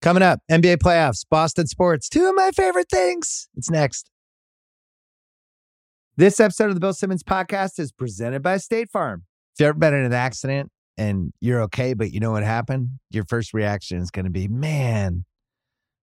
Coming 0.00 0.22
up, 0.22 0.40
NBA 0.48 0.76
playoffs, 0.76 1.24
Boston 1.28 1.66
sports, 1.66 2.08
two 2.08 2.28
of 2.28 2.36
my 2.36 2.52
favorite 2.52 2.88
things. 2.88 3.48
It's 3.56 3.68
next. 3.68 4.12
This 6.16 6.38
episode 6.38 6.68
of 6.68 6.74
the 6.74 6.80
Bill 6.80 6.92
Simmons 6.92 7.24
podcast 7.24 7.80
is 7.80 7.90
presented 7.90 8.40
by 8.40 8.58
State 8.58 8.90
Farm. 8.90 9.24
If 9.54 9.60
you've 9.60 9.70
ever 9.70 9.78
been 9.78 9.94
in 9.94 10.04
an 10.04 10.12
accident 10.12 10.70
and 10.96 11.32
you're 11.40 11.62
okay, 11.62 11.94
but 11.94 12.12
you 12.12 12.20
know 12.20 12.30
what 12.30 12.44
happened, 12.44 12.90
your 13.10 13.24
first 13.24 13.52
reaction 13.52 13.98
is 13.98 14.12
going 14.12 14.24
to 14.24 14.30
be, 14.30 14.46
man, 14.46 15.24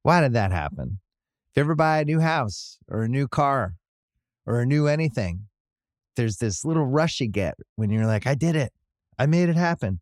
why 0.04 0.20
did 0.20 0.34
that 0.34 0.52
happen? 0.52 1.00
If 1.52 1.58
you 1.58 1.62
ever 1.62 1.76
buy 1.76 2.00
a 2.00 2.06
new 2.06 2.20
house 2.20 2.78
or 2.90 3.04
a 3.04 3.10
new 3.10 3.30
car 3.30 3.76
or 4.46 4.60
a 4.60 4.66
new 4.66 4.88
anything, 4.88 5.48
there's 6.18 6.38
this 6.38 6.66
little 6.66 6.86
rush 6.86 7.22
you 7.22 7.30
get 7.30 7.56
when 7.78 7.90
you're 7.92 8.08
like, 8.08 8.28
I 8.28 8.36
did 8.36 8.58
it. 8.58 8.74
I 9.18 9.26
made 9.26 9.48
it 9.48 9.56
happen. 9.56 10.02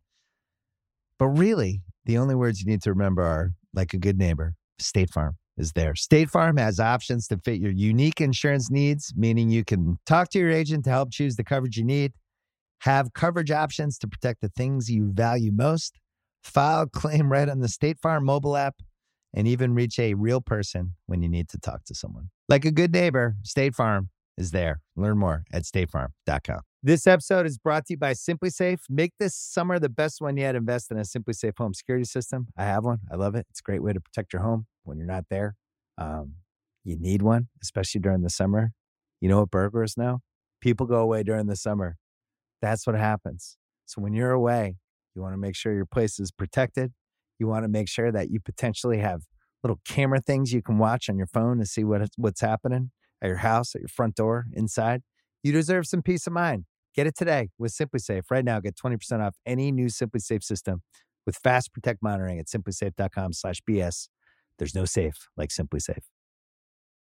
But 1.16 1.28
really, 1.28 1.82
the 2.06 2.18
only 2.18 2.34
words 2.34 2.60
you 2.60 2.66
need 2.66 2.82
to 2.82 2.90
remember 2.90 3.22
are 3.22 3.52
like 3.74 3.94
a 3.94 3.98
good 3.98 4.18
neighbor, 4.18 4.54
State 4.78 5.10
Farm 5.10 5.36
is 5.56 5.72
there. 5.72 5.94
State 5.94 6.30
Farm 6.30 6.56
has 6.56 6.80
options 6.80 7.26
to 7.28 7.38
fit 7.38 7.60
your 7.60 7.70
unique 7.70 8.20
insurance 8.20 8.70
needs, 8.70 9.12
meaning 9.16 9.50
you 9.50 9.64
can 9.64 9.98
talk 10.06 10.30
to 10.30 10.38
your 10.38 10.50
agent 10.50 10.84
to 10.84 10.90
help 10.90 11.10
choose 11.12 11.36
the 11.36 11.44
coverage 11.44 11.76
you 11.76 11.84
need, 11.84 12.12
have 12.80 13.12
coverage 13.12 13.50
options 13.50 13.98
to 13.98 14.08
protect 14.08 14.40
the 14.40 14.50
things 14.50 14.90
you 14.90 15.10
value 15.12 15.52
most, 15.52 15.98
file 16.42 16.86
claim 16.86 17.30
right 17.30 17.48
on 17.48 17.60
the 17.60 17.68
State 17.68 17.98
Farm 18.00 18.24
mobile 18.24 18.56
app, 18.56 18.76
and 19.34 19.48
even 19.48 19.74
reach 19.74 19.98
a 19.98 20.14
real 20.14 20.40
person 20.40 20.94
when 21.06 21.22
you 21.22 21.28
need 21.28 21.48
to 21.48 21.58
talk 21.58 21.84
to 21.84 21.94
someone. 21.94 22.30
Like 22.48 22.64
a 22.64 22.70
good 22.70 22.92
neighbor, 22.92 23.36
State 23.42 23.74
Farm 23.74 24.10
is 24.36 24.50
there. 24.50 24.80
Learn 24.96 25.18
more 25.18 25.44
at 25.52 25.62
statefarm.com. 25.62 26.60
This 26.86 27.06
episode 27.06 27.46
is 27.46 27.56
brought 27.56 27.86
to 27.86 27.94
you 27.94 27.96
by 27.96 28.12
SimpliSafe. 28.12 28.80
Make 28.90 29.14
this 29.18 29.34
summer 29.34 29.78
the 29.78 29.88
best 29.88 30.20
one 30.20 30.36
yet. 30.36 30.54
Invest 30.54 30.90
in 30.90 30.98
a 30.98 31.00
SimpliSafe 31.00 31.56
home 31.56 31.72
security 31.72 32.04
system. 32.04 32.48
I 32.58 32.64
have 32.64 32.84
one. 32.84 32.98
I 33.10 33.16
love 33.16 33.34
it. 33.34 33.46
It's 33.48 33.60
a 33.60 33.62
great 33.62 33.82
way 33.82 33.94
to 33.94 34.00
protect 34.02 34.34
your 34.34 34.42
home 34.42 34.66
when 34.82 34.98
you're 34.98 35.06
not 35.06 35.24
there. 35.30 35.56
Um, 35.96 36.34
you 36.84 36.98
need 37.00 37.22
one, 37.22 37.48
especially 37.62 38.02
during 38.02 38.20
the 38.20 38.28
summer. 38.28 38.72
You 39.22 39.30
know 39.30 39.40
what 39.40 39.50
burglars 39.50 39.96
know? 39.96 40.18
People 40.60 40.84
go 40.84 40.96
away 40.96 41.22
during 41.22 41.46
the 41.46 41.56
summer. 41.56 41.96
That's 42.60 42.86
what 42.86 42.96
happens. 42.96 43.56
So 43.86 44.02
when 44.02 44.12
you're 44.12 44.32
away, 44.32 44.76
you 45.14 45.22
want 45.22 45.32
to 45.32 45.38
make 45.38 45.56
sure 45.56 45.72
your 45.72 45.86
place 45.86 46.20
is 46.20 46.32
protected. 46.32 46.92
You 47.38 47.46
want 47.46 47.64
to 47.64 47.68
make 47.68 47.88
sure 47.88 48.12
that 48.12 48.28
you 48.30 48.40
potentially 48.40 48.98
have 48.98 49.22
little 49.62 49.80
camera 49.86 50.20
things 50.20 50.52
you 50.52 50.60
can 50.60 50.76
watch 50.76 51.08
on 51.08 51.16
your 51.16 51.28
phone 51.28 51.60
to 51.60 51.64
see 51.64 51.82
what 51.82 52.06
what's 52.18 52.42
happening 52.42 52.90
at 53.22 53.28
your 53.28 53.38
house, 53.38 53.74
at 53.74 53.80
your 53.80 53.88
front 53.88 54.16
door, 54.16 54.48
inside. 54.52 55.00
You 55.42 55.52
deserve 55.52 55.86
some 55.86 56.02
peace 56.02 56.26
of 56.26 56.34
mind. 56.34 56.66
Get 56.94 57.06
it 57.06 57.16
today 57.16 57.48
with 57.58 57.72
SimpliSafe. 57.72 58.22
Right 58.30 58.44
now, 58.44 58.60
get 58.60 58.76
20% 58.76 59.20
off 59.20 59.34
any 59.44 59.72
new 59.72 59.86
SimpliSafe 59.86 60.44
system 60.44 60.82
with 61.26 61.36
fast 61.36 61.72
protect 61.72 62.02
monitoring 62.02 62.38
at 62.38 62.46
simplisafe.com 62.46 63.32
slash 63.32 63.60
BS. 63.68 64.08
There's 64.58 64.74
no 64.74 64.84
safe 64.84 65.28
like 65.36 65.50
SimpliSafe. 65.50 66.04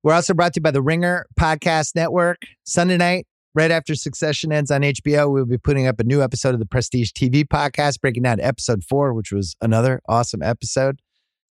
We're 0.03 0.13
also 0.13 0.33
brought 0.33 0.53
to 0.53 0.59
you 0.59 0.63
by 0.63 0.71
the 0.71 0.81
Ringer 0.81 1.25
Podcast 1.39 1.95
Network. 1.95 2.43
Sunday 2.63 2.97
night, 2.97 3.27
right 3.55 3.71
after 3.71 3.95
Succession 3.95 4.51
ends 4.51 4.71
on 4.71 4.81
HBO, 4.81 5.31
we'll 5.31 5.45
be 5.45 5.57
putting 5.57 5.87
up 5.87 5.99
a 5.99 6.03
new 6.03 6.21
episode 6.21 6.53
of 6.53 6.59
the 6.59 6.65
Prestige 6.65 7.11
TV 7.11 7.45
podcast, 7.45 8.01
breaking 8.01 8.23
down 8.23 8.39
episode 8.39 8.83
four, 8.83 9.13
which 9.13 9.31
was 9.31 9.55
another 9.61 10.01
awesome 10.07 10.43
episode. 10.43 10.99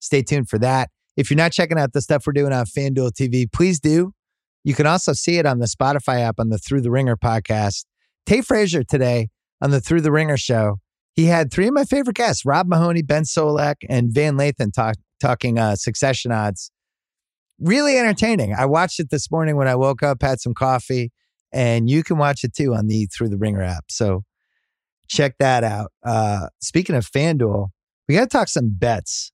Stay 0.00 0.22
tuned 0.22 0.48
for 0.48 0.58
that. 0.58 0.90
If 1.16 1.30
you're 1.30 1.38
not 1.38 1.52
checking 1.52 1.78
out 1.78 1.92
the 1.92 2.02
stuff 2.02 2.26
we're 2.26 2.34
doing 2.34 2.52
on 2.52 2.66
FanDuel 2.66 3.12
TV, 3.12 3.50
please 3.50 3.80
do. 3.80 4.12
You 4.64 4.74
can 4.74 4.86
also 4.86 5.12
see 5.12 5.38
it 5.38 5.46
on 5.46 5.58
the 5.58 5.66
Spotify 5.66 6.20
app 6.20 6.38
on 6.38 6.50
the 6.50 6.58
Through 6.58 6.82
the 6.82 6.90
Ringer 6.90 7.16
podcast. 7.16 7.84
Tate 8.26 8.44
Frazier 8.44 8.82
today 8.82 9.28
on 9.60 9.70
the 9.70 9.80
Through 9.80 10.02
the 10.02 10.12
Ringer 10.12 10.36
show. 10.36 10.80
He 11.14 11.26
had 11.26 11.50
three 11.50 11.68
of 11.68 11.74
my 11.74 11.84
favorite 11.84 12.16
guests, 12.16 12.44
Rob 12.44 12.68
Mahoney, 12.68 13.02
Ben 13.02 13.22
Solak, 13.22 13.76
and 13.88 14.12
Van 14.12 14.36
Lathan 14.36 14.72
talk, 14.72 14.96
talking 15.20 15.58
uh, 15.58 15.76
succession 15.76 16.30
odds. 16.30 16.70
Really 17.58 17.96
entertaining. 17.96 18.54
I 18.54 18.66
watched 18.66 19.00
it 19.00 19.08
this 19.10 19.30
morning 19.30 19.56
when 19.56 19.68
I 19.68 19.76
woke 19.76 20.02
up, 20.02 20.20
had 20.20 20.40
some 20.40 20.52
coffee, 20.52 21.10
and 21.52 21.88
you 21.88 22.02
can 22.02 22.18
watch 22.18 22.44
it 22.44 22.54
too 22.54 22.74
on 22.74 22.86
the 22.86 23.06
Through 23.06 23.30
the 23.30 23.38
Ringer 23.38 23.62
app. 23.62 23.84
So 23.88 24.24
check 25.08 25.36
that 25.38 25.64
out. 25.64 25.92
Uh, 26.04 26.48
speaking 26.60 26.96
of 26.96 27.10
FanDuel, 27.10 27.68
we 28.08 28.14
got 28.14 28.22
to 28.22 28.28
talk 28.28 28.48
some 28.48 28.70
bets. 28.70 29.32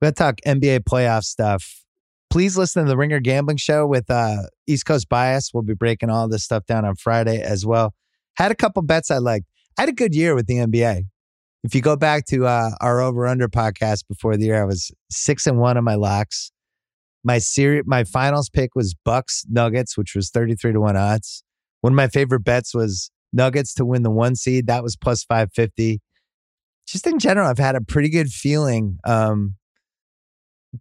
We 0.00 0.06
got 0.06 0.16
to 0.16 0.22
talk 0.22 0.40
NBA 0.46 0.80
playoff 0.80 1.24
stuff 1.24 1.84
please 2.30 2.58
listen 2.58 2.84
to 2.84 2.88
the 2.88 2.96
Ringer 2.96 3.20
Gambling 3.20 3.56
Show 3.56 3.86
with 3.86 4.10
uh, 4.10 4.42
East 4.66 4.86
Coast 4.86 5.08
Bias. 5.08 5.50
We'll 5.52 5.62
be 5.62 5.74
breaking 5.74 6.10
all 6.10 6.28
this 6.28 6.44
stuff 6.44 6.66
down 6.66 6.84
on 6.84 6.96
Friday 6.96 7.40
as 7.40 7.64
well. 7.64 7.94
Had 8.38 8.52
a 8.52 8.54
couple 8.54 8.82
bets 8.82 9.10
I 9.10 9.18
liked. 9.18 9.46
I 9.76 9.82
had 9.82 9.88
a 9.88 9.92
good 9.92 10.14
year 10.14 10.36
with 10.36 10.46
the 10.46 10.54
NBA. 10.54 11.02
If 11.64 11.74
you 11.74 11.80
go 11.80 11.96
back 11.96 12.24
to 12.26 12.46
uh, 12.46 12.70
our 12.80 13.00
over 13.00 13.26
under 13.26 13.48
podcast 13.48 14.04
before 14.08 14.36
the 14.36 14.44
year, 14.46 14.62
I 14.62 14.64
was 14.64 14.92
six 15.10 15.44
and 15.44 15.58
one 15.58 15.76
on 15.76 15.82
my 15.82 15.96
locks. 15.96 16.52
My 17.24 17.38
series, 17.38 17.82
my 17.84 18.04
finals 18.04 18.48
pick 18.48 18.76
was 18.76 18.94
Bucks 19.04 19.44
Nuggets, 19.48 19.98
which 19.98 20.14
was 20.14 20.30
thirty 20.30 20.54
three 20.54 20.72
to 20.72 20.80
one 20.80 20.96
odds. 20.96 21.42
One 21.80 21.92
of 21.92 21.96
my 21.96 22.06
favorite 22.06 22.44
bets 22.44 22.72
was 22.72 23.10
Nuggets 23.32 23.74
to 23.74 23.84
win 23.84 24.04
the 24.04 24.10
one 24.10 24.36
seed. 24.36 24.68
That 24.68 24.84
was 24.84 24.94
plus 24.94 25.24
five 25.24 25.50
fifty. 25.52 26.00
Just 26.86 27.08
in 27.08 27.18
general, 27.18 27.48
I've 27.48 27.58
had 27.58 27.74
a 27.74 27.80
pretty 27.80 28.08
good 28.08 28.28
feeling 28.28 28.98
um, 29.04 29.56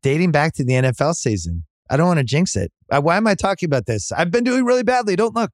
dating 0.03 0.31
back 0.31 0.53
to 0.53 0.63
the 0.63 0.73
NFL 0.73 1.15
season. 1.15 1.65
I 1.89 1.97
don't 1.97 2.07
want 2.07 2.19
to 2.19 2.23
jinx 2.23 2.55
it. 2.55 2.71
Uh, 2.91 3.01
why 3.01 3.17
am 3.17 3.25
I 3.25 3.33
talking 3.33 3.65
about 3.65 3.87
this? 3.87 4.11
I've 4.11 4.29
been 4.29 4.43
doing 4.43 4.63
really 4.63 4.83
badly. 4.83 5.15
Don't 5.15 5.35
look. 5.35 5.51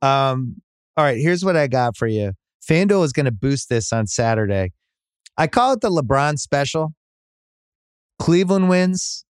Um, 0.00 0.62
all 0.96 1.04
right, 1.04 1.18
here's 1.18 1.44
what 1.44 1.56
I 1.56 1.66
got 1.66 1.96
for 1.96 2.06
you. 2.06 2.32
FanDuel 2.68 3.04
is 3.04 3.12
going 3.12 3.26
to 3.26 3.32
boost 3.32 3.68
this 3.68 3.92
on 3.92 4.06
Saturday. 4.06 4.72
I 5.36 5.46
call 5.46 5.72
it 5.72 5.80
the 5.80 5.90
LeBron 5.90 6.38
special. 6.38 6.94
Cleveland 8.18 8.68
wins. 8.68 9.24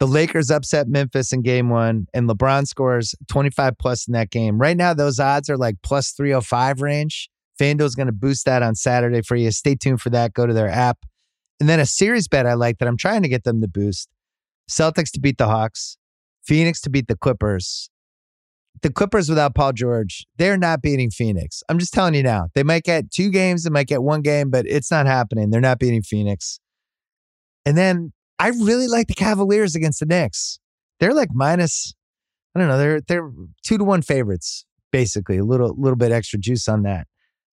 The 0.00 0.06
Lakers 0.06 0.50
upset 0.50 0.88
Memphis 0.88 1.32
in 1.32 1.42
game 1.42 1.70
one, 1.70 2.08
and 2.12 2.28
LeBron 2.28 2.66
scores 2.66 3.14
25 3.28 3.78
plus 3.78 4.08
in 4.08 4.12
that 4.12 4.30
game. 4.30 4.58
Right 4.58 4.76
now, 4.76 4.92
those 4.92 5.20
odds 5.20 5.48
are 5.48 5.56
like 5.56 5.76
plus 5.82 6.10
305 6.10 6.80
range. 6.80 7.30
FanDuel 7.60 7.84
is 7.84 7.94
going 7.94 8.08
to 8.08 8.12
boost 8.12 8.44
that 8.46 8.62
on 8.62 8.74
Saturday 8.74 9.22
for 9.22 9.36
you. 9.36 9.52
Stay 9.52 9.76
tuned 9.76 10.00
for 10.00 10.10
that. 10.10 10.34
Go 10.34 10.46
to 10.46 10.52
their 10.52 10.68
app. 10.68 10.98
And 11.60 11.68
then 11.68 11.78
a 11.78 11.86
series 11.86 12.26
bet 12.26 12.46
I 12.46 12.54
like 12.54 12.78
that 12.78 12.88
I'm 12.88 12.96
trying 12.96 13.22
to 13.22 13.28
get 13.28 13.44
them 13.44 13.60
to 13.60 13.68
boost 13.68 14.08
Celtics 14.68 15.12
to 15.12 15.20
beat 15.20 15.38
the 15.38 15.46
Hawks, 15.46 15.96
Phoenix 16.44 16.80
to 16.82 16.90
beat 16.90 17.06
the 17.06 17.16
Clippers. 17.16 17.90
The 18.82 18.92
Clippers 18.92 19.28
without 19.28 19.54
Paul 19.54 19.72
George, 19.72 20.26
they're 20.36 20.58
not 20.58 20.82
beating 20.82 21.10
Phoenix. 21.10 21.62
I'm 21.68 21.78
just 21.78 21.94
telling 21.94 22.14
you 22.14 22.22
now. 22.22 22.48
They 22.54 22.62
might 22.62 22.84
get 22.84 23.10
two 23.10 23.30
games, 23.30 23.64
they 23.64 23.70
might 23.70 23.86
get 23.86 24.02
one 24.02 24.20
game, 24.20 24.50
but 24.50 24.66
it's 24.66 24.90
not 24.90 25.06
happening. 25.06 25.50
They're 25.50 25.60
not 25.60 25.78
beating 25.78 26.02
Phoenix. 26.02 26.60
And 27.64 27.78
then 27.78 28.12
I 28.38 28.48
really 28.48 28.88
like 28.88 29.06
the 29.06 29.14
Cavaliers 29.14 29.74
against 29.74 30.00
the 30.00 30.06
Knicks. 30.06 30.58
They're 31.00 31.14
like 31.14 31.30
minus, 31.32 31.94
I 32.54 32.58
don't 32.58 32.68
know, 32.68 32.78
they're 32.78 33.00
they're 33.00 33.30
two 33.62 33.78
to 33.78 33.84
one 33.84 34.02
favorites, 34.02 34.66
basically. 34.92 35.38
A 35.38 35.44
little 35.44 35.74
little 35.78 35.96
bit 35.96 36.12
extra 36.12 36.38
juice 36.38 36.68
on 36.68 36.82
that. 36.82 37.06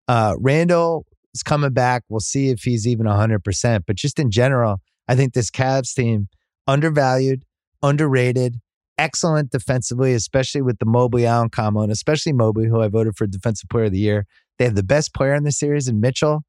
Uh 0.07 0.35
Randle 0.39 1.05
is 1.35 1.43
coming 1.43 1.73
back. 1.73 2.05
We'll 2.09 2.21
see 2.21 2.49
if 2.49 2.63
he's 2.63 2.87
even 2.87 3.07
100%. 3.07 3.83
But 3.87 3.97
just 3.97 4.19
in 4.19 4.31
general, 4.31 4.81
I 5.07 5.15
think 5.15 5.35
this 5.35 5.51
Cavs 5.51 5.95
team, 5.95 6.29
undervalued, 6.67 7.45
underrated, 7.83 8.61
excellent 8.99 9.51
defensively, 9.51 10.13
especially 10.13 10.61
with 10.61 10.79
the 10.79 10.87
Mobley 10.87 11.25
Allen 11.25 11.49
combo, 11.49 11.81
and 11.81 11.93
especially 11.93 12.33
Mobley, 12.33 12.67
who 12.67 12.81
I 12.81 12.89
voted 12.89 13.17
for 13.17 13.27
Defensive 13.27 13.71
Player 13.71 13.85
of 13.85 13.93
the 13.93 13.99
Year. 13.99 14.27
They 14.59 14.65
have 14.65 14.75
the 14.75 14.83
best 14.83 15.15
player 15.15 15.35
in 15.35 15.45
the 15.45 15.53
series 15.53 15.89
in 15.89 16.01
Mitchell. 16.01 16.43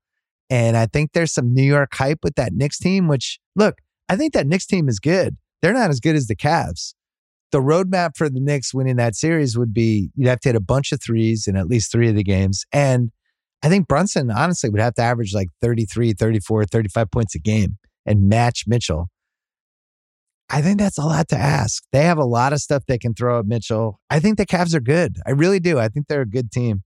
And 0.50 0.76
I 0.76 0.88
think 0.88 1.12
there's 1.14 1.32
some 1.32 1.54
New 1.54 1.64
York 1.64 1.94
hype 1.94 2.20
with 2.24 2.36
that 2.36 2.54
Knicks 2.54 2.80
team, 2.80 3.08
which, 3.08 3.40
look, 3.56 3.76
I 4.10 4.16
think 4.16 4.34
that 4.34 4.48
Knicks 4.48 4.66
team 4.66 4.90
is 4.90 5.00
good. 5.00 5.38
They're 5.62 5.74
not 5.74 5.92
as 5.92 6.00
good 6.00 6.16
as 6.16 6.28
the 6.28 6.36
Cavs. 6.36 6.96
The 7.52 7.60
roadmap 7.60 8.16
for 8.16 8.30
the 8.30 8.40
Knicks 8.40 8.74
winning 8.74 8.96
that 8.96 9.16
series 9.16 9.58
would 9.58 9.74
be 9.74 10.10
you'd 10.16 10.28
have 10.28 10.40
to 10.42 10.50
hit 10.50 10.56
a 10.56 10.62
bunch 10.62 10.92
of 10.92 11.02
threes 11.02 11.48
in 11.48 11.56
at 11.56 11.68
least 11.68 11.92
three 11.92 12.10
of 12.10 12.16
the 12.16 12.24
games. 12.24 12.66
And 12.74 13.12
I 13.64 13.70
think 13.70 13.88
Brunson 13.88 14.32
honestly 14.32 14.70
would 14.70 14.82
have 14.82 14.96
to 14.96 15.02
average 15.02 15.34
like 15.34 15.50
33, 15.62 16.14
34, 16.14 16.66
35 16.66 17.12
points 17.12 17.36
a 17.36 17.40
game 17.40 17.78
and 18.06 18.28
match 18.28 18.64
Mitchell. 18.68 19.10
I 20.50 20.62
think 20.62 20.80
that's 20.80 20.98
a 20.98 21.06
lot 21.06 21.28
to 21.30 21.38
ask. 21.38 21.84
They 21.92 22.04
have 22.04 22.18
a 22.18 22.26
lot 22.26 22.54
of 22.54 22.60
stuff 22.60 22.84
they 22.88 22.98
can 22.98 23.14
throw 23.14 23.40
at 23.40 23.46
Mitchell. 23.46 24.00
I 24.10 24.20
think 24.20 24.38
the 24.38 24.46
Cavs 24.46 24.74
are 24.74 24.80
good. 24.80 25.18
I 25.28 25.32
really 25.32 25.60
do. 25.60 25.78
I 25.78 25.90
think 25.90 26.08
they're 26.08 26.22
a 26.22 26.28
good 26.28 26.52
team. 26.52 26.82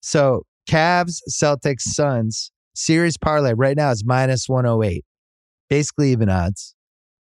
So, 0.00 0.42
Cavs, 0.68 1.20
Celtics, 1.30 1.82
Suns, 1.82 2.52
series 2.74 3.16
parlay 3.16 3.54
right 3.54 3.76
now 3.76 3.90
is 3.90 4.04
minus 4.04 4.48
108. 4.48 5.04
Basically 5.70 6.12
even 6.12 6.28
odds. 6.28 6.74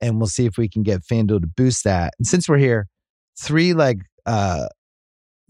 And 0.02 0.18
we'll 0.18 0.28
see 0.28 0.46
if 0.46 0.58
we 0.58 0.70
can 0.70 0.82
get 0.82 1.02
FanDuel 1.02 1.42
to 1.42 1.48
boost 1.48 1.84
that. 1.84 2.14
And 2.18 2.26
since 2.26 2.50
we're 2.50 2.58
here, 2.58 2.88
three 3.40 3.74
like 3.74 4.00
uh 4.26 4.68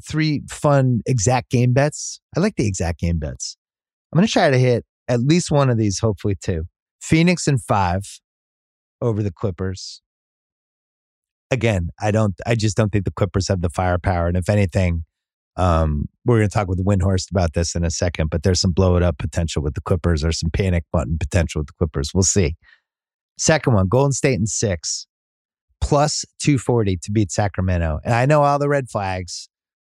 three 0.08 0.42
fun 0.50 1.02
exact 1.06 1.50
game 1.50 1.74
bets. 1.74 2.20
I 2.36 2.40
like 2.40 2.56
the 2.56 2.68
exact 2.68 3.00
game 3.00 3.20
bets. 3.20 3.58
I'm 4.12 4.18
going 4.18 4.26
to 4.26 4.32
try 4.32 4.50
to 4.50 4.58
hit 4.58 4.86
at 5.08 5.22
least 5.22 5.52
one 5.52 5.70
of 5.70 5.78
these, 5.78 6.00
hopefully 6.00 6.36
two. 6.42 6.66
Phoenix 7.02 7.48
and 7.48 7.62
five 7.62 8.04
over 9.02 9.22
the 9.22 9.32
Clippers. 9.32 10.02
Again, 11.52 11.90
I 12.00 12.12
don't. 12.12 12.36
I 12.46 12.56
just 12.56 12.78
don't 12.78 12.92
think 12.92 13.06
the 13.06 13.12
Clippers 13.12 13.48
have 13.48 13.62
the 13.62 13.70
firepower. 13.70 14.28
And 14.28 14.38
if 14.38 14.50
anything, 14.50 15.04
um, 15.56 16.06
we're 16.26 16.38
going 16.38 16.50
to 16.50 16.54
talk 16.54 16.68
with 16.68 16.86
Windhorst 16.86 17.32
about 17.32 17.54
this 17.54 17.76
in 17.76 17.84
a 17.84 17.90
second. 17.90 18.30
But 18.30 18.44
there's 18.44 18.62
some 18.62 18.72
blow 18.72 18.96
it 18.98 19.04
up 19.04 19.18
potential 19.18 19.64
with 19.64 19.74
the 19.74 19.82
Clippers, 19.82 20.24
or 20.24 20.32
some 20.32 20.52
panic 20.52 20.84
button 20.92 21.18
potential 21.20 21.60
with 21.60 21.68
the 21.68 21.74
Clippers. 21.74 22.12
We'll 22.14 22.24
see. 22.24 22.56
Second 23.38 23.74
one, 23.74 23.88
Golden 23.88 24.12
State 24.12 24.38
in 24.40 24.46
six, 24.46 25.08
plus 25.82 26.26
240 26.40 26.98
to 26.98 27.12
beat 27.12 27.32
Sacramento. 27.32 28.00
And 28.04 28.14
I 28.14 28.26
know 28.26 28.44
all 28.44 28.60
the 28.60 28.70
red 28.70 28.90
flags 28.90 29.50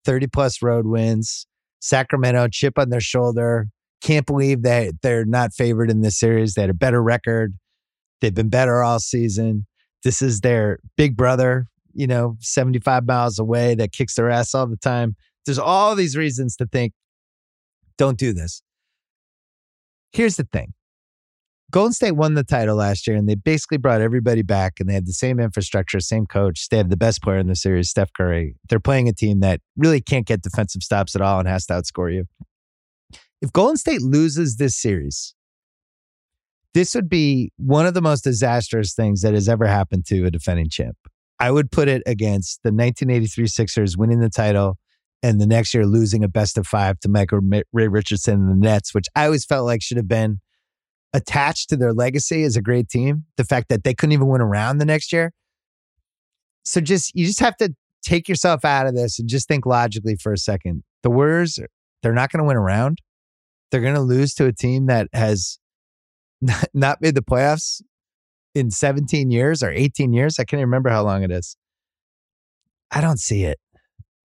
30 0.06 0.28
plus 0.28 0.62
road 0.62 0.86
wins, 0.86 1.48
Sacramento, 1.80 2.48
chip 2.50 2.78
on 2.78 2.90
their 2.90 3.02
shoulder. 3.02 3.68
Can't 4.02 4.26
believe 4.26 4.62
that 4.64 4.94
they're 5.02 5.26
not 5.26 5.54
favored 5.54 5.90
in 5.90 6.02
this 6.02 6.18
series. 6.18 6.54
They 6.54 6.62
had 6.62 6.70
a 6.70 6.76
better 6.76 7.02
record. 7.02 7.56
They've 8.22 8.34
been 8.34 8.50
better 8.50 8.84
all 8.84 9.00
season. 9.00 9.66
This 10.06 10.22
is 10.22 10.42
their 10.42 10.78
big 10.96 11.18
brother, 11.18 11.68
you 11.96 12.06
know, 12.06 12.38
75 12.40 13.08
miles 13.08 13.40
away 13.40 13.74
that 13.74 13.92
kicks 13.92 14.14
their 14.14 14.30
ass 14.30 14.54
all 14.54 14.68
the 14.68 14.78
time. 14.78 15.16
There's 15.48 15.58
all 15.58 15.96
these 15.96 16.16
reasons 16.16 16.56
to 16.58 16.68
think, 16.68 16.94
don't 17.98 18.18
do 18.18 18.32
this. 18.32 18.62
Here's 20.12 20.36
the 20.36 20.48
thing 20.54 20.74
Golden 21.72 21.92
State 21.92 22.12
won 22.12 22.36
the 22.36 22.44
title 22.44 22.76
last 22.76 23.08
year 23.08 23.18
and 23.18 23.28
they 23.28 23.34
basically 23.34 23.80
brought 23.80 24.00
everybody 24.00 24.44
back 24.44 24.74
and 24.80 24.88
they 24.88 24.94
had 24.94 25.08
the 25.08 25.12
same 25.12 25.40
infrastructure, 25.40 26.00
same 26.00 26.28
coach. 26.28 26.70
They 26.70 26.78
have 26.78 26.92
the 26.92 26.98
best 26.98 27.24
player 27.24 27.40
in 27.40 27.48
the 27.48 27.56
series, 27.56 27.90
Steph 27.90 28.14
Curry. 28.14 28.58
They're 28.70 28.80
playing 28.80 29.10
a 29.10 29.14
team 29.14 29.40
that 29.40 29.60
really 29.76 30.02
can't 30.02 30.28
get 30.28 30.44
defensive 30.44 30.84
stops 30.84 31.16
at 31.16 31.22
all 31.22 31.40
and 31.40 31.48
has 31.48 31.66
to 31.66 31.74
outscore 31.74 32.14
you. 32.14 32.26
If 33.42 33.52
Golden 33.52 33.78
State 33.78 34.04
loses 34.04 34.58
this 34.58 34.80
series, 34.80 35.34
this 36.76 36.94
would 36.94 37.08
be 37.08 37.52
one 37.56 37.86
of 37.86 37.94
the 37.94 38.02
most 38.02 38.26
disastrous 38.26 38.94
things 38.94 39.22
that 39.22 39.34
has 39.34 39.48
ever 39.48 39.66
happened 39.66 40.06
to 40.08 40.26
a 40.26 40.30
defending 40.30 40.70
champ. 40.70 40.98
I 41.40 41.50
would 41.50 41.72
put 41.72 41.88
it 41.88 42.04
against 42.06 42.62
the 42.64 42.68
1983 42.68 43.48
Sixers 43.48 43.98
winning 43.98 44.20
the 44.20 44.30
title 44.30 44.78
and 45.24 45.40
the 45.40 45.48
next 45.48 45.74
year 45.74 45.86
losing 45.86 46.22
a 46.22 46.28
best 46.28 46.58
of 46.58 46.68
five 46.68 47.00
to 47.00 47.10
Michael 47.10 47.40
Ray 47.72 47.88
Richardson 47.88 48.42
and 48.42 48.50
the 48.50 48.68
Nets, 48.68 48.94
which 48.94 49.08
I 49.16 49.26
always 49.26 49.46
felt 49.46 49.66
like 49.66 49.82
should 49.82 49.96
have 49.96 50.10
been 50.10 50.42
attached 51.14 51.70
to 51.70 51.78
their 51.78 51.94
legacy 51.94 52.44
as 52.44 52.58
a 52.58 52.62
great 52.62 52.90
team. 52.90 53.24
The 53.38 53.46
fact 53.46 53.70
that 53.70 53.86
they 53.86 53.94
couldn't 53.94 54.12
even 54.14 54.28
win 54.28 54.42
around 54.42 54.80
the 54.80 54.86
next 54.86 55.14
year. 55.14 55.32
So 56.66 56.82
just 56.82 57.16
you 57.16 57.26
just 57.26 57.40
have 57.40 57.56
to 57.58 57.74
take 58.04 58.28
yourself 58.28 58.66
out 58.66 58.86
of 58.86 58.96
this 58.96 59.18
and 59.18 59.30
just 59.30 59.48
think 59.48 59.66
logically 59.66 60.18
for 60.18 60.34
a 60.34 60.38
second. 60.38 60.84
The 61.04 61.10
Warriors, 61.10 61.58
they're 62.04 62.12
not 62.12 62.34
going 62.34 62.44
to 62.44 62.48
win 62.48 62.58
around. 62.58 63.00
They're 63.72 63.82
going 63.82 63.96
to 63.96 64.02
lose 64.02 64.34
to 64.36 64.46
a 64.46 64.54
team 64.54 64.88
that 64.88 65.08
has 65.14 65.58
not 66.74 67.02
made 67.02 67.16
the 67.16 67.22
playoffs 67.22 67.82
in 68.54 68.72
17 68.72 69.32
years 69.32 69.62
or 69.62 69.70
18 69.72 70.14
years. 70.14 70.40
I 70.40 70.44
can't 70.44 70.60
even 70.60 70.70
remember 70.70 70.90
how 70.90 71.04
long 71.04 71.24
it 71.24 71.32
is. 71.32 71.58
I 72.92 73.02
don't 73.02 73.20
see 73.20 73.44
it. 73.44 73.60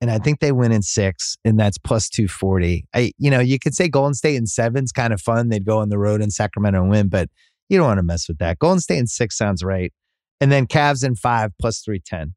And 0.00 0.10
I 0.10 0.18
think 0.18 0.40
they 0.40 0.52
win 0.52 0.72
in 0.72 0.80
six, 0.80 1.36
and 1.44 1.60
that's 1.60 1.76
plus 1.76 2.08
240. 2.08 2.86
I, 2.94 3.12
you 3.18 3.30
know, 3.30 3.40
you 3.40 3.58
could 3.58 3.74
say 3.74 3.88
Golden 3.88 4.14
State 4.14 4.36
in 4.36 4.46
seven's 4.46 4.92
kind 4.92 5.12
of 5.12 5.20
fun. 5.20 5.48
They'd 5.50 5.66
go 5.66 5.78
on 5.78 5.90
the 5.90 5.98
road 5.98 6.22
in 6.22 6.30
Sacramento 6.30 6.80
and 6.80 6.90
win, 6.90 7.08
but 7.08 7.28
you 7.68 7.76
don't 7.76 7.86
want 7.86 7.98
to 7.98 8.02
mess 8.02 8.26
with 8.26 8.38
that. 8.38 8.58
Golden 8.58 8.80
State 8.80 8.98
in 8.98 9.06
six 9.06 9.36
sounds 9.36 9.62
right. 9.62 9.92
And 10.40 10.50
then 10.50 10.66
Cavs 10.66 11.04
in 11.04 11.16
five 11.16 11.50
plus 11.60 11.80
310 11.80 12.34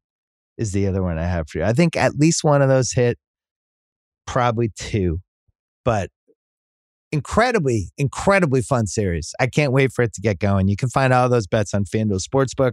is 0.58 0.72
the 0.72 0.86
other 0.86 1.02
one 1.02 1.18
I 1.18 1.24
have 1.24 1.48
for 1.48 1.58
you. 1.58 1.64
I 1.64 1.72
think 1.72 1.96
at 1.96 2.16
least 2.16 2.44
one 2.44 2.60
of 2.60 2.68
those 2.68 2.92
hit, 2.92 3.18
probably 4.26 4.70
two, 4.76 5.20
but 5.86 6.10
incredibly, 7.14 7.90
incredibly 7.96 8.60
fun 8.60 8.88
series. 8.88 9.32
I 9.38 9.46
can't 9.46 9.72
wait 9.72 9.92
for 9.92 10.02
it 10.02 10.12
to 10.14 10.20
get 10.20 10.40
going. 10.40 10.66
You 10.66 10.74
can 10.74 10.88
find 10.88 11.12
all 11.12 11.28
those 11.28 11.46
bets 11.46 11.72
on 11.72 11.84
FanDuel 11.84 12.20
Sportsbook. 12.20 12.72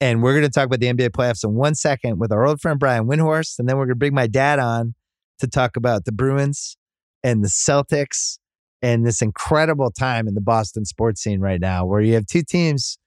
And 0.00 0.24
we're 0.24 0.32
going 0.32 0.42
to 0.42 0.50
talk 0.50 0.66
about 0.66 0.80
the 0.80 0.92
NBA 0.92 1.10
playoffs 1.10 1.44
in 1.44 1.54
one 1.54 1.76
second 1.76 2.18
with 2.18 2.32
our 2.32 2.44
old 2.44 2.60
friend 2.60 2.80
Brian 2.80 3.06
Windhorst. 3.06 3.60
And 3.60 3.68
then 3.68 3.76
we're 3.76 3.84
going 3.84 3.94
to 3.94 3.98
bring 4.00 4.12
my 4.12 4.26
dad 4.26 4.58
on 4.58 4.96
to 5.38 5.46
talk 5.46 5.76
about 5.76 6.04
the 6.04 6.10
Bruins 6.10 6.76
and 7.22 7.44
the 7.44 7.48
Celtics 7.48 8.38
and 8.82 9.06
this 9.06 9.22
incredible 9.22 9.92
time 9.92 10.26
in 10.26 10.34
the 10.34 10.40
Boston 10.40 10.84
sports 10.84 11.22
scene 11.22 11.40
right 11.40 11.60
now 11.60 11.86
where 11.86 12.00
you 12.00 12.14
have 12.14 12.26
two 12.26 12.42
teams 12.42 12.98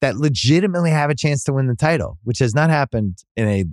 that 0.00 0.16
legitimately 0.16 0.90
have 0.90 1.10
a 1.10 1.16
chance 1.16 1.42
to 1.44 1.52
win 1.52 1.66
the 1.66 1.74
title, 1.74 2.18
which 2.22 2.38
has 2.38 2.54
not 2.54 2.70
happened 2.70 3.18
in 3.36 3.48
a 3.48 3.64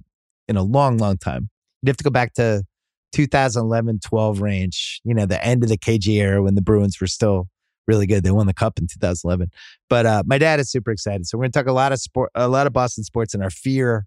in 0.48 0.57
a 0.57 0.63
long, 0.63 0.98
long 0.98 1.18
time. 1.18 1.50
You 1.83 1.89
have 1.89 1.98
to 1.98 2.03
go 2.03 2.09
back 2.09 2.33
to 2.33 2.63
2011 3.11 3.99
12 4.03 4.41
range, 4.41 5.01
you 5.03 5.13
know, 5.13 5.25
the 5.25 5.43
end 5.43 5.63
of 5.63 5.69
the 5.69 5.77
KG 5.77 6.15
era 6.15 6.41
when 6.41 6.55
the 6.55 6.61
Bruins 6.61 6.99
were 6.99 7.07
still 7.07 7.47
really 7.87 8.07
good. 8.07 8.23
They 8.23 8.31
won 8.31 8.47
the 8.47 8.53
cup 8.53 8.79
in 8.79 8.87
2011. 8.87 9.49
But 9.89 10.05
uh, 10.05 10.23
my 10.25 10.37
dad 10.37 10.59
is 10.59 10.71
super 10.71 10.91
excited. 10.91 11.27
So 11.27 11.37
we're 11.37 11.43
going 11.43 11.51
to 11.51 11.59
talk 11.59 11.67
a 11.67 11.73
lot 11.73 11.91
of 11.91 11.99
sport, 11.99 12.31
a 12.35 12.47
lot 12.47 12.67
of 12.67 12.73
Boston 12.73 13.03
sports 13.03 13.33
and 13.33 13.43
our 13.43 13.49
fear 13.49 14.05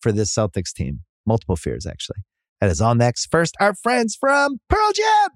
for 0.00 0.12
this 0.12 0.32
Celtics 0.34 0.72
team. 0.72 1.00
Multiple 1.26 1.56
fears, 1.56 1.86
actually. 1.86 2.18
That 2.60 2.70
is 2.70 2.80
all 2.80 2.94
next. 2.94 3.26
First, 3.30 3.56
our 3.60 3.74
friends 3.74 4.16
from 4.18 4.60
Pearl 4.68 4.92
Jam. 4.94 5.30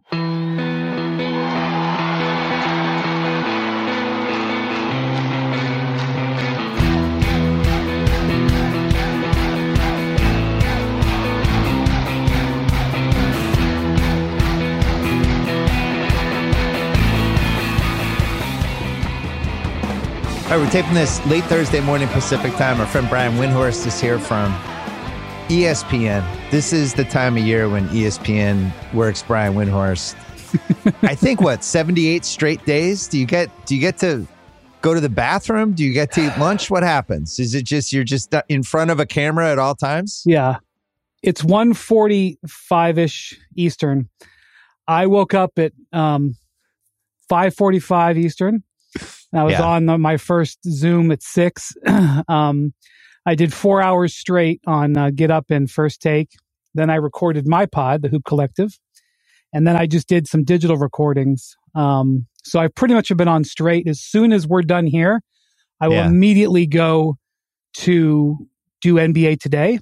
All 20.51 20.57
right, 20.59 20.65
we're 20.65 20.73
taping 20.73 20.95
this 20.95 21.25
late 21.27 21.45
Thursday 21.45 21.81
morning 21.81 22.09
Pacific 22.09 22.53
time. 22.55 22.81
Our 22.81 22.87
friend 22.89 23.09
Brian 23.09 23.35
Windhorst 23.35 23.87
is 23.87 24.01
here 24.01 24.19
from 24.19 24.53
ESPN. 25.47 26.27
This 26.51 26.73
is 26.73 26.93
the 26.93 27.05
time 27.05 27.37
of 27.37 27.45
year 27.45 27.69
when 27.69 27.89
ESPN 27.91 28.73
works 28.93 29.23
Brian 29.23 29.55
Windhorst. 29.55 30.17
I 31.05 31.15
think 31.15 31.41
what 31.41 31.63
seventy-eight 31.63 32.25
straight 32.25 32.65
days. 32.65 33.07
Do 33.07 33.17
you 33.17 33.27
get? 33.27 33.49
Do 33.65 33.77
you 33.77 33.81
get 33.81 33.97
to 33.99 34.27
go 34.81 34.93
to 34.93 34.99
the 34.99 35.09
bathroom? 35.09 35.73
Do 35.73 35.85
you 35.85 35.93
get 35.93 36.11
to 36.15 36.27
eat 36.27 36.37
lunch? 36.37 36.69
What 36.69 36.83
happens? 36.83 37.39
Is 37.39 37.55
it 37.55 37.63
just 37.63 37.93
you're 37.93 38.03
just 38.03 38.35
in 38.49 38.65
front 38.65 38.91
of 38.91 38.99
a 38.99 39.07
camera 39.07 39.53
at 39.53 39.61
all 39.61 39.77
times? 39.77 40.25
Yeah, 40.27 40.57
it's 41.23 41.45
one 41.45 41.75
forty-five 41.75 42.99
ish 42.99 43.39
Eastern. 43.55 44.09
I 44.89 45.07
woke 45.07 45.33
up 45.33 45.61
at 45.61 45.75
um, 45.93 46.35
five 47.29 47.55
forty-five 47.55 48.19
Eastern. 49.33 49.41
I 49.41 49.45
was 49.45 49.53
yeah. 49.53 49.63
on 49.63 49.87
the, 49.87 49.99
my 49.99 50.17
first 50.17 50.59
Zoom 50.65 51.11
at 51.11 51.23
six. 51.23 51.73
um, 52.29 52.73
I 53.27 53.35
did 53.35 53.53
four 53.53 53.83
hours 53.83 54.15
straight 54.15 54.61
on 54.67 54.97
uh, 54.97 55.11
Get 55.11 55.31
Up 55.31 55.47
and 55.51 55.71
First 55.71 56.01
Take. 56.01 56.31
Then 56.75 56.91
I 56.91 56.97
recorded 56.97 57.47
my 57.47 57.67
pod, 57.67 58.03
the 58.03 58.09
Hoop 58.09 58.25
Collective, 58.25 58.79
and 59.53 59.67
then 59.67 59.77
I 59.77 59.87
just 59.87 60.09
did 60.09 60.27
some 60.29 60.45
digital 60.45 60.77
recordings. 60.77 61.57
Um, 61.75 62.27
so 62.45 62.61
I 62.61 62.69
pretty 62.69 62.95
much 62.95 63.09
have 63.09 63.19
been 63.19 63.29
on 63.29 63.45
straight. 63.45 63.87
As 63.89 64.01
soon 64.01 64.33
as 64.33 64.47
we're 64.47 64.63
done 64.63 64.87
here, 64.87 65.21
I 65.81 65.89
will 65.89 65.97
yeah. 65.97 66.07
immediately 66.07 66.67
go 66.67 67.19
to 67.79 68.37
do 68.81 68.95
NBA 68.95 69.41
today, 69.41 69.81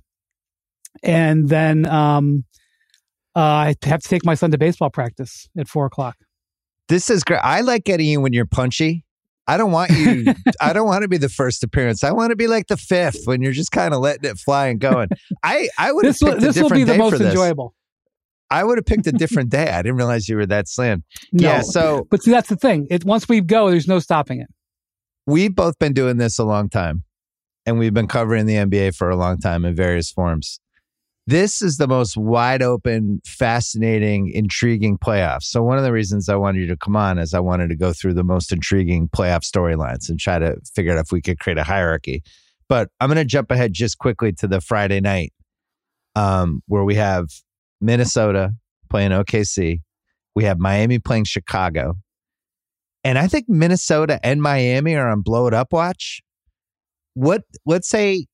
and 1.03 1.49
then 1.49 1.87
um, 1.87 2.45
uh, 3.37 3.41
I 3.41 3.75
have 3.85 4.01
to 4.01 4.09
take 4.09 4.25
my 4.25 4.35
son 4.35 4.51
to 4.51 4.59
baseball 4.59 4.91
practice 4.91 5.49
at 5.57 5.69
four 5.69 5.87
o'clock. 5.87 6.17
This 6.89 7.11
is 7.11 7.23
great. 7.23 7.41
I 7.43 7.61
like 7.61 7.85
getting 7.85 8.07
you 8.07 8.21
when 8.21 8.33
you're 8.33 8.47
punchy 8.47 9.05
I 9.49 9.57
don't 9.57 9.73
want 9.73 9.91
you. 9.93 10.35
I 10.61 10.75
don't 10.75 10.87
want 10.87 11.03
to 11.03 11.09
be 11.09 11.17
the 11.17 11.31
first 11.31 11.65
appearance. 11.65 12.05
I 12.05 12.13
want 12.13 12.31
to 12.31 12.37
be 12.37 12.47
like 12.47 12.67
the 12.67 12.77
fifth 12.77 13.23
when 13.25 13.41
you're 13.41 13.53
just 13.53 13.73
kind 13.73 13.95
of 13.95 14.01
letting 14.01 14.31
it 14.31 14.39
fly 14.39 14.69
and 14.69 14.79
going. 14.79 15.09
I 15.43 15.71
I 15.79 15.91
would 15.91 16.05
this 16.05 16.21
will, 16.21 16.39
this 16.39 16.61
will 16.61 16.69
be 16.69 16.85
the 16.85 16.99
most 16.99 17.21
enjoyable. 17.21 17.75
I 18.51 18.63
would 18.65 18.79
have 18.79 18.87
picked 18.87 19.07
a 19.07 19.13
different 19.13 19.51
day. 19.51 19.71
I 19.71 19.83
didn't 19.83 19.97
realize 19.97 20.29
you 20.29 20.37
were 20.37 20.47
that 20.47 20.69
slim. 20.69 21.05
No, 21.33 21.49
yeah. 21.49 21.61
So, 21.61 22.07
but 22.11 22.23
see, 22.23 22.31
that's 22.31 22.49
the 22.49 22.57
thing. 22.57 22.87
It 22.91 23.05
once 23.05 23.29
we 23.29 23.41
go, 23.41 23.71
there's 23.71 23.89
no 23.89 23.99
stopping 23.99 24.41
it. 24.41 24.49
We've 25.27 25.55
both 25.55 25.79
been 25.79 25.93
doing 25.93 26.19
this 26.19 26.39
a 26.39 26.45
long 26.45 26.69
time, 26.69 27.05
and 27.67 27.79
we've 27.79 27.93
been 27.93 28.07
covering 28.07 28.47
the 28.47 28.55
NBA 28.55 28.97
for 28.97 29.11
a 29.11 29.17
long 29.17 29.39
time 29.39 29.65
in 29.65 29.75
various 29.75 30.11
forms. 30.11 30.61
This 31.29 31.61
is 31.61 31.77
the 31.77 31.87
most 31.87 32.17
wide 32.17 32.63
open, 32.63 33.21
fascinating, 33.27 34.31
intriguing 34.31 34.97
playoffs. 34.97 35.43
So, 35.43 35.63
one 35.63 35.77
of 35.77 35.85
the 35.85 35.93
reasons 35.93 36.31
I 36.31 36.37
wanted 36.37 36.61
you 36.61 36.69
to 36.69 36.77
come 36.79 36.97
on 36.97 37.19
is 37.19 37.35
I 37.35 37.41
wanted 37.41 37.69
to 37.69 37.77
go 37.77 37.93
through 37.93 38.15
the 38.15 38.25
most 38.25 38.51
intriguing 38.51 39.11
playoff 39.11 39.43
storylines 39.43 40.09
and 40.09 40.19
try 40.19 40.39
to 40.39 40.57
figure 40.75 40.95
out 40.95 40.99
if 40.99 41.13
we 41.13 41.21
could 41.21 41.39
create 41.39 41.59
a 41.59 41.65
hierarchy. 41.65 42.23
But 42.67 42.89
I'm 42.99 43.09
going 43.09 43.19
to 43.19 43.27
jump 43.27 43.51
ahead 43.51 43.75
just 43.75 43.99
quickly 43.99 44.33
to 44.39 44.49
the 44.49 44.63
Friday 44.63 45.01
night 45.01 45.35
um, 46.17 46.63
where 46.67 46.83
we 46.83 46.95
have 46.95 47.27
Minnesota 47.79 48.55
playing 48.89 49.11
OKC. 49.11 49.83
We 50.35 50.45
have 50.45 50.59
Miami 50.59 50.99
playing 50.99 51.25
Chicago. 51.25 51.97
And 53.05 53.19
I 53.19 53.27
think 53.27 53.51
Minnesota 53.51 54.19
and 54.23 54.41
Miami 54.41 54.95
are 54.95 55.11
on 55.11 55.21
blow 55.21 55.47
it 55.47 55.53
up 55.53 55.75
watch. 55.75 56.23
What 57.13 57.43
let's 57.67 57.87
say 57.87 58.29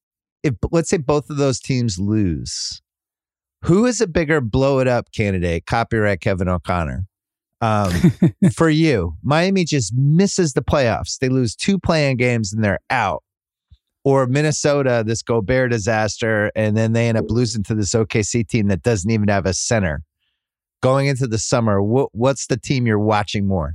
if 0.44 0.54
let's 0.70 0.90
say 0.90 0.98
both 0.98 1.28
of 1.28 1.38
those 1.38 1.58
teams 1.58 1.98
lose, 1.98 2.82
who 3.64 3.86
is 3.86 4.00
a 4.00 4.06
bigger 4.06 4.40
blow 4.40 4.78
it 4.78 4.88
up 4.88 5.10
candidate? 5.12 5.66
Copyright 5.66 6.20
Kevin 6.20 6.48
O'Connor. 6.48 7.06
Um, 7.60 7.92
for 8.54 8.68
you, 8.68 9.16
Miami 9.22 9.64
just 9.64 9.94
misses 9.94 10.52
the 10.52 10.62
playoffs. 10.62 11.18
They 11.18 11.28
lose 11.28 11.56
two 11.56 11.78
play-in 11.78 12.16
games 12.16 12.52
and 12.52 12.62
they're 12.62 12.80
out. 12.90 13.22
Or 14.04 14.26
Minnesota, 14.26 15.02
this 15.06 15.22
Gobert 15.22 15.70
disaster, 15.70 16.52
and 16.54 16.76
then 16.76 16.92
they 16.92 17.08
end 17.08 17.16
up 17.16 17.30
losing 17.30 17.62
to 17.62 17.74
this 17.74 17.94
OKC 17.94 18.46
team 18.46 18.68
that 18.68 18.82
doesn't 18.82 19.10
even 19.10 19.28
have 19.28 19.46
a 19.46 19.54
center. 19.54 20.02
Going 20.82 21.06
into 21.06 21.26
the 21.26 21.38
summer, 21.38 21.80
wh- 21.80 22.14
what's 22.14 22.48
the 22.48 22.58
team 22.58 22.86
you're 22.86 22.98
watching 22.98 23.48
more? 23.48 23.72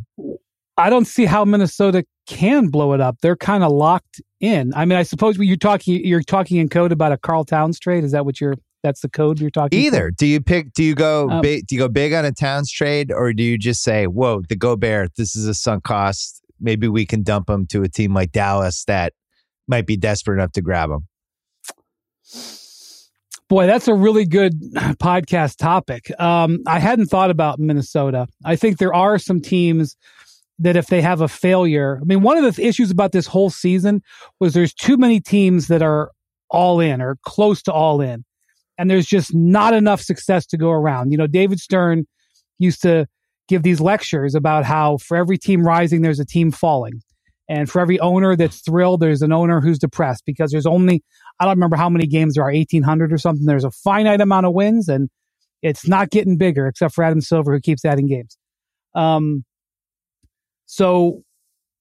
I 0.77 0.91
don't 0.91 1.05
see 1.05 1.25
how 1.25 1.43
Minnesota 1.45 2.05
can 2.27 2.67
blow 2.67 2.93
it 2.93 3.01
up. 3.01 3.17
They're 3.21 3.35
kind 3.35 3.63
of 3.63 3.71
locked 3.71 4.21
in. 4.39 4.71
I 4.75 4.85
mean, 4.85 4.99
I 4.99 5.03
suppose 5.03 5.37
you're 5.39 5.57
talking 5.57 6.05
you're 6.05 6.21
talking 6.21 6.57
in 6.57 6.69
code 6.69 6.91
about 6.91 7.11
a 7.11 7.17
Karl 7.17 7.43
Towns 7.43 7.79
trade. 7.79 8.03
Is 8.03 8.11
that 8.11 8.23
what 8.23 8.39
you're? 8.39 8.55
That's 8.83 9.01
the 9.01 9.09
code 9.09 9.39
you're 9.39 9.49
talking. 9.49 9.79
About. 9.79 9.85
Either. 9.85 10.11
Do 10.11 10.25
you 10.25 10.41
pick? 10.41 10.73
Do 10.73 10.83
you 10.83 10.95
go 10.95 11.29
um, 11.29 11.41
big? 11.41 11.67
Do 11.67 11.75
you 11.75 11.81
go 11.81 11.87
big 11.87 12.13
on 12.13 12.25
a 12.25 12.31
Towns 12.31 12.71
trade, 12.71 13.11
or 13.11 13.33
do 13.33 13.43
you 13.43 13.57
just 13.57 13.83
say, 13.83 14.07
"Whoa, 14.07 14.41
the 14.47 14.55
Gobert, 14.55 15.15
this 15.15 15.35
is 15.35 15.45
a 15.45 15.53
sunk 15.53 15.83
cost. 15.83 16.41
Maybe 16.59 16.87
we 16.87 17.05
can 17.05 17.23
dump 17.23 17.49
him 17.49 17.65
to 17.67 17.83
a 17.83 17.89
team 17.89 18.13
like 18.13 18.31
Dallas 18.31 18.85
that 18.85 19.13
might 19.67 19.85
be 19.85 19.97
desperate 19.97 20.35
enough 20.35 20.53
to 20.53 20.61
grab 20.61 20.89
him." 20.89 21.07
Boy, 23.49 23.65
that's 23.65 23.87
a 23.87 23.95
really 23.95 24.25
good 24.25 24.61
podcast 25.01 25.57
topic. 25.57 26.11
Um, 26.19 26.59
I 26.67 26.79
hadn't 26.79 27.07
thought 27.07 27.31
about 27.31 27.59
Minnesota. 27.59 28.27
I 28.45 28.55
think 28.55 28.77
there 28.77 28.93
are 28.93 29.17
some 29.17 29.41
teams 29.41 29.97
that 30.59 30.75
if 30.75 30.87
they 30.87 31.01
have 31.01 31.21
a 31.21 31.27
failure, 31.27 31.99
I 31.99 32.05
mean, 32.05 32.21
one 32.21 32.37
of 32.37 32.55
the 32.55 32.65
issues 32.65 32.91
about 32.91 33.11
this 33.11 33.25
whole 33.25 33.49
season 33.49 34.03
was 34.39 34.53
there's 34.53 34.73
too 34.73 34.97
many 34.97 35.19
teams 35.19 35.67
that 35.67 35.81
are 35.81 36.11
all 36.51 36.79
in 36.79 37.01
or 37.01 37.17
close 37.23 37.63
to 37.63 37.73
all 37.73 38.01
in, 38.01 38.23
and 38.79 38.89
there's 38.89 39.05
just 39.05 39.35
not 39.35 39.73
enough 39.73 40.01
success 40.01 40.45
to 40.47 40.57
go 40.57 40.71
around. 40.71 41.11
You 41.11 41.17
know, 41.17 41.27
David 41.27 41.59
Stern 41.59 42.05
used 42.59 42.81
to 42.83 43.07
give 43.49 43.61
these 43.61 43.81
lectures 43.81 44.35
about 44.35 44.63
how 44.63 44.97
for 44.97 45.17
every 45.17 45.37
team 45.37 45.63
rising, 45.63 46.01
there's 46.01 46.19
a 46.19 46.25
team 46.25 46.49
falling. 46.49 47.01
And 47.49 47.69
for 47.69 47.81
every 47.81 47.99
owner 47.99 48.37
that's 48.37 48.61
thrilled, 48.61 49.01
there's 49.01 49.21
an 49.21 49.33
owner 49.33 49.59
who's 49.59 49.79
depressed 49.79 50.23
because 50.25 50.51
there's 50.51 50.65
only, 50.65 51.03
I 51.39 51.45
don't 51.45 51.57
remember 51.57 51.75
how 51.75 51.89
many 51.89 52.07
games 52.07 52.35
there 52.35 52.43
are, 52.43 52.53
1,800 52.53 53.11
or 53.11 53.17
something. 53.17 53.45
There's 53.45 53.65
a 53.65 53.71
finite 53.71 54.21
amount 54.21 54.45
of 54.45 54.53
wins 54.53 54.87
and 54.87 55.09
it's 55.61 55.85
not 55.85 56.09
getting 56.09 56.37
bigger 56.37 56.67
except 56.67 56.95
for 56.95 57.03
Adam 57.03 57.19
Silver 57.19 57.53
who 57.53 57.59
keeps 57.59 57.83
adding 57.83 58.07
games. 58.07 58.37
Um, 58.95 59.43
so, 60.67 61.23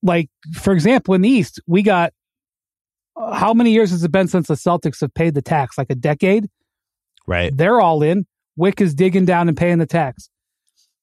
like, 0.03 0.31
for 0.55 0.73
example, 0.73 1.15
in 1.15 1.21
the 1.21 1.29
East, 1.29 1.61
we 1.67 1.83
got 1.83 2.13
uh, 3.17 3.35
how 3.35 3.55
many 3.55 3.71
years 3.71 3.91
has 3.91 4.03
it 4.03 4.11
been 4.11 4.27
since 4.27 4.49
the 4.49 4.55
Celtics 4.55 5.01
have 5.01 5.15
paid 5.15 5.35
the 5.35 5.43
tax? 5.43 5.79
Like 5.79 5.91
a 5.91 5.95
decade? 5.95 6.49
Right. 7.29 7.55
They're 7.55 7.81
all 7.81 8.03
in. 8.03 8.27
Wyc 8.59 8.81
is 8.81 8.95
digging 8.95 9.27
down 9.27 9.49
and 9.49 9.57
paying 9.57 9.79
the 9.79 9.87
tax. 9.87 10.31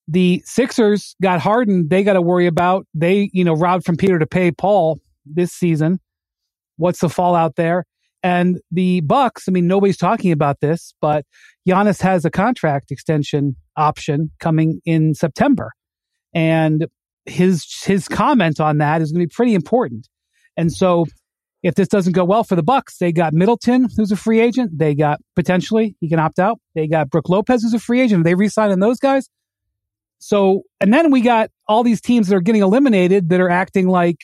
The 0.08 0.42
Sixers 0.44 1.16
got 1.22 1.40
Harden. 1.40 1.88
They 1.88 2.04
got 2.04 2.14
to 2.14 2.22
worry 2.22 2.48
about 2.48 2.88
they, 2.96 3.30
you 3.32 3.44
know, 3.44 3.54
robbed 3.54 3.86
from 3.86 3.96
Peter 3.96 4.18
to 4.18 4.26
pay 4.26 4.52
Paul 4.52 5.00
this 5.26 5.52
season. 5.52 6.00
What's 6.78 7.00
the 7.00 7.10
fallout 7.10 7.56
there? 7.56 7.86
And 8.24 8.60
the 8.72 9.02
Bucks. 9.02 9.46
I 9.48 9.52
mean, 9.52 9.68
nobody's 9.68 9.98
talking 9.98 10.32
about 10.32 10.60
this, 10.62 10.96
but 11.00 11.26
Giannis 11.68 12.02
has 12.02 12.26
a 12.26 12.32
contract 12.32 12.90
extension 12.90 13.56
option 13.78 14.32
coming 14.40 14.82
in 14.84 15.14
September, 15.14 15.74
and 16.34 16.88
his 17.26 17.66
his 17.84 18.08
comment 18.08 18.60
on 18.60 18.80
that 18.80 19.02
is 19.02 19.12
going 19.12 19.22
to 19.22 19.28
be 19.28 19.34
pretty 19.34 19.54
important. 19.54 20.08
And 20.58 20.74
so, 20.74 21.06
if 21.66 21.76
this 21.76 21.88
doesn't 21.88 22.14
go 22.14 22.24
well 22.24 22.44
for 22.44 22.56
the 22.56 22.64
Bucks, 22.64 22.98
they 22.98 23.12
got 23.12 23.34
Middleton, 23.34 23.88
who's 23.98 24.12
a 24.12 24.16
free 24.16 24.40
agent. 24.40 24.78
They 24.78 24.96
got 24.96 25.20
potentially 25.36 25.96
he 26.00 26.08
can 26.08 26.20
opt 26.20 26.40
out. 26.40 26.60
They 26.76 26.88
got 26.88 27.10
Brook 27.10 27.28
Lopez, 27.28 27.64
who's 27.64 27.74
a 27.74 27.80
free 27.80 28.02
agent. 28.02 28.24
They 28.24 28.36
re-sign 28.36 28.80
those 28.80 29.00
guys, 29.00 29.30
so, 30.20 30.64
and 30.82 30.94
then 30.94 31.12
we 31.12 31.22
got 31.22 31.52
all 31.68 31.84
these 31.84 32.02
teams 32.02 32.28
that 32.28 32.36
are 32.36 32.42
getting 32.42 32.62
eliminated 32.62 33.30
that 33.30 33.40
are 33.40 33.50
acting 33.50 33.88
like, 33.88 34.18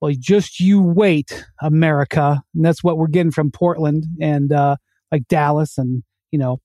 well, 0.00 0.12
just 0.18 0.58
you 0.58 0.82
wait, 0.82 1.44
America. 1.60 2.42
And 2.54 2.64
that's 2.64 2.82
what 2.82 2.98
we're 2.98 3.06
getting 3.06 3.30
from 3.30 3.50
Portland 3.50 4.04
and 4.20 4.52
uh, 4.52 4.76
like 5.12 5.28
Dallas 5.28 5.78
and, 5.78 6.02
you 6.32 6.38
know, 6.38 6.60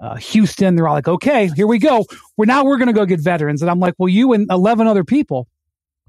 uh, 0.00 0.14
Houston. 0.16 0.76
They're 0.76 0.86
all 0.86 0.94
like, 0.94 1.08
okay, 1.08 1.48
here 1.56 1.66
we 1.66 1.78
go. 1.78 2.04
We're 2.36 2.44
now 2.44 2.64
we're 2.64 2.76
going 2.76 2.86
to 2.86 2.92
go 2.92 3.06
get 3.06 3.20
veterans. 3.20 3.60
And 3.60 3.70
I'm 3.70 3.80
like, 3.80 3.94
well, 3.98 4.08
you 4.08 4.32
and 4.34 4.46
11 4.50 4.86
other 4.86 5.04
people. 5.04 5.48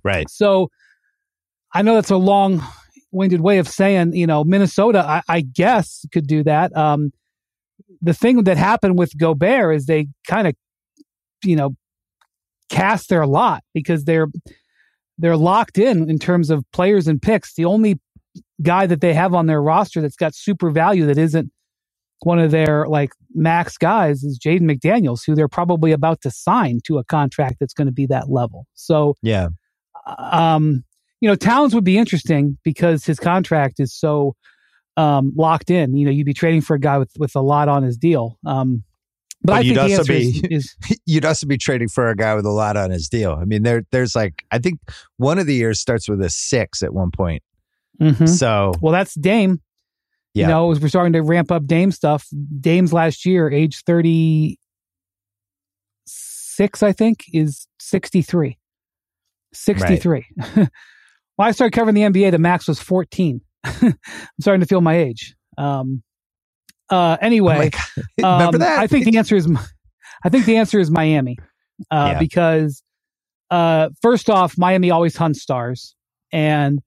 Right. 0.04 0.30
So 0.30 0.70
I 1.74 1.82
know 1.82 1.96
that's 1.96 2.12
a 2.12 2.18
long 2.18 2.62
winded 3.12 3.42
way 3.42 3.58
of 3.58 3.68
saying, 3.68 4.14
you 4.14 4.28
know, 4.28 4.44
Minnesota, 4.44 5.04
I, 5.06 5.22
I 5.28 5.42
guess 5.42 6.06
could 6.12 6.28
do 6.28 6.44
that. 6.44 6.76
Um, 6.76 7.12
the 8.02 8.14
thing 8.14 8.44
that 8.44 8.58
happened 8.58 8.98
with 8.98 9.18
Gobert 9.18 9.76
is 9.76 9.86
they 9.86 10.08
kind 10.28 10.48
of 10.48 10.54
you 11.44 11.56
know, 11.56 11.76
cast 12.70 13.10
their 13.10 13.26
lot 13.26 13.64
because 13.74 14.04
they're 14.04 14.28
they're 15.18 15.38
locked 15.38 15.78
in 15.78 16.10
in 16.10 16.20
terms 16.20 16.50
of 16.50 16.64
players 16.72 17.08
and 17.08 17.22
picks. 17.22 17.56
The 17.56 17.66
only 17.66 18.00
guy 18.62 18.86
that 18.86 19.02
they 19.02 19.14
have 19.14 19.34
on 19.34 19.48
their 19.48 19.62
roster 19.62 20.02
that's 20.02 20.16
got 20.16 20.36
super 20.36 20.70
value 20.70 21.06
that 21.06 21.18
isn't 21.18 21.52
one 22.22 22.40
of 22.40 22.52
their 22.52 22.88
like 22.88 23.12
max 23.34 23.78
guys 23.78 24.24
is 24.24 24.40
Jaden 24.44 24.62
McDaniels, 24.62 25.22
who 25.26 25.36
they're 25.36 25.48
probably 25.48 25.92
about 25.92 26.22
to 26.22 26.32
sign 26.32 26.80
to 26.86 26.98
a 26.98 27.04
contract 27.04 27.58
that's 27.60 27.74
going 27.74 27.88
to 27.88 27.94
be 27.94 28.08
that 28.08 28.30
level. 28.30 28.66
So 28.74 29.16
yeah, 29.22 29.50
um, 30.18 30.84
you 31.22 31.30
know, 31.30 31.36
Towns 31.36 31.74
would 31.74 31.84
be 31.84 31.98
interesting 31.98 32.58
because 32.64 33.06
his 33.06 33.20
contract 33.20 33.80
is 33.80 33.94
so 33.94 34.36
um, 34.96 35.34
locked 35.36 35.70
in. 35.70 35.96
You 35.96 36.06
know, 36.06 36.12
you'd 36.12 36.26
be 36.26 36.34
trading 36.34 36.62
for 36.62 36.76
a 36.76 36.80
guy 36.80 36.98
with 36.98 37.12
with 37.18 37.36
a 37.36 37.42
lot 37.42 37.70
on 37.70 37.84
his 37.84 37.98
deal. 37.98 38.38
Um, 38.46 38.84
but, 39.44 39.58
but 39.58 39.66
you'd 39.66 39.78
also 39.78 40.04
be 40.04 40.42
is, 40.50 40.76
is, 40.90 41.00
you'd 41.06 41.26
also 41.26 41.46
be 41.48 41.58
trading 41.58 41.88
for 41.88 42.10
a 42.10 42.16
guy 42.16 42.36
with 42.36 42.46
a 42.46 42.52
lot 42.52 42.78
on 42.78 42.92
his 42.92 43.08
deal. 43.08 43.34
I 43.34 43.46
mean, 43.46 43.64
there 43.64 43.84
there's 43.92 44.16
like 44.16 44.44
I 44.52 44.60
think 44.60 44.80
one 45.18 45.40
of 45.40 45.46
the 45.46 45.56
years 45.56 45.80
starts 45.80 46.10
with 46.10 46.22
a 46.22 46.30
six 46.30 46.84
at 46.84 46.94
one 46.94 47.12
point. 47.12 47.44
Mm-hmm. 48.02 48.26
So 48.26 48.74
well, 48.82 48.92
that's 48.92 49.16
Dame. 49.16 49.62
Yeah. 50.34 50.44
You 50.44 50.54
know, 50.54 50.72
as 50.72 50.80
we're 50.80 50.90
starting 50.90 51.14
to 51.14 51.24
ramp 51.24 51.52
up 51.52 51.66
Dame 51.66 51.92
stuff. 51.92 52.28
Dame's 52.60 52.94
last 52.94 53.26
year, 53.26 53.50
age 53.50 53.84
thirty 53.86 54.60
six, 56.06 56.84
I 56.84 56.92
think, 56.92 57.26
is 57.34 57.68
sixty 57.80 58.22
three. 58.22 58.58
Sixty 59.54 59.98
three. 59.98 60.28
Right. 60.56 60.70
when 61.38 61.48
I 61.48 61.52
started 61.52 61.74
covering 61.74 61.96
the 61.96 62.02
NBA, 62.02 62.32
the 62.32 62.40
max 62.40 62.68
was 62.68 62.80
fourteen. 62.80 63.42
I'm 63.64 63.96
starting 64.40 64.62
to 64.62 64.68
feel 64.68 64.82
my 64.82 64.98
age. 64.98 65.36
Um, 65.58 66.04
uh, 66.90 67.18
anyway, 67.22 67.72
oh 68.24 68.24
um, 68.28 68.62
I 68.62 68.88
think 68.88 69.06
the 69.06 69.18
answer 69.18 69.36
is, 69.36 69.50
I 70.24 70.30
think 70.30 70.46
the 70.46 70.58
answer 70.58 70.80
is 70.80 70.92
Miami, 70.92 71.38
uh, 71.92 72.12
yeah. 72.14 72.20
because 72.20 72.84
uh, 73.50 73.90
first 74.02 74.30
off, 74.30 74.58
Miami 74.58 74.92
always 74.92 75.16
hunts 75.16 75.42
stars, 75.42 75.96
and 76.32 76.82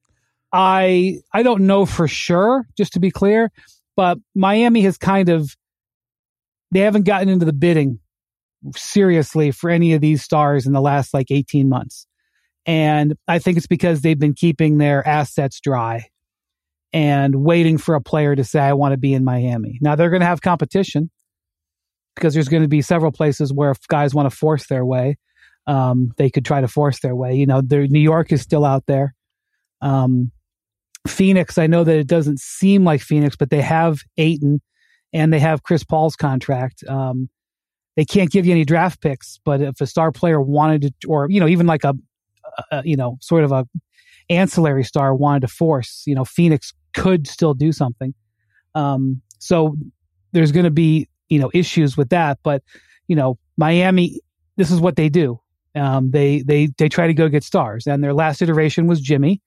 I 0.53 1.19
I 1.33 1.43
don't 1.43 1.67
know 1.67 1.87
for 1.87 2.09
sure, 2.09 2.67
just 2.77 2.95
to 2.95 3.01
be 3.01 3.11
clear, 3.11 3.51
but 3.97 4.19
Miami 4.35 4.83
has 4.83 4.99
kind 4.99 5.29
of 5.29 5.57
they 6.71 6.81
haven't 6.81 7.05
gotten 7.05 7.29
into 7.29 7.47
the 7.47 7.53
bidding 7.53 7.99
seriously 8.77 9.51
for 9.51 9.71
any 9.71 9.95
of 9.95 10.01
these 10.01 10.23
stars 10.23 10.67
in 10.67 10.73
the 10.73 10.81
last 10.81 11.15
like 11.15 11.31
18 11.31 11.69
months. 11.69 12.07
And 12.67 13.15
I 13.27 13.39
think 13.39 13.57
it's 13.57 13.67
because 13.67 14.03
they've 14.03 14.19
been 14.19 14.35
keeping 14.35 14.79
their 14.79 15.07
assets 15.07 15.61
dry 15.61 16.07
and 16.93 17.37
waiting 17.37 17.79
for 17.79 17.95
a 17.95 18.01
player 18.01 18.37
to 18.37 18.45
say, 18.45 18.61
I 18.61 18.73
want 18.75 18.93
to 18.93 18.99
be 18.99 19.15
in 19.15 19.25
Miami. 19.25 19.79
Now 19.81 19.95
they're 19.95 20.11
going 20.11 20.21
to 20.21 20.27
have 20.27 20.41
competition 20.41 21.11
because 22.15 22.35
there's 22.35 22.49
going 22.49 22.63
to 22.63 22.69
be 22.69 22.83
several 22.83 23.13
places 23.13 23.53
where 23.53 23.71
if 23.71 23.87
guys 23.89 24.15
want 24.15 24.31
to 24.31 24.37
force 24.37 24.67
their 24.67 24.85
way, 24.85 25.17
um, 25.67 26.13
they 26.17 26.31
could 26.31 26.45
try 26.45 26.61
to 26.61 26.69
force 26.69 27.01
their 27.01 27.15
way. 27.15 27.35
You 27.35 27.47
know, 27.47 27.61
New 27.61 28.01
York 28.01 28.33
is 28.33 28.43
still 28.43 28.65
out 28.65 28.85
there. 28.87 29.15
Um, 29.81 30.33
Phoenix, 31.07 31.57
I 31.57 31.67
know 31.67 31.85
that 31.85 31.97
it 31.97 32.07
doesn't 32.07 32.41
seem 32.41 32.85
like 32.85 33.01
Phoenix, 33.01 33.37
but 33.37 33.51
they 33.51 33.63
have 33.63 34.01
Ayton 34.19 34.61
and 35.13 35.33
they 35.33 35.39
have 35.39 35.63
Chris 35.63 35.85
Paul's 35.85 36.17
contract. 36.17 36.85
Um, 36.87 37.31
they 37.97 38.05
can't 38.05 38.31
give 38.31 38.47
you 38.47 38.53
any 38.53 38.65
draft 38.65 39.01
picks, 39.01 39.41
but 39.45 39.61
if 39.61 39.81
a 39.81 39.87
star 39.87 40.13
player 40.13 40.41
wanted 40.41 40.83
to, 40.83 41.09
or, 41.09 41.29
you 41.31 41.41
know, 41.41 41.49
even 41.49 41.67
like 41.67 41.85
a, 41.85 41.95
a 42.71 42.83
you 42.85 42.97
know, 42.97 43.19
sort 43.21 43.45
of 43.45 43.53
a 43.53 43.67
ancillary 44.31 44.85
star 44.85 45.15
wanted 45.15 45.41
to 45.41 45.49
force, 45.49 46.05
you 46.07 46.15
know, 46.15 46.25
Phoenix 46.25 46.73
could 46.95 47.27
still 47.27 47.53
do 47.53 47.73
something. 47.73 48.15
Um, 48.75 49.21
so 49.39 49.77
there's 50.33 50.53
going 50.53 50.65
to 50.65 50.71
be, 50.71 51.09
you 51.29 51.39
know, 51.39 51.51
issues 51.53 51.97
with 51.97 52.11
that. 52.11 52.39
But, 52.43 52.63
you 53.09 53.17
know, 53.17 53.39
Miami, 53.57 54.21
this 54.57 54.71
is 54.71 54.81
what 54.81 54.97
they 54.97 55.09
do. 55.09 55.41
Um, 55.75 56.11
they, 56.11 56.43
they, 56.43 56.69
they 56.79 56.89
try 56.89 57.07
to 57.07 57.15
go 57.15 57.29
get 57.29 57.45
stars. 57.45 57.87
And 57.87 58.03
their 58.03 58.15
last 58.15 58.41
iteration 58.41 58.87
was 58.87 59.01
Jimmy. 59.01 59.41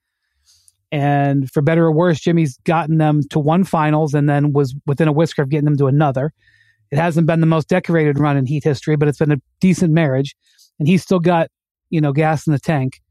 And 0.91 1.49
for 1.49 1.61
better 1.61 1.85
or 1.85 1.91
worse, 1.91 2.19
Jimmy's 2.19 2.57
gotten 2.65 2.97
them 2.97 3.21
to 3.31 3.39
one 3.39 3.63
finals 3.63 4.13
and 4.13 4.29
then 4.29 4.53
was 4.53 4.75
within 4.85 5.07
a 5.07 5.11
whisker 5.11 5.41
of 5.41 5.49
getting 5.49 5.65
them 5.65 5.77
to 5.77 5.87
another. 5.87 6.33
It 6.91 6.97
hasn't 6.97 7.25
been 7.25 7.39
the 7.39 7.47
most 7.47 7.67
decorated 7.67 8.19
run 8.19 8.37
in 8.37 8.45
Heat 8.45 8.63
history, 8.63 8.95
but 8.95 9.07
it's 9.07 9.17
been 9.17 9.31
a 9.31 9.41
decent 9.59 9.91
marriage. 9.91 10.35
And 10.77 10.87
he's 10.87 11.01
still 11.01 11.19
got, 11.19 11.49
you 11.89 11.99
know, 11.99 12.11
gas 12.11 12.45
in 12.45 12.53
the 12.53 12.59
tank. 12.59 13.01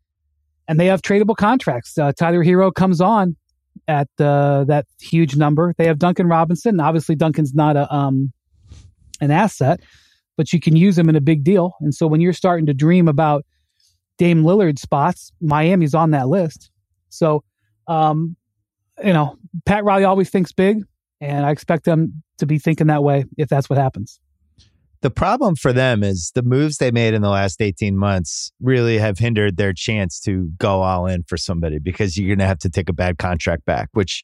And 0.68 0.78
they 0.78 0.86
have 0.86 1.02
tradable 1.02 1.36
contracts. 1.36 1.98
Uh, 1.98 2.12
Tyler 2.12 2.44
Herro 2.44 2.72
comes 2.72 3.00
on 3.00 3.36
at 3.88 4.08
uh, 4.18 4.64
that 4.64 4.86
huge 5.00 5.36
number. 5.36 5.74
They 5.76 5.86
have 5.86 5.98
Duncan 5.98 6.28
Robinson. 6.28 6.80
Obviously, 6.80 7.16
Duncan's 7.16 7.54
not 7.54 7.76
a 7.76 7.92
um, 7.92 8.32
an 9.20 9.30
asset, 9.30 9.80
but 10.36 10.52
you 10.52 10.60
can 10.60 10.76
use 10.76 10.98
him 10.98 11.08
in 11.08 11.16
a 11.16 11.20
big 11.20 11.44
deal. 11.44 11.74
And 11.80 11.94
so 11.94 12.06
when 12.06 12.20
you're 12.20 12.32
starting 12.32 12.66
to 12.66 12.74
dream 12.74 13.08
about 13.08 13.44
Dame 14.18 14.42
Lillard 14.42 14.78
spots, 14.78 15.32
Miami's 15.40 15.94
on 15.94 16.10
that 16.10 16.28
list. 16.28 16.70
So, 17.08 17.44
um, 17.88 18.36
you 19.04 19.12
know, 19.12 19.36
Pat 19.64 19.84
Riley 19.84 20.04
always 20.04 20.30
thinks 20.30 20.52
big, 20.52 20.84
and 21.20 21.44
I 21.44 21.50
expect 21.50 21.84
them 21.84 22.22
to 22.38 22.46
be 22.46 22.58
thinking 22.58 22.88
that 22.88 23.02
way 23.02 23.24
if 23.36 23.48
that's 23.48 23.68
what 23.68 23.78
happens. 23.78 24.20
The 25.02 25.10
problem 25.10 25.56
for 25.56 25.72
them 25.72 26.04
is 26.04 26.30
the 26.34 26.44
moves 26.44 26.78
they 26.78 26.92
made 26.92 27.12
in 27.12 27.22
the 27.22 27.28
last 27.28 27.60
18 27.60 27.96
months 27.96 28.52
really 28.60 28.98
have 28.98 29.18
hindered 29.18 29.56
their 29.56 29.72
chance 29.72 30.20
to 30.20 30.50
go 30.58 30.82
all 30.82 31.06
in 31.06 31.24
for 31.24 31.36
somebody 31.36 31.80
because 31.80 32.16
you're 32.16 32.28
going 32.28 32.38
to 32.38 32.46
have 32.46 32.60
to 32.60 32.70
take 32.70 32.88
a 32.88 32.92
bad 32.92 33.18
contract 33.18 33.64
back, 33.64 33.88
which 33.92 34.22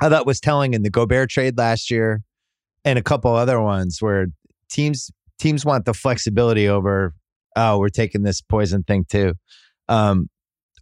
I 0.00 0.10
thought 0.10 0.26
was 0.26 0.40
telling 0.40 0.74
in 0.74 0.82
the 0.82 0.90
Gobert 0.90 1.30
trade 1.30 1.56
last 1.56 1.90
year 1.90 2.20
and 2.84 2.98
a 2.98 3.02
couple 3.02 3.34
other 3.34 3.60
ones 3.60 3.98
where 4.00 4.26
teams 4.70 5.10
teams 5.38 5.64
want 5.64 5.86
the 5.86 5.94
flexibility 5.94 6.68
over 6.68 7.14
oh 7.56 7.78
we're 7.78 7.88
taking 7.88 8.22
this 8.22 8.42
poison 8.42 8.82
thing 8.82 9.06
too. 9.08 9.34
Um, 9.88 10.28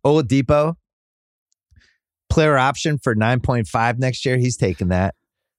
Oladipo 0.05 0.75
player 2.29 2.59
option 2.59 2.99
for 2.99 3.15
9.5 3.15 3.99
next 3.99 4.25
year. 4.27 4.37
He's 4.37 4.57
taking 4.57 4.89
that. 4.89 5.15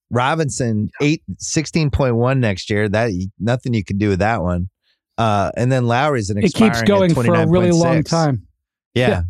Robinson 0.10 0.90
eight 1.02 1.22
sixteen 1.38 1.90
point 1.90 2.16
one 2.16 2.40
next 2.40 2.70
year. 2.70 2.88
That 2.88 3.12
nothing 3.40 3.74
you 3.74 3.84
can 3.84 3.98
do 3.98 4.10
with 4.10 4.20
that 4.20 4.42
one. 4.42 4.70
Uh, 5.18 5.52
and 5.58 5.72
then 5.72 5.88
Lowry's 5.88 6.30
an 6.30 6.38
it 6.38 6.54
keeps 6.54 6.82
going 6.84 7.14
for 7.14 7.34
a 7.34 7.48
really 7.48 7.72
long 7.72 8.04
time. 8.04 8.48
Yeah. 8.94 9.24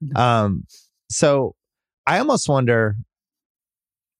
yeah. 0.00 0.42
Um. 0.44 0.64
So 1.10 1.54
I 2.06 2.18
almost 2.18 2.48
wonder. 2.48 2.96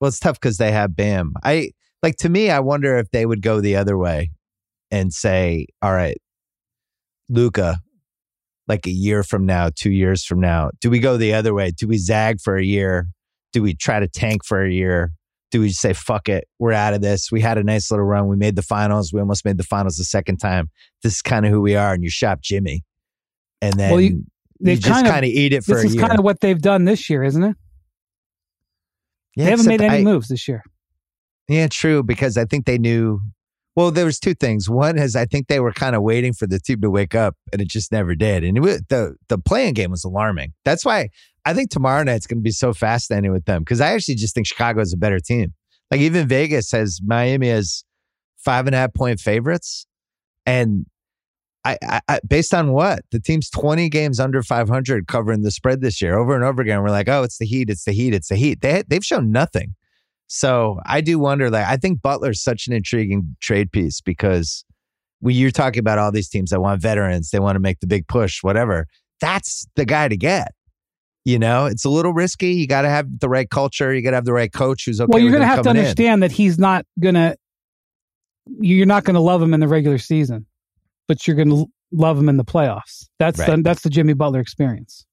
Well, 0.01 0.09
it's 0.09 0.19
tough 0.19 0.41
because 0.41 0.59
they 0.59 0.73
have 0.73 0.95
Bam. 0.95 1.35
I 1.43 1.71
like 2.03 2.17
to 2.17 2.29
me. 2.29 2.51
I 2.51 2.61
wonder 2.61 2.99
if 2.99 3.11
they 3.11 3.25
would 3.25 3.43
go 3.43 3.61
the 3.61 3.77
other 3.77 3.97
way 3.97 4.31
and 4.91 5.13
say, 5.13 5.67
"All 5.81 5.93
right, 5.93 6.21
Luca, 7.29 7.79
like 8.69 8.87
a 8.87 8.91
year 8.91 9.23
from 9.23 9.47
now, 9.47 9.71
two 9.75 9.91
years 9.91 10.25
from 10.25 10.41
now, 10.41 10.71
do 10.81 10.91
we 10.91 10.99
go 10.99 11.17
the 11.17 11.35
other 11.35 11.55
way? 11.55 11.71
Do 11.71 11.87
we 11.87 11.99
zag 11.99 12.41
for 12.41 12.57
a 12.57 12.65
year? 12.65 13.09
Do 13.53 13.63
we 13.63 13.75
try 13.75 14.01
to 14.01 14.09
tank 14.09 14.45
for 14.45 14.63
a 14.63 14.71
year? 14.71 15.13
Do 15.55 15.61
we 15.61 15.69
just 15.69 15.81
say 15.81 15.93
fuck 15.93 16.29
it 16.29 16.49
we're 16.59 16.73
out 16.73 16.95
of 16.95 17.01
this. 17.01 17.31
We 17.31 17.41
had 17.41 17.59
a 17.59 17.63
nice 17.63 17.89
little 17.89 18.05
run. 18.05 18.27
We 18.27 18.35
made 18.35 18.57
the 18.57 18.63
finals. 18.63 19.13
We 19.13 19.21
almost 19.21 19.45
made 19.45 19.57
the 19.57 19.63
finals 19.63 19.97
the 19.97 20.03
second 20.03 20.39
time. 20.39 20.69
This 21.05 21.13
is 21.13 21.23
kind 21.23 21.47
of 21.47 21.53
who 21.53 21.61
we 21.61 21.77
are 21.77 21.95
and 21.95 22.03
you 22.03 22.11
shop 22.11 22.41
jimmy. 22.43 22.83
And 23.63 23.75
then 23.75 23.93
well, 23.93 24.01
you, 24.01 24.25
they 24.59 24.75
just 24.75 25.05
kind 25.05 25.25
of 25.25 25.31
eat 25.31 25.53
it 25.53 25.63
for 25.63 25.77
this 25.77 25.85
is 25.85 25.95
kind 25.95 26.19
of 26.19 26.25
what 26.25 26.41
they've 26.41 26.61
done 26.61 26.87
this 26.87 27.09
year 27.09 27.23
isn't 27.23 27.45
it? 27.45 27.57
Yeah, 29.37 29.45
they 29.45 29.51
haven't 29.53 29.67
made 29.67 29.81
any 29.81 29.99
I, 29.99 30.03
moves 30.03 30.27
this 30.27 30.49
year. 30.49 30.65
Yeah 31.49 31.69
true 31.69 32.03
because 32.03 32.37
i 32.37 32.45
think 32.45 32.67
they 32.67 32.79
knew 32.79 33.21
well 33.77 33.93
there 33.93 34.07
was 34.07 34.19
two 34.19 34.35
things. 34.35 34.69
One 34.69 34.99
is 34.99 35.15
i 35.15 35.25
think 35.25 35.47
they 35.47 35.61
were 35.61 35.73
kind 35.73 35.95
of 35.95 36.03
waiting 36.03 36.33
for 36.33 36.49
the 36.49 36.59
team 36.59 36.81
to 36.81 36.91
wake 36.91 37.15
up 37.15 37.37
and 37.53 37.63
it 37.63 37.69
just 37.69 37.93
never 37.93 38.17
did. 38.17 38.43
And 38.43 38.59
it, 38.59 38.89
the 38.89 39.15
the 39.29 39.39
play-in 39.39 39.75
game 39.75 39.93
was 39.93 40.03
alarming. 40.03 40.53
That's 40.65 40.85
why 40.85 41.11
I 41.45 41.55
think 41.55 41.71
tomorrow 41.71 42.03
night's 42.03 42.27
going 42.27 42.39
to 42.39 42.43
be 42.43 42.51
so 42.51 42.73
fascinating 42.73 43.33
with 43.33 43.45
them 43.45 43.63
because 43.63 43.81
I 43.81 43.93
actually 43.93 44.15
just 44.15 44.35
think 44.35 44.47
Chicago 44.47 44.81
is 44.81 44.93
a 44.93 44.97
better 44.97 45.21
team. 45.21 45.53
Like 45.91 46.01
even 46.01 46.27
Vegas 46.27 46.73
has 46.73 47.01
Miami 47.05 47.51
as 47.51 47.85
five 48.39 48.67
and 48.67 48.75
a 48.75 48.79
half 48.79 48.95
point 48.95 49.21
favorites, 49.21 49.87
and 50.47 50.87
I, 51.65 51.79
I, 51.83 52.01
I, 52.09 52.21
based 52.27 52.53
on 52.53 52.73
what 52.73 53.01
the 53.11 53.21
team's 53.21 53.49
20 53.51 53.89
games 53.89 54.21
under 54.21 54.43
500 54.43 55.07
covering 55.07 55.43
the 55.43 55.51
spread 55.51 55.81
this 55.81 56.01
year 56.01 56.19
over 56.19 56.35
and 56.35 56.45
over 56.45 56.61
again. 56.61 56.83
We're 56.83 56.91
like, 56.91 57.09
oh, 57.09 57.23
it's 57.23 57.39
the 57.39 57.47
Heat, 57.47 57.71
it's 57.71 57.85
the 57.85 57.93
Heat, 57.93 58.15
it's 58.15 58.29
the 58.29 58.37
Heat. 58.37 58.61
They 58.61 58.83
they've 58.87 59.05
shown 59.05 59.31
nothing. 59.31 59.75
So 60.27 60.81
I 60.87 61.01
do 61.01 61.19
wonder. 61.19 61.51
Like 61.51 61.67
I 61.67 61.77
think 61.77 62.03
Butler's 62.03 62.43
such 62.43 62.67
an 62.67 62.73
intriguing 62.73 63.37
trade 63.41 63.71
piece 63.71 64.01
because 64.01 64.65
you're 65.23 65.51
talking 65.51 65.81
about 65.81 65.99
all 65.99 66.13
these 66.13 66.29
teams 66.29 66.51
that 66.51 66.61
want 66.61 66.83
veterans, 66.83 67.31
they 67.31 67.39
want 67.39 67.57
to 67.57 67.61
make 67.61 67.81
the 67.81 67.87
big 67.87 68.07
push, 68.09 68.43
whatever. 68.43 68.87
That's 69.21 69.67
the 69.77 69.85
guy 69.85 70.09
to 70.09 70.17
get. 70.17 70.53
You 71.25 71.39
know, 71.39 71.65
it's 71.67 71.85
a 71.85 71.89
little 71.89 72.13
risky. 72.13 72.53
You 72.53 72.67
got 72.67 72.83
to 72.83 72.91
have 72.91 73.19
the 73.19 73.29
right 73.29 73.49
culture. 73.49 73.95
You 73.95 74.03
got 74.03 74.11
to 74.11 74.17
have 74.17 74.27
the 74.27 74.33
right 74.33 74.53
coach 74.53 74.85
who's 74.85 75.01
okay. 75.01 75.09
Well, 75.09 75.23
you're 75.23 75.31
going 75.31 75.41
to 75.41 75.47
have 75.47 75.63
to 75.63 75.71
understand 75.71 76.15
in. 76.15 76.21
that 76.21 76.33
he's 76.33 76.59
not 76.59 76.85
going 77.01 77.15
to. 77.15 77.37
You're 78.61 78.87
not 78.87 79.05
going 79.05 79.15
to 79.15 79.21
love 79.21 79.41
him 79.41 79.55
in 79.55 79.61
the 79.61 79.69
regular 79.69 79.97
season, 79.97 80.45
but 81.09 81.27
you're 81.27 81.37
going 81.37 81.49
to 81.49 81.67
love 81.93 82.19
him 82.19 82.29
in 82.29 82.37
the 82.37 82.45
playoffs. 82.45 83.09
That's 83.19 83.39
right. 83.39 83.57
the 83.57 83.63
that's 83.63 83.83
the 83.83 83.91
Jimmy 83.91 84.13
Butler 84.13 84.41
experience. 84.41 85.07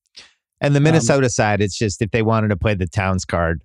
And 0.59 0.75
the 0.75 0.79
um, 0.79 0.83
Minnesota 0.83 1.25
um, 1.25 1.29
side, 1.29 1.61
it's 1.61 1.77
just 1.77 2.01
if 2.01 2.11
they 2.11 2.21
wanted 2.21 2.49
to 2.49 2.57
play 2.57 2.75
the 2.75 2.87
Towns 2.87 3.23
card, 3.25 3.63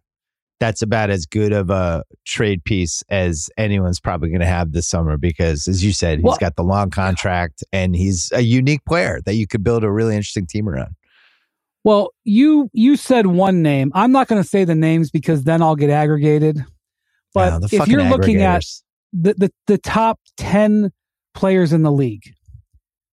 that's 0.60 0.82
about 0.82 1.10
as 1.10 1.26
good 1.26 1.52
of 1.52 1.68
a 1.70 2.02
trade 2.24 2.64
piece 2.64 3.02
as 3.11 3.50
anyone's 3.59 4.00
probably 4.00 4.30
going 4.30 4.40
to 4.40 4.46
have 4.46 4.72
this 4.72 4.88
summer 4.88 5.16
because, 5.16 5.68
as 5.68 5.85
you 5.85 5.92
said, 5.92 6.18
he's 6.18 6.24
well, 6.24 6.37
got 6.40 6.56
the 6.56 6.62
long 6.62 6.90
contract 6.90 7.62
and 7.72 7.94
he's 7.94 8.30
a 8.32 8.40
unique 8.40 8.85
player 8.87 9.20
that 9.26 9.35
you 9.35 9.46
could 9.46 9.62
build 9.62 9.85
a 9.85 9.90
really 9.90 10.14
interesting 10.14 10.46
team 10.46 10.68
around. 10.68 10.94
Well, 11.87 12.12
you 12.25 12.68
you 12.72 12.96
said 12.96 13.29
one 13.29 13.62
name. 13.62 13.92
I'm 13.94 14.11
not 14.11 14.27
going 14.27 14.42
to 14.42 14.49
say 14.49 14.64
the 14.64 14.75
names 14.75 15.12
because 15.12 15.44
then 15.44 15.62
I'll 15.62 15.77
get 15.77 15.88
aggregated. 15.88 16.64
But 17.33 17.61
no, 17.61 17.68
if 17.70 17.87
you're 17.87 18.03
looking 18.03 18.42
at 18.42 18.64
the, 19.12 19.35
the 19.35 19.53
the 19.68 19.79
top 19.79 20.18
10 20.37 20.90
players 21.33 21.72
in 21.72 21.83
the 21.83 21.92
league, 21.92 22.25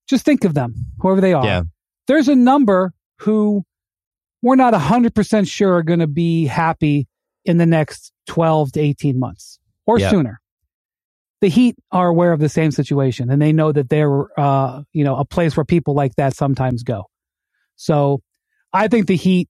just 0.08 0.24
think 0.24 0.44
of 0.44 0.54
them, 0.54 0.74
whoever 1.00 1.20
they 1.20 1.34
are. 1.34 1.44
Yeah. 1.44 1.62
There's 2.06 2.28
a 2.28 2.34
number 2.34 2.94
who 3.18 3.62
we're 4.40 4.56
not 4.56 4.72
100% 4.72 5.50
sure 5.50 5.74
are 5.74 5.82
going 5.82 6.00
to 6.00 6.06
be 6.06 6.46
happy 6.46 7.08
in 7.44 7.58
the 7.58 7.66
next 7.66 8.10
12 8.28 8.72
to 8.72 8.80
18 8.80 9.18
months 9.18 9.58
or 9.84 9.98
yep. 9.98 10.10
sooner. 10.10 10.40
The 11.42 11.48
Heat 11.48 11.76
are 11.90 12.08
aware 12.08 12.32
of 12.32 12.40
the 12.40 12.48
same 12.48 12.70
situation 12.70 13.28
and 13.30 13.42
they 13.42 13.52
know 13.52 13.70
that 13.70 13.90
they're, 13.90 14.40
uh, 14.40 14.82
you 14.94 15.04
know, 15.04 15.16
a 15.16 15.26
place 15.26 15.58
where 15.58 15.64
people 15.64 15.92
like 15.92 16.14
that 16.16 16.34
sometimes 16.34 16.82
go. 16.82 17.04
So 17.76 18.22
I 18.72 18.88
think 18.88 19.06
the 19.06 19.16
Heat, 19.16 19.48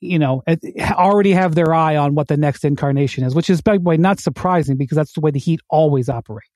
you 0.00 0.18
know, 0.18 0.42
eh, 0.46 0.56
already 0.92 1.32
have 1.32 1.54
their 1.54 1.74
eye 1.74 1.96
on 1.96 2.14
what 2.14 2.28
the 2.28 2.36
next 2.36 2.64
incarnation 2.64 3.24
is, 3.24 3.34
which 3.34 3.50
is, 3.50 3.60
by 3.60 3.76
the 3.76 3.82
way, 3.82 3.96
not 3.96 4.20
surprising 4.20 4.76
because 4.76 4.96
that's 4.96 5.12
the 5.12 5.20
way 5.20 5.30
the 5.30 5.38
Heat 5.38 5.60
always 5.68 6.08
operate. 6.08 6.48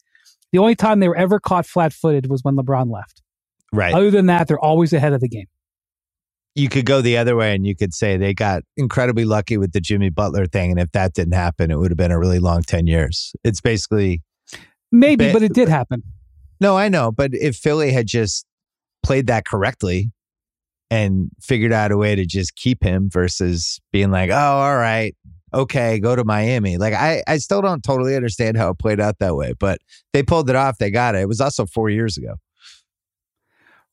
The 0.52 0.58
only 0.58 0.76
time 0.76 1.00
they 1.00 1.08
were 1.08 1.16
ever 1.16 1.40
caught 1.40 1.66
flat 1.66 1.92
footed 1.92 2.30
was 2.30 2.42
when 2.42 2.56
LeBron 2.56 2.90
left. 2.92 3.22
Right. 3.72 3.92
Other 3.92 4.10
than 4.10 4.26
that, 4.26 4.46
they're 4.46 4.58
always 4.58 4.92
ahead 4.92 5.12
of 5.12 5.20
the 5.20 5.28
game. 5.28 5.46
You 6.54 6.68
could 6.68 6.86
go 6.86 7.00
the 7.00 7.16
other 7.16 7.34
way 7.34 7.56
and 7.56 7.66
you 7.66 7.74
could 7.74 7.92
say 7.92 8.16
they 8.16 8.32
got 8.32 8.62
incredibly 8.76 9.24
lucky 9.24 9.56
with 9.56 9.72
the 9.72 9.80
Jimmy 9.80 10.10
Butler 10.10 10.46
thing. 10.46 10.70
And 10.70 10.78
if 10.78 10.92
that 10.92 11.12
didn't 11.12 11.34
happen, 11.34 11.72
it 11.72 11.78
would 11.78 11.90
have 11.90 11.98
been 11.98 12.12
a 12.12 12.18
really 12.18 12.38
long 12.38 12.62
10 12.62 12.86
years. 12.86 13.34
It's 13.42 13.60
basically. 13.60 14.22
Maybe, 14.92 15.32
but 15.32 15.42
it 15.42 15.52
did 15.52 15.68
happen. 15.68 16.04
No, 16.60 16.76
I 16.76 16.88
know. 16.88 17.10
But 17.10 17.34
if 17.34 17.56
Philly 17.56 17.90
had 17.90 18.06
just 18.06 18.46
played 19.02 19.26
that 19.26 19.44
correctly, 19.44 20.12
and 20.90 21.30
figured 21.40 21.72
out 21.72 21.92
a 21.92 21.96
way 21.96 22.14
to 22.14 22.26
just 22.26 22.56
keep 22.56 22.82
him 22.82 23.08
versus 23.10 23.80
being 23.92 24.10
like, 24.10 24.30
oh, 24.30 24.34
all 24.34 24.76
right, 24.76 25.16
okay, 25.54 25.98
go 25.98 26.16
to 26.16 26.24
Miami. 26.24 26.76
Like 26.76 26.94
I, 26.94 27.22
I 27.26 27.38
still 27.38 27.62
don't 27.62 27.82
totally 27.82 28.16
understand 28.16 28.56
how 28.56 28.70
it 28.70 28.78
played 28.78 29.00
out 29.00 29.18
that 29.20 29.36
way, 29.36 29.54
but 29.58 29.78
they 30.12 30.22
pulled 30.22 30.50
it 30.50 30.56
off. 30.56 30.78
They 30.78 30.90
got 30.90 31.14
it. 31.14 31.22
It 31.22 31.28
was 31.28 31.40
also 31.40 31.64
four 31.66 31.88
years 31.88 32.16
ago. 32.16 32.34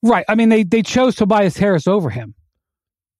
Right. 0.03 0.25
I 0.27 0.35
mean, 0.35 0.49
they 0.49 0.63
they 0.63 0.81
chose 0.81 1.15
Tobias 1.15 1.55
Harris 1.57 1.87
over 1.87 2.09
him. 2.09 2.33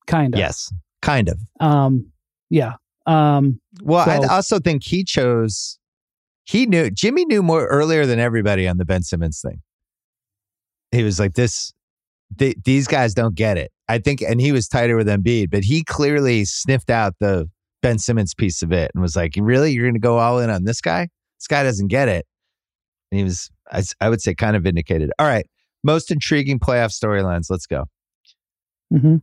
Kind 0.07 0.34
of. 0.34 0.39
Yes. 0.39 0.73
Kind 1.01 1.29
of. 1.29 1.39
Um. 1.60 2.12
Yeah. 2.49 2.73
Um. 3.05 3.62
Well, 3.81 4.05
so, 4.05 4.12
I 4.12 4.36
also 4.36 4.60
think 4.60 4.84
he 4.84 5.03
chose. 5.03 5.77
He 6.43 6.65
knew 6.65 6.89
Jimmy 6.89 7.25
knew 7.25 7.43
more 7.43 7.67
earlier 7.67 8.05
than 8.05 8.19
everybody 8.19 8.67
on 8.67 8.77
the 8.77 8.86
Ben 8.86 9.03
Simmons 9.03 9.41
thing. 9.41 9.62
He 10.91 11.03
was 11.03 11.19
like, 11.19 11.36
"This 11.36 11.71
these 12.37 12.87
guys 12.87 13.13
don't 13.13 13.35
get 13.35 13.57
it. 13.57 13.71
I 13.87 13.99
think, 13.99 14.21
and 14.21 14.39
he 14.39 14.51
was 14.51 14.67
tighter 14.67 14.95
with 14.95 15.07
Embiid, 15.07 15.49
but 15.51 15.63
he 15.63 15.83
clearly 15.83 16.45
sniffed 16.45 16.89
out 16.89 17.13
the 17.19 17.49
Ben 17.81 17.99
Simmons 17.99 18.33
piece 18.33 18.61
of 18.61 18.71
it 18.71 18.91
and 18.93 19.01
was 19.01 19.15
like, 19.15 19.33
"Really, 19.37 19.73
you're 19.73 19.85
going 19.85 19.95
to 19.95 19.99
go 19.99 20.17
all 20.17 20.39
in 20.39 20.49
on 20.49 20.63
this 20.63 20.81
guy? 20.81 21.09
This 21.39 21.47
guy 21.47 21.63
doesn't 21.63 21.87
get 21.87 22.07
it." 22.07 22.25
And 23.11 23.19
he 23.19 23.23
was, 23.23 23.49
I, 23.71 23.83
I 23.99 24.09
would 24.09 24.21
say, 24.21 24.33
kind 24.33 24.55
of 24.55 24.63
vindicated. 24.63 25.11
All 25.19 25.27
right, 25.27 25.45
most 25.83 26.11
intriguing 26.11 26.59
playoff 26.59 26.91
storylines. 26.91 27.47
Let's 27.49 27.65
go. 27.65 27.85
Mm-hmm. 28.93 29.17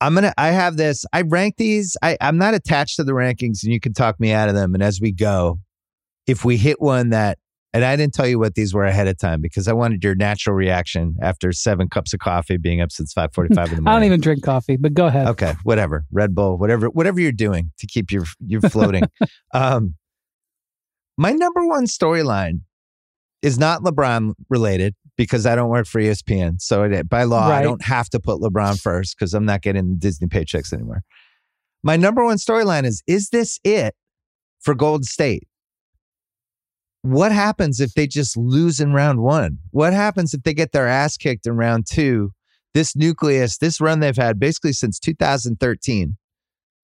I'm 0.00 0.14
gonna. 0.14 0.32
I 0.38 0.48
have 0.48 0.76
this. 0.76 1.04
I 1.12 1.22
rank 1.22 1.56
these. 1.56 1.96
I, 2.02 2.16
I'm 2.20 2.38
not 2.38 2.54
attached 2.54 2.96
to 2.96 3.04
the 3.04 3.12
rankings, 3.12 3.62
and 3.62 3.72
you 3.72 3.80
can 3.80 3.92
talk 3.92 4.18
me 4.18 4.32
out 4.32 4.48
of 4.48 4.54
them. 4.54 4.74
And 4.74 4.82
as 4.82 5.00
we 5.00 5.12
go, 5.12 5.60
if 6.26 6.44
we 6.44 6.56
hit 6.56 6.80
one 6.80 7.10
that 7.10 7.38
and 7.72 7.84
I 7.84 7.94
didn't 7.96 8.14
tell 8.14 8.26
you 8.26 8.38
what 8.38 8.54
these 8.54 8.74
were 8.74 8.84
ahead 8.84 9.06
of 9.06 9.16
time 9.18 9.40
because 9.40 9.68
I 9.68 9.72
wanted 9.72 10.02
your 10.02 10.14
natural 10.14 10.56
reaction 10.56 11.16
after 11.22 11.52
seven 11.52 11.88
cups 11.88 12.12
of 12.12 12.20
coffee, 12.20 12.56
being 12.56 12.80
up 12.80 12.90
since 12.90 13.12
five 13.12 13.32
forty-five 13.32 13.70
in 13.70 13.76
the 13.76 13.82
morning. 13.82 13.88
I 13.88 13.92
don't 13.94 14.06
even 14.06 14.20
drink 14.20 14.42
coffee, 14.42 14.76
but 14.76 14.94
go 14.94 15.06
ahead. 15.06 15.28
Okay, 15.28 15.54
whatever. 15.62 16.04
Red 16.10 16.34
Bull, 16.34 16.58
whatever, 16.58 16.88
whatever 16.88 17.20
you're 17.20 17.32
doing 17.32 17.70
to 17.78 17.86
keep 17.86 18.10
your 18.10 18.24
you 18.44 18.60
floating. 18.60 19.04
um, 19.54 19.94
my 21.16 21.32
number 21.32 21.66
one 21.66 21.84
storyline 21.84 22.62
is 23.42 23.58
not 23.58 23.82
LeBron 23.82 24.32
related 24.48 24.94
because 25.16 25.46
I 25.46 25.54
don't 25.54 25.70
work 25.70 25.86
for 25.86 26.00
ESPN. 26.00 26.60
So 26.60 26.82
it, 26.84 27.08
by 27.08 27.24
law, 27.24 27.48
right. 27.48 27.58
I 27.58 27.62
don't 27.62 27.84
have 27.84 28.08
to 28.10 28.20
put 28.20 28.40
LeBron 28.40 28.80
first 28.80 29.16
because 29.18 29.32
I'm 29.32 29.44
not 29.44 29.62
getting 29.62 29.96
Disney 29.98 30.26
paychecks 30.26 30.72
anymore. 30.72 31.02
My 31.82 31.96
number 31.96 32.24
one 32.24 32.36
storyline 32.36 32.84
is: 32.84 33.02
Is 33.06 33.30
this 33.30 33.60
it 33.62 33.94
for 34.60 34.74
Golden 34.74 35.04
State? 35.04 35.46
What 37.02 37.32
happens 37.32 37.80
if 37.80 37.94
they 37.94 38.06
just 38.06 38.36
lose 38.36 38.80
in 38.80 38.92
round 38.92 39.20
one? 39.20 39.58
What 39.70 39.92
happens 39.92 40.34
if 40.34 40.42
they 40.42 40.54
get 40.54 40.72
their 40.72 40.86
ass 40.88 41.16
kicked 41.16 41.46
in 41.46 41.56
round 41.56 41.86
two? 41.86 42.32
This 42.74 42.94
nucleus, 42.94 43.58
this 43.58 43.80
run 43.80 44.00
they've 44.00 44.16
had 44.16 44.38
basically 44.38 44.72
since 44.72 44.98
2013, 45.00 46.16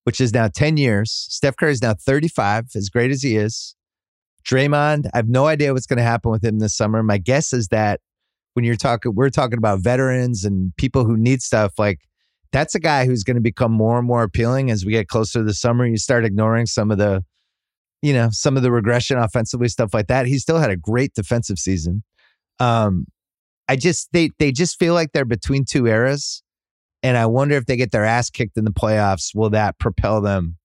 which 0.05 0.21
is 0.21 0.33
now 0.33 0.49
10 0.49 0.79
years. 0.79 1.13
Steph 1.13 1.57
Curry 1.57 1.73
is 1.73 1.83
now 1.83 1.95
35, 1.95 2.71
as 2.75 2.89
great 2.89 3.11
as 3.11 3.23
he 3.23 3.37
is. 3.37 3.75
Draymond, 4.45 5.07
I 5.13 5.19
have 5.19 5.29
no 5.29 5.47
idea 5.47 5.73
what's 5.73 5.87
going 5.87 5.99
to 5.99 6.03
happen 6.03 6.31
with 6.31 6.45
him 6.45 6.59
this 6.59 6.77
summer. 6.77 7.03
My 7.03 7.19
guess 7.19 7.53
is 7.53 7.69
that 7.69 8.01
when 8.55 8.65
you're 8.65 8.77
talking, 8.77 9.15
we're 9.15 9.31
talking 9.31 9.59
about 9.59 9.81
veterans 9.81 10.45
and 10.45 10.75
people 10.77 11.05
who 11.05 11.17
need 11.17 11.43
stuff 11.43 11.75
like 11.79 12.01
that's 12.53 12.75
a 12.75 12.81
guy 12.81 13.05
who's 13.05 13.23
going 13.23 13.35
to 13.35 13.41
become 13.41 13.73
more 13.73 13.99
and 13.99 14.07
more 14.07 14.23
appealing 14.23 14.71
as 14.71 14.85
we 14.85 14.93
get 14.93 15.09
closer 15.09 15.41
to 15.41 15.45
the 15.45 15.53
summer. 15.53 15.85
You 15.85 15.99
start 15.99 16.25
ignoring 16.25 16.67
some 16.67 16.91
of 16.91 16.99
the, 16.99 17.25
you 18.03 18.13
know, 18.13 18.29
some 18.31 18.57
of 18.57 18.63
the 18.63 18.71
regression 18.71 19.19
offensively, 19.19 19.69
stuff 19.69 19.95
like 19.95 20.09
that. 20.09 20.27
He 20.27 20.39
still 20.39 20.59
had 20.59 20.71
a 20.71 20.77
great 20.77 21.15
defensive 21.15 21.59
season. 21.59 22.03
Um, 22.59 23.07
I 23.69 23.77
just 23.77 24.09
they 24.13 24.31
they 24.39 24.53
just 24.53 24.79
feel 24.79 24.95
like 24.95 25.13
they're 25.13 25.25
between 25.25 25.65
two 25.65 25.87
eras, 25.87 26.43
and 27.03 27.17
I 27.17 27.27
wonder 27.27 27.57
if 27.57 27.67
they 27.67 27.77
get 27.77 27.91
their 27.91 28.05
ass 28.05 28.31
kicked 28.31 28.57
in 28.57 28.65
the 28.65 28.71
playoffs, 28.71 29.35
will 29.35 29.51
that 29.51 29.79
propel 29.79 30.21
them 30.21 30.57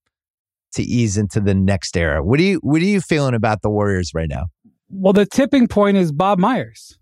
to 0.73 0.83
ease 0.83 1.17
into 1.17 1.39
the 1.39 1.53
next 1.53 1.97
era? 1.97 2.23
What 2.23 2.37
do 2.37 2.43
you 2.43 2.59
what 2.61 2.81
are 2.81 2.85
you 2.85 3.01
feeling 3.01 3.33
about 3.33 3.61
the 3.61 3.69
Warriors 3.69 4.11
right 4.13 4.29
now? 4.29 4.45
Well, 4.89 5.13
the 5.13 5.25
tipping 5.25 5.67
point 5.67 5.97
is 5.97 6.11
Bob 6.11 6.37
Myers. 6.37 6.97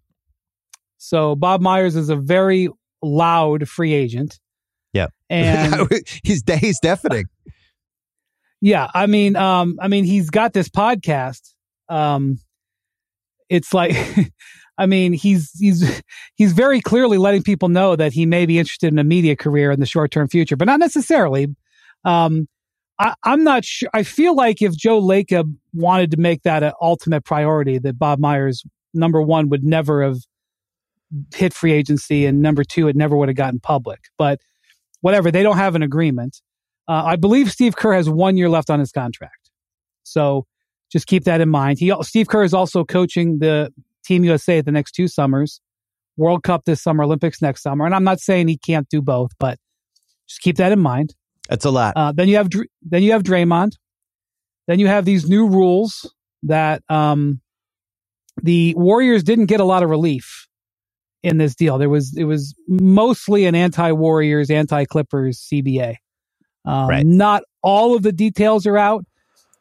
So 0.97 1.35
Bob 1.35 1.61
Myers 1.61 1.95
is 1.95 2.09
a 2.09 2.15
very 2.15 2.69
loud 3.01 3.67
free 3.67 3.93
agent. 3.93 4.39
Yeah, 4.93 5.07
and 5.29 5.87
he's 6.23 6.43
he's 6.59 6.79
deafening. 6.79 7.25
Yeah, 8.61 8.89
I 8.93 9.05
mean, 9.05 9.35
um, 9.35 9.77
I 9.81 9.87
mean, 9.87 10.03
he's 10.03 10.29
got 10.29 10.53
this 10.53 10.69
podcast. 10.69 11.53
Um, 11.87 12.39
it's 13.49 13.73
like 13.73 13.95
I 14.79 14.85
mean, 14.85 15.11
he's 15.11 15.51
he's 15.59 16.01
he's 16.35 16.53
very 16.53 16.79
clearly 16.79 17.17
letting 17.17 17.43
people 17.43 17.67
know 17.67 17.97
that 17.97 18.13
he 18.13 18.25
may 18.25 18.45
be 18.45 18.57
interested 18.57 18.91
in 18.91 18.97
a 18.97 19.03
media 19.03 19.35
career 19.35 19.71
in 19.71 19.81
the 19.81 19.85
short 19.85 20.09
term 20.09 20.29
future, 20.29 20.55
but 20.55 20.65
not 20.65 20.79
necessarily. 20.79 21.53
Um, 22.05 22.47
I, 22.97 23.13
am 23.25 23.43
not 23.43 23.65
sure. 23.65 23.89
I 23.93 24.03
feel 24.03 24.35
like 24.35 24.61
if 24.61 24.75
Joe 24.75 25.01
Lacob 25.01 25.53
wanted 25.73 26.11
to 26.11 26.17
make 26.17 26.43
that 26.43 26.63
an 26.63 26.71
ultimate 26.81 27.25
priority, 27.25 27.77
that 27.77 27.99
Bob 27.99 28.19
Myers, 28.19 28.63
number 28.93 29.21
one, 29.21 29.49
would 29.49 29.65
never 29.65 30.01
have 30.01 30.19
hit 31.35 31.53
free 31.53 31.73
agency, 31.73 32.25
and 32.25 32.41
number 32.41 32.63
two, 32.63 32.87
it 32.87 32.95
never 32.95 33.17
would 33.17 33.27
have 33.27 33.37
gotten 33.37 33.59
public. 33.59 33.99
But 34.17 34.39
whatever, 35.01 35.29
they 35.29 35.43
don't 35.43 35.57
have 35.57 35.75
an 35.75 35.83
agreement. 35.83 36.41
Uh, 36.89 37.03
I 37.05 37.15
believe 37.15 37.51
Steve 37.51 37.75
Kerr 37.75 37.93
has 37.93 38.09
one 38.09 38.35
year 38.35 38.49
left 38.49 38.71
on 38.71 38.79
his 38.79 38.91
contract, 38.91 39.51
so 40.03 40.47
just 40.91 41.05
keep 41.05 41.25
that 41.25 41.39
in 41.39 41.47
mind. 41.47 41.77
He 41.79 41.93
Steve 42.01 42.27
Kerr 42.27 42.43
is 42.43 42.53
also 42.53 42.83
coaching 42.83 43.39
the 43.39 43.71
Team 44.03 44.23
USA 44.23 44.57
at 44.57 44.65
the 44.65 44.71
next 44.71 44.93
two 44.93 45.07
summers, 45.07 45.61
World 46.17 46.41
Cup 46.43 46.65
this 46.65 46.81
summer, 46.81 47.03
Olympics 47.03 47.41
next 47.41 47.61
summer. 47.61 47.85
And 47.85 47.93
I'm 47.93 48.03
not 48.03 48.19
saying 48.19 48.47
he 48.47 48.57
can't 48.57 48.89
do 48.89 49.01
both, 49.03 49.31
but 49.39 49.59
just 50.27 50.41
keep 50.41 50.57
that 50.57 50.71
in 50.71 50.79
mind. 50.79 51.13
That's 51.47 51.65
a 51.65 51.71
lot. 51.71 51.93
Uh, 51.95 52.11
then 52.11 52.27
you 52.27 52.37
have 52.37 52.49
then 52.81 53.03
you 53.03 53.11
have 53.11 53.23
Draymond. 53.23 53.73
Then 54.67 54.79
you 54.79 54.87
have 54.87 55.05
these 55.05 55.27
new 55.27 55.47
rules 55.47 56.11
that 56.43 56.83
um, 56.89 57.41
the 58.41 58.75
Warriors 58.77 59.23
didn't 59.23 59.47
get 59.47 59.59
a 59.59 59.63
lot 59.63 59.83
of 59.83 59.89
relief 59.89 60.47
in 61.23 61.37
this 61.37 61.55
deal. 61.55 61.77
There 61.77 61.89
was 61.89 62.15
it 62.17 62.25
was 62.25 62.53
mostly 62.67 63.45
an 63.45 63.55
anti-Warriors, 63.55 64.49
anti-Clippers 64.49 65.47
CBA. 65.51 65.95
Um, 66.69 66.87
right. 66.87 67.05
Not 67.05 67.43
all 67.63 67.95
of 67.95 68.03
the 68.03 68.11
details 68.11 68.67
are 68.67 68.77
out, 68.77 69.03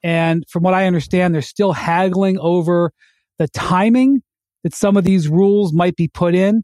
and 0.03 0.45
from 0.49 0.63
what 0.63 0.75
I 0.75 0.87
understand, 0.87 1.35
they're 1.35 1.43
still 1.43 1.73
haggling 1.73 2.39
over 2.39 2.93
the 3.39 3.49
timing 3.49 4.23
that 4.63 4.75
some 4.75 4.97
of 4.97 5.05
these 5.05 5.29
rules 5.29 5.73
might 5.73 5.97
be 5.97 6.09
put 6.09 6.35
in. 6.35 6.63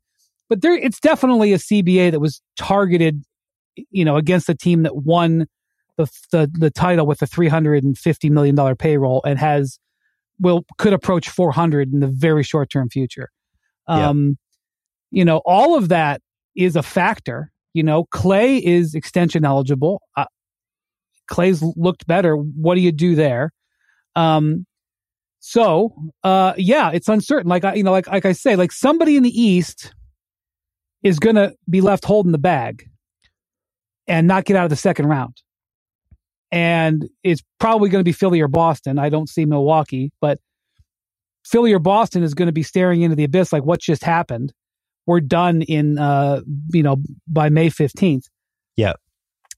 But 0.49 0.61
there, 0.61 0.75
it's 0.75 1.01
definitely 1.01 1.53
a 1.53 1.59
CBA 1.59 2.11
that 2.11 2.21
was 2.21 2.43
targeted, 2.57 3.23
you 3.91 4.05
know, 4.05 4.17
against 4.17 4.47
the 4.47 4.55
team 4.55 4.83
that 4.83 4.97
won 4.97 5.47
the 5.97 6.07
the, 6.31 6.51
the 6.53 6.71
title 6.71 7.07
with 7.07 7.23
a 7.23 7.27
three 7.27 7.49
hundred 7.49 7.85
and 7.85 7.97
fifty 7.97 8.29
million 8.29 8.55
dollar 8.55 8.75
payroll 8.75 9.23
and 9.25 9.39
has 9.39 9.79
will 10.39 10.65
could 10.79 10.93
approach 10.93 11.29
four 11.29 11.53
hundred 11.53 11.93
in 11.93 12.01
the 12.01 12.07
very 12.09 12.43
short 12.43 12.69
term 12.71 12.91
future. 12.91 13.31
Um, 13.87 14.37
you 15.11 15.25
know, 15.25 15.41
all 15.45 15.77
of 15.77 15.89
that 15.89 16.21
is 16.57 16.77
a 16.77 16.83
factor. 16.83 17.51
You 17.73 17.83
know, 17.83 18.05
Klay 18.13 18.61
is 18.61 18.95
extension 18.95 19.45
eligible. 19.45 20.03
Uh, 20.17 20.27
Klay's 21.27 21.63
looked 21.77 22.07
better. 22.07 22.35
What 22.37 22.75
do 22.75 22.81
you 22.81 22.93
do 22.93 23.15
there? 23.15 23.53
Um, 24.17 24.67
so, 25.41 25.95
uh, 26.23 26.55
yeah, 26.57 26.91
it's 26.93 27.09
uncertain. 27.09 27.49
Like 27.49 27.65
I, 27.65 27.75
you 27.75 27.83
know, 27.83 27.93
like 27.93 28.09
like 28.09 28.25
I 28.25 28.33
say, 28.33 28.57
like 28.57 28.73
somebody 28.73 29.17
in 29.17 29.23
the 29.23 29.31
East 29.31 29.93
is 31.03 31.19
going 31.19 31.37
to 31.37 31.55
be 31.69 31.83
left 31.83 32.05
holding 32.05 32.33
the 32.33 32.39
bag 32.39 32.89
and 34.09 34.27
not 34.27 34.45
get 34.45 34.57
out 34.57 34.65
of 34.65 34.71
the 34.71 34.77
second 34.77 35.07
round. 35.07 35.37
And 36.51 37.09
it's 37.23 37.43
probably 37.59 37.91
going 37.91 38.01
to 38.01 38.09
be 38.09 38.13
Philly 38.13 38.41
or 38.41 38.49
Boston. 38.49 38.99
I 38.99 39.09
don't 39.09 39.29
see 39.29 39.45
Milwaukee, 39.45 40.13
but 40.21 40.39
Philly 41.45 41.73
or 41.73 41.79
Boston 41.79 42.23
is 42.23 42.33
going 42.33 42.47
to 42.47 42.53
be 42.53 42.63
staring 42.63 43.03
into 43.03 43.17
the 43.17 43.25
abyss 43.25 43.53
like 43.53 43.65
what 43.65 43.81
just 43.81 44.03
happened. 44.03 44.53
We're 45.07 45.21
done 45.21 45.63
in 45.63 45.99
uh, 45.99 46.41
you 46.73 46.83
know, 46.83 46.97
by 47.29 47.51
May 47.51 47.69
15th. 47.69 48.25
Yeah. 48.77 48.95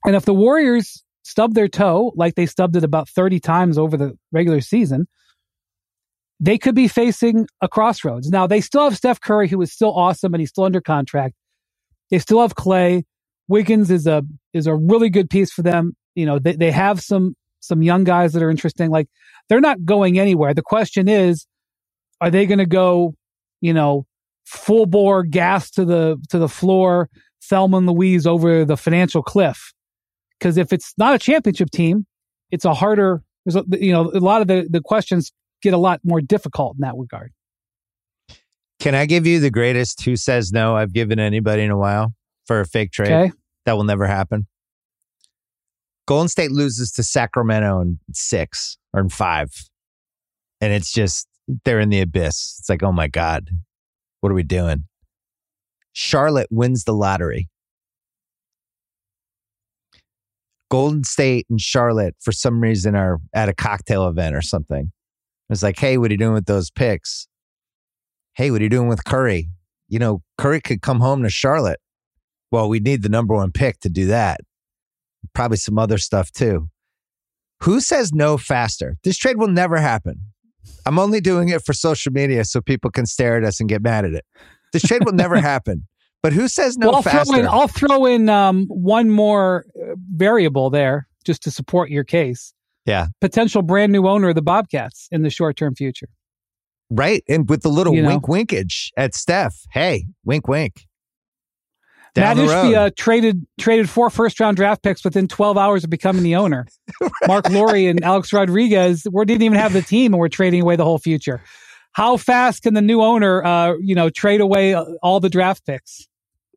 And 0.04 0.16
if 0.16 0.24
the 0.24 0.34
Warriors 0.34 1.04
stub 1.26 1.54
their 1.54 1.68
toe 1.68 2.12
like 2.16 2.34
they 2.34 2.46
stubbed 2.46 2.76
it 2.76 2.84
about 2.84 3.08
30 3.08 3.40
times 3.40 3.78
over 3.78 3.96
the 3.96 4.16
regular 4.32 4.60
season, 4.60 5.06
they 6.38 6.58
could 6.58 6.74
be 6.74 6.88
facing 6.88 7.46
a 7.60 7.68
crossroads. 7.68 8.30
Now 8.30 8.46
they 8.46 8.60
still 8.60 8.84
have 8.84 8.96
Steph 8.96 9.20
Curry, 9.20 9.48
who 9.48 9.60
is 9.60 9.72
still 9.72 9.92
awesome 9.94 10.34
and 10.34 10.40
he's 10.40 10.50
still 10.50 10.64
under 10.64 10.80
contract. 10.80 11.34
They 12.10 12.18
still 12.18 12.40
have 12.42 12.54
Klay. 12.54 13.04
Wiggins 13.48 13.90
is 13.90 14.06
a 14.06 14.22
is 14.52 14.66
a 14.66 14.74
really 14.74 15.10
good 15.10 15.28
piece 15.28 15.52
for 15.52 15.62
them. 15.62 15.96
You 16.14 16.26
know, 16.26 16.38
they, 16.38 16.52
they 16.52 16.70
have 16.70 17.00
some 17.00 17.34
some 17.60 17.82
young 17.82 18.04
guys 18.04 18.32
that 18.32 18.42
are 18.42 18.50
interesting. 18.50 18.90
Like 18.90 19.08
they're 19.48 19.60
not 19.60 19.84
going 19.84 20.18
anywhere. 20.18 20.54
The 20.54 20.62
question 20.62 21.08
is, 21.08 21.46
are 22.20 22.30
they 22.30 22.46
going 22.46 22.58
to 22.58 22.66
go, 22.66 23.14
you 23.60 23.72
know, 23.72 24.06
full 24.44 24.86
bore 24.86 25.24
gas 25.24 25.70
to 25.72 25.84
the 25.84 26.16
to 26.28 26.38
the 26.38 26.48
floor, 26.48 27.08
Thelma 27.42 27.78
and 27.78 27.86
Louise 27.86 28.26
over 28.26 28.64
the 28.64 28.76
financial 28.76 29.22
cliff? 29.22 29.72
Because 30.38 30.56
if 30.56 30.72
it's 30.72 30.92
not 30.98 31.14
a 31.14 31.18
championship 31.18 31.70
team, 31.70 32.06
it's 32.50 32.64
a 32.64 32.74
harder. 32.74 33.22
There's 33.44 33.56
a, 33.56 33.64
you 33.78 33.92
know 33.92 34.10
a 34.12 34.20
lot 34.20 34.40
of 34.42 34.48
the 34.48 34.66
the 34.68 34.80
questions 34.80 35.32
get 35.62 35.72
a 35.72 35.78
lot 35.78 36.00
more 36.04 36.20
difficult 36.20 36.76
in 36.76 36.82
that 36.82 36.94
regard. 36.96 37.32
Can 38.78 38.94
I 38.94 39.06
give 39.06 39.26
you 39.26 39.40
the 39.40 39.50
greatest 39.50 40.04
who 40.04 40.16
says 40.16 40.52
no 40.52 40.76
I've 40.76 40.92
given 40.92 41.18
anybody 41.18 41.62
in 41.62 41.70
a 41.70 41.78
while 41.78 42.12
for 42.46 42.60
a 42.60 42.66
fake 42.66 42.92
trade? 42.92 43.12
Okay. 43.12 43.32
That 43.64 43.76
will 43.76 43.84
never 43.84 44.06
happen. 44.06 44.46
Golden 46.06 46.28
State 46.28 46.52
loses 46.52 46.92
to 46.92 47.02
Sacramento 47.02 47.80
in 47.80 47.98
six 48.12 48.78
or 48.92 49.00
in 49.00 49.08
five. 49.08 49.50
And 50.60 50.72
it's 50.72 50.92
just, 50.92 51.26
they're 51.64 51.80
in 51.80 51.88
the 51.88 52.00
abyss. 52.00 52.56
It's 52.60 52.68
like, 52.68 52.82
oh 52.82 52.92
my 52.92 53.08
God, 53.08 53.50
what 54.20 54.30
are 54.30 54.36
we 54.36 54.44
doing? 54.44 54.84
Charlotte 55.92 56.48
wins 56.50 56.84
the 56.84 56.92
lottery. 56.92 57.48
Golden 60.70 61.04
State 61.04 61.46
and 61.48 61.60
Charlotte, 61.60 62.16
for 62.20 62.32
some 62.32 62.60
reason, 62.60 62.94
are 62.94 63.18
at 63.34 63.48
a 63.48 63.54
cocktail 63.54 64.08
event 64.08 64.34
or 64.34 64.42
something. 64.42 64.92
It's 65.48 65.62
like, 65.62 65.78
hey, 65.78 65.96
what 65.96 66.10
are 66.10 66.14
you 66.14 66.18
doing 66.18 66.34
with 66.34 66.46
those 66.46 66.70
picks? 66.70 67.28
Hey, 68.34 68.50
what 68.50 68.60
are 68.60 68.64
you 68.64 68.70
doing 68.70 68.88
with 68.88 69.04
Curry? 69.04 69.48
You 69.88 69.98
know, 69.98 70.22
Curry 70.38 70.60
could 70.60 70.82
come 70.82 71.00
home 71.00 71.22
to 71.22 71.30
Charlotte. 71.30 71.78
Well, 72.50 72.68
we 72.68 72.80
need 72.80 73.02
the 73.02 73.08
number 73.08 73.34
one 73.34 73.52
pick 73.52 73.78
to 73.80 73.88
do 73.88 74.06
that. 74.06 74.40
Probably 75.34 75.56
some 75.56 75.78
other 75.78 75.98
stuff 75.98 76.32
too. 76.32 76.68
Who 77.62 77.80
says 77.80 78.12
no 78.12 78.36
faster? 78.36 78.96
This 79.04 79.16
trade 79.16 79.38
will 79.38 79.48
never 79.48 79.78
happen. 79.78 80.20
I'm 80.84 80.98
only 80.98 81.20
doing 81.20 81.48
it 81.48 81.64
for 81.64 81.72
social 81.72 82.12
media 82.12 82.44
so 82.44 82.60
people 82.60 82.90
can 82.90 83.06
stare 83.06 83.36
at 83.36 83.44
us 83.44 83.60
and 83.60 83.68
get 83.68 83.82
mad 83.82 84.04
at 84.04 84.12
it. 84.12 84.24
This 84.72 84.82
trade 84.82 85.04
will 85.04 85.12
never 85.12 85.36
happen. 85.40 85.86
But 86.26 86.32
who 86.32 86.48
says 86.48 86.76
no 86.76 86.88
well, 86.88 86.96
I'll 86.96 87.02
faster? 87.02 87.34
Throw 87.34 87.38
in, 87.38 87.46
I'll 87.46 87.68
throw 87.68 88.04
in 88.04 88.28
um, 88.28 88.66
one 88.66 89.10
more 89.10 89.64
uh, 89.80 89.94
variable 90.16 90.70
there 90.70 91.06
just 91.24 91.40
to 91.44 91.52
support 91.52 91.88
your 91.88 92.02
case. 92.02 92.52
Yeah. 92.84 93.06
Potential 93.20 93.62
brand 93.62 93.92
new 93.92 94.08
owner 94.08 94.30
of 94.30 94.34
the 94.34 94.42
Bobcats 94.42 95.06
in 95.12 95.22
the 95.22 95.30
short 95.30 95.56
term 95.56 95.76
future. 95.76 96.08
Right. 96.90 97.22
And 97.28 97.48
with 97.48 97.62
the 97.62 97.68
little 97.68 97.94
you 97.94 98.04
wink 98.04 98.26
know? 98.26 98.32
winkage 98.32 98.90
at 98.96 99.14
Steph. 99.14 99.54
Hey, 99.70 100.06
wink 100.24 100.48
wink. 100.48 100.88
Down 102.16 102.38
Matt 102.38 102.48
Ishbia 102.48 102.76
uh, 102.76 102.90
traded 102.96 103.46
traded 103.60 103.88
four 103.88 104.10
first 104.10 104.40
round 104.40 104.56
draft 104.56 104.82
picks 104.82 105.04
within 105.04 105.28
12 105.28 105.56
hours 105.56 105.84
of 105.84 105.90
becoming 105.90 106.24
the 106.24 106.34
owner. 106.34 106.66
right. 107.00 107.12
Marc 107.28 107.48
Lore 107.50 107.76
and 107.76 108.02
Alex 108.02 108.32
Rodriguez 108.32 109.06
we 109.12 109.24
didn't 109.26 109.42
even 109.42 109.58
have 109.58 109.72
the 109.72 109.82
team 109.82 110.12
and 110.12 110.18
we're 110.18 110.26
trading 110.26 110.62
away 110.62 110.74
the 110.74 110.84
whole 110.84 110.98
future. 110.98 111.40
How 111.92 112.16
fast 112.16 112.64
can 112.64 112.74
the 112.74 112.82
new 112.82 113.00
owner, 113.00 113.44
uh, 113.44 113.74
you 113.80 113.94
know, 113.94 114.10
trade 114.10 114.40
away 114.40 114.74
uh, 114.74 114.86
all 115.04 115.20
the 115.20 115.30
draft 115.30 115.64
picks? 115.64 116.08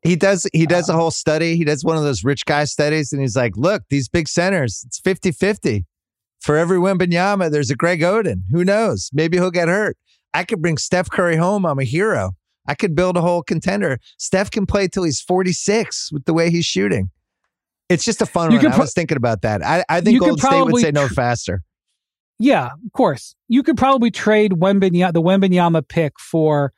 He 0.02 0.16
does. 0.16 0.46
He 0.52 0.66
does 0.66 0.88
a 0.88 0.94
whole 0.94 1.10
study. 1.10 1.56
He 1.56 1.64
does 1.64 1.84
one 1.84 1.96
of 1.96 2.02
those 2.02 2.24
rich 2.24 2.46
guy 2.46 2.64
studies, 2.64 3.12
and 3.12 3.20
he's 3.20 3.36
like, 3.36 3.56
"Look, 3.56 3.82
these 3.90 4.08
big 4.08 4.28
centers. 4.28 4.82
It's 4.86 4.98
50-50 5.00 5.84
for 6.40 6.56
every 6.56 6.78
Wembanyama, 6.78 7.50
there's 7.50 7.70
a 7.70 7.76
Greg 7.76 8.00
Oden. 8.00 8.42
Who 8.50 8.64
knows? 8.64 9.10
Maybe 9.12 9.36
he'll 9.36 9.50
get 9.50 9.68
hurt. 9.68 9.96
I 10.32 10.44
could 10.44 10.62
bring 10.62 10.78
Steph 10.78 11.10
Curry 11.10 11.36
home. 11.36 11.66
I'm 11.66 11.78
a 11.78 11.84
hero. 11.84 12.32
I 12.66 12.74
could 12.74 12.94
build 12.94 13.16
a 13.16 13.20
whole 13.20 13.42
contender. 13.42 13.98
Steph 14.18 14.50
can 14.50 14.66
play 14.66 14.88
till 14.88 15.02
he's 15.02 15.20
46 15.20 16.10
with 16.12 16.24
the 16.24 16.32
way 16.32 16.50
he's 16.50 16.64
shooting. 16.64 17.10
It's 17.88 18.04
just 18.04 18.22
a 18.22 18.26
fun 18.26 18.52
you 18.52 18.58
one. 18.58 18.72
I 18.72 18.78
was 18.78 18.94
thinking 18.94 19.16
about 19.16 19.42
that. 19.42 19.64
I, 19.64 19.84
I 19.88 20.00
think 20.00 20.20
Golden 20.20 20.38
State 20.38 20.64
would 20.64 20.80
say 20.80 20.92
no 20.92 21.08
faster. 21.08 21.62
Yeah, 22.38 22.66
of 22.66 22.92
course. 22.92 23.34
You 23.48 23.62
could 23.62 23.76
probably 23.76 24.10
trade 24.10 24.52
Wembanyama, 24.52 25.12
the 25.12 25.20
Wembanyama 25.20 25.86
pick 25.86 26.18
for 26.18 26.72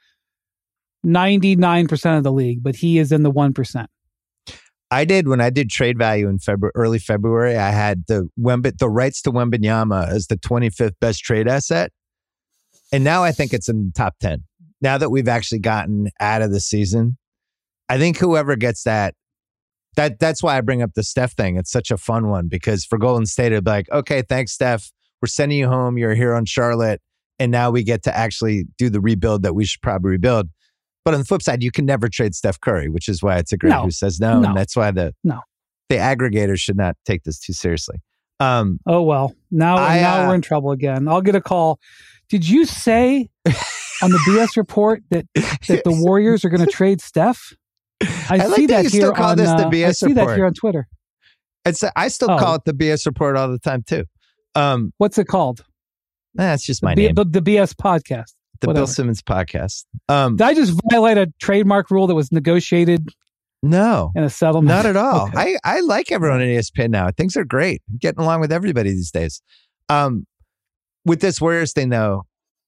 99% 1.04 2.18
of 2.18 2.24
the 2.24 2.32
league, 2.32 2.62
but 2.62 2.76
he 2.76 2.98
is 2.98 3.12
in 3.12 3.22
the 3.22 3.32
1%. 3.32 3.86
I 4.90 5.06
did 5.06 5.26
when 5.26 5.40
I 5.40 5.48
did 5.48 5.70
trade 5.70 5.96
value 5.96 6.28
in 6.28 6.38
February, 6.38 6.72
early 6.74 6.98
February. 6.98 7.56
I 7.56 7.70
had 7.70 8.04
the 8.08 8.28
Wemb- 8.38 8.76
the 8.76 8.90
rights 8.90 9.22
to 9.22 9.32
Wembanyama 9.32 10.06
as 10.08 10.26
the 10.26 10.36
25th 10.36 11.00
best 11.00 11.20
trade 11.24 11.48
asset, 11.48 11.90
and 12.92 13.02
now 13.02 13.24
I 13.24 13.32
think 13.32 13.54
it's 13.54 13.70
in 13.70 13.86
the 13.86 13.92
top 13.92 14.16
10. 14.20 14.44
Now 14.82 14.98
that 14.98 15.08
we've 15.08 15.28
actually 15.28 15.60
gotten 15.60 16.10
out 16.20 16.42
of 16.42 16.52
the 16.52 16.60
season, 16.60 17.16
I 17.88 17.96
think 17.96 18.18
whoever 18.18 18.54
gets 18.54 18.82
that, 18.82 19.14
that 19.96 20.18
that's 20.18 20.42
why 20.42 20.58
I 20.58 20.60
bring 20.60 20.82
up 20.82 20.92
the 20.94 21.02
Steph 21.02 21.32
thing. 21.32 21.56
It's 21.56 21.70
such 21.70 21.90
a 21.90 21.96
fun 21.96 22.28
one 22.28 22.48
because 22.48 22.84
for 22.84 22.98
Golden 22.98 23.24
State, 23.24 23.52
it'd 23.52 23.64
be 23.64 23.70
like, 23.70 23.90
okay, 23.90 24.20
thanks, 24.20 24.52
Steph. 24.52 24.90
We're 25.22 25.28
sending 25.28 25.56
you 25.56 25.68
home. 25.68 25.96
You're 25.96 26.14
here 26.14 26.34
on 26.34 26.44
Charlotte, 26.44 27.00
and 27.38 27.50
now 27.50 27.70
we 27.70 27.82
get 27.82 28.02
to 28.02 28.14
actually 28.14 28.66
do 28.76 28.90
the 28.90 29.00
rebuild 29.00 29.42
that 29.44 29.54
we 29.54 29.64
should 29.64 29.80
probably 29.80 30.10
rebuild. 30.10 30.50
But 31.04 31.14
on 31.14 31.20
the 31.20 31.26
flip 31.26 31.42
side, 31.42 31.62
you 31.62 31.70
can 31.72 31.84
never 31.84 32.08
trade 32.08 32.34
Steph 32.34 32.60
Curry, 32.60 32.88
which 32.88 33.08
is 33.08 33.22
why 33.22 33.36
it's 33.38 33.52
a 33.52 33.56
great 33.56 33.70
No. 33.70 33.82
who 33.82 33.90
says 33.90 34.20
no, 34.20 34.38
No. 34.40 34.48
and 34.50 34.56
that's 34.56 34.76
why 34.76 34.90
the 34.92 35.14
No. 35.24 35.40
the 35.88 35.96
aggregators 35.96 36.60
should 36.60 36.76
not 36.76 36.96
take 37.04 37.24
this 37.24 37.38
too 37.38 37.52
seriously. 37.52 37.96
Um, 38.40 38.78
Oh 38.86 39.02
well, 39.02 39.34
now 39.50 39.76
I, 39.76 40.00
now 40.00 40.24
uh, 40.24 40.28
we're 40.28 40.34
in 40.36 40.42
trouble 40.42 40.70
again. 40.72 41.08
I'll 41.08 41.20
get 41.22 41.34
a 41.34 41.40
call. 41.40 41.78
Did 42.28 42.48
you 42.48 42.64
say 42.64 43.28
on 43.46 44.10
the 44.10 44.18
BS 44.28 44.56
report 44.56 45.02
that 45.10 45.26
that 45.34 45.82
the 45.84 45.92
Warriors 46.02 46.44
are 46.44 46.48
going 46.48 46.64
to 46.64 46.70
trade 46.70 47.00
Steph? 47.00 47.52
I, 48.02 48.08
I 48.30 48.36
like 48.46 48.56
see 48.56 48.66
that 48.66 48.82
that, 48.82 48.84
you 48.84 48.90
here 48.90 49.00
still 49.02 49.12
call 49.12 49.30
on 49.30 49.36
this 49.38 49.48
the 49.50 49.56
uh, 49.66 49.68
I 49.68 49.70
BS 49.70 49.96
see 49.96 50.12
that 50.14 50.20
report. 50.22 50.36
here 50.36 50.46
on 50.46 50.54
Twitter. 50.54 50.88
it's 51.64 51.84
I 51.94 52.08
still 52.08 52.30
Oh. 52.32 52.38
call 52.38 52.54
it 52.56 52.64
the 52.64 52.72
BS 52.74 53.06
report 53.06 53.36
all 53.36 53.48
the 53.48 53.58
time 53.58 53.82
too. 53.84 54.04
Um, 54.54 54.92
What's 54.98 55.18
it 55.18 55.26
called? 55.26 55.64
that's 56.34 56.64
just 56.64 56.82
my 56.82 56.94
name, 56.94 57.14
the, 57.14 57.24
the 57.24 57.42
BS 57.42 57.74
podcast. 57.74 58.32
The 58.68 58.75
Bill. 58.75 58.87
Simmons 58.87 59.22
podcast. 59.22 59.85
Um, 60.09 60.37
Did 60.37 60.46
I 60.46 60.55
just 60.55 60.81
violate 60.90 61.18
a 61.18 61.33
trademark 61.40 61.90
rule 61.90 62.07
that 62.07 62.14
was 62.14 62.33
negotiated 62.33 63.09
no, 63.62 64.12
in 64.14 64.25
a 64.25 64.31
settlement? 64.31 64.68
Not 64.68 64.87
at 64.87 64.96
all. 64.96 65.29
Okay. 65.29 65.57
I, 65.64 65.77
I 65.77 65.81
like 65.81 66.11
everyone 66.11 66.40
at 66.40 66.48
ESPN 66.48 66.90
now. 66.90 67.11
Things 67.11 67.37
are 67.37 67.44
great. 67.44 67.83
I'm 67.90 67.98
getting 67.98 68.20
along 68.20 68.40
with 68.40 68.53
everybody 68.53 68.90
these 68.90 69.11
days. 69.11 69.42
Um, 69.88 70.27
with 71.05 71.20
this 71.20 71.40
Warriors 71.40 71.72
thing, 71.72 71.88
though, 71.88 72.25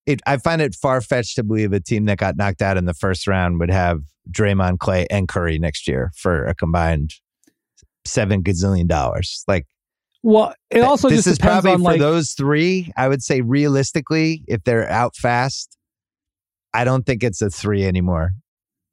it 0.06 0.20
I 0.26 0.36
find 0.36 0.60
it 0.60 0.74
far 0.74 1.00
fetched 1.00 1.36
to 1.36 1.42
believe 1.42 1.72
a 1.72 1.80
team 1.80 2.04
that 2.06 2.18
got 2.18 2.36
knocked 2.36 2.62
out 2.62 2.76
in 2.76 2.84
the 2.84 2.94
first 2.94 3.26
round 3.26 3.58
would 3.60 3.70
have 3.70 4.00
Draymond, 4.30 4.78
Klay, 4.78 5.06
and 5.10 5.28
Curry 5.28 5.58
next 5.58 5.88
year 5.88 6.12
for 6.16 6.44
a 6.46 6.54
combined 6.54 7.14
seven 8.04 8.42
gazillion 8.42 8.86
dollars. 8.86 9.44
Like 9.48 9.66
Well, 10.22 10.54
it 10.70 10.80
also 10.80 11.08
this 11.08 11.24
just 11.24 11.28
is 11.28 11.38
probably 11.38 11.72
on 11.72 11.78
for 11.78 11.84
like 11.84 12.00
those 12.00 12.32
three. 12.32 12.92
I 12.96 13.08
would 13.08 13.22
say 13.22 13.40
realistically, 13.40 14.44
if 14.46 14.64
they're 14.64 14.88
out 14.90 15.16
fast, 15.16 15.78
I 16.74 16.84
don't 16.84 17.06
think 17.06 17.22
it's 17.22 17.40
a 17.40 17.48
three 17.48 17.84
anymore. 17.84 18.32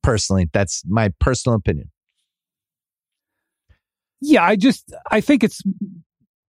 Personally, 0.04 0.50
that's 0.54 0.84
my 0.88 1.12
personal 1.20 1.58
opinion. 1.58 1.89
yeah, 4.22 4.44
I 4.44 4.56
just 4.56 4.94
I 5.10 5.22
think 5.22 5.44
it's 5.44 5.62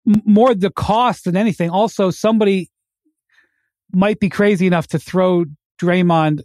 m- 0.07 0.23
more 0.25 0.55
the 0.55 0.71
cost 0.71 1.25
than 1.25 1.37
anything. 1.37 1.71
Also, 1.71 2.11
somebody 2.11 2.71
might 3.93 4.21
be 4.21 4.29
crazy 4.29 4.67
enough 4.67 4.87
to 4.89 4.99
throw 4.99 5.45
Draymond 5.81 6.43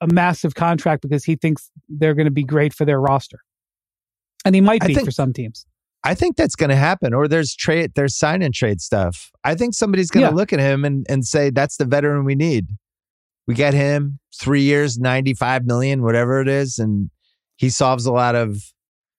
a 0.00 0.06
massive 0.06 0.54
contract 0.54 1.02
because 1.02 1.24
he 1.24 1.36
thinks 1.36 1.70
they're 1.88 2.14
going 2.14 2.26
to 2.26 2.30
be 2.30 2.44
great 2.44 2.72
for 2.74 2.84
their 2.84 3.00
roster, 3.00 3.38
and 4.44 4.54
he 4.54 4.60
might 4.60 4.84
be 4.86 4.94
think- 4.94 5.06
for 5.06 5.12
some 5.12 5.32
teams. 5.32 5.66
I 6.02 6.14
think 6.14 6.36
that's 6.38 6.56
going 6.56 6.70
to 6.70 6.76
happen. 6.76 7.12
Or 7.12 7.28
there's 7.28 7.54
trade, 7.54 7.92
there's 7.94 8.16
sign 8.16 8.40
and 8.40 8.54
trade 8.54 8.80
stuff. 8.80 9.30
I 9.44 9.54
think 9.54 9.74
somebody's 9.74 10.10
going 10.10 10.24
to 10.24 10.30
Yeah. 10.30 10.34
look 10.34 10.50
at 10.50 10.58
him 10.58 10.82
and, 10.82 11.04
and 11.10 11.26
say, 11.26 11.50
that's 11.50 11.76
the 11.76 11.84
veteran 11.84 12.24
we 12.24 12.34
need. 12.34 12.68
We 13.50 13.54
get 13.56 13.74
him 13.74 14.18
three 14.38 14.62
years, 14.62 14.98
95 14.98 15.64
million, 15.66 16.02
whatever 16.02 16.40
it 16.40 16.48
is. 16.48 16.78
And 16.78 17.10
he 17.56 17.68
solves 17.70 18.06
a 18.06 18.12
lot 18.12 18.34
of, 18.34 18.62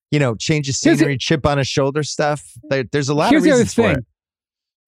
you 0.10 0.20
know, 0.20 0.36
change 0.36 0.67
of 0.70 0.76
scenery, 0.76 1.17
chip 1.17 1.46
on 1.46 1.58
his 1.58 1.67
shoulder 1.67 2.04
stuff. 2.04 2.44
There, 2.70 2.84
there's 2.91 3.10
a 3.10 3.13
lot 3.13 3.30
Here's 3.30 3.41
of 3.41 3.46
the 3.46 3.52
other 3.52 3.60
reasons 3.60 3.74
for 3.74 3.82
thing: 3.84 3.98
it. 3.98 4.06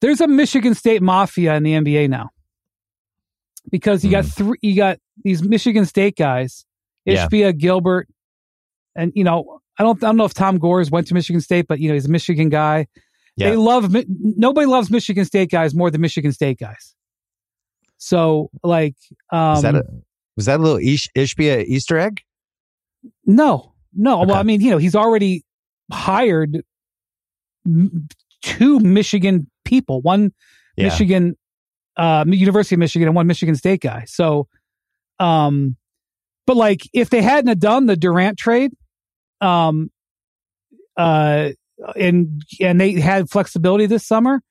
there's 0.01 0.21
a 0.21 0.27
Michigan 0.27 0.73
State 0.75 1.01
mafia 1.01 1.55
in 1.55 1.63
the 1.63 1.73
NBA 1.73 2.09
now 2.09 2.29
because 3.71 4.03
you 4.03 4.11
got 4.11 4.25
Hmm. 4.25 4.29
three, 4.31 4.57
you 4.61 4.75
got 4.75 4.99
these 5.23 5.43
Michigan 5.43 5.85
State 5.85 6.15
guys, 6.17 6.65
Yeah. 7.05 7.27
Ishbia, 7.27 7.57
Gilbert, 7.57 8.07
and 8.95 9.11
you 9.15 9.23
know 9.23 9.59
I 9.79 9.83
don't 9.83 10.01
I 10.03 10.07
don't 10.07 10.17
know 10.17 10.25
if 10.25 10.33
Tom 10.33 10.57
Gores 10.57 10.91
went 10.91 11.07
to 11.07 11.13
Michigan 11.13 11.41
State, 11.41 11.67
but 11.67 11.79
you 11.79 11.87
know 11.87 11.93
he's 11.93 12.05
a 12.05 12.11
Michigan 12.11 12.49
guy. 12.49 12.87
Yeah. 13.35 13.49
They 13.51 13.55
love 13.55 13.95
nobody 14.07 14.67
loves 14.67 14.91
Michigan 14.91 15.25
State 15.25 15.49
guys 15.49 15.73
more 15.73 15.89
than 15.89 16.01
Michigan 16.01 16.31
State 16.31 16.59
guys. 16.59 16.95
So 18.03 18.49
like, 18.63 18.95
um, 19.31 19.51
Was 19.51 19.61
that 19.61 19.75
a, 19.75 19.83
was 20.35 20.45
that 20.47 20.59
a 20.59 20.63
little 20.63 20.77
Ish, 20.77 21.07
Ishbia 21.15 21.63
Easter 21.65 21.97
egg? 21.97 22.19
no, 23.25 23.73
no. 23.93 24.21
Okay. 24.21 24.31
Well, 24.31 24.39
I 24.39 24.43
mean, 24.43 24.59
you 24.61 24.71
know, 24.71 24.77
he's 24.77 24.95
already 24.95 25.43
hired 25.91 26.63
m- 27.65 28.07
two 28.41 28.79
Michigan 28.79 29.49
people, 29.63 30.01
one 30.01 30.33
Yeah. 30.75 30.85
Michigan, 30.85 31.37
uh, 31.95 32.25
University 32.27 32.75
of 32.75 32.79
Michigan, 32.79 33.07
and 33.07 33.15
one 33.15 33.27
Michigan 33.27 33.55
State 33.55 33.81
guy. 33.81 34.03
So, 34.07 34.47
um, 35.19 35.77
but 36.45 36.57
like 36.57 36.81
if 36.93 37.09
they 37.09 37.21
hadn't 37.21 37.59
done 37.59 37.85
the 37.85 37.95
Durant 37.95 38.37
trade, 38.37 38.73
um, 39.39 39.91
uh, 40.97 41.51
and 41.95 42.41
and 42.59 42.81
they 42.81 42.93
had 42.93 43.29
flexibility 43.29 43.85
this 43.85 44.05
summer, 44.05 44.41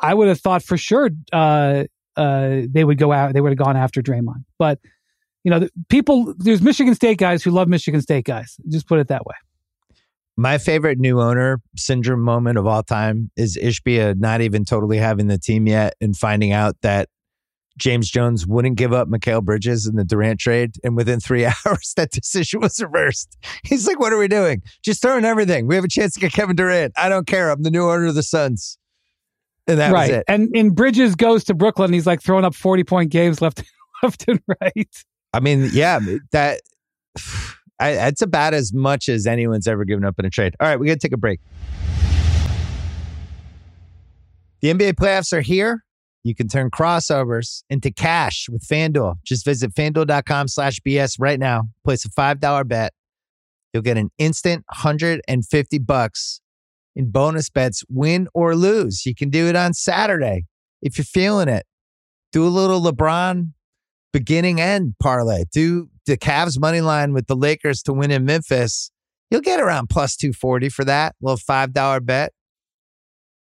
I 0.00 0.14
would 0.14 0.28
have 0.28 0.40
thought 0.40 0.62
for 0.62 0.76
sure, 0.76 1.10
uh, 1.32 1.84
uh, 2.16 2.62
they 2.68 2.84
would 2.84 2.98
go 2.98 3.12
out, 3.12 3.34
they 3.34 3.40
would 3.40 3.50
have 3.50 3.58
gone 3.58 3.76
after 3.76 4.02
Draymond. 4.02 4.44
But 4.58 4.78
you 5.44 5.50
know, 5.50 5.60
the, 5.60 5.70
people, 5.88 6.34
there's 6.38 6.60
Michigan 6.60 6.94
State 6.94 7.18
guys 7.18 7.42
who 7.44 7.52
love 7.52 7.68
Michigan 7.68 8.00
State 8.02 8.24
guys. 8.24 8.56
Just 8.68 8.88
put 8.88 8.98
it 8.98 9.08
that 9.08 9.24
way. 9.24 9.34
My 10.36 10.58
favorite 10.58 10.98
new 10.98 11.20
owner 11.20 11.62
syndrome 11.76 12.20
moment 12.20 12.58
of 12.58 12.66
all 12.66 12.82
time 12.82 13.30
is 13.36 13.56
Ishbia 13.56 14.18
not 14.18 14.40
even 14.40 14.64
totally 14.64 14.98
having 14.98 15.28
the 15.28 15.38
team 15.38 15.66
yet 15.66 15.94
and 16.00 16.16
finding 16.16 16.52
out 16.52 16.76
that 16.82 17.08
James 17.78 18.10
Jones 18.10 18.46
wouldn't 18.46 18.76
give 18.76 18.92
up 18.92 19.08
Mikal 19.08 19.42
Bridges 19.42 19.86
in 19.86 19.96
the 19.96 20.04
Durant 20.04 20.40
trade. 20.40 20.72
And 20.82 20.96
within 20.96 21.20
three 21.20 21.44
hours, 21.66 21.92
that 21.96 22.10
decision 22.10 22.60
was 22.60 22.82
reversed. 22.82 23.36
He's 23.62 23.86
like, 23.86 24.00
What 24.00 24.12
are 24.12 24.18
we 24.18 24.28
doing? 24.28 24.62
Just 24.82 25.00
throwing 25.00 25.24
everything. 25.24 25.66
We 25.66 25.74
have 25.74 25.84
a 25.84 25.88
chance 25.88 26.14
to 26.14 26.20
get 26.20 26.32
Kevin 26.32 26.56
Durant. 26.56 26.92
I 26.96 27.08
don't 27.08 27.26
care. 27.26 27.50
I'm 27.50 27.62
the 27.62 27.70
new 27.70 27.88
owner 27.88 28.06
of 28.06 28.14
the 28.14 28.22
Suns. 28.22 28.78
And 29.68 29.78
that 29.78 29.92
right. 29.92 30.10
was 30.10 30.18
it. 30.18 30.24
And 30.28 30.48
and 30.54 30.74
Bridges 30.74 31.14
goes 31.14 31.44
to 31.44 31.54
Brooklyn. 31.54 31.92
He's 31.92 32.06
like 32.06 32.22
throwing 32.22 32.44
up 32.44 32.54
40 32.54 32.84
point 32.84 33.10
games 33.10 33.40
left, 33.40 33.62
left 34.02 34.24
and 34.28 34.40
right. 34.60 35.04
I 35.32 35.40
mean, 35.40 35.68
yeah, 35.72 36.00
that 36.32 36.60
I, 37.78 37.94
that's 37.94 38.22
about 38.22 38.54
as 38.54 38.72
much 38.72 39.08
as 39.08 39.26
anyone's 39.26 39.66
ever 39.66 39.84
given 39.84 40.04
up 40.04 40.18
in 40.18 40.24
a 40.24 40.30
trade. 40.30 40.54
All 40.60 40.68
right, 40.68 40.78
we 40.78 40.86
got 40.86 40.94
to 40.94 40.98
take 40.98 41.12
a 41.12 41.18
break. 41.18 41.40
The 44.60 44.72
NBA 44.72 44.94
playoffs 44.94 45.32
are 45.32 45.42
here. 45.42 45.84
You 46.24 46.34
can 46.34 46.48
turn 46.48 46.70
crossovers 46.70 47.62
into 47.70 47.92
cash 47.92 48.48
with 48.48 48.66
FanDuel. 48.66 49.16
Just 49.24 49.44
visit 49.44 49.72
fanduel.com 49.74 50.48
slash 50.48 50.80
BS 50.80 51.16
right 51.20 51.38
now. 51.38 51.68
Place 51.84 52.04
a 52.04 52.08
$5 52.08 52.66
bet. 52.66 52.92
You'll 53.72 53.82
get 53.82 53.96
an 53.96 54.10
instant 54.18 54.64
150 54.70 55.78
bucks 55.78 56.40
in 56.96 57.10
bonus 57.10 57.50
bets, 57.50 57.84
win 57.88 58.26
or 58.34 58.56
lose. 58.56 59.06
You 59.06 59.14
can 59.14 59.30
do 59.30 59.46
it 59.46 59.54
on 59.54 59.74
Saturday 59.74 60.46
if 60.82 60.98
you're 60.98 61.04
feeling 61.04 61.48
it. 61.48 61.66
Do 62.32 62.44
a 62.44 62.48
little 62.48 62.80
LeBron 62.80 63.52
beginning 64.12 64.60
end 64.60 64.94
parlay. 65.00 65.44
Do 65.52 65.90
the 66.06 66.16
Cavs 66.16 66.58
money 66.58 66.80
line 66.80 67.12
with 67.12 67.26
the 67.26 67.36
Lakers 67.36 67.82
to 67.82 67.92
win 67.92 68.10
in 68.10 68.24
Memphis. 68.24 68.90
You'll 69.30 69.42
get 69.42 69.60
around 69.60 69.88
plus 69.88 70.16
240 70.16 70.70
for 70.70 70.84
that. 70.84 71.14
little 71.20 71.36
$5 71.36 72.06
bet. 72.06 72.32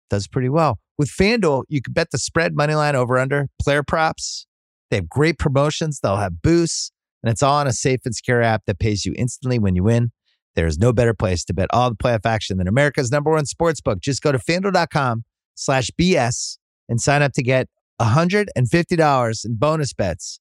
Does 0.09 0.27
pretty 0.27 0.49
well. 0.49 0.79
With 0.97 1.11
FanDuel, 1.11 1.65
you 1.69 1.83
can 1.83 1.93
bet 1.93 2.13
the 2.13 2.19
spread 2.19 2.55
money 2.55 2.75
line 2.75 2.95
over 2.95 3.19
under, 3.19 3.49
player 3.61 3.83
props. 3.83 4.47
They 4.91 4.97
have 4.97 5.09
great 5.09 5.39
promotions. 5.39 5.99
They'll 6.01 6.17
have 6.17 6.41
boosts, 6.41 6.93
and 7.23 7.33
it's 7.33 7.43
all 7.43 7.57
on 7.57 7.67
a 7.67 7.73
safe 7.73 8.01
and 8.05 8.15
secure 8.15 8.41
app 8.41 8.63
that 8.67 8.79
pays 8.79 9.05
you 9.05 9.13
instantly 9.17 9.59
when 9.59 9.75
you 9.75 9.83
win. 9.83 10.13
There 10.55 10.67
is 10.67 10.79
no 10.79 10.93
better 10.93 11.15
place 11.15 11.45
to 11.47 11.55
bet 11.55 11.69
all 11.73 11.91
the 11.91 11.97
playoff 11.97 12.25
action 12.25 12.59
than 12.59 12.69
America's 12.69 13.11
number 13.11 13.31
one 13.31 13.45
sportsbook. 13.45 14.01
Just 14.01 14.23
go 14.23 14.33
to 14.33 14.39
fanduel.com 14.39 15.25
slash 15.55 15.91
BS 16.01 16.59
and 16.89 17.01
sign 17.01 17.23
up 17.23 17.33
to 17.33 17.43
get 17.43 17.69
$150 18.01 19.45
in 19.45 19.57
bonus 19.57 19.93
bets 19.93 20.41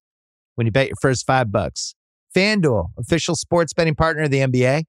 when 0.55 0.67
you 0.67 0.71
bet 0.71 0.87
your 0.87 0.97
first 1.01 1.25
five 1.25 1.51
bucks. 1.51 1.95
FanDuel, 2.35 2.89
official 2.97 3.35
sports 3.35 3.73
betting 3.73 3.95
partner 3.95 4.23
of 4.23 4.31
the 4.31 4.39
NBA. 4.39 4.83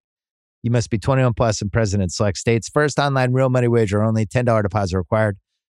You 0.63 0.71
must 0.71 0.89
be 0.89 0.99
21 0.99 1.35
plus 1.35 1.61
and 1.61 1.71
present 1.71 2.03
in 2.03 2.09
select 2.09 2.39
states. 2.39 2.71
First 2.71 2.99
online 2.99 3.33
real 3.33 3.51
money 3.51 3.69
wager 3.69 4.03
only. 4.03 4.25
$10 4.25 4.63
deposit 4.63 4.97
required. 4.97 5.37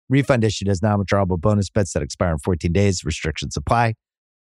Refund 0.09 0.45
issued 0.45 0.69
as 0.69 0.81
non-withdrawable 0.81 1.41
bonus 1.41 1.71
bets 1.71 1.93
that 1.95 2.03
expire 2.03 2.33
in 2.33 2.39
14 2.39 2.73
days. 2.73 3.05
Restrictions 3.05 3.57
apply. 3.57 3.95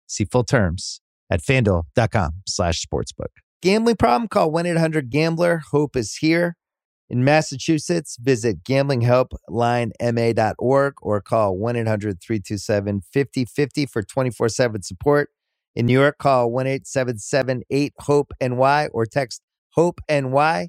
See 0.08 0.24
full 0.24 0.42
terms 0.42 1.00
at 1.30 1.40
fanduel.com 1.40 2.32
slash 2.46 2.84
sportsbook. 2.84 3.41
Gambling 3.62 3.96
problem? 3.96 4.28
Call 4.28 4.52
1-800-GAMBLER. 4.52 5.62
Hope 5.70 5.94
is 5.94 6.16
here. 6.16 6.56
In 7.08 7.24
Massachusetts, 7.24 8.18
visit 8.20 8.64
gamblinghelplinema.org 8.64 10.94
or 11.00 11.20
call 11.20 11.56
1 11.56 11.76
800 11.76 12.20
327 12.20 13.02
5050 13.12 13.86
for 13.86 14.02
24 14.02 14.48
7 14.48 14.82
support. 14.82 15.30
In 15.76 15.86
New 15.86 15.92
York, 15.92 16.18
call 16.18 16.50
1 16.50 16.66
877 16.66 17.62
8 17.70 17.92
HOPE 18.00 18.32
NY 18.40 18.88
or 18.88 19.06
text 19.06 19.42
HOPE 19.76 20.00
NY. 20.10 20.68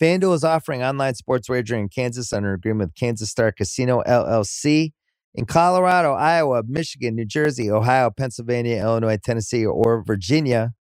FanDuel 0.00 0.34
is 0.34 0.44
offering 0.44 0.82
online 0.82 1.14
sports 1.14 1.48
wagering 1.48 1.82
in 1.82 1.88
Kansas 1.88 2.32
under 2.32 2.52
agreement 2.52 2.90
with 2.90 2.96
Kansas 2.96 3.30
Star 3.30 3.50
Casino 3.50 4.00
LLC. 4.06 4.92
In 5.34 5.46
Colorado, 5.46 6.12
Iowa, 6.12 6.62
Michigan, 6.68 7.16
New 7.16 7.24
Jersey, 7.24 7.70
Ohio, 7.70 8.10
Pennsylvania, 8.10 8.82
Illinois, 8.82 9.16
Tennessee, 9.16 9.64
or 9.64 10.04
Virginia, 10.04 10.74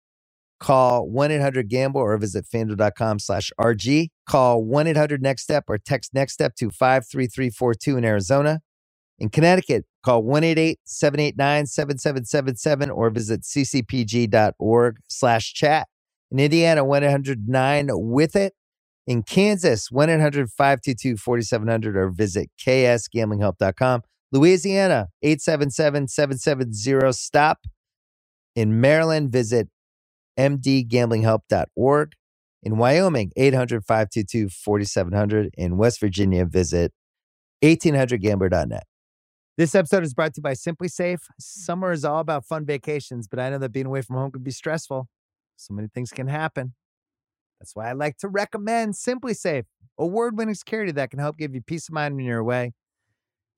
call 0.60 1.08
1-800-GAMBLE 1.08 2.00
or 2.00 2.16
visit 2.18 2.46
fanduel.com 2.46 3.18
slash 3.18 3.50
RG. 3.58 4.10
Call 4.28 4.62
1-800-NEXT-STEP 4.64 5.64
or 5.68 5.78
text 5.78 6.14
NEXT 6.14 6.34
STEP 6.34 6.54
to 6.56 6.70
53342 6.70 7.96
in 7.96 8.04
Arizona. 8.04 8.60
In 9.18 9.30
Connecticut, 9.30 9.86
call 10.04 10.22
1-888-789-7777 10.24 12.94
or 12.94 13.10
visit 13.10 13.40
ccpg.org 13.42 14.98
slash 15.08 15.52
chat. 15.52 15.88
In 16.30 16.38
Indiana, 16.38 16.84
1-800-9-WITH-IT. 16.84 18.52
In 19.06 19.22
Kansas, 19.22 19.88
1-800-522-4700 19.90 21.96
or 21.96 22.10
visit 22.10 22.50
ksgamblinghelp.com. 22.64 24.02
Louisiana, 24.32 25.08
877-770-STOP. 25.24 27.56
In 28.54 28.80
Maryland, 28.80 29.32
visit 29.32 29.68
mdgamblinghelp.org. 30.38 32.12
In 32.62 32.76
Wyoming, 32.76 33.32
800-522-4700. 33.38 35.48
In 35.56 35.78
West 35.78 35.98
Virginia, 36.00 36.44
visit 36.44 36.92
1800gambler.net. 37.62 38.84
This 39.56 39.74
episode 39.74 40.04
is 40.04 40.14
brought 40.14 40.34
to 40.34 40.38
you 40.38 40.42
by 40.42 40.52
SimpliSafe. 40.52 41.20
Summer 41.38 41.92
is 41.92 42.04
all 42.04 42.20
about 42.20 42.44
fun 42.46 42.66
vacations, 42.66 43.28
but 43.28 43.38
I 43.38 43.50
know 43.50 43.58
that 43.58 43.72
being 43.72 43.86
away 43.86 44.02
from 44.02 44.16
home 44.16 44.30
can 44.30 44.42
be 44.42 44.50
stressful. 44.50 45.08
So 45.56 45.74
many 45.74 45.88
things 45.88 46.10
can 46.10 46.28
happen. 46.28 46.74
That's 47.58 47.76
why 47.76 47.90
I 47.90 47.92
like 47.92 48.16
to 48.18 48.28
recommend 48.28 48.94
SimpliSafe, 48.94 49.64
award-winning 49.98 50.54
security 50.54 50.92
that 50.92 51.10
can 51.10 51.18
help 51.18 51.36
give 51.36 51.54
you 51.54 51.60
peace 51.60 51.88
of 51.88 51.94
mind 51.94 52.16
when 52.16 52.24
you're 52.24 52.38
away. 52.38 52.72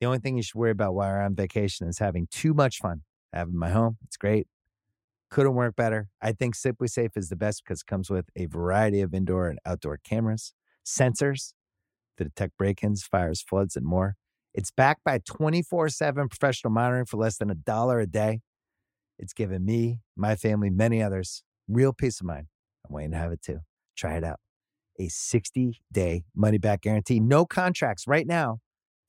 The 0.01 0.07
only 0.07 0.19
thing 0.19 0.35
you 0.35 0.43
should 0.43 0.55
worry 0.55 0.71
about 0.71 0.93
while 0.93 1.07
you're 1.07 1.21
on 1.21 1.35
vacation 1.35 1.87
is 1.87 1.99
having 1.99 2.27
too 2.29 2.53
much 2.53 2.79
fun. 2.79 3.03
Having 3.31 3.57
my 3.57 3.69
home, 3.69 3.97
it's 4.03 4.17
great. 4.17 4.47
Couldn't 5.33 5.55
work 5.55 5.75
better. 5.75 6.09
I 6.21 6.31
think 6.31 6.55
SimpliSafe 6.55 7.17
is 7.17 7.29
the 7.29 7.35
best 7.35 7.63
because 7.63 7.81
it 7.81 7.87
comes 7.87 8.11
with 8.11 8.27
a 8.35 8.45
variety 8.45 9.01
of 9.01 9.15
indoor 9.15 9.47
and 9.47 9.57
outdoor 9.65 9.97
cameras, 9.97 10.53
sensors 10.85 11.53
to 12.17 12.25
detect 12.25 12.55
break-ins, 12.55 13.01
fires, 13.01 13.41
floods, 13.41 13.75
and 13.75 13.83
more. 13.83 14.15
It's 14.53 14.69
backed 14.69 15.03
by 15.03 15.17
24/7 15.17 16.29
professional 16.29 16.71
monitoring 16.71 17.07
for 17.07 17.17
less 17.17 17.37
than 17.39 17.49
a 17.49 17.55
dollar 17.55 17.99
a 17.99 18.05
day. 18.05 18.41
It's 19.17 19.33
given 19.33 19.65
me, 19.65 20.01
my 20.15 20.35
family, 20.35 20.69
many 20.69 21.01
others 21.01 21.43
real 21.67 21.93
peace 21.93 22.21
of 22.21 22.27
mind. 22.27 22.45
I'm 22.85 22.93
waiting 22.93 23.11
to 23.13 23.17
have 23.17 23.31
it 23.31 23.41
too. 23.41 23.61
Try 23.97 24.17
it 24.17 24.23
out. 24.23 24.39
A 24.99 25.07
60-day 25.07 26.25
money-back 26.35 26.81
guarantee, 26.81 27.19
no 27.19 27.47
contracts 27.47 28.05
right 28.05 28.27
now. 28.27 28.59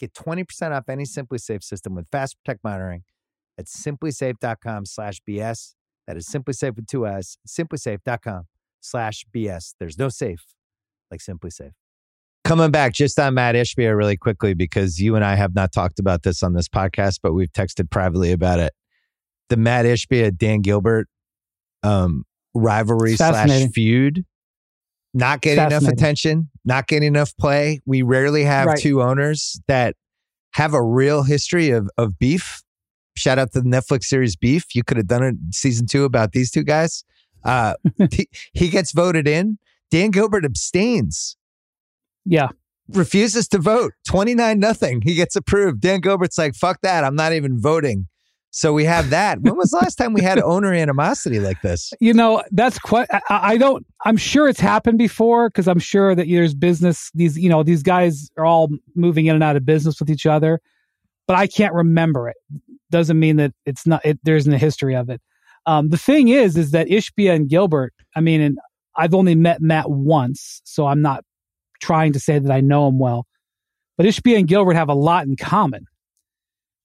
Get 0.00 0.14
20% 0.14 0.72
off 0.72 0.88
any 0.88 1.04
SimpliSafe 1.04 1.62
system 1.62 1.94
with 1.94 2.06
Fast 2.10 2.38
Protect 2.42 2.64
monitoring 2.64 3.02
at 3.58 3.66
simplisafe.com 3.66 4.86
slash 4.86 5.20
BS. 5.28 5.74
That 6.06 6.16
is 6.16 6.26
SimpliSafe 6.26 6.76
with 6.76 6.86
two 6.86 7.06
S, 7.06 7.38
simplisafe.com 7.48 8.44
slash 8.80 9.24
BS. 9.34 9.74
There's 9.78 9.98
no 9.98 10.08
safe 10.08 10.44
like 11.10 11.20
SimpliSafe. 11.20 11.72
Coming 12.44 12.70
back 12.70 12.92
just 12.92 13.18
on 13.18 13.34
Matt 13.34 13.54
Ishbia 13.54 13.96
really 13.96 14.18
quickly, 14.18 14.52
because 14.52 15.00
you 15.00 15.16
and 15.16 15.24
I 15.24 15.34
have 15.34 15.54
not 15.54 15.72
talked 15.72 15.98
about 15.98 16.24
this 16.24 16.42
on 16.42 16.52
this 16.52 16.68
podcast, 16.68 17.20
but 17.22 17.32
we've 17.32 17.52
texted 17.52 17.90
privately 17.90 18.32
about 18.32 18.58
it. 18.58 18.74
The 19.48 19.56
Matt 19.56 19.86
Ishbia, 19.86 20.36
Dan 20.36 20.60
Gilbert 20.60 21.08
um, 21.82 22.24
rivalry 22.54 23.16
slash 23.16 23.70
feud 23.72 24.24
not 25.14 25.40
getting 25.40 25.64
enough 25.64 25.86
attention, 25.86 26.50
not 26.64 26.88
getting 26.88 27.06
enough 27.06 27.36
play. 27.36 27.80
We 27.86 28.02
rarely 28.02 28.42
have 28.42 28.66
right. 28.66 28.78
two 28.78 29.00
owners 29.00 29.60
that 29.68 29.94
have 30.50 30.74
a 30.74 30.82
real 30.82 31.22
history 31.22 31.70
of 31.70 31.88
of 31.96 32.18
beef. 32.18 32.63
Shout 33.16 33.38
out 33.38 33.52
to 33.52 33.60
the 33.60 33.68
Netflix 33.68 34.04
series 34.04 34.36
Beef. 34.36 34.74
You 34.74 34.82
could 34.82 34.96
have 34.96 35.06
done 35.06 35.22
it 35.22 35.36
season 35.50 35.86
two 35.86 36.04
about 36.04 36.32
these 36.32 36.50
two 36.50 36.64
guys. 36.64 37.04
Uh, 37.44 37.74
he, 38.10 38.28
he 38.52 38.68
gets 38.68 38.92
voted 38.92 39.28
in. 39.28 39.58
Dan 39.90 40.10
Gilbert 40.10 40.44
abstains. 40.44 41.36
Yeah. 42.24 42.48
Refuses 42.88 43.48
to 43.48 43.58
vote. 43.58 43.92
29 44.08 44.58
nothing. 44.58 45.00
He 45.02 45.14
gets 45.14 45.36
approved. 45.36 45.80
Dan 45.80 46.00
Gilbert's 46.00 46.36
like, 46.36 46.54
fuck 46.54 46.80
that. 46.82 47.04
I'm 47.04 47.14
not 47.14 47.32
even 47.32 47.60
voting. 47.60 48.08
So 48.50 48.72
we 48.72 48.84
have 48.84 49.10
that. 49.10 49.40
When 49.40 49.56
was 49.56 49.70
the 49.70 49.78
last 49.78 49.96
time 49.96 50.12
we 50.12 50.22
had 50.22 50.38
owner 50.42 50.72
animosity 50.72 51.40
like 51.40 51.60
this? 51.62 51.92
You 51.98 52.14
know, 52.14 52.40
that's 52.52 52.78
quite. 52.78 53.08
I, 53.10 53.20
I 53.28 53.56
don't. 53.56 53.84
I'm 54.04 54.16
sure 54.16 54.48
it's 54.48 54.60
happened 54.60 54.96
before 54.96 55.48
because 55.48 55.66
I'm 55.66 55.80
sure 55.80 56.14
that 56.14 56.28
there's 56.28 56.54
business. 56.54 57.10
These, 57.14 57.36
you 57.36 57.48
know, 57.48 57.64
these 57.64 57.82
guys 57.82 58.30
are 58.36 58.44
all 58.44 58.68
moving 58.94 59.26
in 59.26 59.34
and 59.34 59.42
out 59.42 59.56
of 59.56 59.66
business 59.66 59.98
with 59.98 60.08
each 60.08 60.24
other, 60.24 60.60
but 61.26 61.36
I 61.36 61.48
can't 61.48 61.74
remember 61.74 62.28
it. 62.28 62.36
Doesn't 62.90 63.18
mean 63.18 63.36
that 63.36 63.52
it's 63.66 63.86
not. 63.86 64.04
It, 64.04 64.18
there 64.22 64.36
isn't 64.36 64.52
a 64.52 64.58
history 64.58 64.94
of 64.94 65.10
it. 65.10 65.20
Um, 65.66 65.88
the 65.88 65.96
thing 65.96 66.28
is, 66.28 66.56
is 66.56 66.72
that 66.72 66.88
Ishbia 66.88 67.34
and 67.34 67.48
Gilbert. 67.48 67.94
I 68.14 68.20
mean, 68.20 68.40
and 68.40 68.58
I've 68.96 69.14
only 69.14 69.34
met 69.34 69.60
Matt 69.60 69.90
once, 69.90 70.60
so 70.64 70.86
I'm 70.86 71.02
not 71.02 71.24
trying 71.80 72.12
to 72.12 72.20
say 72.20 72.38
that 72.38 72.52
I 72.52 72.60
know 72.60 72.86
him 72.88 72.98
well. 72.98 73.26
But 73.96 74.06
Ishbia 74.06 74.38
and 74.38 74.48
Gilbert 74.48 74.74
have 74.74 74.88
a 74.88 74.94
lot 74.94 75.26
in 75.26 75.36
common. 75.36 75.86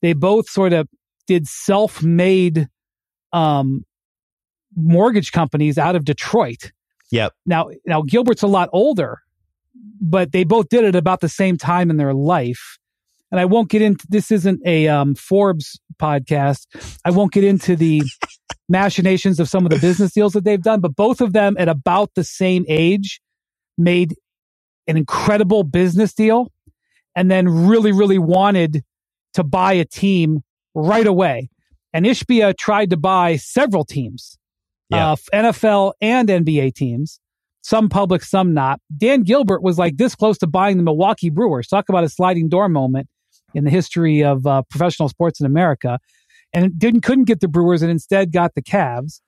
They 0.02 0.14
both 0.14 0.50
sort 0.50 0.74
of 0.74 0.88
did 1.28 1.48
self-made 1.48 2.68
um, 3.34 3.86
mortgage 4.76 5.32
companies 5.32 5.78
out 5.78 5.96
of 5.96 6.06
Detroit. 6.06 6.72
Yep. 7.12 7.34
Now, 7.46 7.70
now 7.86 8.02
Gilbert's 8.02 8.44
a 8.44 8.48
lot 8.48 8.70
older, 8.72 9.20
but 10.00 10.32
they 10.32 10.44
both 10.44 10.70
did 10.70 10.86
it 10.86 10.96
about 10.96 11.22
the 11.22 11.30
same 11.30 11.58
time 11.58 11.90
in 11.90 11.98
their 11.98 12.14
life. 12.14 12.78
And 13.32 13.40
I 13.40 13.46
won't 13.46 13.70
get 13.70 13.82
into 13.82 14.06
this. 14.10 14.32
Isn't 14.32 14.62
a 14.66 14.88
um, 14.88 15.16
Forbes 15.16 15.80
podcast. 16.02 16.66
I 17.06 17.12
won't 17.12 17.32
get 17.32 17.44
into 17.44 17.76
the 17.76 18.02
machinations 18.70 19.40
of 19.40 19.50
some 19.50 19.66
of 19.66 19.72
the 19.72 19.80
business 19.80 20.14
deals 20.14 20.34
that 20.34 20.44
they've 20.44 20.62
done, 20.62 20.80
but 20.80 20.96
both 20.96 21.22
of 21.22 21.34
them 21.34 21.56
at 21.60 21.68
about 21.68 22.12
the 22.16 22.24
same 22.24 22.66
age 22.68 23.22
made 23.78 24.16
an 24.88 24.98
incredible 24.98 25.64
business 25.64 26.14
deal, 26.14 26.52
and 27.16 27.30
then 27.30 27.48
really, 27.48 27.92
really 27.92 28.18
wanted 28.18 28.84
to 29.34 29.44
buy 29.44 29.74
a 29.74 29.86
team 29.86 30.42
right 30.74 31.06
away. 31.06 31.50
And 31.94 32.06
Ishbia 32.06 32.58
tried 32.58 32.90
to 32.92 32.98
buy 32.98 33.36
several 33.36 33.86
teams, 33.86 34.38
yeah. 34.90 35.12
uh, 35.12 35.16
NFL 35.34 35.94
and 36.02 36.30
NBA 36.30 36.76
teams, 36.76 37.20
some 37.62 37.90
public, 37.90 38.24
some 38.24 38.54
not. 38.54 38.80
Dan 38.96 39.24
Gilbert 39.24 39.62
was 39.62 39.78
like 39.78 39.98
this 39.98 40.16
close 40.16 40.38
to 40.40 40.48
buying 40.48 40.78
the 40.78 40.84
Milwaukee 40.84 41.30
Brewers. 41.30 41.68
Talk 41.68 41.90
about 41.90 42.04
a 42.04 42.10
sliding 42.10 42.50
door 42.50 42.70
moment 42.70 43.08
in 43.54 43.64
the 43.64 43.70
history 43.70 44.24
of 44.24 44.46
uh, 44.46 44.64
professional 44.70 45.10
sports 45.10 45.40
in 45.40 45.46
America. 45.46 46.00
And 46.54 46.78
didn't 46.80 47.02
couldn't 47.02 47.26
get 47.26 47.42
the 47.42 47.48
Brewers 47.48 47.82
and 47.82 47.92
instead 47.92 48.32
got 48.32 48.56
the 48.56 48.64
Cavs. 48.64 49.22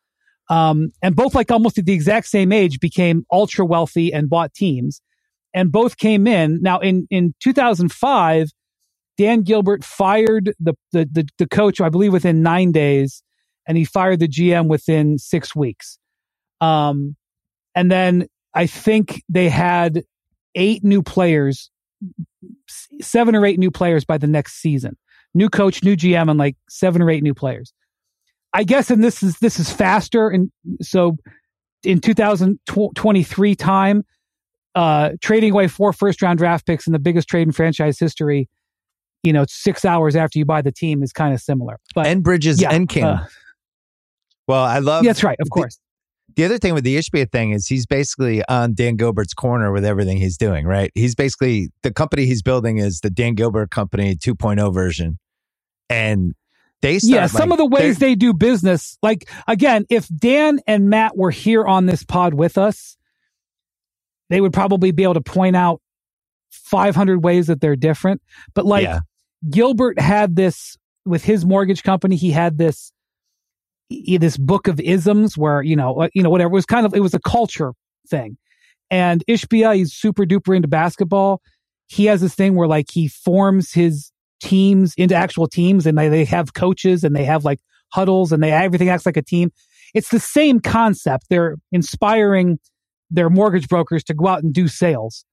Um, 0.49 0.91
and 1.01 1.15
both 1.15 1.35
like 1.35 1.51
almost 1.51 1.77
at 1.77 1.85
the 1.85 1.93
exact 1.93 2.27
same 2.27 2.51
age 2.51 2.79
became 2.79 3.25
ultra 3.31 3.65
wealthy 3.65 4.11
and 4.11 4.29
bought 4.29 4.53
teams. 4.53 5.01
And 5.53 5.71
both 5.71 5.97
came 5.97 6.25
in. 6.25 6.59
Now 6.61 6.79
in 6.79 7.07
in 7.11 7.35
2005, 7.41 8.49
Dan 9.17 9.43
Gilbert 9.43 9.83
fired 9.83 10.53
the, 10.59 10.73
the, 10.93 11.07
the, 11.11 11.27
the 11.37 11.47
coach, 11.47 11.79
I 11.79 11.89
believe, 11.89 12.11
within 12.11 12.41
nine 12.41 12.71
days, 12.71 13.21
and 13.67 13.77
he 13.77 13.85
fired 13.85 14.19
the 14.19 14.27
GM 14.27 14.67
within 14.67 15.19
six 15.19 15.55
weeks. 15.55 15.99
Um, 16.59 17.15
and 17.75 17.91
then 17.91 18.27
I 18.53 18.67
think 18.67 19.21
they 19.29 19.49
had 19.49 20.03
eight 20.55 20.83
new 20.83 21.03
players, 21.03 21.69
seven 22.99 23.35
or 23.35 23.45
eight 23.45 23.59
new 23.59 23.71
players 23.71 24.05
by 24.05 24.17
the 24.17 24.27
next 24.27 24.61
season. 24.61 24.97
New 25.33 25.49
coach, 25.49 25.83
new 25.83 25.95
GM, 25.95 26.29
and 26.29 26.37
like 26.37 26.55
seven 26.69 27.01
or 27.01 27.09
eight 27.09 27.23
new 27.23 27.33
players. 27.33 27.73
I 28.53 28.63
guess, 28.63 28.91
and 28.91 29.03
this 29.03 29.23
is 29.23 29.37
this 29.39 29.59
is 29.59 29.71
faster, 29.71 30.29
and 30.29 30.51
so 30.81 31.15
in 31.83 32.01
2023 32.01 33.55
time, 33.55 34.03
uh, 34.75 35.11
trading 35.21 35.51
away 35.53 35.67
four 35.67 35.93
first 35.93 36.21
round 36.21 36.37
draft 36.37 36.65
picks 36.65 36.85
in 36.85 36.93
the 36.93 36.99
biggest 36.99 37.29
trade 37.29 37.43
in 37.47 37.53
franchise 37.53 37.97
history 37.97 38.49
you 39.23 39.33
know, 39.33 39.45
six 39.47 39.85
hours 39.85 40.15
after 40.15 40.39
you 40.39 40.45
buy 40.45 40.61
the 40.61 40.71
team 40.71 41.03
is 41.03 41.11
kind 41.11 41.33
of 41.33 41.41
similar. 41.41 41.79
But 41.93 42.07
and 42.07 42.23
Bridges 42.23 42.61
yeah, 42.61 42.71
and 42.71 42.89
King. 42.89 43.03
Uh, 43.03 43.27
well, 44.47 44.63
I 44.63 44.79
love. 44.79 45.03
Yeah, 45.03 45.09
that's 45.09 45.23
right. 45.23 45.37
Of 45.39 45.49
course. 45.49 45.79
The 46.35 46.45
other 46.45 46.57
thing 46.57 46.73
with 46.73 46.83
the 46.83 46.97
Ishbia 46.97 47.31
thing 47.31 47.51
is 47.51 47.67
he's 47.67 47.85
basically 47.85 48.43
on 48.47 48.73
Dan 48.73 48.95
Gilbert's 48.95 49.33
corner 49.33 49.71
with 49.71 49.85
everything 49.85 50.17
he's 50.17 50.37
doing, 50.37 50.65
right? 50.65 50.91
He's 50.95 51.15
basically 51.15 51.69
the 51.83 51.91
company 51.93 52.25
he's 52.25 52.41
building 52.41 52.77
is 52.77 53.01
the 53.01 53.09
Dan 53.09 53.35
Gilbert 53.35 53.71
Company 53.71 54.15
2.0 54.15 54.73
version. 54.73 55.19
And 55.89 56.33
they 56.81 56.99
start, 56.99 57.09
Yeah, 57.09 57.27
some 57.27 57.49
like, 57.49 57.51
of 57.51 57.57
the 57.57 57.65
ways 57.65 57.99
they 57.99 58.15
do 58.15 58.33
business. 58.33 58.97
Like 59.01 59.29
again, 59.47 59.85
if 59.89 60.07
Dan 60.09 60.59
and 60.67 60.89
Matt 60.89 61.17
were 61.17 61.31
here 61.31 61.65
on 61.65 61.85
this 61.85 62.03
pod 62.03 62.33
with 62.33 62.57
us, 62.57 62.97
they 64.29 64.41
would 64.41 64.53
probably 64.53 64.91
be 64.91 65.03
able 65.03 65.15
to 65.15 65.21
point 65.21 65.55
out 65.55 65.81
500 66.51 67.23
ways 67.23 67.47
that 67.47 67.61
they're 67.61 67.75
different. 67.75 68.21
But 68.53 68.65
like 68.65 68.83
yeah. 68.83 68.99
Gilbert 69.49 69.99
had 69.99 70.35
this 70.35 70.77
with 71.05 71.23
his 71.23 71.45
mortgage 71.45 71.83
company, 71.83 72.15
he 72.15 72.31
had 72.31 72.57
this 72.57 72.93
this 74.19 74.37
book 74.37 74.67
of 74.67 74.79
isms 74.79 75.37
where 75.37 75.61
you 75.61 75.75
know 75.75 76.07
you 76.13 76.23
know 76.23 76.29
whatever 76.29 76.49
it 76.49 76.53
was 76.53 76.65
kind 76.65 76.85
of 76.85 76.93
it 76.93 77.01
was 77.01 77.13
a 77.13 77.19
culture 77.19 77.73
thing. 78.09 78.37
And 78.89 79.23
Ishbia, 79.27 79.75
he's 79.75 79.93
super 79.93 80.25
duper 80.25 80.55
into 80.55 80.67
basketball. 80.67 81.41
He 81.87 82.05
has 82.05 82.21
this 82.21 82.35
thing 82.35 82.55
where 82.55 82.67
like 82.67 82.87
he 82.91 83.07
forms 83.07 83.71
his 83.71 84.11
teams 84.41 84.93
into 84.97 85.15
actual 85.15 85.47
teams 85.47 85.85
and 85.85 85.97
they, 85.97 86.09
they 86.09 86.25
have 86.25 86.53
coaches 86.53 87.03
and 87.03 87.15
they 87.15 87.23
have 87.23 87.45
like 87.45 87.59
huddles 87.93 88.31
and 88.31 88.43
they 88.43 88.51
everything 88.51 88.89
acts 88.89 89.05
like 89.05 89.17
a 89.17 89.21
team. 89.21 89.51
It's 89.93 90.09
the 90.09 90.19
same 90.19 90.59
concept. 90.59 91.25
They're 91.29 91.57
inspiring 91.71 92.59
their 93.09 93.29
mortgage 93.29 93.67
brokers 93.67 94.03
to 94.05 94.13
go 94.13 94.27
out 94.27 94.43
and 94.43 94.53
do 94.53 94.67
sales, 94.67 95.25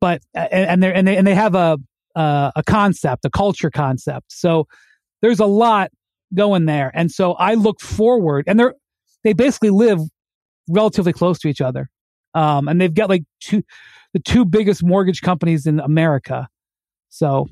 but 0.00 0.22
and 0.34 0.82
they 0.82 0.92
and 0.92 1.08
they 1.08 1.16
and 1.16 1.26
they 1.26 1.34
have 1.34 1.54
a 1.54 1.78
uh, 2.14 2.52
a 2.54 2.62
concept, 2.62 3.24
a 3.24 3.30
culture 3.30 3.70
concept. 3.70 4.26
So 4.30 4.66
there's 5.20 5.40
a 5.40 5.46
lot 5.46 5.90
going 6.34 6.66
there, 6.66 6.90
and 6.94 7.10
so 7.10 7.32
I 7.34 7.54
look 7.54 7.80
forward, 7.80 8.44
and 8.46 8.58
they're 8.58 8.74
they 9.22 9.32
basically 9.32 9.70
live 9.70 10.00
relatively 10.68 11.12
close 11.12 11.38
to 11.40 11.48
each 11.48 11.60
other, 11.60 11.88
um, 12.34 12.68
and 12.68 12.80
they've 12.80 12.94
got 12.94 13.08
like 13.08 13.24
two 13.40 13.62
the 14.12 14.20
two 14.20 14.44
biggest 14.44 14.82
mortgage 14.82 15.20
companies 15.20 15.66
in 15.66 15.80
America. 15.80 16.48
So 17.10 17.48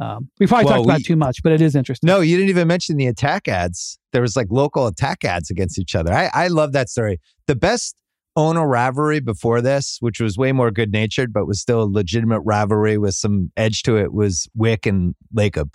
um, 0.00 0.30
we 0.38 0.46
probably 0.46 0.66
well, 0.66 0.76
talked 0.76 0.86
about 0.86 0.98
we, 0.98 1.04
too 1.04 1.16
much, 1.16 1.42
but 1.42 1.52
it 1.52 1.60
is 1.60 1.74
interesting. 1.74 2.06
No, 2.06 2.20
you 2.20 2.36
didn't 2.36 2.50
even 2.50 2.68
mention 2.68 2.96
the 2.96 3.06
attack 3.06 3.48
ads. 3.48 3.98
There 4.12 4.22
was 4.22 4.36
like 4.36 4.46
local 4.50 4.86
attack 4.86 5.24
ads 5.24 5.50
against 5.50 5.78
each 5.78 5.94
other. 5.94 6.12
I, 6.12 6.30
I 6.32 6.48
love 6.48 6.72
that 6.72 6.88
story. 6.88 7.20
The 7.46 7.56
best 7.56 7.96
owner 8.36 8.66
rivalry 8.66 9.20
before 9.20 9.60
this, 9.60 9.98
which 10.00 10.20
was 10.20 10.38
way 10.38 10.52
more 10.52 10.70
good 10.70 10.92
natured, 10.92 11.32
but 11.32 11.46
was 11.46 11.60
still 11.60 11.82
a 11.82 11.84
legitimate 11.84 12.40
rivalry 12.40 12.96
with 12.96 13.14
some 13.14 13.52
edge 13.56 13.82
to 13.82 13.98
it, 13.98 14.12
was 14.12 14.48
Wyc 14.56 14.86
and 14.86 15.14
Lacob. 15.36 15.74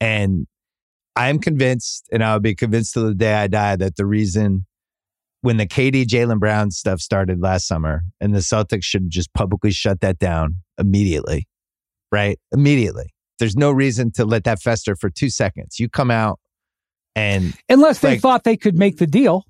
And 0.00 0.46
I'm 1.16 1.38
convinced, 1.38 2.08
and 2.12 2.24
I'll 2.24 2.40
be 2.40 2.54
convinced 2.54 2.94
till 2.94 3.06
the 3.06 3.14
day 3.14 3.34
I 3.34 3.46
die, 3.46 3.76
that 3.76 3.96
the 3.96 4.06
reason 4.06 4.66
when 5.42 5.58
the 5.58 5.66
KD 5.66 6.06
Jaylen 6.06 6.40
Brown 6.40 6.70
stuff 6.70 7.00
started 7.00 7.40
last 7.40 7.66
summer 7.66 8.02
and 8.20 8.34
the 8.34 8.40
Celtics 8.40 8.84
should 8.84 9.10
just 9.10 9.32
publicly 9.34 9.70
shut 9.70 10.00
that 10.00 10.18
down 10.18 10.56
immediately, 10.78 11.46
right? 12.10 12.38
Immediately 12.52 13.14
there's 13.38 13.56
no 13.56 13.70
reason 13.70 14.10
to 14.12 14.24
let 14.24 14.44
that 14.44 14.60
fester 14.60 14.96
for 14.96 15.10
two 15.10 15.30
seconds. 15.30 15.78
You 15.78 15.88
come 15.88 16.10
out 16.10 16.40
and 17.16 17.54
unless 17.68 18.00
they 18.00 18.12
like, 18.12 18.20
thought 18.20 18.44
they 18.44 18.56
could 18.56 18.76
make 18.76 18.98
the 18.98 19.06
deal. 19.06 19.44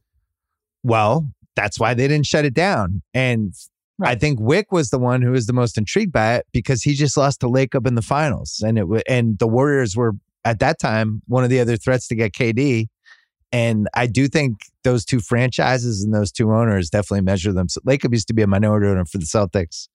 Well, 0.83 1.29
that's 1.57 1.79
why 1.79 1.95
they 1.95 2.09
didn't 2.09 2.27
shut 2.27 2.45
it 2.45 2.55
down. 2.55 3.03
And 3.13 3.55
right. 3.99 4.11
I 4.11 4.15
think 4.19 4.41
Wyc 4.41 4.65
was 4.71 4.91
the 4.91 4.99
one 4.99 5.23
who 5.23 5.31
was 5.33 5.47
the 5.47 5.53
most 5.53 5.79
intrigued 5.79 6.13
by 6.13 6.37
it 6.37 6.47
because 6.53 6.83
he 6.83 6.95
just 6.95 7.17
lost 7.17 7.41
to 7.41 7.69
up 7.75 7.87
in 7.87 7.95
the 7.95 8.03
finals, 8.03 8.63
and 8.67 8.79
it 8.79 8.87
and 9.09 9.39
the 9.39 9.47
Warriors 9.47 9.97
were 9.97 10.13
at 10.45 10.59
that 10.61 10.79
time 10.79 11.23
one 11.27 11.45
of 11.45 11.51
the 11.51 11.61
other 11.61 11.77
threats 11.77 12.09
to 12.09 12.15
get 12.15 12.33
KD. 12.33 12.87
And 13.53 13.89
I 13.95 14.07
do 14.07 14.27
think 14.27 14.63
those 14.83 15.05
two 15.05 15.21
franchises 15.21 16.03
and 16.03 16.13
those 16.13 16.33
two 16.33 16.53
owners 16.53 16.91
definitely 16.91 17.23
measure 17.23 17.53
them. 17.53 17.69
So 17.69 17.81
Lacob 17.83 18.13
used 18.13 18.27
to 18.29 18.35
be 18.35 18.43
a 18.43 18.47
minority 18.47 18.89
owner 18.89 19.05
for 19.05 19.19
the 19.19 19.25
Celtics, 19.25 19.89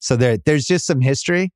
so 0.00 0.16
there 0.16 0.36
there's 0.36 0.66
just 0.66 0.86
some 0.86 1.00
history. 1.00 1.52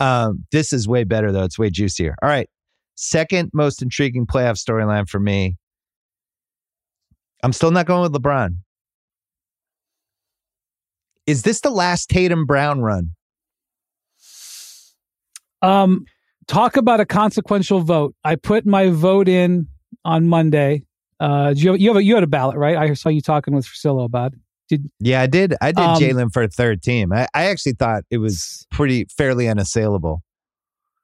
Um, 0.00 0.46
this 0.50 0.72
is 0.72 0.88
way 0.88 1.04
better 1.04 1.30
though. 1.30 1.44
It's 1.44 1.58
way 1.58 1.70
juicier. 1.70 2.16
All 2.22 2.28
right. 2.28 2.48
Second 2.96 3.50
most 3.54 3.82
intriguing 3.82 4.26
playoff 4.26 4.62
storyline 4.62 5.08
for 5.08 5.20
me. 5.20 5.56
I'm 7.42 7.52
still 7.52 7.70
not 7.70 7.86
going 7.86 8.02
with 8.02 8.12
LeBron. 8.12 8.56
Is 11.26 11.42
this 11.42 11.60
the 11.60 11.70
last 11.70 12.08
Tatum 12.10 12.44
Brown 12.44 12.80
run? 12.80 13.12
Um, 15.62 16.04
talk 16.50 16.76
about 16.76 17.00
a 17.00 17.06
consequential 17.06 17.80
vote. 17.80 18.14
I 18.24 18.34
put 18.34 18.66
my 18.66 18.90
vote 18.90 19.28
in 19.28 19.68
on 20.04 20.26
Monday. 20.26 20.82
Uh, 21.20 21.54
you 21.56 21.70
have, 21.70 21.80
you 21.80 21.88
have 21.90 21.96
a, 21.96 22.02
you 22.02 22.14
had 22.14 22.24
a 22.24 22.28
ballot, 22.28 22.56
right? 22.56 22.76
I 22.76 22.94
saw 22.94 23.08
you 23.08 23.20
talking 23.20 23.54
with 23.54 23.66
Priscilla 23.66 24.04
about. 24.04 24.32
It. 24.32 24.38
Did 24.68 24.90
yeah, 25.00 25.20
I 25.20 25.26
did. 25.26 25.54
I 25.60 25.72
did 25.72 25.84
um, 25.84 26.00
Jaylen 26.00 26.32
for 26.32 26.46
third 26.46 26.82
team. 26.82 27.12
I, 27.12 27.26
I 27.34 27.46
actually 27.46 27.72
thought 27.72 28.04
it 28.10 28.18
was 28.18 28.66
pretty 28.70 29.06
fairly 29.16 29.48
unassailable. 29.48 30.22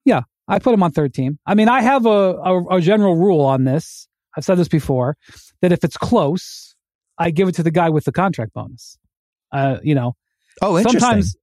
Yeah, 0.05 0.23
I 0.47 0.59
put 0.61 0.73
him 0.73 0.83
on 0.83 0.93
third 0.93 1.13
team. 1.13 1.39
I 1.47 1.55
mean, 1.55 1.69
I 1.69 1.81
have 1.81 2.07
a, 2.07 2.09
a, 2.09 2.77
a 2.77 2.81
general 2.81 3.17
rule 3.17 3.45
on 3.45 3.65
this. 3.65 4.09
I've 4.37 4.45
said 4.45 4.57
this 4.59 4.69
before 4.69 5.17
that 5.63 5.73
if 5.73 5.83
it's 5.83 5.97
close, 5.97 6.77
I 7.19 7.31
give 7.31 7.49
it 7.49 7.57
to 7.57 7.63
the 7.63 7.71
guy 7.73 7.89
with 7.89 8.05
the 8.05 8.13
contract 8.13 8.53
bonus. 8.53 8.99
Uh, 9.51 9.79
you 9.83 9.95
know. 9.95 10.15
Oh, 10.63 10.79
interesting. 10.79 11.01
Sometimes, 11.01 11.37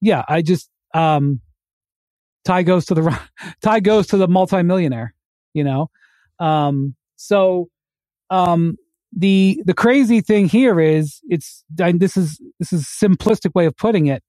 yeah, 0.00 0.24
I 0.28 0.42
just 0.42 0.70
um, 0.94 1.40
Ty 2.44 2.62
goes 2.62 2.86
to 2.86 2.94
the 2.94 3.20
Ty 3.62 3.80
goes 3.80 4.06
to 4.08 4.16
the 4.16 4.28
multimillionaire. 4.28 5.14
You 5.52 5.64
know, 5.64 5.90
um, 6.38 6.94
so 7.16 7.68
um, 8.30 8.76
the 9.16 9.60
the 9.66 9.74
crazy 9.74 10.20
thing 10.20 10.48
here 10.48 10.80
is 10.80 11.20
it's 11.28 11.64
this 11.68 12.16
is 12.16 12.40
this 12.58 12.72
is 12.72 12.84
simplistic 12.84 13.54
way 13.54 13.66
of 13.66 13.76
putting 13.76 14.06
it. 14.06 14.22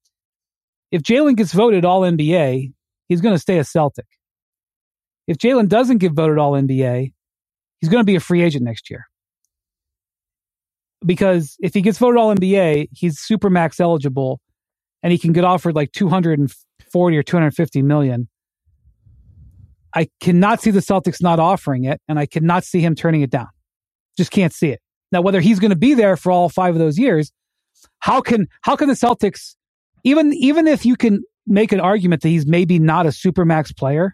If 0.92 1.04
Jaylen 1.04 1.38
gets 1.38 1.54
voted 1.54 1.86
All 1.86 2.02
NBA, 2.02 2.74
he's 3.08 3.22
going 3.22 3.36
to 3.36 3.40
stay 3.40 3.60
a 3.60 3.64
Celtic. 3.64 4.08
If 5.28 5.38
Jaylen 5.38 5.70
doesn't 5.70 6.00
get 6.00 6.14
voted 6.14 6.38
All 6.38 6.54
NBA, 6.54 7.14
he's 7.80 7.90
going 7.90 8.02
to 8.02 8.06
be 8.06 8.16
a 8.16 8.20
free 8.20 8.42
agent 8.42 8.66
next 8.66 8.90
year. 8.90 9.06
Because 11.06 11.56
if 11.60 11.74
he 11.74 11.82
gets 11.82 11.98
voted 11.98 12.18
All 12.18 12.36
NBA, 12.36 12.90
he's 12.92 13.20
super 13.20 13.50
max 13.50 13.80
eligible, 13.80 14.42
and 15.02 15.12
he 15.12 15.18
can 15.18 15.32
get 15.32 15.46
offered 15.46 15.76
like 15.76 15.92
two 15.92 16.10
hundred 16.10 16.40
and 16.40 16.52
forty 16.92 17.18
or 17.18 17.24
two 17.24 17.38
hundred 17.38 17.54
fifty 17.54 17.82
million. 17.82 18.28
I 19.94 20.08
cannot 20.22 20.62
see 20.62 20.72
the 20.72 20.80
Celtics 20.80 21.22
not 21.22 21.40
offering 21.40 21.84
it, 21.84 22.00
and 22.08 22.18
I 22.18 22.26
cannot 22.26 22.64
see 22.64 22.80
him 22.80 22.96
turning 22.96 23.22
it 23.22 23.30
down. 23.30 23.50
Just 24.18 24.32
can't 24.32 24.54
see 24.54 24.70
it. 24.70 24.80
Now, 25.12 25.22
whether 25.22 25.42
he's 25.42 25.60
going 25.60 25.72
to 25.72 25.78
be 25.78 25.94
there 25.94 26.16
for 26.16 26.32
all 26.32 26.48
five 26.48 26.76
of 26.76 26.80
those 26.80 26.98
years, 26.98 27.32
how 28.00 28.22
can 28.22 28.48
how 28.62 28.76
can 28.76 28.88
the 28.88 28.94
Celtics 28.94 29.56
even 30.04 30.34
even 30.34 30.68
if 30.68 30.86
you 30.86 30.96
can 30.96 31.22
make 31.48 31.72
an 31.72 31.80
argument 31.80 32.22
that 32.22 32.30
he's 32.30 32.46
maybe 32.46 32.80
not 32.80 33.06
a 33.06 33.10
supermax 33.10 33.76
player, 33.76 34.14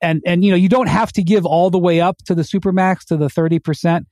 and 0.00 0.22
and 0.26 0.44
you 0.44 0.50
know 0.50 0.56
you 0.56 0.68
don't 0.68 0.88
have 0.88 1.12
to 1.12 1.22
give 1.22 1.44
all 1.44 1.70
the 1.70 1.78
way 1.78 2.00
up 2.00 2.16
to 2.26 2.34
the 2.34 2.42
supermax 2.42 3.04
to 3.06 3.16
the 3.16 3.28
thirty 3.28 3.58
percent 3.58 4.06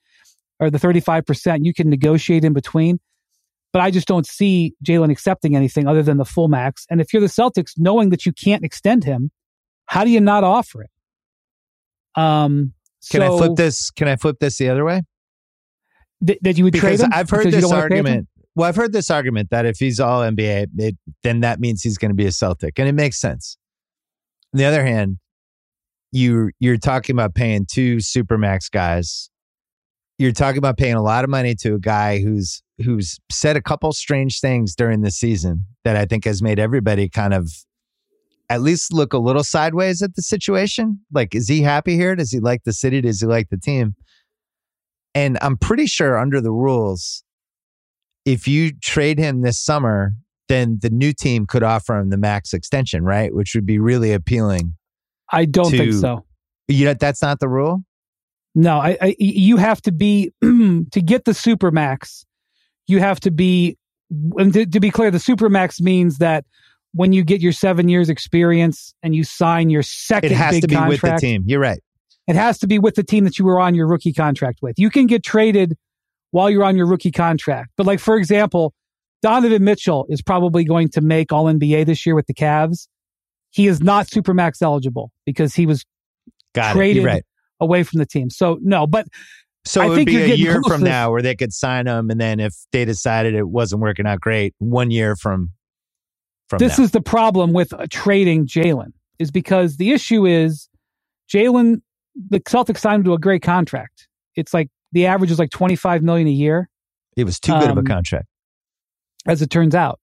or 0.59 0.71
the 0.71 0.79
thirty 0.79 1.01
five 1.01 1.25
percent. 1.25 1.65
You 1.65 1.73
can 1.73 1.89
negotiate 1.89 2.45
in 2.45 2.53
between, 2.53 3.01
but 3.73 3.81
I 3.81 3.91
just 3.91 4.09
don't 4.09 4.27
see 4.27 4.75
Jaylen 4.85 5.11
accepting 5.11 5.55
anything 5.57 5.87
other 5.87 6.03
than 6.03 6.17
the 6.17 6.25
full 6.25 6.49
max. 6.49 6.87
And 6.91 7.01
if 7.01 7.13
you're 7.13 7.21
the 7.21 7.29
Celtics, 7.29 7.73
knowing 7.77 8.11
that 8.11 8.27
you 8.27 8.33
can't 8.33 8.65
extend 8.65 9.05
him, 9.05 9.31
how 9.87 10.05
do 10.05 10.11
you 10.11 10.21
not 10.21 10.45
offer 10.45 10.83
it? 10.83 10.91
Um, 12.21 12.75
can 13.11 13.21
so, 13.21 13.35
I 13.35 13.39
flip 13.39 13.57
this? 13.57 13.91
Can 13.91 14.09
I 14.09 14.17
flip 14.17 14.37
this 14.41 14.59
the 14.59 14.69
other 14.69 14.85
way? 14.85 15.03
Th- 16.27 16.39
that 16.43 16.59
you 16.59 16.65
would 16.65 16.73
because 16.73 16.99
trade 16.99 17.07
him? 17.07 17.13
I've 17.13 17.31
heard 17.31 17.51
this 17.51 17.71
argument. 17.71 18.29
Well, 18.55 18.69
I've 18.69 18.77
heard 18.77 18.93
this 18.93 19.11
argument 19.11 19.51
that 19.51 19.65
if 19.65 19.79
he's 19.79 20.01
all 20.01 20.21
NBA, 20.23 20.67
it, 20.77 20.97
then 21.23 21.41
that 21.41 21.61
means 21.61 21.83
he's 21.83 21.99
going 21.99 22.11
to 22.11 22.17
be 22.17 22.27
a 22.27 22.33
Celtic, 22.33 22.79
and 22.79 22.89
it 22.89 22.93
makes 22.93 23.19
sense. 23.21 23.57
On 24.53 24.59
the 24.59 24.65
other 24.65 24.85
hand, 24.85 25.19
you 26.13 26.51
you're 26.59 26.77
talking 26.77 27.15
about 27.15 27.35
paying 27.35 27.65
two 27.67 27.97
supermax 27.97 28.71
guys. 28.71 29.31
You're 30.21 30.33
talking 30.33 30.59
about 30.59 30.77
paying 30.77 30.97
a 30.97 31.03
lot 31.03 31.25
of 31.25 31.31
money 31.31 31.55
to 31.55 31.77
a 31.77 31.79
guy 31.79 32.21
who's 32.21 32.63
who's 32.85 33.19
said 33.33 33.57
a 33.57 33.63
couple 33.63 33.91
strange 33.93 34.41
things 34.41 34.75
during 34.75 35.01
the 35.01 35.11
season 35.11 35.65
that 35.85 35.97
I 35.97 36.05
think 36.05 36.27
has 36.27 36.43
made 36.43 36.59
everybody 36.59 37.09
kind 37.09 37.33
of 37.33 37.51
at 38.51 38.61
least 38.61 38.93
look 38.93 39.15
a 39.15 39.19
little 39.19 39.43
sideways 39.43 40.03
at 40.03 40.17
the 40.17 40.21
situation. 40.21 41.01
Like, 41.11 41.35
is 41.35 41.49
he 41.49 41.63
happy 41.63 41.95
here? 41.95 42.15
Does 42.15 42.31
he 42.31 42.39
like 42.39 42.65
the 42.65 42.75
city? 42.75 43.01
Does 43.01 43.23
he 43.23 43.27
like 43.27 43.49
the 43.49 43.57
team? 43.57 43.95
And 45.15 45.39
I'm 45.41 45.57
pretty 45.57 45.87
sure 45.87 46.19
under 46.19 46.43
the 46.43 46.53
rules, 46.53 47.25
if 48.27 48.47
you 48.47 48.73
trade 48.79 49.19
him 49.19 49.41
this 49.41 49.59
summer, 49.59 50.13
then 50.51 50.81
the 50.83 50.91
new 50.91 51.15
team 51.15 51.47
could 51.47 51.63
offer 51.63 51.97
him 51.97 52.11
the 52.11 52.19
max 52.19 52.53
extension, 52.53 53.05
right? 53.05 53.35
Which 53.35 53.55
would 53.55 53.65
be 53.65 53.79
really 53.79 54.13
appealing. 54.13 54.75
I 55.33 55.47
don't 55.47 55.71
to, 55.71 55.79
think 55.79 55.95
so. 55.95 56.27
You 56.69 56.85
know, 56.85 56.95
that's 56.95 57.23
not 57.23 57.41
the 57.41 57.49
rule. 57.49 57.85
No, 58.55 58.79
I, 58.79 58.97
I 59.01 59.17
you 59.19 59.57
have 59.57 59.81
to 59.83 59.93
be 59.93 60.33
to 60.43 61.03
get 61.03 61.25
the 61.25 61.35
super 61.35 61.71
max. 61.71 62.25
You 62.87 62.99
have 62.99 63.21
to 63.21 63.31
be, 63.31 63.79
and 64.11 64.53
to, 64.53 64.67
to 64.67 64.81
be 64.81 64.91
clear, 64.91 65.11
the 65.11 65.21
super 65.21 65.49
max 65.49 65.81
means 65.81 66.19
that 66.19 66.45
when 66.93 67.13
you 67.13 67.23
get 67.23 67.41
your 67.41 67.53
seven 67.53 67.89
years 67.89 68.09
experience 68.09 68.95
and 69.03 69.15
you 69.15 69.23
sign 69.23 69.71
your 69.71 69.83
second, 69.83 70.33
it 70.33 70.37
has 70.37 70.61
to 70.61 70.67
be 70.67 70.75
contract, 70.75 71.03
with 71.03 71.13
the 71.13 71.19
team. 71.19 71.45
You're 71.47 71.61
right. 71.61 71.81
It 72.27 72.35
has 72.35 72.59
to 72.59 72.67
be 72.67 72.79
with 72.79 72.97
the 72.97 73.05
team 73.05 73.25
that 73.25 73.39
you 73.39 73.45
were 73.45 73.61
on 73.61 73.75
your 73.75 73.87
rookie 73.87 74.13
contract 74.13 74.59
with. 74.63 74.79
You 74.79 74.91
can 74.91 75.07
get 75.07 75.23
traded 75.23 75.77
while 76.33 76.51
you're 76.51 76.65
on 76.65 76.77
your 76.77 76.87
rookie 76.87 77.13
contract, 77.13 77.71
but 77.77 77.87
like 77.87 78.01
for 78.01 78.17
example, 78.17 78.75
Donovan 79.23 79.63
Mitchell 79.63 80.07
is 80.09 80.23
probably 80.23 80.65
going 80.65 80.89
to 80.91 81.01
make 81.01 81.33
All 81.33 81.45
NBA 81.45 81.87
this 81.87 82.07
year 82.07 82.15
with 82.15 82.27
the 82.27 82.35
Cavs. 82.35 82.89
He 83.51 83.67
is 83.67 83.81
not 83.81 84.07
supermax 84.07 84.63
eligible 84.63 85.13
because 85.27 85.55
he 85.55 85.67
was 85.67 85.85
Got 86.55 86.73
traded 86.73 87.05
right. 87.05 87.25
Away 87.61 87.83
from 87.83 87.99
the 87.99 88.07
team. 88.07 88.31
So 88.31 88.59
no, 88.63 88.87
but 88.87 89.07
so 89.65 89.83
I 89.83 89.87
it 89.87 89.89
would 89.91 90.07
be 90.07 90.17
a 90.17 90.35
year 90.35 90.63
from 90.67 90.83
now 90.83 91.11
where 91.11 91.23
they 91.23 91.37
could 91.37 91.53
sign 91.53 91.87
him, 91.87 92.11
and 92.11 92.21
then 92.21 92.41
if 92.41 92.55
they 92.73 92.85
decided 92.85 93.35
it 93.35 93.49
wasn't 93.49 93.83
working 93.83 94.07
out 94.07 94.21
great, 94.21 94.55
one 94.59 94.91
year 94.91 95.17
from 95.17 95.51
from 96.49 96.59
this 96.59 96.77
them. 96.77 96.85
is 96.87 96.91
the 96.93 97.03
problem 97.03 97.53
with 97.53 97.73
uh, 97.73 97.87
trading 97.91 98.47
Jaylen 98.47 98.93
is 99.19 99.31
because 99.31 99.77
the 99.77 99.93
issue 99.93 100.27
is 100.27 100.69
Jaylen. 101.33 101.83
The 102.29 102.41
Celtics 102.41 102.79
signed 102.79 103.01
him 103.01 103.05
to 103.05 103.13
a 103.13 103.19
great 103.19 103.43
contract. 103.43 104.09
It's 104.35 104.55
like 104.55 104.69
the 104.93 105.07
average 105.07 105.31
is 105.31 105.39
like 105.39 105.51
twenty 105.51 105.77
five 105.77 106.03
million 106.03 106.27
a 106.27 106.33
year. 106.33 106.71
it 107.17 107.25
was 107.25 107.39
too 107.39 107.53
good 107.53 107.71
of 107.71 107.77
a 107.77 107.81
um, 107.81 107.87
contract. 107.87 108.27
as 109.27 109.43
it 109.43 109.51
turns 109.51 109.75
out. 109.75 110.01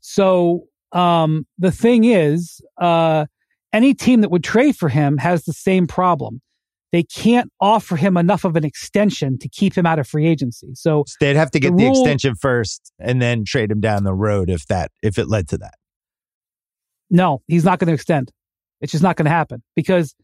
So 0.00 0.66
um, 0.92 1.46
the 1.58 1.72
thing 1.72 2.04
is, 2.04 2.60
uh, 2.78 3.26
any 3.72 3.94
team 3.94 4.20
that 4.20 4.30
would 4.30 4.44
trade 4.44 4.76
for 4.76 4.88
him 4.88 5.16
has 5.18 5.44
the 5.44 5.52
same 5.52 5.86
problem. 5.86 6.40
They 6.92 7.02
can't 7.02 7.50
offer 7.60 7.96
him 7.96 8.16
enough 8.16 8.44
of 8.44 8.56
an 8.56 8.64
extension 8.64 9.38
to 9.40 9.48
keep 9.48 9.74
him 9.76 9.86
out 9.86 9.98
of 9.98 10.06
free 10.06 10.26
agency. 10.26 10.68
So 10.74 11.04
So 11.06 11.16
they'd 11.20 11.36
have 11.36 11.50
to 11.50 11.60
get 11.60 11.70
the 11.72 11.76
the, 11.76 11.84
rule- 11.84 12.00
extension 12.02 12.34
first 12.36 12.92
and 12.98 13.20
then 13.20 13.44
trade 13.44 13.70
him 13.70 13.80
down 13.80 14.04
the 14.04 14.14
road 14.14 14.48
if 14.50 14.66
that 14.68 14.90
if 15.02 15.18
it 15.18 15.28
led 15.28 15.48
to 15.48 15.58
that. 15.58 15.74
no, 17.10 17.42
he's 17.48 17.64
not 17.64 17.78
going 17.78 17.88
to 17.88 17.94
extend. 17.94 18.30
It's 18.80 18.92
just 18.92 19.02
not 19.02 19.16
going 19.16 19.24
to 19.24 19.30
happen 19.30 19.62
because 19.74 20.14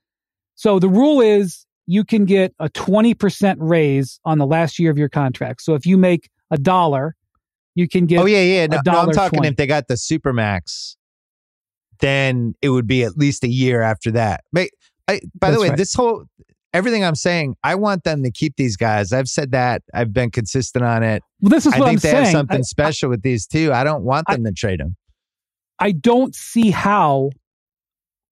so 0.55 0.79
the 0.79 0.89
rule 0.89 1.21
is 1.21 1.67
you 1.87 2.05
can 2.05 2.25
get 2.25 2.55
a 2.59 2.69
20% 2.69 3.57
raise 3.59 4.21
on 4.25 4.39
the 4.39 4.47
last 4.47 4.79
year 4.79 4.91
of 4.91 4.99
your 4.99 5.09
contract. 5.09 5.63
So 5.63 5.75
if 5.75 5.87
you 5.87 5.97
make 5.99 6.31
a 6.51 6.59
dollar, 6.59 7.17
you 7.75 7.89
can 7.89 8.07
get 8.07 8.21
oh 8.21 8.27
yeah, 8.27 8.43
yeah. 8.43 8.67
No, 8.67 8.81
no, 8.85 8.99
I'm 9.01 9.11
talking 9.13 9.39
20. 9.39 9.49
if 9.49 9.57
they 9.57 9.67
got 9.67 9.89
the 9.89 9.95
supermax, 9.95 10.97
then 12.01 12.55
it 12.61 12.69
would 12.69 12.87
be 12.87 13.03
at 13.05 13.17
least 13.17 13.43
a 13.45 13.49
year 13.49 13.81
after 13.81 14.11
that. 14.13 14.45
But 14.53 14.69
I, 15.13 15.21
by 15.39 15.51
the 15.51 15.61
way, 15.61 15.69
right. 15.69 15.77
this 15.77 15.95
whole 15.95 16.25
everything 16.75 17.05
I'm 17.05 17.15
saying, 17.15 17.55
I 17.63 17.75
want 17.75 18.05
them 18.05 18.23
to 18.23 18.31
keep 18.31 18.57
these 18.57 18.77
guys. 18.77 19.13
I've 19.13 19.29
said 19.29 19.53
that. 19.53 19.83
I've 19.93 20.13
been 20.13 20.31
consistent 20.31 20.85
on 20.85 21.03
it. 21.03 21.23
well, 21.41 21.51
this 21.51 21.67
is 21.67 21.73
I 21.75 21.79
what 21.79 21.87
think 21.89 21.99
I'm 21.99 22.01
they 22.03 22.11
saying. 22.11 22.25
have 22.25 22.33
something 22.33 22.59
I- 22.59 22.63
special 22.63 23.11
with 23.11 23.23
these 23.23 23.47
two. 23.47 23.73
I 23.73 23.85
don't 23.85 24.03
want 24.05 24.25
I- 24.29 24.35
them 24.35 24.45
to 24.45 24.53
trade 24.53 24.81
them. 24.81 24.97
I 25.79 25.93
don't 25.93 26.35
see 26.35 26.71
how, 26.71 27.31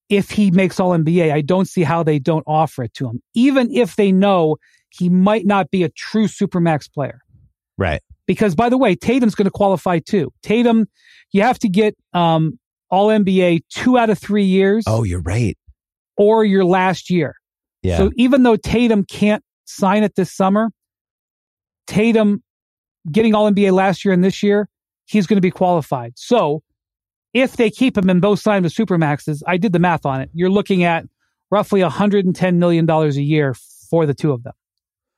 if 0.08 0.30
he 0.30 0.50
makes 0.50 0.78
All 0.80 0.90
NBA, 0.90 1.32
I 1.32 1.40
don't 1.40 1.66
see 1.68 1.82
how 1.82 2.02
they 2.02 2.18
don't 2.18 2.44
offer 2.46 2.84
it 2.84 2.94
to 2.94 3.08
him, 3.08 3.20
even 3.34 3.70
if 3.74 3.96
they 3.96 4.12
know 4.12 4.56
he 4.90 5.08
might 5.08 5.46
not 5.46 5.70
be 5.70 5.82
a 5.82 5.88
true 5.88 6.26
supermax 6.26 6.92
player. 6.92 7.20
Right. 7.76 8.00
Because 8.26 8.54
by 8.54 8.68
the 8.68 8.78
way, 8.78 8.94
Tatum's 8.94 9.34
going 9.34 9.46
to 9.46 9.50
qualify 9.50 9.98
too. 9.98 10.32
Tatum, 10.42 10.86
you 11.32 11.42
have 11.42 11.58
to 11.60 11.68
get 11.68 11.96
um, 12.12 12.58
All 12.90 13.08
NBA 13.08 13.62
two 13.70 13.98
out 13.98 14.10
of 14.10 14.18
three 14.18 14.44
years, 14.44 14.84
Oh, 14.86 15.02
you're 15.04 15.22
right. 15.22 15.56
Or 16.20 16.44
your 16.44 16.66
last 16.66 17.08
year. 17.08 17.34
Yeah. 17.82 17.96
So 17.96 18.10
even 18.16 18.42
though 18.42 18.56
Tatum 18.56 19.04
can't 19.04 19.42
sign 19.64 20.02
it 20.02 20.16
this 20.16 20.30
summer, 20.30 20.70
Tatum 21.86 22.42
getting 23.10 23.34
All 23.34 23.50
NBA 23.50 23.72
last 23.72 24.04
year 24.04 24.12
and 24.12 24.22
this 24.22 24.42
year, 24.42 24.68
he's 25.06 25.26
going 25.26 25.38
to 25.38 25.40
be 25.40 25.50
qualified. 25.50 26.12
So 26.16 26.62
if 27.32 27.56
they 27.56 27.70
keep 27.70 27.96
him 27.96 28.10
and 28.10 28.20
both 28.20 28.40
sign 28.40 28.64
with 28.64 28.74
Supermaxes, 28.74 29.40
I 29.46 29.56
did 29.56 29.72
the 29.72 29.78
math 29.78 30.04
on 30.04 30.20
it. 30.20 30.28
You're 30.34 30.50
looking 30.50 30.84
at 30.84 31.06
roughly 31.50 31.80
$110 31.80 32.56
million 32.56 32.88
a 32.90 33.08
year 33.08 33.54
for 33.88 34.04
the 34.04 34.12
two 34.12 34.32
of 34.32 34.42
them, 34.42 34.52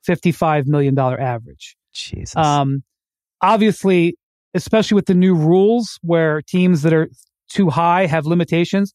$55 0.08 0.66
million 0.66 0.96
average. 0.96 1.76
Jesus. 1.92 2.36
Um, 2.36 2.84
obviously, 3.40 4.16
especially 4.54 4.94
with 4.94 5.06
the 5.06 5.14
new 5.14 5.34
rules 5.34 5.98
where 6.02 6.42
teams 6.42 6.82
that 6.82 6.92
are 6.92 7.08
too 7.48 7.70
high 7.70 8.06
have 8.06 8.24
limitations, 8.24 8.94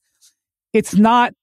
it's 0.71 0.95
not 0.95 1.33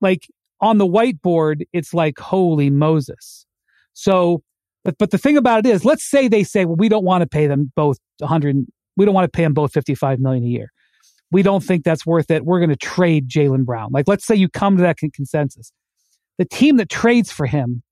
like 0.00 0.26
on 0.60 0.78
the 0.78 0.86
whiteboard, 0.86 1.62
it's 1.72 1.94
like, 1.94 2.18
holy 2.18 2.70
Moses. 2.70 3.46
So, 3.92 4.42
but, 4.84 4.96
but 4.98 5.10
the 5.10 5.18
thing 5.18 5.36
about 5.36 5.66
it 5.66 5.66
is, 5.66 5.84
let's 5.84 6.08
say 6.08 6.28
they 6.28 6.44
say, 6.44 6.64
well, 6.64 6.76
we 6.76 6.88
don't 6.88 7.04
want 7.04 7.22
to 7.22 7.26
pay 7.26 7.46
them 7.46 7.72
both 7.76 7.98
100, 8.18 8.56
we 8.96 9.04
don't 9.04 9.14
want 9.14 9.30
to 9.30 9.36
pay 9.36 9.42
them 9.42 9.54
both 9.54 9.72
55 9.72 10.20
million 10.20 10.44
a 10.44 10.48
year. 10.48 10.70
We 11.32 11.42
don't 11.42 11.62
think 11.62 11.84
that's 11.84 12.04
worth 12.04 12.30
it. 12.30 12.44
We're 12.44 12.58
going 12.58 12.70
to 12.70 12.76
trade 12.76 13.28
Jaylen 13.28 13.64
Brown. 13.64 13.90
Like, 13.92 14.08
let's 14.08 14.26
say 14.26 14.34
you 14.34 14.48
come 14.48 14.76
to 14.76 14.82
that 14.82 14.98
con- 14.98 15.10
consensus. 15.14 15.72
The 16.38 16.44
team 16.44 16.76
that 16.78 16.88
trades 16.88 17.30
for 17.30 17.46
him 17.46 17.82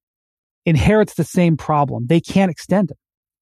inherits 0.67 1.15
the 1.15 1.25
same 1.25 1.57
problem. 1.57 2.07
They 2.09 2.21
can't 2.21 2.51
extend 2.51 2.91
him 2.91 2.97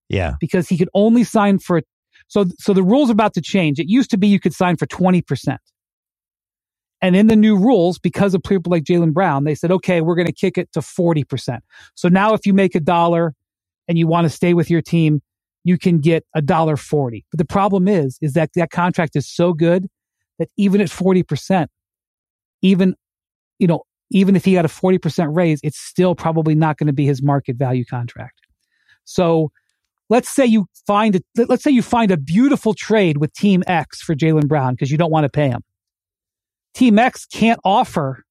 yeah. 0.08 0.34
because 0.40 0.68
he 0.68 0.76
could 0.76 0.90
only 0.94 1.24
sign 1.24 1.58
for 1.58 1.82
so 2.28 2.46
so 2.58 2.72
the 2.72 2.82
rules 2.82 3.08
are 3.08 3.12
about 3.12 3.34
to 3.34 3.40
change. 3.40 3.78
It 3.78 3.88
used 3.88 4.10
to 4.10 4.18
be 4.18 4.26
you 4.26 4.40
could 4.40 4.54
sign 4.54 4.76
for 4.76 4.86
20%. 4.86 5.56
And 7.02 7.14
in 7.14 7.26
the 7.26 7.36
new 7.36 7.56
rules, 7.56 7.98
because 7.98 8.34
of 8.34 8.42
people 8.42 8.70
like 8.70 8.84
Jaylen 8.84 9.12
Brown, 9.12 9.44
they 9.44 9.54
said, 9.54 9.70
okay, 9.70 10.00
we're 10.00 10.14
going 10.14 10.26
to 10.26 10.32
kick 10.32 10.56
it 10.56 10.72
to 10.72 10.80
40%. 10.80 11.60
So 11.94 12.08
now 12.08 12.34
if 12.34 12.46
you 12.46 12.54
make 12.54 12.74
a 12.74 12.80
dollar 12.80 13.34
and 13.86 13.98
you 13.98 14.06
want 14.06 14.24
to 14.24 14.30
stay 14.30 14.54
with 14.54 14.70
your 14.70 14.82
team, 14.82 15.20
you 15.62 15.76
can 15.76 15.98
get 15.98 16.24
a 16.34 16.40
dollar 16.40 16.76
40. 16.76 17.24
But 17.30 17.38
the 17.38 17.44
problem 17.44 17.86
is, 17.88 18.18
is 18.22 18.32
that 18.32 18.50
that 18.54 18.70
contract 18.70 19.16
is 19.16 19.28
so 19.28 19.52
good 19.52 19.88
that 20.38 20.48
even 20.56 20.80
at 20.80 20.88
40%, 20.88 21.66
even, 22.62 22.94
you 23.58 23.66
know, 23.66 23.82
even 24.10 24.36
if 24.36 24.44
he 24.44 24.54
got 24.54 24.64
a 24.64 24.68
40% 24.68 25.34
raise, 25.34 25.60
it's 25.62 25.78
still 25.78 26.14
probably 26.14 26.54
not 26.54 26.78
going 26.78 26.86
to 26.86 26.92
be 26.92 27.04
his 27.04 27.22
market 27.22 27.56
value 27.56 27.84
contract. 27.84 28.40
So 29.04 29.50
let's 30.08 30.28
say 30.28 30.46
you 30.46 30.66
find 30.86 31.16
a, 31.16 31.46
let's 31.46 31.64
say 31.64 31.70
you 31.70 31.82
find 31.82 32.10
a 32.10 32.16
beautiful 32.16 32.72
trade 32.72 33.18
with 33.18 33.32
Team 33.32 33.62
X 33.66 34.00
for 34.00 34.14
Jaylen 34.14 34.48
Brown 34.48 34.74
because 34.74 34.90
you 34.90 34.98
don't 34.98 35.10
want 35.10 35.24
to 35.24 35.28
pay 35.28 35.48
him. 35.48 35.62
Team 36.76 36.98
X 36.98 37.26
can't 37.26 37.58
offer 37.64 38.22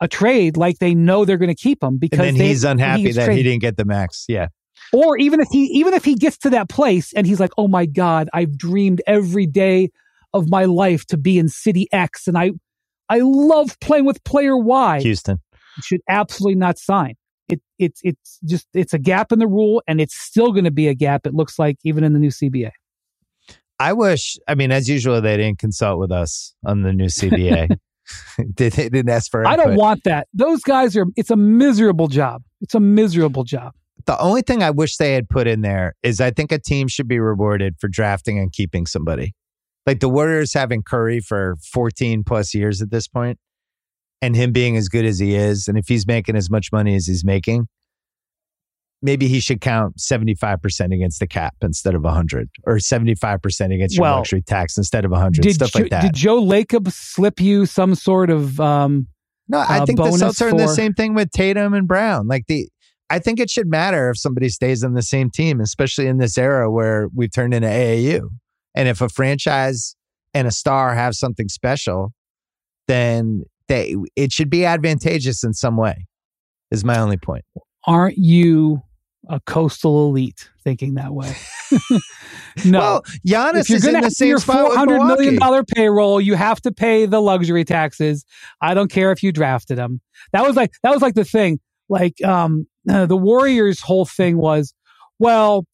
a 0.00 0.06
trade 0.06 0.56
like 0.56 0.78
they 0.78 0.94
know 0.94 1.24
they're 1.24 1.36
going 1.36 1.54
to 1.54 1.60
keep 1.60 1.82
him 1.82 1.98
because 1.98 2.20
And 2.20 2.28
then 2.28 2.34
they- 2.38 2.48
he's 2.48 2.62
unhappy 2.64 3.10
that 3.12 3.32
he 3.32 3.42
didn't 3.42 3.60
get 3.60 3.76
the 3.76 3.84
max. 3.84 4.24
Yeah. 4.28 4.48
Or 4.92 5.18
even 5.18 5.40
if 5.40 5.48
he 5.50 5.64
even 5.64 5.92
if 5.92 6.04
he 6.04 6.14
gets 6.14 6.38
to 6.38 6.50
that 6.50 6.68
place 6.68 7.12
and 7.12 7.26
he's 7.26 7.40
like, 7.40 7.50
"Oh 7.58 7.66
my 7.66 7.84
god, 7.84 8.30
I've 8.32 8.56
dreamed 8.56 9.02
every 9.06 9.44
day 9.44 9.90
of 10.32 10.48
my 10.48 10.64
life 10.66 11.04
to 11.06 11.18
be 11.18 11.36
in 11.38 11.48
city 11.48 11.88
X 11.92 12.28
and 12.28 12.38
I 12.38 12.52
I 13.08 13.18
love 13.22 13.78
playing 13.80 14.04
with 14.04 14.22
player 14.24 14.56
Y." 14.56 15.00
Houston. 15.00 15.40
Should 15.82 16.00
absolutely 16.08 16.54
not 16.54 16.78
sign. 16.78 17.14
It 17.48 17.60
it's 17.78 18.00
it's 18.04 18.38
just 18.46 18.68
it's 18.72 18.94
a 18.94 18.98
gap 18.98 19.32
in 19.32 19.40
the 19.40 19.48
rule 19.48 19.82
and 19.88 20.00
it's 20.00 20.16
still 20.16 20.52
going 20.52 20.64
to 20.64 20.70
be 20.70 20.86
a 20.86 20.94
gap 20.94 21.26
it 21.26 21.34
looks 21.34 21.58
like 21.58 21.76
even 21.84 22.04
in 22.04 22.12
the 22.12 22.18
new 22.20 22.30
CBA. 22.30 22.70
I 23.80 23.92
wish, 23.92 24.36
I 24.48 24.54
mean, 24.54 24.72
as 24.72 24.88
usual, 24.88 25.20
they 25.20 25.36
didn't 25.36 25.58
consult 25.58 25.98
with 25.98 26.10
us 26.10 26.54
on 26.64 26.82
the 26.82 26.92
new 26.92 27.06
CBA. 27.06 27.76
they, 28.56 28.68
they 28.68 28.88
didn't 28.88 29.10
ask 29.10 29.30
for 29.30 29.46
I 29.46 29.56
don't 29.56 29.76
want 29.76 30.04
that. 30.04 30.28
Those 30.32 30.62
guys 30.62 30.96
are 30.96 31.06
it's 31.16 31.30
a 31.30 31.36
miserable 31.36 32.08
job. 32.08 32.42
It's 32.60 32.74
a 32.74 32.80
miserable 32.80 33.44
job. 33.44 33.72
the 34.06 34.18
only 34.18 34.42
thing 34.42 34.62
I 34.62 34.70
wish 34.70 34.96
they 34.96 35.12
had 35.12 35.28
put 35.28 35.46
in 35.46 35.60
there 35.60 35.94
is 36.02 36.20
I 36.20 36.30
think 36.30 36.50
a 36.50 36.58
team 36.58 36.88
should 36.88 37.08
be 37.08 37.18
rewarded 37.18 37.76
for 37.78 37.88
drafting 37.88 38.38
and 38.38 38.52
keeping 38.52 38.86
somebody. 38.86 39.34
Like 39.86 40.00
the 40.00 40.08
Warriors 40.08 40.52
having 40.52 40.82
Curry 40.82 41.20
for 41.20 41.56
14 41.72 42.24
plus 42.24 42.54
years 42.54 42.82
at 42.82 42.90
this 42.90 43.08
point 43.08 43.38
and 44.20 44.34
him 44.34 44.52
being 44.52 44.76
as 44.76 44.88
good 44.88 45.04
as 45.04 45.18
he 45.18 45.34
is. 45.34 45.68
And 45.68 45.78
if 45.78 45.88
he's 45.88 46.06
making 46.06 46.36
as 46.36 46.50
much 46.50 46.72
money 46.72 46.94
as 46.94 47.06
he's 47.06 47.24
making, 47.24 47.68
maybe 49.02 49.28
he 49.28 49.38
should 49.40 49.60
count 49.60 49.96
75% 49.98 50.92
against 50.94 51.20
the 51.20 51.26
cap 51.26 51.54
instead 51.62 51.94
of 51.94 52.02
100 52.02 52.48
or 52.66 52.76
75% 52.76 53.74
against 53.74 53.94
your 53.96 54.02
Well, 54.02 54.16
luxury 54.16 54.42
tax 54.42 54.76
instead 54.76 55.04
of 55.04 55.10
100, 55.12 55.42
Did 55.42 55.54
stuff 55.54 55.70
Jo- 55.72 55.78
like 55.80 55.90
that. 55.90 56.02
did 56.02 56.14
Joe 56.14 56.42
Lacob 56.42 56.90
slip 56.92 57.40
you 57.40 57.64
some 57.66 57.94
sort 57.94 58.30
of 58.30 58.58
um 58.60 59.06
No, 59.48 59.58
I 59.58 59.78
uh, 59.80 59.86
think 59.86 59.98
the 59.98 60.04
Celtics 60.04 60.42
are 60.42 60.48
in 60.48 60.56
the 60.56 60.68
same 60.68 60.94
thing 60.94 61.14
with 61.14 61.30
Tatum 61.30 61.74
and 61.74 61.86
Brown. 61.86 62.26
Like 62.26 62.46
the, 62.48 62.68
I 63.10 63.18
think 63.20 63.38
it 63.40 63.48
should 63.50 63.68
matter 63.68 64.10
if 64.10 64.18
somebody 64.18 64.48
stays 64.50 64.82
on 64.84 64.92
the 64.94 65.02
same 65.02 65.30
team, 65.30 65.60
especially 65.60 66.06
in 66.08 66.18
this 66.18 66.36
era 66.36 66.70
where 66.70 67.08
we've 67.14 67.32
turned 67.32 67.54
into 67.54 67.68
AAU. 67.68 68.28
And 68.74 68.88
if 68.88 69.00
a 69.00 69.08
franchise 69.08 69.94
and 70.34 70.46
a 70.46 70.50
star 70.50 70.94
have 70.94 71.14
something 71.14 71.48
special, 71.48 72.12
then 72.86 73.44
they 73.68 73.94
it 74.16 74.32
should 74.32 74.50
be 74.50 74.64
advantageous 74.64 75.42
in 75.44 75.52
some 75.54 75.76
way. 75.76 76.06
Is 76.70 76.84
my 76.84 76.98
only 76.98 77.16
point. 77.16 77.44
aren't 77.86 78.18
you 78.18 78.82
a 79.28 79.40
coastal 79.40 80.08
elite 80.08 80.48
thinking 80.62 80.94
that 80.94 81.12
way? 81.12 81.34
no. 82.64 82.78
Well, 82.78 83.02
Giannis 83.26 83.60
if 83.60 83.70
you're 83.70 83.76
is 83.76 83.86
in 83.86 83.94
to 83.94 84.00
the 84.00 84.06
have 84.06 84.12
your 84.20 84.38
same 84.38 84.38
spot 84.38 84.68
four 84.68 84.76
hundred 84.76 85.04
million 85.04 85.36
dollar 85.36 85.64
payroll, 85.64 86.20
you 86.20 86.34
have 86.34 86.60
to 86.62 86.72
pay 86.72 87.06
the 87.06 87.20
luxury 87.20 87.64
taxes. 87.64 88.24
I 88.60 88.74
don't 88.74 88.90
care 88.90 89.12
if 89.12 89.22
you 89.22 89.32
drafted 89.32 89.78
him. 89.78 90.00
That 90.32 90.46
was 90.46 90.56
like 90.56 90.72
that 90.82 90.90
was 90.90 91.02
like 91.02 91.14
the 91.14 91.24
thing. 91.24 91.60
Like 91.88 92.22
um, 92.24 92.66
uh, 92.88 93.06
the 93.06 93.16
Warriors' 93.16 93.80
whole 93.80 94.04
thing 94.04 94.38
was, 94.38 94.74
well, 95.18 95.64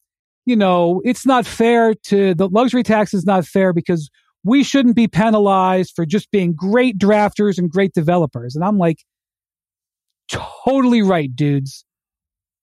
you 0.45 0.55
know, 0.55 1.01
it's 1.03 1.25
not 1.25 1.45
fair 1.45 1.93
to 2.05 2.33
the 2.33 2.47
luxury 2.47 2.83
tax 2.83 3.13
is 3.13 3.25
not 3.25 3.45
fair 3.45 3.73
because 3.73 4.09
we 4.43 4.63
shouldn't 4.63 4.95
be 4.95 5.07
penalized 5.07 5.93
for 5.95 6.05
just 6.05 6.29
being 6.31 6.53
great 6.53 6.97
drafters 6.97 7.57
and 7.57 7.69
great 7.69 7.93
developers. 7.93 8.55
And 8.55 8.63
I'm 8.63 8.77
like, 8.77 8.99
totally 10.29 11.01
right, 11.01 11.35
dudes. 11.35 11.83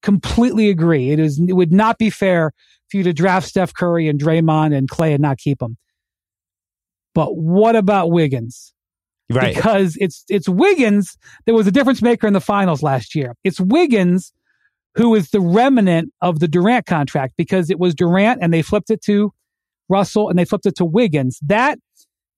Completely 0.03 0.69
agree. 0.69 1.11
It 1.11 1.19
is. 1.21 1.41
It 1.41 1.55
would 1.55 1.73
not 1.73 1.99
be 1.99 2.11
fair 2.11 2.53
for 2.91 2.97
you 2.99 3.03
to 3.05 3.13
draft 3.13 3.49
Steph 3.49 3.75
Curry 3.75 4.09
and 4.09 4.21
Draymond 4.21 4.77
and 4.77 4.91
Klay 4.91 5.13
and 5.15 5.23
not 5.23 5.39
keep 5.39 5.59
them. 5.61 5.77
But 7.15 7.37
what 7.37 7.77
about 7.77 8.11
Wiggins? 8.11 8.75
Right. 9.31 9.55
Because 9.55 9.97
it's 10.01 10.25
it's 10.29 10.49
Wiggins 10.49 11.17
that 11.47 11.55
was 11.55 11.67
a 11.67 11.73
difference 11.73 12.03
maker 12.03 12.27
in 12.27 12.33
the 12.33 12.41
finals 12.41 12.83
last 12.83 13.15
year. 13.15 13.35
It's 13.45 13.61
Wiggins 13.61 14.33
who 14.97 15.15
is 15.15 15.31
the 15.31 15.41
remnant 15.41 16.13
of 16.21 16.41
the 16.41 16.49
Durant 16.49 16.87
contract 16.87 17.35
because 17.37 17.71
it 17.71 17.79
was 17.79 17.95
Durant 17.95 18.41
and 18.43 18.53
they 18.53 18.63
flipped 18.63 18.91
it 18.91 19.03
to 19.05 19.33
Russell, 19.89 20.29
and 20.29 20.39
they 20.39 20.45
flipped 20.45 20.67
it 20.67 20.77
to 20.77 20.85
Wiggins. 20.85 21.39
That 21.43 21.79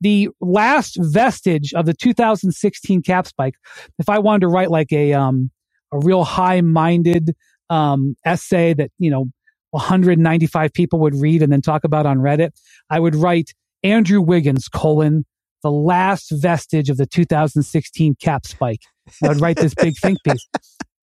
the 0.00 0.28
last 0.40 0.98
vestige 1.00 1.72
of 1.74 1.86
the 1.86 1.94
2016 1.94 3.02
cap 3.02 3.26
spike. 3.26 3.54
If 3.98 4.08
I 4.08 4.18
wanted 4.18 4.40
to 4.42 4.48
write 4.48 4.70
like 4.70 4.92
a 4.92 5.14
um 5.14 5.50
a 5.92 5.98
real 6.00 6.24
high 6.24 6.60
minded 6.60 7.34
um 7.70 8.14
essay 8.24 8.74
that 8.74 8.90
you 8.98 9.10
know 9.10 9.26
195 9.70 10.72
people 10.72 11.00
would 11.00 11.14
read 11.14 11.42
and 11.42 11.52
then 11.52 11.60
talk 11.60 11.84
about 11.84 12.06
on 12.06 12.18
Reddit, 12.18 12.50
I 12.90 13.00
would 13.00 13.14
write 13.14 13.50
Andrew 13.82 14.20
Wiggins 14.20 14.68
colon 14.68 15.24
the 15.62 15.72
last 15.72 16.30
vestige 16.30 16.90
of 16.90 16.96
the 16.96 17.06
2016 17.06 18.14
cap 18.20 18.46
spike. 18.46 18.82
I 19.22 19.28
would 19.28 19.40
write 19.40 19.56
this 19.56 19.74
big 19.74 19.94
think 19.96 20.18
piece. 20.22 20.46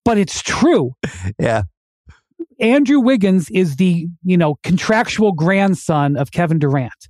But 0.06 0.18
it's 0.18 0.42
true. 0.42 0.94
Yeah. 1.40 1.64
Andrew 2.60 3.00
Wiggins 3.00 3.50
is 3.52 3.76
the, 3.76 4.08
you 4.24 4.38
know, 4.38 4.56
contractual 4.64 5.32
grandson 5.32 6.18
of 6.18 6.32
Kevin 6.32 6.60
Durant. 6.60 7.08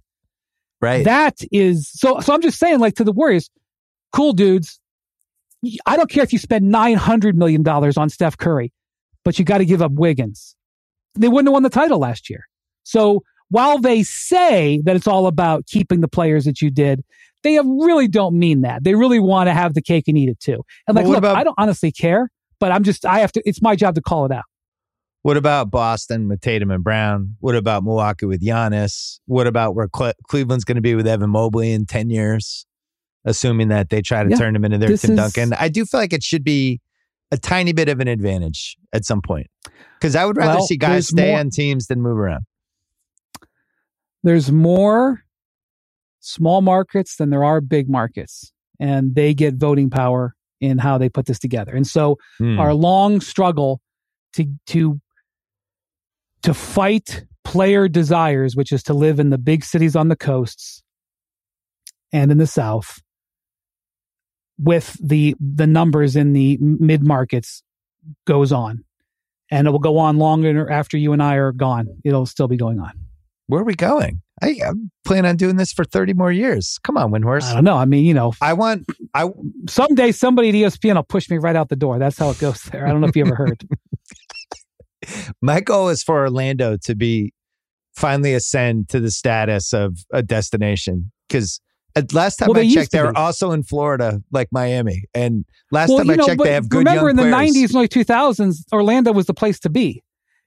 Right. 0.82 1.06
That 1.06 1.38
is 1.52 1.90
so 1.92 2.20
so 2.20 2.34
I'm 2.34 2.42
just 2.42 2.58
saying 2.58 2.80
like 2.80 2.96
to 2.96 3.04
the 3.04 3.12
Warriors, 3.12 3.50
cool 4.12 4.34
dudes. 4.34 4.80
I 5.86 5.96
don't 5.96 6.10
care 6.10 6.24
if 6.24 6.34
you 6.34 6.40
spend 6.40 6.70
900 6.70 7.38
million 7.38 7.64
dollars 7.64 7.98
on 7.98 8.10
Steph 8.10 8.38
Curry, 8.38 8.74
but 9.24 9.40
you 9.40 9.46
got 9.46 9.60
to 9.60 9.66
give 9.66 9.82
up 9.82 9.92
Wiggins. 9.92 10.56
They 11.16 11.28
wouldn't 11.28 11.48
have 11.48 11.54
won 11.54 11.64
the 11.64 11.70
title 11.70 12.00
last 12.00 12.30
year. 12.30 12.48
So 12.84 13.24
while 13.50 13.78
they 13.78 14.04
say 14.04 14.82
that 14.86 14.96
it's 14.96 15.08
all 15.08 15.28
about 15.28 15.68
keeping 15.68 16.02
the 16.02 16.08
players 16.08 16.46
that 16.46 16.62
you 16.62 16.72
did, 16.72 17.04
they 17.44 17.60
really 17.60 18.08
don't 18.08 18.38
mean 18.38 18.62
that. 18.62 18.84
They 18.84 18.96
really 18.96 19.20
want 19.20 19.48
to 19.48 19.54
have 19.54 19.74
the 19.74 19.82
cake 19.82 20.08
and 20.08 20.18
eat 20.18 20.30
it 20.30 20.40
too. 20.40 20.64
And 20.88 20.96
like, 20.96 21.06
look, 21.06 21.18
about, 21.18 21.36
I 21.38 21.44
don't 21.44 21.56
honestly 21.58 21.92
care, 21.92 22.30
but 22.60 22.72
I'm 22.72 22.84
just, 22.84 23.06
I 23.06 23.20
have 23.20 23.32
to, 23.34 23.42
it's 23.46 23.62
my 23.62 23.76
job 23.76 23.96
to 23.96 24.02
call 24.02 24.26
it 24.26 24.32
out. 24.32 24.44
What 25.24 25.38
about 25.38 25.70
Boston 25.70 26.28
with 26.28 26.42
Tatum 26.42 26.72
and 26.72 26.84
Brown? 26.84 27.36
What 27.40 27.56
about 27.56 27.84
Milwaukee 27.84 28.26
with 28.26 28.42
Giannis? 28.42 29.20
What 29.26 29.46
about 29.48 29.76
where 29.76 29.88
Cle- 29.88 30.14
Cleveland's 30.28 30.64
going 30.64 30.78
to 30.78 30.82
be 30.82 30.96
with 30.96 31.06
Evan 31.06 31.30
Mobley 31.30 31.74
in 31.74 31.86
10 31.86 32.10
years, 32.10 32.66
assuming 33.26 33.68
that 33.68 33.90
they 33.90 34.02
try 34.02 34.24
to 34.24 34.32
yeah, 34.32 34.38
turn 34.38 34.56
him 34.56 34.66
into 34.66 34.80
their 34.80 34.98
Tim 34.98 35.12
is, 35.12 35.18
Duncan? 35.18 35.54
I 35.54 35.70
do 35.70 35.86
feel 35.86 36.00
like 36.00 36.14
it 36.14 36.24
should 36.24 36.44
be 36.44 36.82
a 37.32 37.38
tiny 37.38 37.74
bit 37.74 37.90
of 37.90 38.00
an 38.00 38.08
advantage 38.08 38.78
at 38.94 39.06
some 39.06 39.22
point 39.22 39.48
because 40.00 40.16
I 40.16 40.26
would 40.26 40.38
rather 40.38 40.60
well, 40.60 40.68
see 40.68 40.78
guys 40.78 41.08
stay 41.08 41.32
more, 41.32 41.40
on 41.40 41.50
teams 41.50 41.88
than 41.88 42.02
move 42.02 42.18
around. 42.18 42.44
There's 44.24 44.52
more 44.52 45.24
small 46.20 46.62
markets 46.62 47.16
than 47.16 47.30
there 47.30 47.44
are 47.44 47.62
big 47.62 47.90
markets, 47.90 48.52
and 48.80 49.16
they 49.16 49.34
get 49.34 49.56
voting 49.56 49.90
power 49.90 50.36
in 50.60 50.78
how 50.78 50.98
they 50.98 51.10
put 51.10 51.26
this 51.26 51.40
together. 51.40 51.74
And 51.74 51.88
so 51.88 52.18
hmm. 52.38 52.60
our 52.60 52.74
long 52.74 53.22
struggle 53.22 53.82
to 54.34 54.46
to 54.68 55.00
to 56.44 56.54
fight 56.54 57.26
player 57.44 57.88
desires, 57.88 58.56
which 58.56 58.72
is 58.72 58.84
to 58.84 58.94
live 58.94 59.20
in 59.20 59.30
the 59.30 59.38
big 59.38 59.64
cities 59.64 59.96
on 59.96 60.08
the 60.08 60.16
coasts 60.16 60.84
and 62.12 62.32
in 62.32 62.38
the 62.38 62.48
south, 62.48 63.02
with 64.62 64.98
the 65.02 65.36
the 65.40 65.68
numbers 65.68 66.16
in 66.16 66.34
the 66.34 66.58
mid 66.60 67.04
markets 67.04 67.64
goes 68.26 68.52
on, 68.52 68.84
and 69.50 69.68
it 69.68 69.72
will 69.72 69.80
go 69.80 69.98
on 69.98 70.18
longer 70.18 70.70
after 70.70 70.98
you 70.98 71.14
and 71.14 71.22
I 71.22 71.36
are 71.36 71.52
gone. 71.52 71.88
It'll 72.04 72.26
still 72.26 72.48
be 72.48 72.58
going 72.58 72.80
on. 72.80 72.92
Where 73.48 73.62
are 73.62 73.66
we 73.66 73.76
going? 73.76 74.22
I, 74.42 74.56
am 74.64 74.92
planning 75.04 75.30
on 75.30 75.36
doing 75.36 75.58
this 75.58 75.72
for 75.72 75.84
30 75.84 76.14
more 76.14 76.32
years. 76.32 76.80
Come 76.84 76.98
on, 76.98 77.12
Windhorst. 77.12 77.44
I 77.44 77.56
don't 77.56 77.64
know. 77.64 77.76
I 77.76 77.86
mean, 77.86 78.06
you 78.06 78.14
know, 78.14 78.34
I 78.42 78.54
want, 78.54 78.86
I 79.14 79.30
someday 79.68 80.14
somebody 80.14 80.50
at 80.50 80.56
ESPN 80.56 80.96
will 80.96 81.04
push 81.04 81.30
me 81.30 81.38
right 81.38 81.56
out 81.56 81.70
the 81.70 81.76
door. 81.76 82.00
That's 82.00 82.18
how 82.18 82.30
it 82.30 82.40
goes 82.40 82.62
there. 82.64 82.88
I 82.88 82.92
don't 82.92 83.02
know 83.02 83.08
if 83.08 83.16
you 83.16 83.26
ever 83.26 83.36
heard. 83.36 83.68
My 85.42 85.60
goal 85.60 85.90
is 85.90 86.02
for 86.02 86.20
Orlando 86.20 86.78
to 86.86 86.96
be 86.96 87.34
finally 87.94 88.34
ascend 88.34 88.90
to 88.90 89.00
the 89.00 89.12
status 89.12 89.74
of 89.74 89.98
a 90.12 90.24
destination 90.24 91.12
because 91.28 91.60
Uh, 91.96 92.04
last 92.14 92.38
time 92.38 92.50
well, 92.50 92.60
I 92.60 92.70
checked, 92.70 92.92
they 92.92 93.02
were 93.02 93.18
also 93.18 93.52
in 93.52 93.64
Florida, 93.64 94.22
like 94.32 94.48
Miami. 94.52 95.04
And 95.14 95.46
last 95.72 95.90
well, 95.90 96.00
time 96.00 96.10
I 96.12 96.16
know, 96.16 96.26
checked, 96.26 96.44
they 96.44 96.54
have 96.54 96.70
good. 96.70 96.80
Remember, 96.80 97.10
in 97.10 97.18
players. 97.18 97.54
the 97.54 97.60
'90s 97.60 97.68
and 97.70 97.76
early 97.76 97.88
2000s, 97.88 98.56
Orlando 98.72 99.12
was 99.12 99.26
the 99.26 99.34
place 99.34 99.60
to 99.62 99.70
be. 99.70 100.04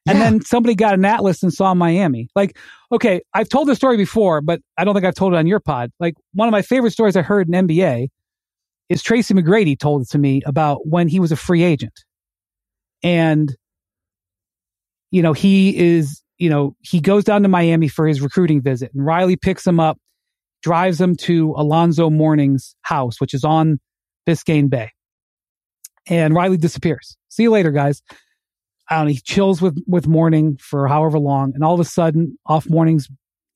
And 0.06 0.18
yeah. 0.18 0.24
then 0.24 0.40
somebody 0.42 0.74
got 0.74 0.94
an 0.94 1.04
atlas 1.04 1.42
and 1.42 1.52
saw 1.52 1.72
Miami. 1.72 2.28
Like, 2.36 2.58
okay, 2.92 3.22
I've 3.32 3.48
told 3.48 3.68
this 3.68 3.78
story 3.78 3.96
before, 3.96 4.42
but 4.42 4.60
I 4.76 4.84
don't 4.84 4.94
think 4.94 5.06
I've 5.06 5.14
told 5.14 5.32
it 5.32 5.36
on 5.36 5.46
your 5.46 5.60
pod. 5.60 5.90
Like, 5.98 6.14
one 6.34 6.46
of 6.46 6.52
my 6.52 6.62
favorite 6.62 6.90
stories 6.90 7.16
I 7.16 7.22
heard 7.22 7.48
in 7.48 7.66
NBA 7.66 8.08
is 8.90 9.02
Tracy 9.02 9.32
McGrady 9.32 9.78
told 9.78 10.02
it 10.02 10.08
to 10.10 10.18
me 10.18 10.42
about 10.44 10.86
when 10.86 11.08
he 11.08 11.20
was 11.20 11.32
a 11.32 11.36
free 11.36 11.62
agent. 11.62 11.92
And, 13.02 13.54
you 15.10 15.22
know, 15.22 15.32
he 15.32 15.76
is, 15.76 16.22
you 16.36 16.50
know, 16.50 16.76
he 16.80 17.00
goes 17.00 17.24
down 17.24 17.42
to 17.42 17.48
Miami 17.48 17.88
for 17.88 18.06
his 18.06 18.20
recruiting 18.20 18.60
visit, 18.60 18.92
and 18.92 19.06
Riley 19.06 19.36
picks 19.36 19.66
him 19.66 19.80
up, 19.80 19.98
drives 20.64 20.98
him 20.98 21.14
to 21.14 21.54
Alonzo 21.58 22.08
Mourning's 22.08 22.74
house, 22.80 23.20
which 23.20 23.34
is 23.34 23.44
on 23.44 23.78
Biscayne 24.26 24.70
Bay. 24.70 24.90
And 26.06 26.34
Riley 26.34 26.56
disappears. 26.56 27.18
See 27.28 27.42
you 27.42 27.50
later, 27.50 27.70
guys. 27.70 28.02
I 28.88 28.96
don't 28.96 29.04
know, 29.04 29.12
he 29.12 29.20
chills 29.22 29.60
with, 29.60 29.78
with 29.86 30.06
Mourning 30.06 30.56
for 30.56 30.88
however 30.88 31.18
long. 31.18 31.52
And 31.54 31.62
all 31.62 31.74
of 31.74 31.80
a 31.80 31.84
sudden, 31.84 32.38
off 32.46 32.68
Mourning's 32.68 33.08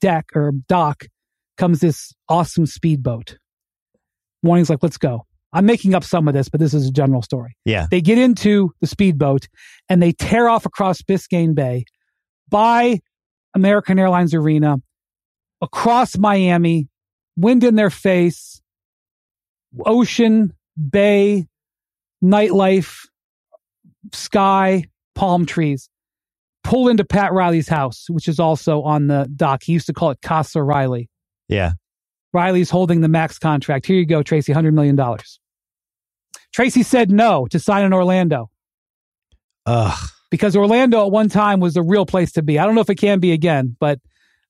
deck 0.03 0.27
or 0.35 0.53
dock 0.69 1.05
comes 1.57 1.81
this 1.81 2.13
awesome 2.29 2.67
speedboat. 2.67 3.39
Mourning's 4.43 4.69
like, 4.69 4.83
let's 4.83 4.99
go. 4.99 5.25
I'm 5.55 5.65
making 5.65 5.95
up 5.95 6.05
some 6.05 6.29
of 6.29 6.35
this, 6.35 6.51
but 6.51 6.61
this 6.61 6.75
is 6.75 6.89
a 6.89 6.93
general 6.93 7.23
story. 7.23 7.57
Yeah. 7.65 7.87
They 7.91 8.03
get 8.03 8.19
into 8.19 8.73
the 8.83 8.87
speedboat 8.87 9.49
and 9.89 10.03
they 10.03 10.13
tear 10.13 10.49
off 10.49 10.67
across 10.67 11.01
Biscayne 11.01 11.55
Bay 11.55 11.85
by 12.51 13.01
American 13.55 13.99
Airlines 13.99 14.35
Arena, 14.35 14.77
across 15.63 16.19
Miami, 16.19 16.89
wind 17.39 17.65
in 17.65 17.77
their 17.77 17.91
face, 17.91 18.61
ocean, 19.87 20.53
bay, 20.91 21.47
nightlife, 22.23 23.07
sky, 24.13 24.85
palm 25.15 25.47
trees, 25.47 25.89
pull 26.65 26.89
into 26.89 27.05
Pat 27.05 27.33
Riley's 27.33 27.69
house, 27.69 28.07
which 28.09 28.29
is 28.29 28.41
also 28.41 28.83
on 28.83 29.07
the 29.07 29.31
dock. 29.37 29.63
He 29.63 29.73
used 29.73 29.87
to 29.87 29.93
call 29.93 30.11
it 30.11 30.21
Casa 30.23 30.63
Riley. 30.63 31.09
Yeah. 31.49 31.73
Riley's 32.33 32.71
holding 32.71 33.01
the 33.01 33.09
max 33.09 33.39
contract. 33.39 33.87
Here 33.87 33.97
you 33.97 34.07
go, 34.07 34.23
Tracy, 34.23 34.53
$100 34.53 34.73
million. 34.73 34.99
Tracy 36.53 36.83
said 36.83 37.11
no 37.11 37.47
to 37.47 37.59
sign 37.59 37.85
in 37.85 37.93
Orlando. 37.93 38.51
Ugh. 39.67 40.09
Because 40.31 40.57
Orlando 40.57 41.07
at 41.07 41.11
one 41.11 41.29
time 41.29 41.61
was 41.61 41.75
the 41.75 41.83
real 41.83 42.05
place 42.05 42.33
to 42.33 42.43
be. 42.43 42.59
I 42.59 42.67
don't 42.67 42.75
know 42.75 42.83
if 42.83 42.91
it 42.91 42.97
can 42.97 43.19
be 43.19 43.33
again, 43.33 43.77
but 43.81 43.99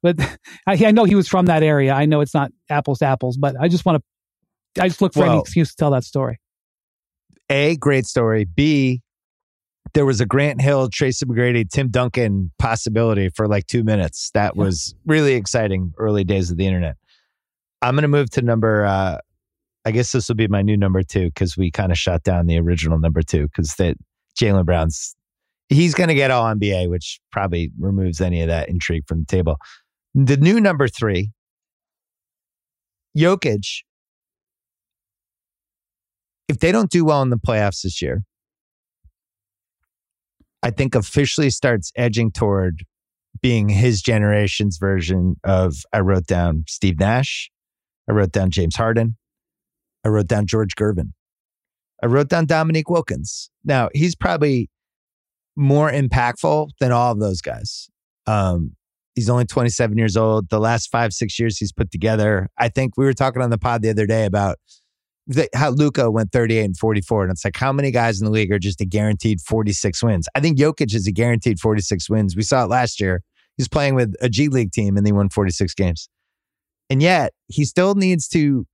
but 0.02 0.18
I, 0.66 0.86
I 0.86 0.90
know 0.90 1.04
he 1.04 1.14
was 1.14 1.28
from 1.28 1.46
that 1.46 1.62
area. 1.62 1.92
I 1.92 2.06
know 2.06 2.20
it's 2.20 2.34
not 2.34 2.50
apples 2.70 3.00
to 3.00 3.06
apples, 3.06 3.36
but 3.36 3.54
I 3.60 3.68
just 3.68 3.84
want 3.84 4.02
to 4.74 4.82
I 4.82 4.88
just 4.88 5.00
look 5.00 5.14
for 5.14 5.20
well, 5.20 5.30
any 5.32 5.40
excuse 5.40 5.70
to 5.70 5.76
tell 5.76 5.90
that 5.90 6.04
story. 6.04 6.38
A 7.50 7.76
great 7.76 8.06
story. 8.06 8.44
B 8.44 9.02
there 9.94 10.06
was 10.06 10.20
a 10.20 10.26
Grant 10.26 10.60
Hill, 10.60 10.88
Tracy 10.88 11.24
McGrady, 11.26 11.68
Tim 11.68 11.88
Duncan 11.88 12.50
possibility 12.58 13.30
for 13.30 13.48
like 13.48 13.66
two 13.66 13.84
minutes. 13.84 14.30
That 14.34 14.54
yeah. 14.54 14.64
was 14.64 14.94
really 15.06 15.34
exciting 15.34 15.92
early 15.98 16.24
days 16.24 16.50
of 16.50 16.56
the 16.56 16.66
internet. 16.66 16.96
I'm 17.82 17.94
going 17.94 18.02
to 18.02 18.08
move 18.08 18.30
to 18.30 18.42
number, 18.42 18.84
uh, 18.84 19.18
I 19.84 19.90
guess 19.90 20.12
this 20.12 20.28
will 20.28 20.36
be 20.36 20.48
my 20.48 20.62
new 20.62 20.76
number 20.76 21.02
two 21.02 21.26
because 21.26 21.56
we 21.56 21.70
kind 21.70 21.92
of 21.92 21.98
shut 21.98 22.22
down 22.22 22.46
the 22.46 22.58
original 22.58 22.98
number 22.98 23.22
two 23.22 23.44
because 23.44 23.74
that 23.74 23.96
Jaylen 24.38 24.64
Brown's, 24.66 25.14
he's 25.68 25.94
going 25.94 26.08
to 26.08 26.14
get 26.14 26.30
all 26.30 26.44
NBA, 26.44 26.90
which 26.90 27.20
probably 27.30 27.70
removes 27.78 28.20
any 28.20 28.42
of 28.42 28.48
that 28.48 28.68
intrigue 28.68 29.04
from 29.06 29.20
the 29.20 29.26
table. 29.26 29.56
The 30.14 30.36
new 30.36 30.60
number 30.60 30.88
three, 30.88 31.32
Jokic, 33.16 33.82
if 36.48 36.58
they 36.58 36.72
don't 36.72 36.90
do 36.90 37.04
well 37.04 37.22
in 37.22 37.30
the 37.30 37.38
playoffs 37.38 37.82
this 37.82 38.00
year, 38.00 38.22
I 40.62 40.70
think 40.70 40.94
officially 40.94 41.50
starts 41.50 41.92
edging 41.96 42.32
toward 42.32 42.84
being 43.40 43.68
his 43.68 44.02
generation's 44.02 44.78
version 44.78 45.36
of 45.44 45.76
I 45.92 46.00
wrote 46.00 46.26
down 46.26 46.64
Steve 46.66 46.98
Nash, 46.98 47.50
I 48.08 48.12
wrote 48.12 48.32
down 48.32 48.50
James 48.50 48.76
Harden, 48.76 49.16
I 50.04 50.08
wrote 50.08 50.26
down 50.26 50.46
George 50.46 50.74
Gervin, 50.74 51.12
I 52.02 52.06
wrote 52.06 52.28
down 52.28 52.46
Dominique 52.46 52.90
Wilkins. 52.90 53.50
Now 53.64 53.88
he's 53.94 54.16
probably 54.16 54.70
more 55.54 55.90
impactful 55.90 56.70
than 56.80 56.92
all 56.92 57.12
of 57.12 57.20
those 57.20 57.40
guys. 57.40 57.88
Um, 58.26 58.74
he's 59.18 59.28
only 59.28 59.44
27 59.44 59.98
years 59.98 60.16
old. 60.16 60.48
The 60.48 60.60
last 60.60 60.92
five, 60.92 61.12
six 61.12 61.40
years 61.40 61.58
he's 61.58 61.72
put 61.72 61.90
together. 61.90 62.48
I 62.56 62.68
think 62.68 62.96
we 62.96 63.04
were 63.04 63.12
talking 63.12 63.42
on 63.42 63.50
the 63.50 63.58
pod 63.58 63.82
the 63.82 63.90
other 63.90 64.06
day 64.06 64.24
about 64.24 64.58
how 65.54 65.70
Luka 65.70 66.08
went 66.08 66.30
38 66.30 66.64
and 66.64 66.76
44. 66.76 67.24
And 67.24 67.32
it's 67.32 67.44
like, 67.44 67.56
how 67.56 67.72
many 67.72 67.90
guys 67.90 68.20
in 68.20 68.26
the 68.26 68.30
league 68.30 68.52
are 68.52 68.60
just 68.60 68.80
a 68.80 68.86
guaranteed 68.86 69.40
46 69.40 70.04
wins? 70.04 70.28
I 70.36 70.40
think 70.40 70.56
Jokic 70.56 70.94
is 70.94 71.08
a 71.08 71.12
guaranteed 71.12 71.58
46 71.58 72.08
wins. 72.08 72.36
We 72.36 72.42
saw 72.42 72.62
it 72.62 72.68
last 72.68 73.00
year. 73.00 73.22
He's 73.56 73.68
playing 73.68 73.96
with 73.96 74.14
a 74.20 74.28
G 74.28 74.48
League 74.48 74.70
team 74.70 74.96
and 74.96 75.04
they 75.04 75.10
won 75.10 75.28
46 75.30 75.74
games. 75.74 76.08
And 76.88 77.02
yet 77.02 77.32
he 77.48 77.64
still 77.64 77.96
needs 77.96 78.28
to, 78.28 78.66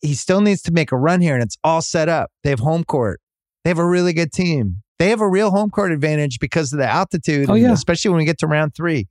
he 0.00 0.14
still 0.14 0.40
needs 0.40 0.62
to 0.62 0.72
make 0.72 0.90
a 0.90 0.96
run 0.96 1.20
here 1.20 1.34
and 1.34 1.44
it's 1.44 1.56
all 1.62 1.80
set 1.80 2.08
up. 2.08 2.32
They 2.42 2.50
have 2.50 2.58
home 2.58 2.82
court. 2.82 3.20
They 3.62 3.70
have 3.70 3.78
a 3.78 3.86
really 3.86 4.12
good 4.12 4.32
team. 4.32 4.82
They 4.98 5.10
have 5.10 5.20
a 5.20 5.28
real 5.28 5.52
home 5.52 5.70
court 5.70 5.92
advantage 5.92 6.40
because 6.40 6.72
of 6.72 6.80
the 6.80 6.90
altitude, 6.90 7.48
oh, 7.48 7.54
yeah. 7.54 7.72
especially 7.72 8.10
when 8.10 8.18
we 8.18 8.24
get 8.24 8.38
to 8.38 8.48
round 8.48 8.74
three. 8.74 9.06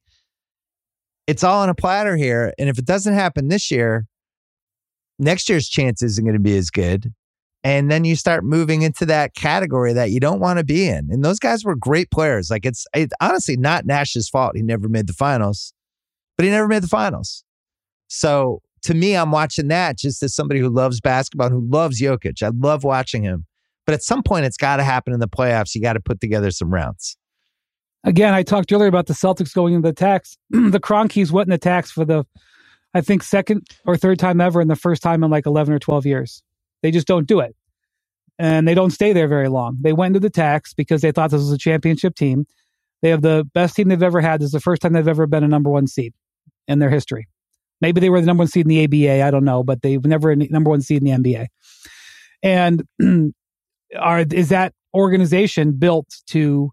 It's 1.28 1.44
all 1.44 1.62
on 1.62 1.70
a 1.70 1.76
platter 1.76 2.16
here. 2.16 2.54
And 2.58 2.70
if 2.70 2.80
it 2.80 2.86
doesn't 2.86 3.14
happen 3.14 3.50
this 3.50 3.70
year, 3.70 4.08
next 5.20 5.50
year's 5.50 5.68
chance 5.68 6.02
isn't 6.02 6.24
going 6.24 6.36
to 6.36 6.42
be 6.42 6.58
as 6.58 6.70
good. 6.70 7.14
And 7.64 7.92
then 7.92 8.06
you 8.06 8.16
start 8.16 8.46
moving 8.46 8.82
into 8.82 9.06
that 9.08 9.36
category 9.36 9.92
that 9.92 10.12
you 10.12 10.22
don't 10.22 10.40
want 10.40 10.58
to 10.58 10.64
be 10.64 10.88
in. 10.88 11.10
And 11.12 11.24
those 11.24 11.40
guys 11.40 11.66
were 11.66 11.76
great 11.76 12.10
players. 12.12 12.50
Like 12.50 12.66
it's, 12.66 12.86
it's 12.96 13.14
honestly 13.20 13.58
not 13.58 13.86
Nash's 13.86 14.30
fault. 14.30 14.56
He 14.56 14.62
never 14.62 14.88
made 14.88 15.08
the 15.08 15.14
finals, 15.14 15.74
but 16.38 16.46
he 16.46 16.52
never 16.52 16.68
made 16.68 16.84
the 16.84 16.88
finals. 16.88 17.44
So 18.08 18.62
to 18.84 18.94
me, 18.94 19.18
I'm 19.18 19.32
watching 19.32 19.68
that 19.68 19.98
just 19.98 20.24
as 20.24 20.34
somebody 20.34 20.62
who 20.62 20.70
loves 20.70 21.02
basketball, 21.02 21.50
who 21.50 21.68
loves 21.68 22.00
Jokic. 22.00 22.42
I 22.42 22.52
love 22.56 22.86
watching 22.86 23.24
him. 23.24 23.46
But 23.86 23.94
at 23.96 24.04
some 24.04 24.24
point, 24.24 24.46
it's 24.46 24.58
got 24.58 24.78
to 24.78 24.84
happen 24.84 25.14
in 25.14 25.20
the 25.20 25.28
playoffs. 25.28 25.76
You 25.76 25.82
got 25.82 25.94
to 25.94 26.00
put 26.00 26.22
together 26.22 26.52
some 26.52 26.74
rounds. 26.74 27.18
Again, 28.04 28.34
I 28.34 28.44
talked 28.44 28.72
earlier 28.72 28.88
about 28.88 29.08
the 29.08 29.14
Celtics 29.14 29.54
going 29.54 29.74
into 29.74 29.90
the 29.90 29.94
tax. 29.94 30.38
the 30.50 30.80
Kroenkes 30.80 31.32
went 31.32 31.48
in 31.48 31.52
the 31.52 31.58
tax 31.58 31.92
for 31.92 32.06
the, 32.06 32.26
I 32.94 33.02
think, 33.02 33.24
second 33.24 33.68
or 33.86 33.98
third 33.98 34.20
time 34.20 34.40
ever, 34.40 34.62
and 34.62 34.70
the 34.70 34.76
first 34.76 35.02
time 35.02 35.24
in 35.24 35.32
like 35.32 35.46
11 35.46 35.74
or 35.74 35.80
12 35.80 36.06
years. 36.06 36.44
They 36.84 36.92
just 36.92 37.08
don't 37.08 37.28
do 37.28 37.40
it. 37.40 37.56
And 38.40 38.68
they 38.68 38.76
don't 38.76 38.92
stay 38.92 39.14
there 39.14 39.28
very 39.28 39.50
long. 39.50 39.78
They 39.82 39.94
went 39.94 40.16
into 40.16 40.20
the 40.20 40.30
tax 40.30 40.74
because 40.74 41.02
they 41.02 41.12
thought 41.12 41.32
this 41.32 41.42
was 41.42 41.52
a 41.52 41.58
championship 41.58 42.16
team. 42.16 42.46
They 43.02 43.10
have 43.10 43.24
the 43.24 43.48
best 43.54 43.76
team 43.76 43.90
they've 43.90 44.02
ever 44.02 44.22
had. 44.22 44.40
This 44.40 44.48
is 44.48 44.52
the 44.52 44.60
first 44.60 44.82
time 44.82 44.94
they've 44.94 45.08
ever 45.08 45.26
been 45.26 45.44
a 45.44 45.48
number 45.48 45.70
one 45.70 45.88
seed 45.88 46.14
in 46.68 46.80
their 46.80 46.90
history. 46.90 47.28
Maybe 47.82 48.00
they 48.00 48.10
were 48.10 48.20
the 48.20 48.28
number 48.28 48.42
one 48.42 48.48
seed 48.48 48.66
in 48.66 48.70
the 48.70 48.84
ABA. 48.84 49.24
I 49.24 49.32
don't 49.32 49.44
know, 49.44 49.64
but 49.64 49.82
they've 49.82 50.04
never 50.04 50.36
been 50.36 50.48
number 50.52 50.70
one 50.70 50.82
seed 50.82 51.04
in 51.04 51.22
the 51.22 51.32
NBA. 51.32 51.48
And 52.44 52.84
are 54.00 54.20
is 54.20 54.50
that 54.50 54.74
organization 54.94 55.74
built 55.74 56.08
to 56.28 56.72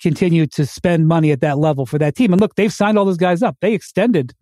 continue 0.00 0.46
to 0.46 0.66
spend 0.66 1.08
money 1.08 1.30
at 1.32 1.40
that 1.40 1.58
level 1.58 1.86
for 1.86 1.98
that 1.98 2.14
team? 2.14 2.32
And 2.32 2.40
look, 2.40 2.54
they've 2.54 2.72
signed 2.72 2.98
all 2.98 3.04
those 3.04 3.16
guys 3.16 3.42
up. 3.42 3.56
They 3.60 3.74
extended, 3.74 4.34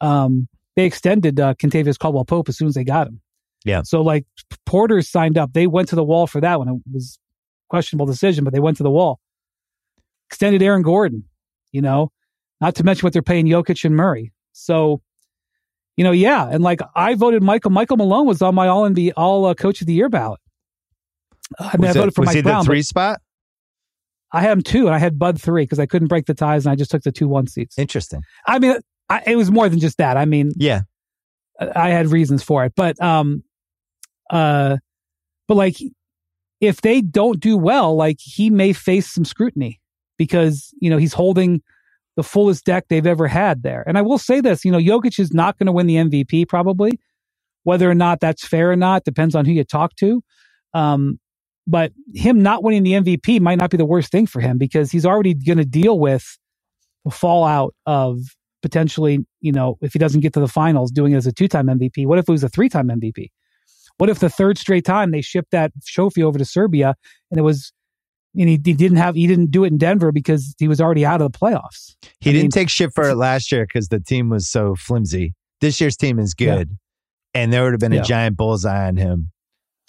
um, 0.00 0.48
they 0.76 0.84
extended 0.84 1.38
uh, 1.38 1.54
Kentavious 1.54 1.98
Caldwell 1.98 2.24
Pope 2.24 2.48
as 2.48 2.56
soon 2.56 2.68
as 2.68 2.74
they 2.74 2.84
got 2.84 3.06
him. 3.06 3.20
Yeah. 3.64 3.82
So 3.84 4.02
like 4.02 4.26
Porter's 4.66 5.08
signed 5.08 5.38
up. 5.38 5.52
They 5.52 5.66
went 5.66 5.88
to 5.90 5.96
the 5.96 6.04
wall 6.04 6.26
for 6.26 6.40
that 6.40 6.58
one. 6.58 6.68
It 6.68 6.80
was 6.92 7.18
questionable 7.68 8.06
decision, 8.06 8.44
but 8.44 8.52
they 8.52 8.60
went 8.60 8.76
to 8.78 8.82
the 8.82 8.90
wall. 8.90 9.20
Extended 10.28 10.62
Aaron 10.62 10.82
Gordon, 10.82 11.24
you 11.72 11.82
know, 11.82 12.10
not 12.60 12.74
to 12.76 12.84
mention 12.84 13.04
what 13.04 13.12
they're 13.12 13.22
paying 13.22 13.46
Jokic 13.46 13.84
and 13.84 13.94
Murray. 13.94 14.32
So, 14.52 15.02
you 15.96 16.04
know, 16.04 16.10
yeah. 16.12 16.48
And 16.50 16.62
like 16.62 16.80
I 16.96 17.14
voted 17.14 17.42
Michael, 17.42 17.70
Michael 17.70 17.98
Malone 17.98 18.26
was 18.26 18.40
on 18.42 18.54
my 18.54 18.68
all 18.68 18.84
in 18.86 18.94
the 18.94 19.12
all 19.12 19.44
uh, 19.44 19.54
coach 19.54 19.80
of 19.80 19.86
the 19.86 19.92
year 19.92 20.08
ballot. 20.08 20.40
I 21.58 21.76
mean, 21.76 21.88
was 21.88 21.96
I 21.96 22.00
voted 22.00 22.12
it, 22.12 22.14
for 22.14 22.20
was 22.22 22.26
Mike 22.28 22.36
he 22.36 22.42
Brown, 22.42 22.60
the 22.60 22.64
three 22.64 22.82
spot? 22.82 23.20
I 24.32 24.40
had 24.40 24.52
him 24.52 24.62
two 24.62 24.86
and 24.86 24.94
I 24.94 24.98
had 24.98 25.18
Bud 25.18 25.40
three 25.40 25.64
because 25.64 25.78
I 25.78 25.86
couldn't 25.86 26.08
break 26.08 26.26
the 26.26 26.34
ties 26.34 26.64
and 26.64 26.72
I 26.72 26.76
just 26.76 26.90
took 26.90 27.02
the 27.02 27.12
two 27.12 27.28
one 27.28 27.46
seats. 27.46 27.78
Interesting. 27.78 28.22
I 28.46 28.58
mean, 28.58 28.76
I, 29.08 29.22
it 29.26 29.36
was 29.36 29.50
more 29.50 29.68
than 29.68 29.78
just 29.78 29.98
that. 29.98 30.16
I 30.16 30.24
mean, 30.24 30.52
yeah, 30.56 30.82
I 31.60 31.90
had 31.90 32.08
reasons 32.08 32.42
for 32.42 32.64
it, 32.64 32.72
but 32.74 33.00
um, 33.02 33.44
uh, 34.30 34.78
but 35.46 35.56
like, 35.56 35.76
if 36.60 36.80
they 36.80 37.00
don't 37.02 37.40
do 37.40 37.56
well, 37.56 37.94
like 37.94 38.18
he 38.20 38.48
may 38.48 38.72
face 38.72 39.12
some 39.12 39.24
scrutiny 39.24 39.80
because, 40.16 40.72
you 40.80 40.88
know, 40.88 40.96
he's 40.96 41.12
holding 41.12 41.60
the 42.16 42.22
fullest 42.22 42.64
deck 42.64 42.86
they've 42.88 43.06
ever 43.06 43.26
had 43.26 43.62
there. 43.62 43.84
And 43.86 43.98
I 43.98 44.02
will 44.02 44.18
say 44.18 44.40
this, 44.40 44.64
you 44.64 44.72
know, 44.72 44.78
Jokic 44.78 45.18
is 45.18 45.32
not 45.32 45.58
going 45.58 45.66
to 45.66 45.72
win 45.72 45.86
the 45.86 45.96
MVP 45.96 46.48
probably. 46.48 46.98
Whether 47.64 47.88
or 47.88 47.94
not 47.94 48.20
that's 48.20 48.46
fair 48.46 48.72
or 48.72 48.76
not 48.76 49.04
depends 49.04 49.34
on 49.34 49.44
who 49.44 49.52
you 49.52 49.64
talk 49.64 49.94
to. 49.96 50.22
Um, 50.74 51.20
but 51.66 51.92
him 52.14 52.42
not 52.42 52.62
winning 52.62 52.82
the 52.82 52.92
MVP 52.92 53.40
might 53.40 53.58
not 53.58 53.70
be 53.70 53.76
the 53.76 53.84
worst 53.84 54.10
thing 54.10 54.26
for 54.26 54.40
him 54.40 54.58
because 54.58 54.90
he's 54.90 55.06
already 55.06 55.34
going 55.34 55.58
to 55.58 55.64
deal 55.64 55.98
with 55.98 56.38
the 57.04 57.10
fallout 57.10 57.74
of 57.86 58.18
potentially, 58.62 59.24
you 59.40 59.52
know, 59.52 59.76
if 59.80 59.92
he 59.92 59.98
doesn't 59.98 60.20
get 60.20 60.32
to 60.34 60.40
the 60.40 60.48
finals, 60.48 60.90
doing 60.90 61.12
it 61.12 61.16
as 61.16 61.26
a 61.26 61.32
two 61.32 61.48
time 61.48 61.66
MVP. 61.66 62.06
What 62.06 62.18
if 62.18 62.28
it 62.28 62.32
was 62.32 62.44
a 62.44 62.48
three 62.48 62.68
time 62.68 62.88
MVP? 62.88 63.28
What 63.98 64.10
if 64.10 64.18
the 64.18 64.30
third 64.30 64.58
straight 64.58 64.84
time 64.84 65.10
they 65.10 65.20
shipped 65.20 65.50
that 65.50 65.72
trophy 65.84 66.22
over 66.22 66.38
to 66.38 66.44
Serbia 66.44 66.94
and 67.30 67.38
it 67.38 67.42
was 67.42 67.72
and 68.34 68.48
he, 68.48 68.60
he, 68.64 68.72
didn't 68.72 68.96
have 68.96 69.14
he 69.14 69.26
didn't 69.26 69.50
do 69.50 69.64
it 69.64 69.68
in 69.68 69.78
Denver 69.78 70.10
because 70.10 70.54
he 70.58 70.66
was 70.66 70.80
already 70.80 71.04
out 71.04 71.20
of 71.20 71.30
the 71.30 71.38
playoffs. 71.38 71.96
He 72.20 72.30
I 72.30 72.32
didn't 72.32 72.44
mean, 72.44 72.50
take 72.50 72.70
shit 72.70 72.92
for 72.94 73.08
it 73.08 73.16
last 73.16 73.52
year 73.52 73.66
because 73.66 73.88
the 73.88 74.00
team 74.00 74.30
was 74.30 74.48
so 74.48 74.74
flimsy. 74.74 75.34
This 75.60 75.80
year's 75.80 75.96
team 75.96 76.18
is 76.18 76.34
good, 76.34 76.70
yeah. 77.34 77.40
and 77.42 77.52
there 77.52 77.62
would 77.62 77.72
have 77.72 77.80
been 77.80 77.92
a 77.92 77.96
yeah. 77.96 78.02
giant 78.02 78.36
bullseye 78.36 78.88
on 78.88 78.96
him. 78.96 79.30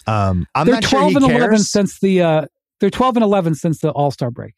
Um, 0.06 0.46
I'm 0.54 0.66
they're 0.66 0.80
twelve 0.80 1.12
sure 1.12 1.22
and 1.22 1.26
cares. 1.26 1.40
eleven 1.40 1.58
since 1.58 2.00
the 2.00 2.22
uh, 2.22 2.46
they're 2.80 2.90
twelve 2.90 3.16
and 3.16 3.24
eleven 3.24 3.54
since 3.54 3.80
the 3.80 3.90
All 3.90 4.10
Star 4.10 4.30
break. 4.30 4.54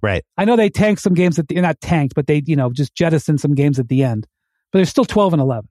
Right. 0.00 0.24
I 0.36 0.44
know 0.44 0.56
they 0.56 0.70
tanked 0.70 1.02
some 1.02 1.14
games 1.14 1.38
at 1.38 1.48
the 1.48 1.60
not 1.60 1.80
tanked, 1.80 2.14
but 2.14 2.26
they 2.26 2.42
you 2.46 2.56
know 2.56 2.70
just 2.70 2.94
jettisoned 2.94 3.40
some 3.40 3.54
games 3.54 3.78
at 3.78 3.88
the 3.88 4.02
end. 4.02 4.26
But 4.72 4.80
they're 4.80 4.86
still 4.86 5.04
twelve 5.04 5.32
and 5.32 5.42
eleven 5.42 5.68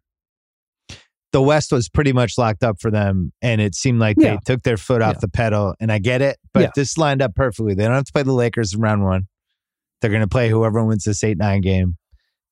the 1.33 1.41
West 1.41 1.71
was 1.71 1.89
pretty 1.89 2.13
much 2.13 2.37
locked 2.37 2.63
up 2.63 2.79
for 2.79 2.89
them, 2.89 3.31
and 3.41 3.59
it 3.59 3.75
seemed 3.75 3.99
like 3.99 4.17
yeah. 4.19 4.35
they 4.35 4.39
took 4.45 4.63
their 4.63 4.77
foot 4.77 5.01
off 5.01 5.15
yeah. 5.15 5.21
the 5.21 5.27
pedal. 5.27 5.75
And 5.79 5.91
I 5.91 5.99
get 5.99 6.21
it, 6.21 6.37
but 6.53 6.61
yeah. 6.61 6.69
this 6.75 6.97
lined 6.97 7.21
up 7.21 7.35
perfectly. 7.35 7.73
They 7.73 7.83
don't 7.83 7.93
have 7.93 8.05
to 8.05 8.13
play 8.13 8.23
the 8.23 8.33
Lakers 8.33 8.73
in 8.73 8.79
round 8.79 9.03
one. 9.03 9.27
They're 10.01 10.09
going 10.11 10.21
to 10.21 10.27
play 10.27 10.49
whoever 10.49 10.83
wins 10.83 11.03
this 11.03 11.23
eight 11.23 11.37
nine 11.37 11.61
game. 11.61 11.97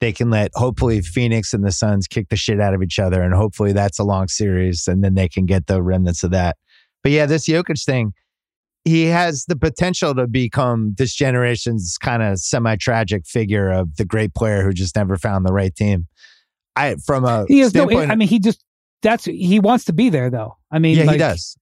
They 0.02 0.12
can 0.12 0.30
let 0.30 0.52
hopefully 0.56 1.02
Phoenix 1.02 1.54
and 1.54 1.64
the 1.64 1.72
Suns 1.72 2.06
kick 2.06 2.28
the 2.30 2.36
shit 2.36 2.60
out 2.60 2.74
of 2.74 2.84
each 2.84 3.00
other, 3.00 3.22
and 3.22 3.34
hopefully 3.34 3.72
that's 3.72 3.98
a 3.98 4.04
long 4.04 4.28
series, 4.28 4.88
and 4.88 5.04
then 5.04 5.16
they 5.16 5.30
can 5.30 5.46
get 5.46 5.68
the 5.68 5.82
remnants 5.82 6.24
of 6.24 6.32
that. 6.32 6.58
But 7.06 7.12
yeah, 7.12 7.28
this 7.28 7.48
Jokic 7.48 7.86
thing, 7.86 8.14
he 8.84 9.06
has 9.06 9.46
the 9.46 9.56
potential 9.56 10.16
to 10.16 10.26
become 10.26 10.96
this 10.98 11.14
generation's 11.14 12.00
kind 12.00 12.24
of 12.24 12.40
semi 12.40 12.78
tragic 12.78 13.28
figure 13.28 13.70
of 13.70 13.96
the 13.98 14.06
great 14.06 14.34
player 14.34 14.64
who 14.64 14.74
just 14.74 14.96
never 14.96 15.16
found 15.16 15.46
the 15.46 15.54
right 15.54 15.76
team. 15.76 16.08
I 16.76 16.96
from 16.96 17.24
a 17.24 17.46
he 17.48 17.60
has 17.60 17.76
no. 17.76 17.88
I 17.92 18.16
mean, 18.16 18.28
he 18.28 18.40
just 18.40 18.66
that's 19.04 19.26
he 19.26 19.60
wants 19.60 19.86
to 19.86 19.94
be 19.94 20.10
there 20.10 20.32
though. 20.32 20.58
I 20.72 20.80
mean, 20.80 20.98
yeah, 20.98 21.04
like, 21.04 21.14
he 21.14 21.18
does. 21.20 21.56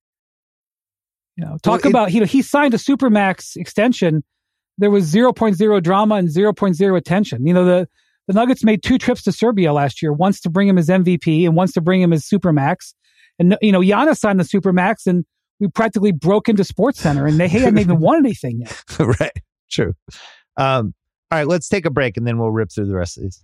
You 1.35 1.43
know, 1.43 1.57
talk 1.61 1.83
well, 1.83 1.91
about 1.91 2.07
it, 2.07 2.13
you 2.13 2.21
know 2.21 2.25
he 2.25 2.41
signed 2.41 2.73
a 2.73 2.77
supermax 2.77 3.57
extension. 3.57 4.23
There 4.77 4.91
was 4.91 5.13
0.0 5.13 5.83
drama 5.83 6.15
and 6.15 6.29
0.0 6.29 6.97
attention. 6.97 7.45
You 7.45 7.53
know 7.53 7.65
the 7.65 7.89
the 8.27 8.33
Nuggets 8.33 8.63
made 8.63 8.81
two 8.81 8.97
trips 8.97 9.23
to 9.23 9.33
Serbia 9.33 9.73
last 9.73 10.01
year, 10.01 10.13
once 10.13 10.39
to 10.39 10.49
bring 10.49 10.69
him 10.69 10.77
his 10.77 10.87
MVP 10.87 11.43
and 11.43 11.53
once 11.53 11.73
to 11.73 11.81
bring 11.81 12.01
him 12.01 12.11
his 12.11 12.23
supermax. 12.23 12.93
And 13.39 13.57
you 13.61 13.73
know 13.73 13.81
Giannis 13.81 14.19
signed 14.19 14.39
the 14.39 14.45
supermax, 14.45 15.05
and 15.05 15.25
we 15.63 15.69
practically 15.69 16.11
broke 16.11 16.49
into 16.49 16.63
SportsCenter, 16.63 17.27
and 17.27 17.39
they 17.39 17.47
hadn't 17.47 17.77
even 17.79 17.99
won 17.99 18.17
anything 18.17 18.59
yet. 18.59 18.83
right. 18.99 19.31
True. 19.71 19.93
Um, 20.57 20.93
all 21.31 21.39
right, 21.39 21.47
let's 21.47 21.69
take 21.69 21.85
a 21.85 21.89
break, 21.89 22.17
and 22.17 22.27
then 22.27 22.37
we'll 22.37 22.51
rip 22.51 22.69
through 22.69 22.87
the 22.87 22.95
rest 22.95 23.17
of 23.17 23.23
these. 23.23 23.41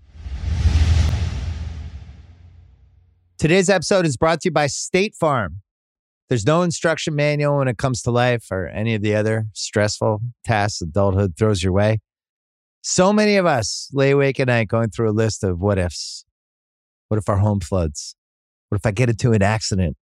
Today's 3.38 3.70
episode 3.70 4.06
is 4.06 4.18
brought 4.18 4.42
to 4.42 4.50
you 4.50 4.52
by 4.52 4.68
State 4.68 5.16
Farm. 5.16 5.62
There's 6.28 6.46
no 6.46 6.62
instruction 6.62 7.16
manual 7.16 7.58
when 7.58 7.70
it 7.70 7.78
comes 7.78 8.02
to 8.02 8.12
life 8.12 8.48
or 8.52 8.68
any 8.68 8.96
of 8.96 9.02
the 9.02 9.16
other 9.16 9.46
stressful 9.54 10.20
tasks 10.44 10.82
adulthood 10.82 11.36
throws 11.38 11.64
your 11.64 11.72
way. 11.72 12.00
So 12.82 13.14
many 13.14 13.38
of 13.38 13.46
us 13.46 13.90
lay 13.94 14.12
awake 14.12 14.42
at 14.42 14.48
night 14.48 14.68
going 14.68 14.90
through 14.90 15.10
a 15.10 15.12
list 15.12 15.46
of 15.46 15.60
what 15.60 15.80
ifs. 15.80 16.26
What 17.08 17.18
if 17.18 17.30
our 17.30 17.38
home 17.38 17.62
floods? 17.62 18.16
What 18.68 18.76
if 18.76 18.86
I 18.86 18.92
get 18.92 19.10
into 19.10 19.32
an 19.32 19.42
accident? 19.42 19.96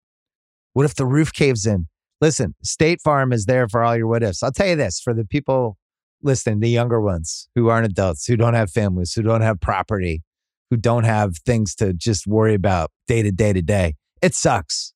What 0.73 0.87
if 0.87 0.95
the 0.95 1.05
roof 1.05 1.33
caves 1.33 1.67
in? 1.67 1.89
Listen, 2.21 2.55
State 2.63 3.01
Farm 3.03 3.33
is 3.33 3.47
there 3.47 3.69
for 3.69 3.83
all 3.83 3.97
your 3.97 4.07
what 4.07 4.23
ifs. 4.23 4.43
I'll 4.43 4.53
tell 4.53 4.69
you 4.69 4.77
this 4.77 5.01
for 5.01 5.13
the 5.13 5.25
people 5.25 5.77
listening, 6.23 6.61
the 6.61 6.71
younger 6.71 7.01
ones 7.01 7.49
who 7.55 7.69
aren't 7.69 7.87
adults, 7.87 8.27
who 8.27 8.37
don't 8.37 8.55
have 8.55 8.71
families, 8.71 9.13
who 9.13 9.23
don't 9.23 9.43
have 9.43 9.61
property, 9.61 10.23
who 10.71 10.77
don't 10.77 11.05
have 11.05 11.37
things 11.45 11.75
to 11.77 11.93
just 11.93 12.27
worry 12.27 12.55
about 12.55 12.91
day 13.07 13.23
to 13.23 13.31
day 13.31 13.53
to 13.53 13.63
day. 13.63 13.95
It 14.23 14.35
sucks. 14.35 14.93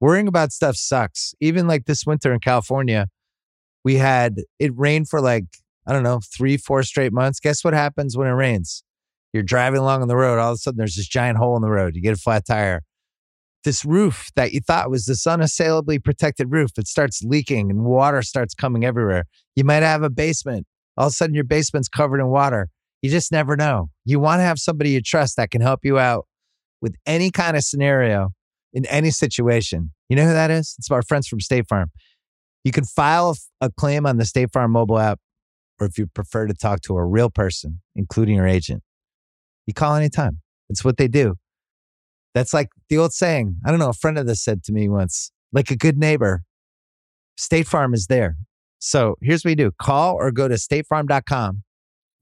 Worrying 0.00 0.26
about 0.26 0.50
stuff 0.50 0.76
sucks. 0.76 1.34
Even 1.40 1.68
like 1.68 1.84
this 1.84 2.04
winter 2.04 2.32
in 2.32 2.40
California, 2.40 3.06
we 3.84 3.96
had 3.96 4.38
it 4.58 4.72
rained 4.74 5.08
for 5.08 5.20
like, 5.20 5.44
I 5.86 5.92
don't 5.92 6.02
know, 6.02 6.20
three, 6.36 6.56
four 6.56 6.82
straight 6.82 7.12
months. 7.12 7.38
Guess 7.38 7.62
what 7.62 7.74
happens 7.74 8.16
when 8.16 8.26
it 8.26 8.32
rains? 8.32 8.82
You're 9.32 9.42
driving 9.42 9.80
along 9.80 10.02
on 10.02 10.08
the 10.08 10.16
road. 10.16 10.38
All 10.38 10.50
of 10.50 10.56
a 10.56 10.58
sudden, 10.58 10.78
there's 10.78 10.96
this 10.96 11.08
giant 11.08 11.38
hole 11.38 11.56
in 11.56 11.62
the 11.62 11.70
road. 11.70 11.94
You 11.94 12.02
get 12.02 12.14
a 12.14 12.20
flat 12.20 12.44
tire. 12.46 12.82
This 13.64 13.84
roof 13.84 14.30
that 14.34 14.52
you 14.52 14.60
thought 14.60 14.90
was 14.90 15.06
this 15.06 15.26
unassailably 15.26 15.98
protected 15.98 16.50
roof, 16.50 16.72
it 16.76 16.88
starts 16.88 17.22
leaking 17.22 17.70
and 17.70 17.84
water 17.84 18.22
starts 18.22 18.54
coming 18.54 18.84
everywhere. 18.84 19.24
You 19.54 19.64
might 19.64 19.82
have 19.82 20.02
a 20.02 20.10
basement. 20.10 20.66
All 20.96 21.06
of 21.06 21.12
a 21.12 21.14
sudden, 21.14 21.34
your 21.34 21.44
basement's 21.44 21.88
covered 21.88 22.20
in 22.20 22.26
water. 22.28 22.68
You 23.02 23.10
just 23.10 23.32
never 23.32 23.56
know. 23.56 23.90
You 24.04 24.20
want 24.20 24.40
to 24.40 24.44
have 24.44 24.58
somebody 24.58 24.90
you 24.90 25.00
trust 25.00 25.36
that 25.36 25.50
can 25.50 25.60
help 25.60 25.84
you 25.84 25.98
out 25.98 26.26
with 26.80 26.94
any 27.06 27.30
kind 27.30 27.56
of 27.56 27.62
scenario 27.62 28.30
in 28.72 28.84
any 28.86 29.10
situation. 29.10 29.92
You 30.08 30.16
know 30.16 30.26
who 30.26 30.32
that 30.32 30.50
is? 30.50 30.74
It's 30.78 30.90
our 30.90 31.02
friends 31.02 31.28
from 31.28 31.40
State 31.40 31.68
Farm. 31.68 31.90
You 32.64 32.72
can 32.72 32.84
file 32.84 33.36
a 33.60 33.70
claim 33.70 34.06
on 34.06 34.18
the 34.18 34.24
State 34.24 34.52
Farm 34.52 34.72
mobile 34.72 34.98
app, 34.98 35.18
or 35.80 35.86
if 35.86 35.98
you 35.98 36.06
prefer 36.06 36.46
to 36.46 36.54
talk 36.54 36.80
to 36.82 36.96
a 36.96 37.04
real 37.04 37.30
person, 37.30 37.80
including 37.96 38.36
your 38.36 38.46
agent, 38.46 38.82
you 39.66 39.74
call 39.74 39.94
anytime. 39.94 40.40
It's 40.68 40.84
what 40.84 40.96
they 40.96 41.08
do. 41.08 41.36
That's 42.34 42.54
like 42.54 42.68
the 42.88 42.98
old 42.98 43.12
saying. 43.12 43.56
I 43.64 43.70
don't 43.70 43.78
know. 43.78 43.90
A 43.90 43.94
friend 43.94 44.18
of 44.18 44.26
this 44.26 44.42
said 44.42 44.64
to 44.64 44.72
me 44.72 44.88
once, 44.88 45.32
like 45.52 45.70
a 45.70 45.76
good 45.76 45.98
neighbor, 45.98 46.42
State 47.36 47.66
Farm 47.66 47.94
is 47.94 48.06
there. 48.06 48.36
So 48.78 49.16
here's 49.20 49.44
what 49.44 49.50
you 49.50 49.56
do 49.56 49.70
call 49.78 50.16
or 50.16 50.30
go 50.32 50.48
to 50.48 50.54
statefarm.com 50.54 51.62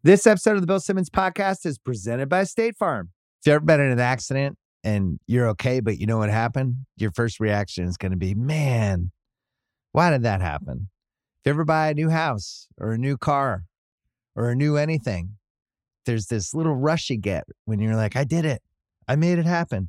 This 0.03 0.27
episode 0.27 0.57
of 0.57 0.61
the 0.61 0.67
Bill 0.67 0.81
Simmons 0.81 1.11
podcast 1.11 1.65
is 1.65 1.79
presented 1.79 2.29
by 2.29 2.45
State 2.45 2.77
Farm. 2.77 3.11
If 3.41 3.47
you've 3.47 3.55
ever 3.55 3.65
been 3.65 3.81
in 3.81 3.91
an 3.93 4.01
accident 4.01 4.59
and 4.85 5.19
you're 5.27 5.49
okay, 5.51 5.81
but 5.81 5.99
you 5.99 6.07
know 6.07 6.19
what 6.19 6.31
happened, 6.31 6.87
your 6.97 7.13
first 7.13 7.41
reaction 7.41 7.85
is 7.85 7.97
going 7.97 8.13
to 8.13 8.19
be, 8.19 8.35
man, 8.35 9.13
why 9.93 10.11
did 10.11 10.23
that 10.23 10.41
happen? 10.41 10.89
If 11.41 11.47
you 11.47 11.53
ever 11.53 11.65
buy 11.65 11.89
a 11.89 11.95
new 11.95 12.11
house 12.11 12.69
or 12.79 12.93
a 12.93 12.99
new 12.99 13.17
car 13.17 13.65
or 14.37 14.51
a 14.51 14.57
new 14.57 14.77
anything, 14.77 15.37
there's 16.05 16.27
this 16.27 16.53
little 16.53 16.75
rush 16.75 17.09
you 17.09 17.17
get 17.17 17.45
when 17.65 17.81
you're 17.81 17.97
like, 17.97 18.17
I 18.17 18.25
did 18.25 18.45
it. 18.45 18.63
I 19.09 19.17
made 19.17 19.39
it 19.39 19.47
happen. 19.47 19.89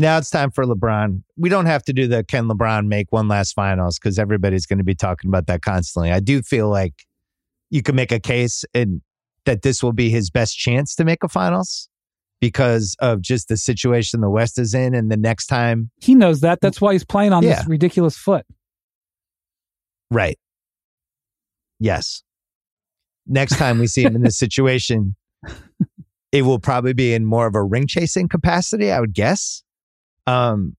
Now 0.00 0.16
it's 0.16 0.30
time 0.30 0.50
for 0.50 0.64
LeBron. 0.64 1.22
We 1.36 1.50
don't 1.50 1.66
have 1.66 1.82
to 1.82 1.92
do 1.92 2.08
the 2.08 2.24
can 2.24 2.48
LeBron 2.48 2.86
make 2.86 3.12
one 3.12 3.28
last 3.28 3.52
finals 3.52 3.98
because 3.98 4.18
everybody's 4.18 4.64
going 4.64 4.78
to 4.78 4.84
be 4.84 4.94
talking 4.94 5.28
about 5.28 5.46
that 5.48 5.60
constantly. 5.60 6.10
I 6.10 6.20
do 6.20 6.40
feel 6.40 6.70
like 6.70 7.04
you 7.68 7.82
can 7.82 7.96
make 7.96 8.10
a 8.10 8.18
case 8.18 8.64
and 8.72 9.02
that 9.44 9.60
this 9.60 9.82
will 9.82 9.92
be 9.92 10.08
his 10.08 10.30
best 10.30 10.56
chance 10.56 10.94
to 10.94 11.04
make 11.04 11.22
a 11.22 11.28
finals 11.28 11.90
because 12.40 12.96
of 13.00 13.20
just 13.20 13.48
the 13.48 13.58
situation 13.58 14.22
the 14.22 14.30
West 14.30 14.58
is 14.58 14.72
in. 14.72 14.94
And 14.94 15.12
the 15.12 15.18
next 15.18 15.48
time 15.48 15.90
he 16.00 16.14
knows 16.14 16.40
that, 16.40 16.62
that's 16.62 16.80
why 16.80 16.94
he's 16.94 17.04
playing 17.04 17.34
on 17.34 17.42
yeah. 17.42 17.56
this 17.56 17.68
ridiculous 17.68 18.16
foot. 18.16 18.46
Right. 20.10 20.38
Yes. 21.78 22.22
Next 23.26 23.58
time 23.58 23.78
we 23.78 23.86
see 23.86 24.04
him 24.04 24.16
in 24.16 24.22
this 24.22 24.38
situation, 24.44 25.14
it 26.32 26.40
will 26.40 26.58
probably 26.58 26.94
be 26.94 27.12
in 27.12 27.26
more 27.26 27.46
of 27.46 27.54
a 27.54 27.62
ring 27.62 27.86
chasing 27.86 28.28
capacity, 28.28 28.90
I 28.90 28.98
would 28.98 29.12
guess. 29.12 29.62
Um, 30.26 30.76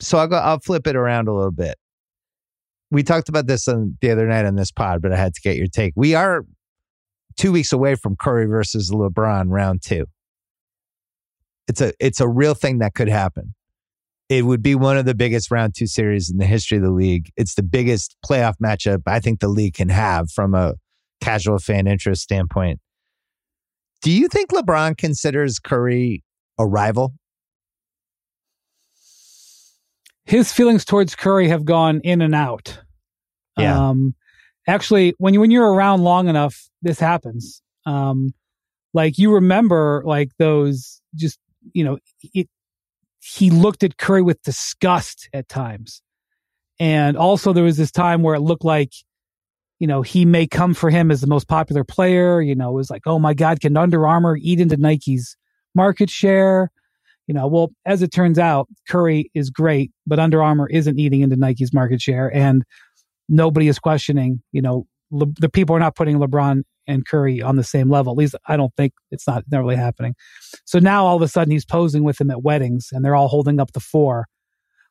so 0.00 0.18
I'll 0.18 0.26
go. 0.26 0.36
I'll 0.36 0.60
flip 0.60 0.86
it 0.86 0.96
around 0.96 1.28
a 1.28 1.34
little 1.34 1.52
bit. 1.52 1.76
We 2.90 3.02
talked 3.02 3.28
about 3.28 3.46
this 3.46 3.68
on 3.68 3.96
the 4.00 4.10
other 4.10 4.26
night 4.26 4.44
on 4.44 4.56
this 4.56 4.70
pod, 4.70 5.00
but 5.00 5.12
I 5.12 5.16
had 5.16 5.34
to 5.34 5.40
get 5.40 5.56
your 5.56 5.68
take. 5.68 5.92
We 5.96 6.14
are 6.14 6.44
two 7.36 7.52
weeks 7.52 7.72
away 7.72 7.94
from 7.94 8.16
Curry 8.16 8.46
versus 8.46 8.90
LeBron 8.90 9.46
round 9.48 9.82
two. 9.82 10.06
It's 11.68 11.80
a 11.80 11.92
it's 12.00 12.20
a 12.20 12.28
real 12.28 12.54
thing 12.54 12.78
that 12.78 12.94
could 12.94 13.08
happen. 13.08 13.54
It 14.28 14.44
would 14.44 14.62
be 14.62 14.74
one 14.74 14.96
of 14.96 15.04
the 15.04 15.14
biggest 15.14 15.50
round 15.50 15.74
two 15.76 15.86
series 15.86 16.30
in 16.30 16.38
the 16.38 16.46
history 16.46 16.78
of 16.78 16.84
the 16.84 16.90
league. 16.90 17.30
It's 17.36 17.54
the 17.54 17.62
biggest 17.62 18.16
playoff 18.24 18.54
matchup 18.62 19.02
I 19.06 19.20
think 19.20 19.40
the 19.40 19.48
league 19.48 19.74
can 19.74 19.88
have 19.88 20.30
from 20.30 20.54
a 20.54 20.74
casual 21.20 21.58
fan 21.58 21.86
interest 21.86 22.22
standpoint. 22.22 22.80
Do 24.02 24.10
you 24.10 24.28
think 24.28 24.50
LeBron 24.50 24.98
considers 24.98 25.58
Curry 25.58 26.24
a 26.58 26.66
rival? 26.66 27.14
His 30.24 30.52
feelings 30.52 30.84
towards 30.84 31.14
Curry 31.14 31.48
have 31.48 31.64
gone 31.64 32.00
in 32.04 32.22
and 32.22 32.34
out. 32.34 32.78
Yeah. 33.58 33.88
Um, 33.88 34.14
actually, 34.66 35.14
when 35.18 35.34
you 35.34 35.40
when 35.40 35.50
you're 35.50 35.72
around 35.72 36.02
long 36.02 36.28
enough, 36.28 36.68
this 36.80 36.98
happens. 36.98 37.62
Um, 37.86 38.32
like 38.94 39.18
you 39.18 39.32
remember, 39.32 40.02
like 40.04 40.30
those 40.38 41.00
just 41.14 41.38
you 41.72 41.84
know, 41.84 41.98
it, 42.34 42.48
he 43.20 43.50
looked 43.50 43.82
at 43.82 43.98
Curry 43.98 44.22
with 44.22 44.42
disgust 44.42 45.28
at 45.32 45.48
times, 45.48 46.02
and 46.78 47.16
also 47.16 47.52
there 47.52 47.64
was 47.64 47.76
this 47.76 47.92
time 47.92 48.22
where 48.22 48.34
it 48.34 48.40
looked 48.40 48.64
like, 48.64 48.92
you 49.78 49.86
know, 49.86 50.02
he 50.02 50.24
may 50.24 50.46
come 50.46 50.74
for 50.74 50.90
him 50.90 51.10
as 51.10 51.20
the 51.20 51.26
most 51.26 51.48
popular 51.48 51.84
player. 51.84 52.40
You 52.40 52.54
know, 52.54 52.70
it 52.70 52.74
was 52.74 52.90
like, 52.90 53.02
oh 53.06 53.18
my 53.18 53.34
God, 53.34 53.60
can 53.60 53.76
Under 53.76 54.06
Armour 54.06 54.36
eat 54.40 54.60
into 54.60 54.76
Nike's 54.76 55.36
market 55.74 56.10
share? 56.10 56.70
You 57.26 57.34
know, 57.34 57.46
well, 57.46 57.70
as 57.86 58.02
it 58.02 58.12
turns 58.12 58.38
out, 58.38 58.68
Curry 58.88 59.30
is 59.34 59.50
great, 59.50 59.92
but 60.06 60.18
Under 60.18 60.42
Armour 60.42 60.68
isn't 60.68 60.98
eating 60.98 61.20
into 61.20 61.36
Nike's 61.36 61.72
market 61.72 62.00
share, 62.00 62.34
and 62.34 62.62
nobody 63.28 63.68
is 63.68 63.78
questioning. 63.78 64.42
You 64.52 64.62
know, 64.62 64.86
Le- 65.10 65.32
the 65.38 65.48
people 65.48 65.76
are 65.76 65.80
not 65.80 65.94
putting 65.94 66.18
LeBron 66.18 66.62
and 66.86 67.06
Curry 67.06 67.40
on 67.40 67.56
the 67.56 67.64
same 67.64 67.88
level. 67.88 68.12
At 68.12 68.18
least 68.18 68.34
I 68.46 68.56
don't 68.56 68.74
think 68.76 68.92
it's 69.10 69.26
not, 69.26 69.44
not 69.50 69.60
really 69.60 69.76
happening. 69.76 70.14
So 70.64 70.78
now 70.78 71.06
all 71.06 71.16
of 71.16 71.22
a 71.22 71.28
sudden 71.28 71.52
he's 71.52 71.64
posing 71.64 72.02
with 72.02 72.18
them 72.18 72.30
at 72.30 72.42
weddings, 72.42 72.88
and 72.92 73.04
they're 73.04 73.14
all 73.14 73.28
holding 73.28 73.60
up 73.60 73.72
the 73.72 73.80
four. 73.80 74.26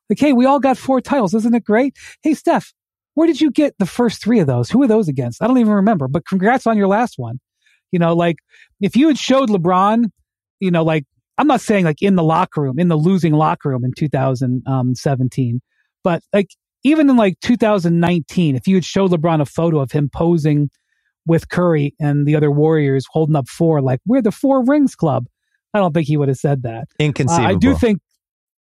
Like, 0.09 0.19
hey, 0.19 0.33
we 0.33 0.45
all 0.45 0.59
got 0.59 0.77
four 0.77 1.01
titles, 1.01 1.33
isn't 1.33 1.55
it 1.55 1.63
great? 1.63 1.95
Hey, 2.21 2.33
Steph, 2.33 2.73
where 3.13 3.27
did 3.27 3.41
you 3.41 3.51
get 3.51 3.75
the 3.77 3.85
first 3.85 4.23
three 4.23 4.39
of 4.39 4.47
those? 4.47 4.69
Who 4.69 4.81
are 4.83 4.87
those 4.87 5.07
against? 5.07 5.41
I 5.41 5.47
don't 5.47 5.57
even 5.57 5.73
remember. 5.73 6.07
But 6.07 6.25
congrats 6.25 6.67
on 6.67 6.77
your 6.77 6.87
last 6.87 7.15
one. 7.17 7.39
You 7.91 7.99
know, 7.99 8.15
like 8.15 8.37
if 8.79 8.95
you 8.95 9.07
had 9.07 9.17
showed 9.17 9.49
LeBron, 9.49 10.05
you 10.59 10.71
know, 10.71 10.83
like 10.83 11.05
I'm 11.41 11.47
not 11.47 11.59
saying 11.59 11.85
like 11.85 12.03
in 12.03 12.15
the 12.15 12.23
locker 12.23 12.61
room, 12.61 12.77
in 12.77 12.87
the 12.87 12.95
losing 12.95 13.33
locker 13.33 13.69
room 13.69 13.83
in 13.83 13.93
2017, 13.97 15.59
but 16.03 16.21
like 16.31 16.51
even 16.83 17.09
in 17.09 17.17
like 17.17 17.39
2019, 17.39 18.55
if 18.55 18.67
you 18.67 18.75
had 18.75 18.85
showed 18.85 19.09
LeBron 19.09 19.41
a 19.41 19.45
photo 19.45 19.79
of 19.79 19.91
him 19.91 20.07
posing 20.13 20.69
with 21.25 21.49
Curry 21.49 21.95
and 21.99 22.27
the 22.27 22.35
other 22.35 22.51
Warriors 22.51 23.07
holding 23.09 23.35
up 23.35 23.49
four, 23.49 23.81
like 23.81 23.99
we're 24.05 24.21
the 24.21 24.31
Four 24.31 24.63
Rings 24.63 24.93
Club, 24.93 25.25
I 25.73 25.79
don't 25.79 25.95
think 25.95 26.05
he 26.05 26.15
would 26.15 26.27
have 26.27 26.37
said 26.37 26.61
that. 26.61 26.89
Inconceivable. 26.99 27.47
Uh, 27.47 27.49
I 27.49 27.55
do 27.55 27.73
think, 27.73 28.01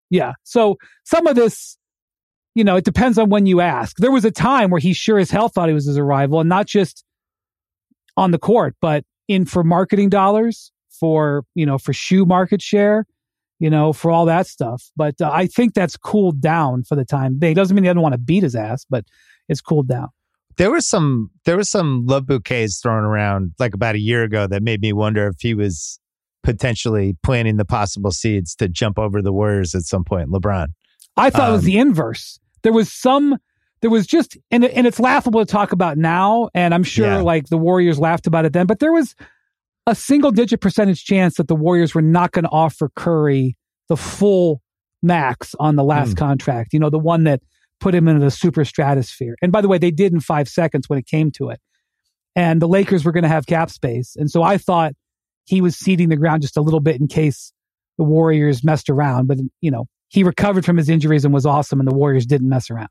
yeah. 0.09 0.33
So 0.45 0.78
some 1.05 1.26
of 1.26 1.37
this, 1.37 1.76
you 2.55 2.64
know, 2.64 2.76
it 2.76 2.87
depends 2.87 3.18
on 3.18 3.28
when 3.28 3.45
you 3.45 3.61
ask. 3.61 3.99
There 3.99 4.11
was 4.11 4.24
a 4.24 4.31
time 4.31 4.70
where 4.70 4.81
he 4.81 4.95
sure 4.95 5.18
as 5.18 5.31
hell 5.31 5.51
thought 5.51 5.68
he 5.68 5.74
was 5.74 5.85
his 5.85 5.99
arrival, 5.99 6.41
and 6.41 6.49
not 6.49 6.66
just 6.66 7.05
on 8.16 8.31
the 8.31 8.39
court, 8.39 8.74
but 8.81 9.05
in 9.28 9.45
for 9.45 9.62
marketing 9.62 10.09
dollars 10.09 10.72
for 11.01 11.44
you 11.55 11.66
know 11.66 11.78
for 11.78 11.92
shoe 11.92 12.24
market 12.26 12.62
share 12.62 13.07
you 13.59 13.70
know 13.70 13.92
for 13.92 14.11
all 14.11 14.26
that 14.26 14.46
stuff. 14.46 14.90
But 14.96 15.20
uh, 15.20 15.30
i 15.32 15.46
think 15.46 15.74
that's 15.74 15.96
cooled 15.96 16.40
down 16.40 16.84
for 16.84 16.94
the 16.94 17.05
time 17.05 17.38
being. 17.38 17.55
Doesn't 17.55 17.74
mean 17.74 17.84
he 17.84 17.88
doesn't 17.88 18.03
want 18.03 18.14
to 18.14 18.18
beat 18.18 18.42
his 18.42 18.55
ass 18.55 18.84
but 18.88 19.05
it's 19.48 19.61
cooled 19.61 19.88
down. 19.88 20.09
There 20.57 20.70
was 20.70 20.86
some 20.86 21.30
there 21.44 21.57
was 21.57 21.70
some 21.70 22.05
love 22.07 22.26
bouquets 22.26 22.80
thrown 22.80 23.05
around 23.05 23.53
like 23.59 23.74
about 23.74 23.94
a 23.94 24.01
year 24.01 24.22
ago 24.22 24.46
that 24.46 24.62
made 24.62 24.80
me 24.80 24.92
wonder 24.92 25.26
if 25.26 25.36
he 25.40 25.55
was 25.55 25.98
potentially 26.42 27.16
planting 27.22 27.57
the 27.57 27.64
possible 27.64 28.11
seeds 28.11 28.55
to 28.57 28.68
jump 28.68 28.98
over 28.98 29.20
the 29.22 29.32
warriors 29.32 29.74
at 29.74 29.82
some 29.82 30.05
point. 30.05 30.30
Lebron. 30.30 30.68
I 31.16 31.30
thought 31.30 31.48
um, 31.48 31.51
it 31.51 31.53
was 31.53 31.64
the 31.64 31.80
um, 31.80 31.88
inverse. 31.88 32.38
There 32.62 32.72
was 32.72 32.92
some 32.92 33.36
there 33.80 33.90
was 33.90 34.07
just 34.07 34.36
and 34.51 34.64
and 34.64 34.86
it's 34.86 35.01
laughable 35.01 35.40
to 35.40 35.51
talk 35.51 35.72
about 35.72 35.96
now 35.96 36.48
and 36.55 36.74
i'm 36.74 36.82
sure 36.82 37.07
yeah. 37.07 37.20
like 37.20 37.48
the 37.48 37.57
warriors 37.57 37.98
laughed 37.98 38.26
about 38.26 38.44
it 38.44 38.53
then 38.53 38.66
but 38.66 38.78
there 38.78 38.92
was 38.92 39.14
a 39.87 39.95
single 39.95 40.31
digit 40.31 40.61
percentage 40.61 41.05
chance 41.05 41.37
that 41.37 41.49
the 41.49 41.55
Warriors 41.55 41.95
were 41.95 42.03
not 42.03 42.33
going 42.33 42.45
to 42.45 42.51
offer 42.51 42.91
Curry 42.95 43.57
the 43.89 43.97
full 43.97 44.62
max 45.03 45.55
on 45.59 45.76
the 45.76 45.85
last 45.85 46.14
mm. 46.14 46.18
contract, 46.18 46.72
you 46.72 46.78
know, 46.78 46.91
the 46.91 46.99
one 46.99 47.24
that 47.24 47.41
put 47.81 47.95
him 47.95 48.07
into 48.07 48.24
the 48.24 48.31
super 48.31 48.64
stratosphere. 48.64 49.35
And 49.43 49.51
by 49.51 49.61
the 49.61 49.68
way, 49.68 49.78
they 49.78 49.91
did 49.91 50.12
in 50.12 50.20
five 50.20 50.49
seconds 50.49 50.89
when 50.89 50.99
it 50.99 51.07
came 51.07 51.31
to 51.33 51.49
it. 51.49 51.61
And 52.37 52.62
the 52.62 52.68
Lakers 52.68 53.05
were 53.05 53.12
going 53.12 53.24
to 53.24 53.28
have 53.28 53.47
cap 53.47 53.70
space. 53.70 54.14
And 54.16 54.31
so 54.31 54.43
I 54.43 54.59
thought 54.59 54.93
he 55.45 55.61
was 55.61 55.76
seeding 55.76 56.11
the 56.11 56.16
ground 56.16 56.43
just 56.43 56.57
a 56.57 56.61
little 56.61 56.81
bit 56.81 57.01
in 57.01 57.09
case 57.09 57.53
the 57.99 58.05
Warriors 58.05 58.62
messed 58.62 58.89
around. 58.89 59.26
But, 59.26 59.39
you 59.61 59.70
know, 59.70 59.87
he 60.09 60.22
recovered 60.22 60.64
from 60.64 60.76
his 60.76 60.89
injuries 60.89 61.24
and 61.24 61.35
was 61.35 61.47
awesome, 61.47 61.81
and 61.81 61.89
the 61.89 61.95
Warriors 61.95 62.26
didn't 62.26 62.49
mess 62.49 62.70
around. 62.70 62.89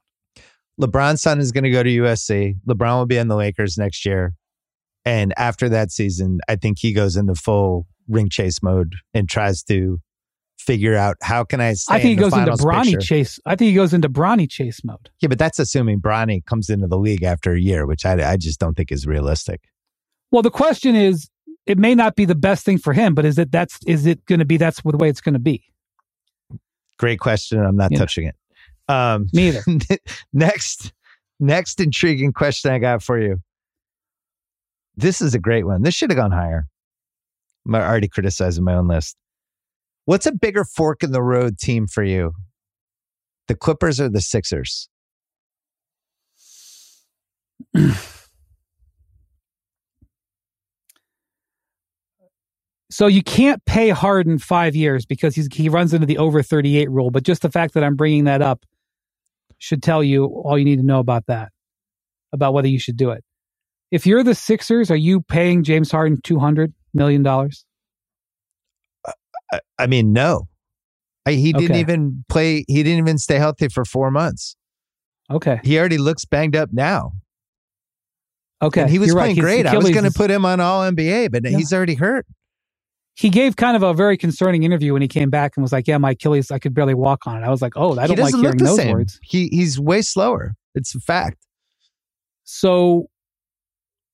LeBron's 0.81 1.21
son 1.21 1.39
is 1.39 1.51
going 1.51 1.65
to 1.65 1.69
go 1.69 1.83
to 1.83 1.89
USC. 1.89 2.55
LeBron 2.67 2.97
will 2.97 3.05
be 3.05 3.17
in 3.17 3.27
the 3.27 3.35
Lakers 3.35 3.77
next 3.77 4.05
year. 4.05 4.33
And 5.05 5.33
after 5.37 5.69
that 5.69 5.91
season, 5.91 6.39
I 6.47 6.55
think 6.55 6.77
he 6.79 6.93
goes 6.93 7.15
into 7.15 7.35
full 7.35 7.87
ring 8.07 8.29
chase 8.29 8.61
mode 8.61 8.95
and 9.13 9.29
tries 9.29 9.63
to 9.63 9.99
figure 10.57 10.95
out 10.95 11.15
how 11.21 11.43
can 11.43 11.61
I. 11.61 11.69
I 11.89 11.99
think 11.99 12.03
he 12.03 12.15
goes 12.15 12.35
into 12.35 12.51
Bronny 12.51 12.91
picture. 12.91 12.99
chase. 12.99 13.39
I 13.45 13.55
think 13.55 13.69
he 13.69 13.75
goes 13.75 13.93
into 13.93 14.09
Bronny 14.09 14.49
chase 14.49 14.81
mode. 14.83 15.09
Yeah, 15.21 15.27
but 15.27 15.39
that's 15.39 15.57
assuming 15.57 16.01
Bronny 16.01 16.45
comes 16.45 16.69
into 16.69 16.87
the 16.87 16.97
league 16.97 17.23
after 17.23 17.53
a 17.53 17.59
year, 17.59 17.85
which 17.85 18.05
I, 18.05 18.33
I 18.33 18.37
just 18.37 18.59
don't 18.59 18.75
think 18.75 18.91
is 18.91 19.07
realistic. 19.07 19.61
Well, 20.31 20.41
the 20.41 20.51
question 20.51 20.95
is, 20.95 21.29
it 21.65 21.77
may 21.77 21.95
not 21.95 22.15
be 22.15 22.25
the 22.25 22.35
best 22.35 22.65
thing 22.65 22.77
for 22.77 22.93
him, 22.93 23.15
but 23.15 23.25
is 23.25 23.37
it 23.37 23.51
that's 23.51 23.79
is 23.85 24.05
it 24.05 24.25
going 24.25 24.39
to 24.39 24.45
be 24.45 24.57
that's 24.57 24.81
the 24.81 24.97
way 24.97 25.09
it's 25.09 25.21
going 25.21 25.33
to 25.33 25.39
be? 25.39 25.63
Great 26.97 27.19
question. 27.19 27.63
I'm 27.63 27.77
not 27.77 27.91
touching 27.95 28.27
it. 28.27 28.35
Um, 28.89 29.27
Me 29.33 29.49
either. 29.49 29.63
next, 30.33 30.91
next 31.39 31.79
intriguing 31.79 32.33
question 32.33 32.71
I 32.71 32.79
got 32.79 33.01
for 33.01 33.19
you. 33.19 33.39
This 34.99 35.21
is 35.21 35.33
a 35.33 35.39
great 35.39 35.65
one. 35.65 35.83
This 35.83 35.93
should 35.93 36.09
have 36.09 36.17
gone 36.17 36.31
higher. 36.31 36.67
I'm 37.65 37.73
already 37.73 38.09
criticizing 38.09 38.65
my 38.65 38.73
own 38.73 38.89
list. 38.89 39.15
What's 40.03 40.25
a 40.25 40.33
bigger 40.33 40.65
fork 40.65 41.03
in 41.03 41.13
the 41.13 41.21
road 41.21 41.57
team 41.57 41.87
for 41.87 42.03
you? 42.03 42.33
The 43.47 43.55
Clippers 43.55 44.01
or 44.01 44.09
the 44.09 44.19
Sixers? 44.19 44.89
So 52.91 53.05
you 53.05 53.21
can't 53.21 53.63
pay 53.65 53.89
Harden 53.89 54.39
five 54.39 54.75
years 54.75 55.05
because 55.05 55.35
he 55.35 55.69
runs 55.69 55.93
into 55.93 56.07
the 56.07 56.17
over 56.17 56.41
38 56.41 56.89
rule. 56.89 57.11
But 57.11 57.21
just 57.21 57.43
the 57.43 57.51
fact 57.51 57.75
that 57.75 57.83
I'm 57.83 57.95
bringing 57.95 58.23
that 58.23 58.41
up 58.41 58.65
should 59.59 59.83
tell 59.83 60.03
you 60.03 60.25
all 60.25 60.57
you 60.57 60.65
need 60.65 60.77
to 60.77 60.85
know 60.85 60.99
about 60.99 61.27
that, 61.27 61.51
about 62.33 62.55
whether 62.55 62.67
you 62.67 62.79
should 62.79 62.97
do 62.97 63.11
it. 63.11 63.23
If 63.91 64.05
you're 64.05 64.23
the 64.23 64.35
Sixers, 64.35 64.91
are 64.91 64.95
you 64.95 65.21
paying 65.21 65.63
James 65.63 65.91
Harden 65.91 66.19
200 66.23 66.73
million 66.93 67.23
dollars? 67.23 67.65
I, 69.51 69.59
I 69.77 69.87
mean, 69.87 70.13
no. 70.13 70.47
I, 71.25 71.33
he 71.33 71.53
didn't 71.53 71.77
even 71.77 72.23
play. 72.29 72.65
He 72.67 72.83
didn't 72.83 72.99
even 72.99 73.17
stay 73.17 73.37
healthy 73.37 73.67
for 73.67 73.85
four 73.85 74.11
months. 74.11 74.55
Okay. 75.31 75.59
He 75.63 75.77
already 75.77 75.97
looks 75.97 76.25
banged 76.25 76.55
up 76.55 76.69
now. 76.71 77.13
Okay. 78.61 78.81
And 78.81 78.89
he 78.89 78.99
was 78.99 79.11
playing 79.11 79.37
right. 79.37 79.63
great. 79.63 79.65
I 79.65 79.77
was 79.77 79.91
going 79.91 80.03
to 80.03 80.11
put 80.11 80.29
him 80.29 80.45
on 80.45 80.59
All 80.59 80.81
NBA, 80.81 81.31
but 81.31 81.43
yeah. 81.43 81.57
he's 81.57 81.71
already 81.71 81.95
hurt. 81.95 82.25
He 83.15 83.29
gave 83.29 83.57
kind 83.57 83.75
of 83.75 83.83
a 83.83 83.93
very 83.93 84.17
concerning 84.17 84.63
interview 84.63 84.93
when 84.93 85.01
he 85.01 85.07
came 85.07 85.29
back 85.29 85.57
and 85.57 85.61
was 85.61 85.73
like, 85.73 85.87
"Yeah, 85.87 85.97
my 85.97 86.11
Achilles, 86.11 86.51
I 86.51 86.59
could 86.59 86.73
barely 86.73 86.93
walk 86.93 87.27
on 87.27 87.43
it." 87.43 87.45
I 87.45 87.49
was 87.49 87.61
like, 87.61 87.73
"Oh, 87.75 87.99
I 87.99 88.07
don't 88.07 88.17
like 88.17 88.33
hearing 88.33 88.57
those 88.57 88.77
same. 88.77 88.93
words." 88.93 89.19
He 89.21 89.49
he's 89.49 89.77
way 89.77 90.01
slower. 90.01 90.55
It's 90.73 90.95
a 90.95 90.99
fact. 91.01 91.45
So, 92.45 93.09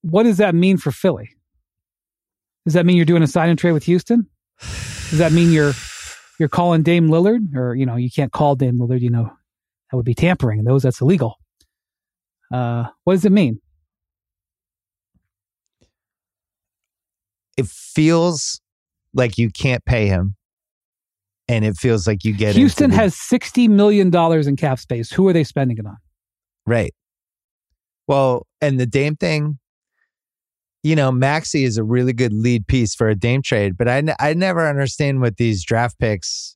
what 0.06 0.24
does 0.24 0.38
that 0.38 0.53
mean 0.53 0.78
for 0.78 0.91
Philly? 0.91 1.32
Does 2.66 2.74
that 2.76 2.86
mean 2.86 2.95
you're 2.95 3.06
doing 3.06 3.24
a 3.24 3.28
sign 3.28 3.49
and 3.49 3.58
trade 3.58 3.72
with 3.72 3.84
Houston? 3.86 4.28
Does 4.60 5.18
that 5.18 5.32
mean 5.32 5.51
you're 5.51 5.74
you're 6.39 6.49
calling 6.49 6.84
Dame 6.84 7.10
Lillard, 7.10 7.56
or 7.56 7.76
you 7.76 7.86
know, 7.86 7.95
you 7.95 8.12
can't 8.12 8.32
call 8.32 8.56
Dame 8.56 8.78
Lillard. 8.80 9.01
You 9.01 9.10
know, 9.10 9.32
that 9.89 9.97
would 9.97 10.06
be 10.06 10.14
tampering, 10.14 10.60
and 10.60 10.68
those 10.68 10.84
that's 10.84 11.01
illegal. 11.01 11.39
Uh, 12.53 12.86
what 13.03 13.14
does 13.14 13.26
it 13.26 13.32
mean? 13.32 13.60
It 17.58 17.68
feels 17.68 18.62
like 19.14 19.38
you 19.38 19.49
can't 19.49 19.84
pay 19.86 20.08
him, 20.08 20.36
and 21.47 21.66
it 21.66 21.78
feels 21.78 22.06
like 22.06 22.24
you 22.24 22.34
get. 22.34 22.56
Houston 22.56 22.91
the, 22.91 22.95
has 22.95 23.16
sixty 23.16 23.68
million 23.68 24.12
dollars 24.12 24.45
in 24.45 24.56
cap 24.56 24.80
space. 24.80 25.12
Who 25.12 25.28
are 25.28 25.34
they 25.34 25.43
spending 25.43 25.78
it 25.78 25.86
on? 25.86 25.97
Right. 26.68 26.93
Well, 28.08 28.45
and 28.62 28.80
the 28.80 28.86
Dame 28.86 29.16
thing, 29.16 29.58
you 30.86 30.96
know, 30.96 31.12
Maxey 31.12 31.64
is 31.64 31.78
a 31.78 31.84
really 31.84 32.14
good 32.14 32.34
lead 32.34 32.68
piece 32.68 32.94
for 32.94 33.10
a 33.10 33.16
Dame 33.16 33.42
trade, 33.42 33.76
but 33.78 33.88
I, 33.88 34.04
I 34.20 34.34
never 34.34 34.68
understand 34.68 35.20
what 35.20 35.38
these 35.38 35.64
draft 35.64 35.98
picks 36.00 36.56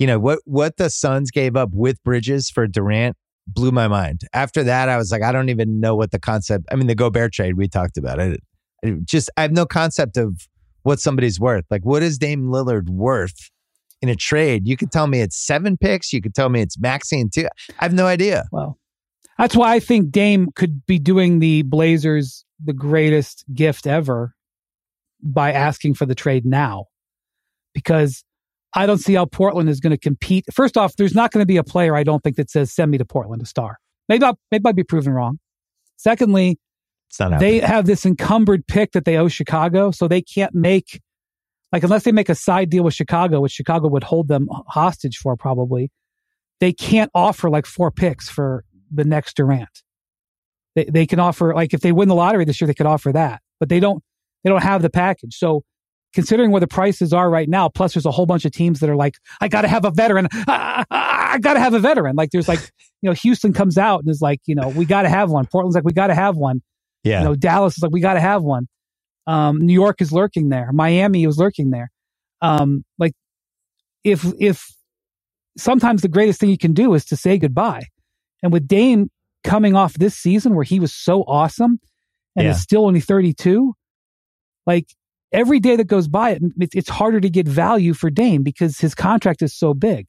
you 0.00 0.06
know 0.06 0.18
what 0.18 0.40
what 0.46 0.78
the 0.78 0.90
Suns 0.90 1.30
gave 1.30 1.54
up 1.54 1.68
with 1.72 2.02
Bridges 2.02 2.50
for 2.50 2.66
Durant 2.66 3.16
blew 3.46 3.70
my 3.70 3.86
mind. 3.86 4.22
After 4.32 4.64
that, 4.64 4.88
I 4.88 4.96
was 4.96 5.12
like, 5.12 5.22
I 5.22 5.30
don't 5.30 5.50
even 5.50 5.78
know 5.78 5.94
what 5.94 6.10
the 6.10 6.18
concept. 6.18 6.64
I 6.72 6.74
mean, 6.74 6.86
the 6.86 6.94
Gobert 6.94 7.34
trade 7.34 7.56
we 7.56 7.68
talked 7.68 7.98
about. 7.98 8.18
I, 8.18 8.38
I 8.84 8.96
just 9.04 9.30
I 9.36 9.42
have 9.42 9.52
no 9.52 9.66
concept 9.66 10.16
of 10.16 10.48
what 10.82 11.00
somebody's 11.00 11.38
worth. 11.38 11.66
Like, 11.70 11.84
what 11.84 12.02
is 12.02 12.16
Dame 12.16 12.46
Lillard 12.46 12.88
worth 12.88 13.50
in 14.00 14.08
a 14.08 14.16
trade? 14.16 14.66
You 14.66 14.76
could 14.78 14.90
tell 14.90 15.06
me 15.06 15.20
it's 15.20 15.36
seven 15.36 15.76
picks. 15.76 16.14
You 16.14 16.22
could 16.22 16.34
tell 16.34 16.48
me 16.48 16.62
it's 16.62 16.78
Maxey 16.78 17.20
and 17.20 17.30
two. 17.30 17.46
I 17.78 17.84
have 17.84 17.92
no 17.92 18.06
idea. 18.06 18.44
Well, 18.50 18.78
that's 19.36 19.54
why 19.54 19.74
I 19.74 19.80
think 19.80 20.10
Dame 20.10 20.48
could 20.54 20.86
be 20.86 20.98
doing 20.98 21.40
the 21.40 21.60
Blazers 21.62 22.46
the 22.64 22.72
greatest 22.72 23.44
gift 23.52 23.86
ever 23.86 24.34
by 25.22 25.52
asking 25.52 25.94
for 25.94 26.06
the 26.06 26.14
trade 26.14 26.44
now, 26.44 26.86
because 27.74 28.24
I 28.74 28.86
don't 28.86 28.98
see 28.98 29.14
how 29.14 29.26
Portland 29.26 29.68
is 29.68 29.80
going 29.80 29.92
to 29.92 29.98
compete. 29.98 30.44
First 30.52 30.76
off, 30.76 30.96
there's 30.96 31.14
not 31.14 31.32
going 31.32 31.42
to 31.42 31.46
be 31.46 31.56
a 31.56 31.64
player 31.64 31.94
I 31.96 32.04
don't 32.04 32.22
think 32.22 32.36
that 32.36 32.50
says 32.50 32.72
send 32.72 32.90
me 32.90 32.98
to 32.98 33.04
Portland 33.04 33.42
a 33.42 33.46
star. 33.46 33.78
Maybe 34.08 34.24
I'll, 34.24 34.38
maybe 34.50 34.64
I'd 34.66 34.76
be 34.76 34.84
proven 34.84 35.12
wrong. 35.12 35.38
Secondly, 35.96 36.58
they 37.40 37.58
have 37.58 37.86
this 37.86 38.06
encumbered 38.06 38.66
pick 38.66 38.92
that 38.92 39.04
they 39.04 39.16
owe 39.16 39.28
Chicago, 39.28 39.90
so 39.90 40.08
they 40.08 40.22
can't 40.22 40.54
make 40.54 41.00
like 41.72 41.82
unless 41.82 42.04
they 42.04 42.12
make 42.12 42.28
a 42.28 42.34
side 42.34 42.70
deal 42.70 42.84
with 42.84 42.94
Chicago, 42.94 43.40
which 43.40 43.52
Chicago 43.52 43.88
would 43.88 44.04
hold 44.04 44.28
them 44.28 44.48
hostage 44.68 45.18
for 45.18 45.36
probably. 45.36 45.90
They 46.58 46.72
can't 46.72 47.10
offer 47.14 47.48
like 47.48 47.66
four 47.66 47.90
picks 47.90 48.28
for 48.28 48.64
the 48.90 49.04
next 49.04 49.36
Durant. 49.36 49.82
They 50.84 50.90
they 50.90 51.06
can 51.06 51.20
offer 51.20 51.54
like 51.54 51.74
if 51.74 51.80
they 51.80 51.92
win 51.92 52.08
the 52.08 52.14
lottery 52.14 52.44
this 52.44 52.60
year, 52.60 52.66
they 52.66 52.74
could 52.74 52.86
offer 52.86 53.12
that, 53.12 53.42
but 53.58 53.68
they 53.68 53.80
don't 53.80 54.02
they 54.44 54.50
don't 54.50 54.62
have 54.62 54.82
the 54.82 54.90
package. 54.90 55.36
So 55.36 55.62
considering 56.12 56.50
where 56.50 56.60
the 56.60 56.66
prices 56.66 57.12
are 57.12 57.30
right 57.30 57.48
now, 57.48 57.68
plus 57.68 57.94
there's 57.94 58.06
a 58.06 58.10
whole 58.10 58.26
bunch 58.26 58.44
of 58.44 58.52
teams 58.52 58.80
that 58.80 58.90
are 58.90 58.96
like, 58.96 59.14
I 59.40 59.48
got 59.48 59.62
to 59.62 59.68
have 59.68 59.84
a 59.84 59.90
veteran. 59.90 60.28
I, 60.32 60.84
I, 60.90 61.30
I 61.34 61.38
got 61.38 61.54
to 61.54 61.60
have 61.60 61.74
a 61.74 61.78
veteran. 61.78 62.16
Like 62.16 62.30
there's 62.30 62.48
like, 62.48 62.60
you 63.02 63.08
know, 63.08 63.12
Houston 63.12 63.52
comes 63.52 63.78
out 63.78 64.00
and 64.00 64.08
is 64.10 64.20
like, 64.20 64.40
you 64.46 64.54
know, 64.54 64.68
we 64.68 64.84
got 64.84 65.02
to 65.02 65.08
have 65.08 65.30
one. 65.30 65.46
Portland's 65.46 65.74
like, 65.74 65.84
we 65.84 65.92
got 65.92 66.08
to 66.08 66.14
have 66.14 66.36
one. 66.36 66.62
Yeah. 67.04 67.20
You 67.20 67.24
know, 67.26 67.34
Dallas 67.34 67.76
is 67.76 67.82
like, 67.82 67.92
we 67.92 68.00
got 68.00 68.14
to 68.14 68.20
have 68.20 68.42
one. 68.42 68.66
Um, 69.26 69.58
New 69.58 69.72
York 69.72 70.00
is 70.00 70.12
lurking 70.12 70.48
there. 70.48 70.72
Miami 70.72 71.24
is 71.24 71.38
lurking 71.38 71.70
there. 71.70 71.90
Um, 72.42 72.84
like 72.98 73.12
if, 74.02 74.24
if 74.40 74.66
sometimes 75.56 76.02
the 76.02 76.08
greatest 76.08 76.40
thing 76.40 76.50
you 76.50 76.58
can 76.58 76.72
do 76.72 76.94
is 76.94 77.04
to 77.06 77.16
say 77.16 77.38
goodbye. 77.38 77.84
And 78.42 78.52
with 78.52 78.66
Dame 78.66 79.10
coming 79.44 79.74
off 79.74 79.94
this 79.94 80.16
season 80.16 80.54
where 80.54 80.64
he 80.64 80.80
was 80.80 80.92
so 80.92 81.22
awesome 81.22 81.80
and 82.36 82.44
yeah. 82.44 82.52
is 82.52 82.62
still 82.62 82.86
only 82.86 83.00
32, 83.00 83.74
like 84.66 84.86
every 85.32 85.60
day 85.60 85.76
that 85.76 85.84
goes 85.84 86.08
by, 86.08 86.30
it, 86.30 86.42
it's 86.58 86.88
harder 86.88 87.20
to 87.20 87.30
get 87.30 87.46
value 87.48 87.94
for 87.94 88.10
Dame 88.10 88.42
because 88.42 88.78
his 88.78 88.94
contract 88.94 89.42
is 89.42 89.54
so 89.54 89.74
big. 89.74 90.08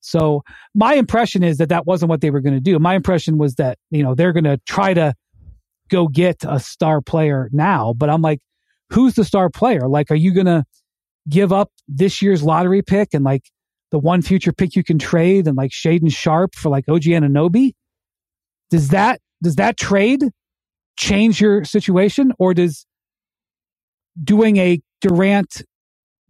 So 0.00 0.42
my 0.74 0.94
impression 0.94 1.42
is 1.42 1.56
that 1.58 1.70
that 1.70 1.86
wasn't 1.86 2.10
what 2.10 2.20
they 2.20 2.30
were 2.30 2.40
going 2.40 2.54
to 2.54 2.60
do. 2.60 2.78
My 2.78 2.94
impression 2.94 3.38
was 3.38 3.54
that, 3.54 3.78
you 3.90 4.02
know, 4.02 4.14
they're 4.14 4.34
going 4.34 4.44
to 4.44 4.60
try 4.66 4.92
to 4.92 5.14
go 5.88 6.08
get 6.08 6.44
a 6.46 6.60
star 6.60 7.00
player 7.00 7.48
now. 7.52 7.94
But 7.96 8.10
I'm 8.10 8.20
like, 8.20 8.40
who's 8.90 9.14
the 9.14 9.24
star 9.24 9.48
player? 9.48 9.88
Like, 9.88 10.10
are 10.10 10.16
you 10.16 10.34
going 10.34 10.46
to 10.46 10.64
give 11.28 11.52
up 11.52 11.70
this 11.88 12.20
year's 12.20 12.42
lottery 12.42 12.82
pick 12.82 13.14
and 13.14 13.24
like 13.24 13.44
the 13.90 13.98
one 13.98 14.20
future 14.20 14.52
pick 14.52 14.76
you 14.76 14.84
can 14.84 14.98
trade 14.98 15.46
and 15.46 15.56
like 15.56 15.70
Shaedon 15.70 16.12
Sharpe 16.12 16.54
for 16.54 16.68
like 16.68 16.84
OG 16.88 17.02
Anunoby? 17.02 17.72
Does 18.74 18.88
that, 18.88 19.20
does 19.42 19.56
that 19.56 19.76
trade 19.76 20.24
change 20.96 21.40
your 21.40 21.64
situation 21.64 22.32
or 22.38 22.54
does 22.54 22.86
doing 24.22 24.56
a 24.56 24.80
Durant, 25.00 25.62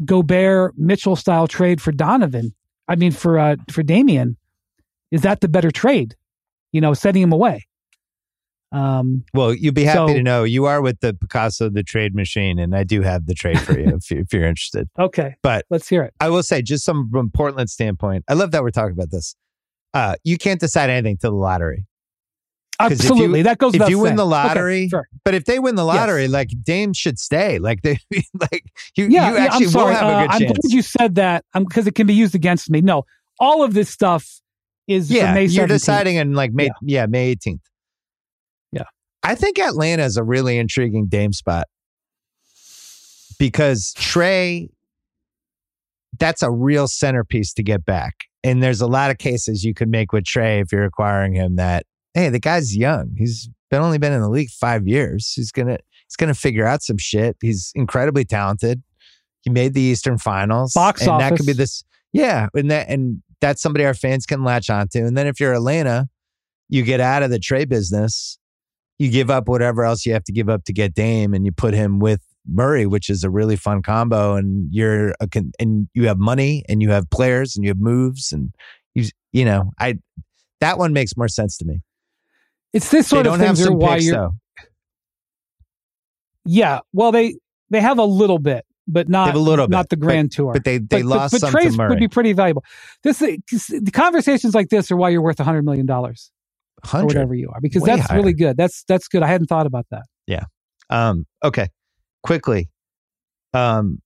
Gobert, 0.04 0.76
Mitchell 0.76 1.16
style 1.16 1.46
trade 1.46 1.80
for 1.80 1.92
Donovan. 1.92 2.54
I 2.88 2.96
mean, 2.96 3.12
for 3.12 3.38
uh, 3.38 3.56
for 3.70 3.82
Damian, 3.82 4.36
is 5.10 5.22
that 5.22 5.40
the 5.40 5.48
better 5.48 5.70
trade? 5.70 6.16
You 6.72 6.80
know, 6.80 6.92
sending 6.92 7.22
him 7.22 7.32
away. 7.32 7.66
Um, 8.72 9.24
well, 9.32 9.54
you'd 9.54 9.74
be 9.74 9.84
happy 9.84 10.12
so, 10.12 10.14
to 10.14 10.22
know 10.22 10.42
you 10.42 10.64
are 10.64 10.82
with 10.82 10.98
the 10.98 11.14
Picasso, 11.14 11.70
the 11.70 11.84
trade 11.84 12.14
machine, 12.14 12.58
and 12.58 12.74
I 12.74 12.82
do 12.82 13.02
have 13.02 13.26
the 13.26 13.34
trade 13.34 13.60
for 13.60 13.78
you 13.78 13.86
if, 13.96 14.10
you, 14.10 14.18
if 14.18 14.32
you're 14.32 14.44
interested. 14.44 14.88
Okay, 14.98 15.36
but 15.42 15.64
let's 15.70 15.88
hear 15.88 16.02
it. 16.02 16.12
I 16.20 16.28
will 16.28 16.42
say, 16.42 16.60
just 16.60 16.84
some 16.84 17.08
from 17.10 17.30
Portland 17.30 17.70
standpoint, 17.70 18.24
I 18.28 18.34
love 18.34 18.50
that 18.50 18.62
we're 18.62 18.70
talking 18.70 18.92
about 18.92 19.12
this. 19.12 19.36
Uh, 19.94 20.16
you 20.24 20.36
can't 20.36 20.58
decide 20.58 20.90
anything 20.90 21.16
to 21.18 21.28
the 21.28 21.36
lottery. 21.36 21.86
Absolutely, 22.80 23.40
you, 23.40 23.44
that 23.44 23.58
goes. 23.58 23.74
If 23.74 23.88
you 23.88 23.98
win 23.98 24.08
saying. 24.08 24.16
the 24.16 24.26
lottery, 24.26 24.82
okay, 24.82 24.88
sure. 24.88 25.08
but 25.24 25.34
if 25.34 25.44
they 25.44 25.58
win 25.58 25.76
the 25.76 25.84
lottery, 25.84 26.22
yes. 26.22 26.30
like 26.30 26.48
Dame 26.64 26.92
should 26.92 27.18
stay. 27.18 27.58
Like 27.58 27.82
they, 27.82 27.98
like 28.40 28.64
you, 28.96 29.06
yeah, 29.06 29.30
you 29.30 29.36
actually 29.36 29.66
yeah, 29.66 29.76
will 29.76 29.86
have 29.86 30.02
a 30.02 30.06
uh, 30.06 30.20
good 30.20 30.30
uh, 30.30 30.38
chance. 30.38 30.42
I'm 30.42 30.46
glad 30.48 30.72
you 30.72 30.82
said 30.82 31.14
that 31.14 31.44
because 31.54 31.84
um, 31.84 31.88
it 31.88 31.94
can 31.94 32.06
be 32.06 32.14
used 32.14 32.34
against 32.34 32.70
me. 32.70 32.80
No, 32.80 33.04
all 33.38 33.62
of 33.62 33.74
this 33.74 33.90
stuff 33.90 34.40
is 34.88 35.10
yeah. 35.10 35.38
You're 35.38 35.68
deciding 35.68 36.16
in 36.16 36.34
like 36.34 36.52
May, 36.52 36.64
yeah, 36.64 37.02
yeah 37.02 37.06
May 37.06 37.34
18th. 37.36 37.60
Yeah, 38.72 38.82
I 39.22 39.36
think 39.36 39.58
Atlanta 39.60 40.04
is 40.04 40.16
a 40.16 40.24
really 40.24 40.58
intriguing 40.58 41.06
Dame 41.06 41.32
spot 41.32 41.66
because 43.38 43.92
Trey, 43.96 44.68
that's 46.18 46.42
a 46.42 46.50
real 46.50 46.88
centerpiece 46.88 47.52
to 47.54 47.62
get 47.62 47.84
back. 47.84 48.24
And 48.42 48.62
there's 48.62 48.80
a 48.80 48.86
lot 48.86 49.10
of 49.10 49.18
cases 49.18 49.64
you 49.64 49.74
could 49.74 49.88
make 49.88 50.12
with 50.12 50.24
Trey 50.24 50.60
if 50.60 50.72
you're 50.72 50.84
acquiring 50.84 51.34
him 51.34 51.56
that 51.56 51.86
hey, 52.14 52.28
the 52.28 52.38
guy's 52.38 52.76
young. 52.76 53.14
He's 53.18 53.48
been 53.70 53.82
only 53.82 53.98
been 53.98 54.12
in 54.12 54.20
the 54.20 54.30
league 54.30 54.50
five 54.50 54.86
years. 54.86 55.32
He's 55.34 55.52
gonna 55.52 55.78
he's 56.06 56.16
gonna 56.16 56.34
figure 56.34 56.66
out 56.66 56.82
some 56.82 56.98
shit. 56.98 57.36
He's 57.40 57.72
incredibly 57.74 58.24
talented. 58.24 58.82
He 59.42 59.50
made 59.50 59.74
the 59.74 59.80
Eastern 59.80 60.16
Finals. 60.16 60.72
Box 60.72 61.02
and 61.02 61.10
office. 61.10 61.30
That 61.30 61.36
could 61.36 61.46
be 61.46 61.52
this. 61.52 61.84
Yeah, 62.12 62.48
and 62.54 62.70
that 62.70 62.88
and 62.88 63.22
that's 63.40 63.60
somebody 63.60 63.84
our 63.84 63.94
fans 63.94 64.24
can 64.24 64.44
latch 64.44 64.70
onto. 64.70 65.04
And 65.04 65.16
then 65.16 65.26
if 65.26 65.38
you're 65.38 65.52
Atlanta, 65.52 66.08
you 66.68 66.82
get 66.82 67.00
out 67.00 67.22
of 67.22 67.30
the 67.30 67.38
trade 67.38 67.68
business. 67.68 68.38
You 68.98 69.10
give 69.10 69.28
up 69.28 69.48
whatever 69.48 69.84
else 69.84 70.06
you 70.06 70.12
have 70.12 70.24
to 70.24 70.32
give 70.32 70.48
up 70.48 70.64
to 70.64 70.72
get 70.72 70.94
Dame, 70.94 71.34
and 71.34 71.44
you 71.44 71.52
put 71.52 71.74
him 71.74 71.98
with 71.98 72.20
Murray, 72.46 72.86
which 72.86 73.10
is 73.10 73.24
a 73.24 73.30
really 73.30 73.56
fun 73.56 73.82
combo. 73.82 74.36
And 74.36 74.68
you're 74.70 75.10
a 75.20 75.28
and 75.58 75.88
you 75.94 76.06
have 76.06 76.18
money, 76.18 76.64
and 76.68 76.80
you 76.80 76.90
have 76.90 77.10
players, 77.10 77.56
and 77.56 77.64
you 77.64 77.70
have 77.70 77.80
moves, 77.80 78.32
and 78.32 78.54
you 78.94 79.06
you 79.32 79.44
know 79.44 79.72
I 79.80 79.98
that 80.60 80.78
one 80.78 80.92
makes 80.92 81.16
more 81.16 81.28
sense 81.28 81.58
to 81.58 81.64
me. 81.64 81.80
It's 82.74 82.90
this 82.90 83.06
sort 83.06 83.26
of 83.26 83.38
things 83.38 83.64
are 83.64 83.72
why 83.72 83.96
you're. 83.96 84.14
Though. 84.14 84.32
Yeah, 86.44 86.80
well, 86.92 87.12
they 87.12 87.36
they 87.70 87.80
have 87.80 87.98
a 87.98 88.04
little 88.04 88.40
bit, 88.40 88.66
but 88.88 89.08
not 89.08 89.34
a 89.34 89.38
little 89.38 89.68
not 89.68 89.88
the 89.88 89.96
grand 89.96 90.30
but, 90.30 90.36
tour. 90.36 90.52
But 90.52 90.64
they 90.64 90.78
they 90.78 91.02
but, 91.02 91.04
lost 91.04 91.32
but, 91.32 91.52
but 91.52 91.62
some 91.62 91.76
Murray. 91.76 91.90
would 91.90 92.00
be 92.00 92.08
pretty 92.08 92.32
valuable. 92.32 92.64
This 93.04 93.20
the 93.20 93.90
conversations 93.92 94.54
like 94.54 94.68
this 94.68 94.90
are 94.90 94.96
why 94.96 95.10
you're 95.10 95.22
worth 95.22 95.38
a 95.38 95.44
hundred 95.44 95.64
million 95.64 95.86
dollars, 95.86 96.32
or 96.92 97.04
whatever 97.06 97.34
you 97.34 97.48
are, 97.50 97.60
because 97.60 97.82
Way 97.82 97.94
that's 97.94 98.08
higher. 98.08 98.18
really 98.18 98.34
good. 98.34 98.56
That's 98.56 98.84
that's 98.88 99.06
good. 99.06 99.22
I 99.22 99.28
hadn't 99.28 99.46
thought 99.46 99.66
about 99.66 99.86
that. 99.90 100.02
Yeah. 100.26 100.44
Um. 100.90 101.26
Okay. 101.44 101.68
Quickly. 102.24 102.68
Um. 103.52 104.00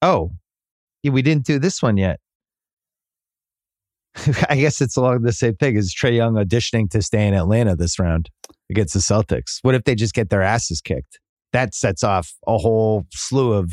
Oh, 0.00 0.30
we 1.02 1.20
didn't 1.20 1.46
do 1.46 1.58
this 1.58 1.82
one 1.82 1.96
yet. 1.96 2.20
I 4.48 4.56
guess 4.56 4.80
it's 4.80 4.96
along 4.96 5.22
the 5.22 5.32
same 5.32 5.56
thing 5.56 5.76
as 5.76 5.92
Trey 5.92 6.14
Young 6.14 6.34
auditioning 6.34 6.90
to 6.90 7.02
stay 7.02 7.26
in 7.26 7.34
Atlanta 7.34 7.76
this 7.76 7.98
round 7.98 8.28
against 8.70 8.94
the 8.94 9.00
Celtics. 9.00 9.58
What 9.62 9.74
if 9.74 9.84
they 9.84 9.94
just 9.94 10.14
get 10.14 10.30
their 10.30 10.42
asses 10.42 10.80
kicked? 10.80 11.18
That 11.52 11.74
sets 11.74 12.02
off 12.02 12.32
a 12.46 12.58
whole 12.58 13.06
slew 13.12 13.52
of, 13.52 13.72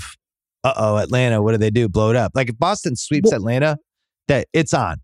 uh 0.64 0.74
oh, 0.76 0.98
Atlanta, 0.98 1.42
what 1.42 1.52
do 1.52 1.58
they 1.58 1.70
do? 1.70 1.88
Blow 1.88 2.10
it 2.10 2.16
up. 2.16 2.32
Like 2.36 2.50
if 2.50 2.58
Boston 2.58 2.96
sweeps 2.96 3.32
well, 3.32 3.40
Atlanta, 3.40 3.78
that 4.28 4.48
it's 4.54 4.74
on. 4.74 4.98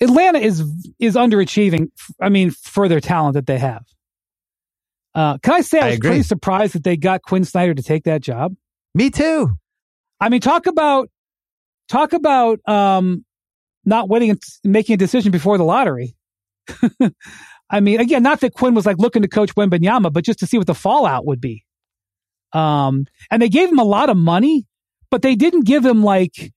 Atlanta 0.00 0.38
is 0.38 0.60
is 0.98 1.16
underachieving. 1.16 1.88
I 2.20 2.28
mean, 2.28 2.50
for 2.50 2.88
their 2.88 3.00
talent 3.00 3.34
that 3.34 3.46
they 3.46 3.58
have. 3.58 3.84
Uh, 5.14 5.38
can 5.38 5.54
I 5.54 5.60
say 5.62 5.80
I, 5.80 5.90
was 5.90 5.98
pretty 5.98 6.22
surprised 6.22 6.74
that 6.74 6.84
they 6.84 6.96
got 6.96 7.22
Quin 7.22 7.44
Snyder 7.44 7.74
to 7.74 7.82
take 7.82 8.04
that 8.04 8.20
job? 8.20 8.54
Me 8.94 9.10
too. 9.10 9.56
I 10.20 10.28
mean, 10.28 10.40
talk 10.40 10.66
about 10.66 11.10
talk 11.88 12.12
about 12.12 12.60
um, 12.68 13.24
not 13.88 14.08
waiting 14.08 14.30
and 14.30 14.40
making 14.64 14.94
a 14.94 14.96
decision 14.96 15.32
before 15.32 15.58
the 15.58 15.64
lottery. 15.64 16.16
I 17.70 17.80
mean, 17.80 18.00
again, 18.00 18.22
not 18.22 18.40
that 18.40 18.54
Quin 18.54 18.74
was 18.74 18.86
like 18.86 18.98
looking 18.98 19.22
to 19.22 19.28
coach 19.28 19.54
Wembanyama, 19.54 20.12
but 20.12 20.24
just 20.24 20.38
to 20.40 20.46
see 20.46 20.58
what 20.58 20.66
the 20.66 20.74
fallout 20.74 21.26
would 21.26 21.40
be. 21.40 21.64
Um, 22.52 23.06
and 23.30 23.42
they 23.42 23.48
gave 23.48 23.68
him 23.68 23.78
a 23.78 23.84
lot 23.84 24.08
of 24.08 24.16
money, 24.16 24.66
but 25.10 25.22
they 25.22 25.34
didn't 25.34 25.66
give 25.66 25.84
him 25.84 26.02
like 26.02 26.52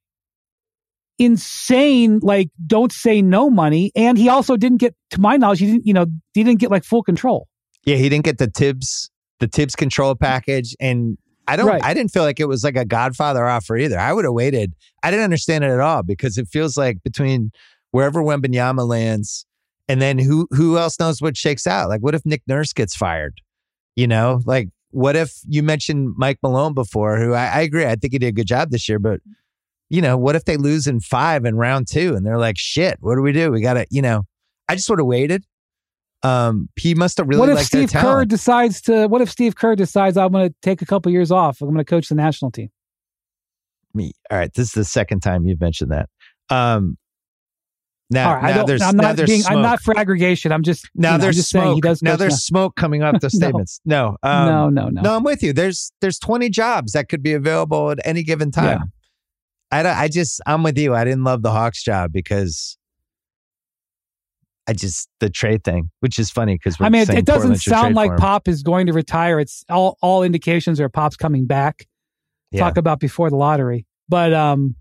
insane, 1.19 2.19
like 2.21 2.49
don't 2.65 2.91
say 2.91 3.21
no 3.21 3.49
money. 3.49 3.91
And 3.95 4.17
he 4.17 4.29
also 4.29 4.55
didn't 4.55 4.77
get, 4.77 4.95
to 5.11 5.19
my 5.19 5.37
knowledge, 5.37 5.59
he 5.59 5.67
didn't, 5.67 5.85
you 5.85 5.93
know, 5.93 6.05
he 6.33 6.43
didn't 6.43 6.59
get 6.59 6.71
like 6.71 6.83
full 6.83 7.03
control. 7.03 7.47
Yeah, 7.85 7.97
he 7.97 8.09
didn't 8.09 8.25
get 8.25 8.37
the 8.37 8.47
Thibs, 8.47 9.09
the 9.39 9.47
Thibs 9.47 9.75
control 9.75 10.15
package, 10.15 10.75
and 10.79 11.17
I 11.51 11.57
don't. 11.57 11.67
Right. 11.67 11.83
I 11.83 11.93
didn't 11.93 12.11
feel 12.11 12.23
like 12.23 12.39
it 12.39 12.47
was 12.47 12.63
like 12.63 12.77
a 12.77 12.85
Godfather 12.85 13.45
offer 13.45 13.75
either. 13.75 13.99
I 13.99 14.13
would 14.13 14.23
have 14.23 14.33
waited. 14.33 14.73
I 15.03 15.11
didn't 15.11 15.25
understand 15.25 15.65
it 15.65 15.69
at 15.69 15.81
all 15.81 16.01
because 16.01 16.37
it 16.37 16.47
feels 16.47 16.77
like 16.77 17.03
between 17.03 17.51
wherever 17.91 18.23
Wembanyama 18.23 18.87
lands, 18.87 19.45
and 19.89 20.01
then 20.01 20.17
who 20.17 20.47
who 20.51 20.77
else 20.77 20.97
knows 20.97 21.21
what 21.21 21.35
shakes 21.35 21.67
out? 21.67 21.89
Like, 21.89 21.99
what 21.99 22.15
if 22.15 22.25
Nick 22.25 22.41
Nurse 22.47 22.71
gets 22.71 22.95
fired? 22.95 23.41
You 23.97 24.07
know, 24.07 24.39
like 24.45 24.69
what 24.91 25.17
if 25.17 25.33
you 25.45 25.61
mentioned 25.61 26.13
Mike 26.17 26.39
Malone 26.41 26.73
before? 26.73 27.17
Who 27.17 27.33
I, 27.33 27.47
I 27.47 27.61
agree. 27.61 27.85
I 27.85 27.95
think 27.95 28.13
he 28.13 28.19
did 28.19 28.27
a 28.27 28.31
good 28.31 28.47
job 28.47 28.69
this 28.71 28.87
year, 28.87 28.99
but 28.99 29.19
you 29.89 30.01
know, 30.01 30.15
what 30.15 30.37
if 30.37 30.45
they 30.45 30.55
lose 30.55 30.87
in 30.87 31.01
five 31.01 31.43
in 31.43 31.57
round 31.57 31.85
two 31.89 32.15
and 32.15 32.25
they're 32.25 32.37
like, 32.37 32.57
shit, 32.57 32.95
what 33.01 33.15
do 33.15 33.21
we 33.21 33.33
do? 33.33 33.51
We 33.51 33.59
got 33.59 33.73
to, 33.73 33.85
you 33.89 34.01
know, 34.01 34.23
I 34.69 34.75
just 34.75 34.89
would 34.89 34.99
have 34.99 35.05
waited. 35.05 35.43
Um, 36.23 36.69
he 36.75 36.93
must 36.93 37.17
have 37.17 37.27
really. 37.27 37.39
What 37.39 37.49
if 37.49 37.59
Steve 37.59 37.91
Kerr 37.91 38.25
decides 38.25 38.81
to? 38.83 39.07
What 39.07 39.21
if 39.21 39.29
Steve 39.29 39.55
Kerr 39.55 39.75
decides 39.75 40.17
I'm 40.17 40.31
going 40.31 40.49
to 40.49 40.55
take 40.61 40.81
a 40.81 40.85
couple 40.85 41.11
years 41.11 41.31
off? 41.31 41.61
I'm 41.61 41.69
going 41.69 41.79
to 41.79 41.85
coach 41.85 42.09
the 42.09 42.15
national 42.15 42.51
team. 42.51 42.69
Me. 43.93 44.13
All 44.29 44.37
right. 44.37 44.53
This 44.53 44.67
is 44.67 44.73
the 44.73 44.85
second 44.85 45.21
time 45.21 45.45
you've 45.45 45.59
mentioned 45.59 45.91
that. 45.91 46.09
Um, 46.49 46.97
now, 48.11 48.35
right, 48.35 48.55
now 48.55 48.65
there's 48.65 48.81
I'm 48.81 48.97
not 48.97 49.17
now 49.17 49.25
being, 49.25 49.41
I'm 49.47 49.61
not 49.61 49.81
for 49.81 49.97
aggregation. 49.97 50.51
I'm 50.51 50.63
just 50.63 50.89
now 50.93 51.17
there's 51.17 51.37
just 51.37 51.49
smoke. 51.49 51.75
he 51.75 51.81
does 51.81 52.01
now 52.01 52.17
there's 52.17 52.33
now. 52.33 52.37
smoke 52.37 52.75
coming 52.75 53.03
off 53.03 53.17
the 53.21 53.29
statements. 53.29 53.79
no, 53.85 54.17
no, 54.21 54.29
um, 54.29 54.47
no, 54.47 54.69
no, 54.69 54.89
no. 54.89 55.01
No, 55.01 55.15
I'm 55.15 55.23
with 55.23 55.41
you. 55.41 55.53
There's 55.53 55.93
there's 56.01 56.19
20 56.19 56.49
jobs 56.49 56.91
that 56.91 57.07
could 57.07 57.23
be 57.23 57.31
available 57.31 57.89
at 57.89 57.99
any 58.03 58.21
given 58.23 58.51
time. 58.51 58.91
Yeah. 59.71 59.83
I 59.85 60.03
I 60.03 60.07
just 60.09 60.41
I'm 60.45 60.61
with 60.61 60.77
you. 60.77 60.93
I 60.93 61.05
didn't 61.05 61.23
love 61.23 61.41
the 61.41 61.51
Hawks 61.51 61.81
job 61.81 62.11
because 62.11 62.77
I 64.67 64.73
just 64.73 65.09
the 65.19 65.29
trade 65.29 65.63
thing, 65.63 65.89
which 66.01 66.19
is 66.19 66.29
funny 66.29 66.55
because 66.55 66.77
I 66.79 66.89
mean, 66.89 67.01
it, 67.01 67.09
it 67.09 67.25
doesn't 67.25 67.57
sound 67.57 67.95
like 67.95 68.15
Pop 68.17 68.47
is 68.47 68.63
going 68.63 68.87
to 68.87 68.93
retire. 68.93 69.39
It's 69.39 69.65
all 69.69 69.97
all 70.01 70.23
indications 70.23 70.79
are 70.79 70.89
Pop's 70.89 71.17
coming 71.17 71.45
back. 71.45 71.87
Yeah. 72.51 72.61
Talk 72.61 72.77
about 72.77 72.99
before 72.99 73.29
the 73.29 73.37
lottery, 73.37 73.85
but 74.09 74.33
um, 74.33 74.75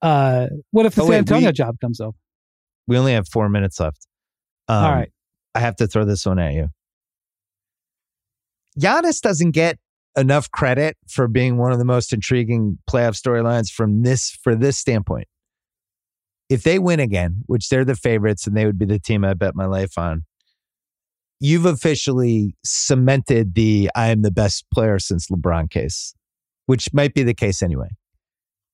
uh, 0.00 0.46
what 0.70 0.86
if 0.86 0.94
the 0.94 1.02
oh, 1.02 1.04
San 1.04 1.10
wait, 1.10 1.18
Antonio 1.18 1.48
we, 1.48 1.52
job 1.52 1.76
comes 1.80 2.00
up? 2.00 2.14
We 2.86 2.96
only 2.96 3.12
have 3.12 3.28
four 3.28 3.48
minutes 3.48 3.78
left. 3.80 4.06
Um, 4.68 4.84
all 4.84 4.92
right, 4.92 5.12
I 5.54 5.60
have 5.60 5.76
to 5.76 5.86
throw 5.86 6.04
this 6.04 6.24
one 6.24 6.38
at 6.38 6.54
you. 6.54 6.68
Giannis 8.78 9.20
doesn't 9.20 9.50
get 9.50 9.78
enough 10.16 10.50
credit 10.50 10.96
for 11.08 11.28
being 11.28 11.58
one 11.58 11.72
of 11.72 11.78
the 11.78 11.84
most 11.84 12.12
intriguing 12.12 12.78
playoff 12.88 13.20
storylines 13.20 13.70
from 13.70 14.02
this 14.02 14.30
for 14.42 14.54
this 14.54 14.78
standpoint 14.78 15.28
if 16.48 16.62
they 16.62 16.78
win 16.78 17.00
again, 17.00 17.42
which 17.46 17.68
they're 17.68 17.84
the 17.84 17.94
favorites 17.94 18.46
and 18.46 18.56
they 18.56 18.64
would 18.64 18.78
be 18.78 18.86
the 18.86 18.98
team 18.98 19.24
I 19.24 19.34
bet 19.34 19.54
my 19.54 19.66
life 19.66 19.98
on, 19.98 20.24
you've 21.40 21.66
officially 21.66 22.56
cemented 22.64 23.54
the 23.54 23.90
I 23.94 24.08
am 24.08 24.22
the 24.22 24.30
best 24.30 24.64
player 24.72 24.98
since 24.98 25.28
LeBron 25.28 25.70
case, 25.70 26.14
which 26.66 26.92
might 26.92 27.14
be 27.14 27.22
the 27.22 27.34
case 27.34 27.62
anyway. 27.62 27.88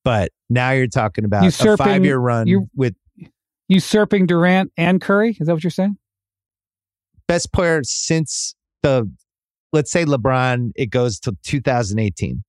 But 0.05 0.33
now 0.51 0.71
you're 0.71 0.87
talking 0.87 1.25
about 1.25 1.45
usurping, 1.45 1.87
a 1.87 1.89
five 1.89 2.05
year 2.05 2.19
run 2.19 2.47
you, 2.47 2.69
with 2.77 2.95
usurping 3.69 4.27
Durant 4.27 4.71
and 4.77 5.01
Curry. 5.01 5.37
Is 5.41 5.47
that 5.47 5.55
what 5.55 5.65
you're 5.65 5.71
saying? 5.71 5.97
Best 7.27 7.53
player 7.53 7.81
since 7.85 8.55
the, 8.83 9.11
let's 9.73 9.91
say 9.91 10.05
LeBron, 10.05 10.73
it 10.77 10.87
goes 10.87 11.19
to 11.21 11.37
2018 11.43 12.45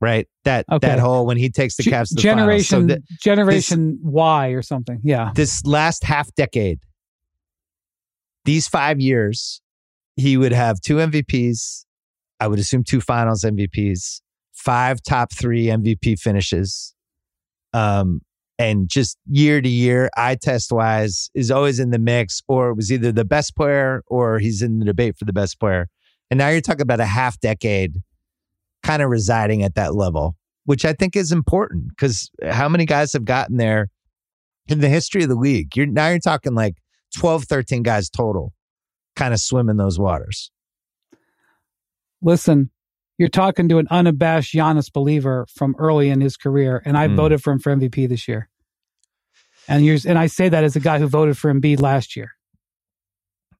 right? 0.00 0.26
That 0.44 0.64
okay. 0.70 0.88
that 0.88 0.98
whole 0.98 1.26
when 1.26 1.36
he 1.36 1.50
takes 1.50 1.76
the 1.76 1.82
Cavs 1.82 2.08
to 2.08 2.14
the 2.14 2.22
generation 2.22 2.88
so 2.88 2.96
generation 3.22 3.90
this, 3.92 3.98
Y 4.02 4.48
or 4.48 4.62
something. 4.62 5.00
Yeah. 5.02 5.32
This 5.34 5.64
last 5.64 6.04
half 6.04 6.34
decade, 6.34 6.78
these 8.44 8.66
five 8.66 9.00
years, 9.00 9.60
he 10.16 10.36
would 10.36 10.52
have 10.52 10.80
two 10.80 10.96
MVPs. 10.96 11.84
I 12.40 12.48
would 12.48 12.58
assume 12.58 12.84
two 12.84 13.00
Finals 13.02 13.44
MVPs, 13.44 14.22
five 14.52 15.02
top 15.02 15.32
three 15.32 15.66
MVP 15.66 16.18
finishes, 16.18 16.94
um, 17.74 18.22
and 18.58 18.88
just 18.88 19.18
year 19.26 19.60
to 19.60 19.68
year, 19.68 20.08
eye 20.16 20.36
test 20.40 20.72
wise, 20.72 21.30
is 21.34 21.50
always 21.50 21.78
in 21.78 21.90
the 21.90 21.98
mix, 21.98 22.40
or 22.48 22.72
was 22.72 22.90
either 22.90 23.12
the 23.12 23.26
best 23.26 23.54
player 23.56 24.02
or 24.06 24.38
he's 24.38 24.62
in 24.62 24.78
the 24.78 24.86
debate 24.86 25.16
for 25.18 25.26
the 25.26 25.32
best 25.34 25.60
player. 25.60 25.88
And 26.30 26.38
now 26.38 26.48
you're 26.48 26.60
talking 26.60 26.82
about 26.82 27.00
a 27.00 27.06
half 27.06 27.38
decade 27.40 27.94
kind 28.82 29.02
of 29.02 29.10
residing 29.10 29.62
at 29.62 29.74
that 29.74 29.94
level, 29.94 30.36
which 30.64 30.84
I 30.84 30.92
think 30.92 31.16
is 31.16 31.32
important 31.32 31.88
because 31.88 32.30
how 32.48 32.68
many 32.68 32.86
guys 32.86 33.12
have 33.12 33.24
gotten 33.24 33.56
there 33.56 33.88
in 34.68 34.80
the 34.80 34.88
history 34.88 35.22
of 35.22 35.28
the 35.28 35.34
league? 35.34 35.76
You're 35.76 35.86
now 35.86 36.08
you're 36.08 36.18
talking 36.18 36.54
like 36.54 36.76
12, 37.16 37.44
13 37.44 37.82
guys 37.82 38.08
total 38.08 38.52
kind 39.16 39.34
of 39.34 39.40
swim 39.40 39.68
in 39.68 39.76
those 39.76 39.98
waters. 39.98 40.50
Listen, 42.22 42.70
you're 43.18 43.28
talking 43.28 43.68
to 43.68 43.78
an 43.78 43.86
unabashed 43.90 44.54
Giannis 44.54 44.90
believer 44.92 45.46
from 45.54 45.74
early 45.78 46.08
in 46.10 46.20
his 46.20 46.36
career, 46.36 46.82
and 46.84 46.96
I 46.96 47.08
mm. 47.08 47.16
voted 47.16 47.42
for 47.42 47.52
him 47.52 47.58
for 47.58 47.74
MVP 47.74 48.08
this 48.08 48.26
year. 48.26 48.48
And 49.68 49.84
you 49.84 49.98
and 50.06 50.18
I 50.18 50.26
say 50.26 50.48
that 50.48 50.64
as 50.64 50.74
a 50.74 50.80
guy 50.80 50.98
who 50.98 51.06
voted 51.06 51.36
for 51.36 51.52
Embiid 51.52 51.80
last 51.80 52.16
year. 52.16 52.30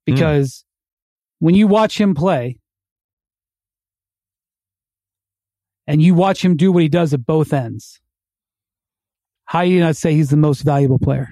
Hmm. 0.06 0.14
Because 0.14 0.48
mm. 0.50 0.64
when 1.40 1.54
you 1.54 1.66
watch 1.66 2.00
him 2.00 2.14
play, 2.14 2.58
and 5.90 6.00
you 6.00 6.14
watch 6.14 6.44
him 6.44 6.56
do 6.56 6.70
what 6.70 6.84
he 6.84 6.88
does 6.88 7.12
at 7.12 7.26
both 7.26 7.52
ends, 7.52 8.00
how 9.44 9.64
do 9.64 9.68
you 9.68 9.80
not 9.80 9.96
say 9.96 10.14
he's 10.14 10.30
the 10.30 10.36
most 10.36 10.62
valuable 10.62 11.00
player? 11.00 11.30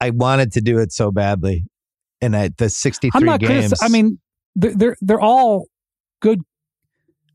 I 0.00 0.10
wanted 0.10 0.52
to 0.52 0.60
do 0.60 0.78
it 0.78 0.92
so 0.92 1.10
badly, 1.10 1.64
and 2.20 2.36
at 2.36 2.56
the 2.58 2.70
sixty-three 2.70 3.18
I'm 3.18 3.26
not 3.26 3.40
games. 3.40 3.74
I 3.82 3.88
mean, 3.88 4.20
they're, 4.54 4.74
they're 4.74 4.96
they're 5.00 5.20
all 5.20 5.66
good. 6.20 6.40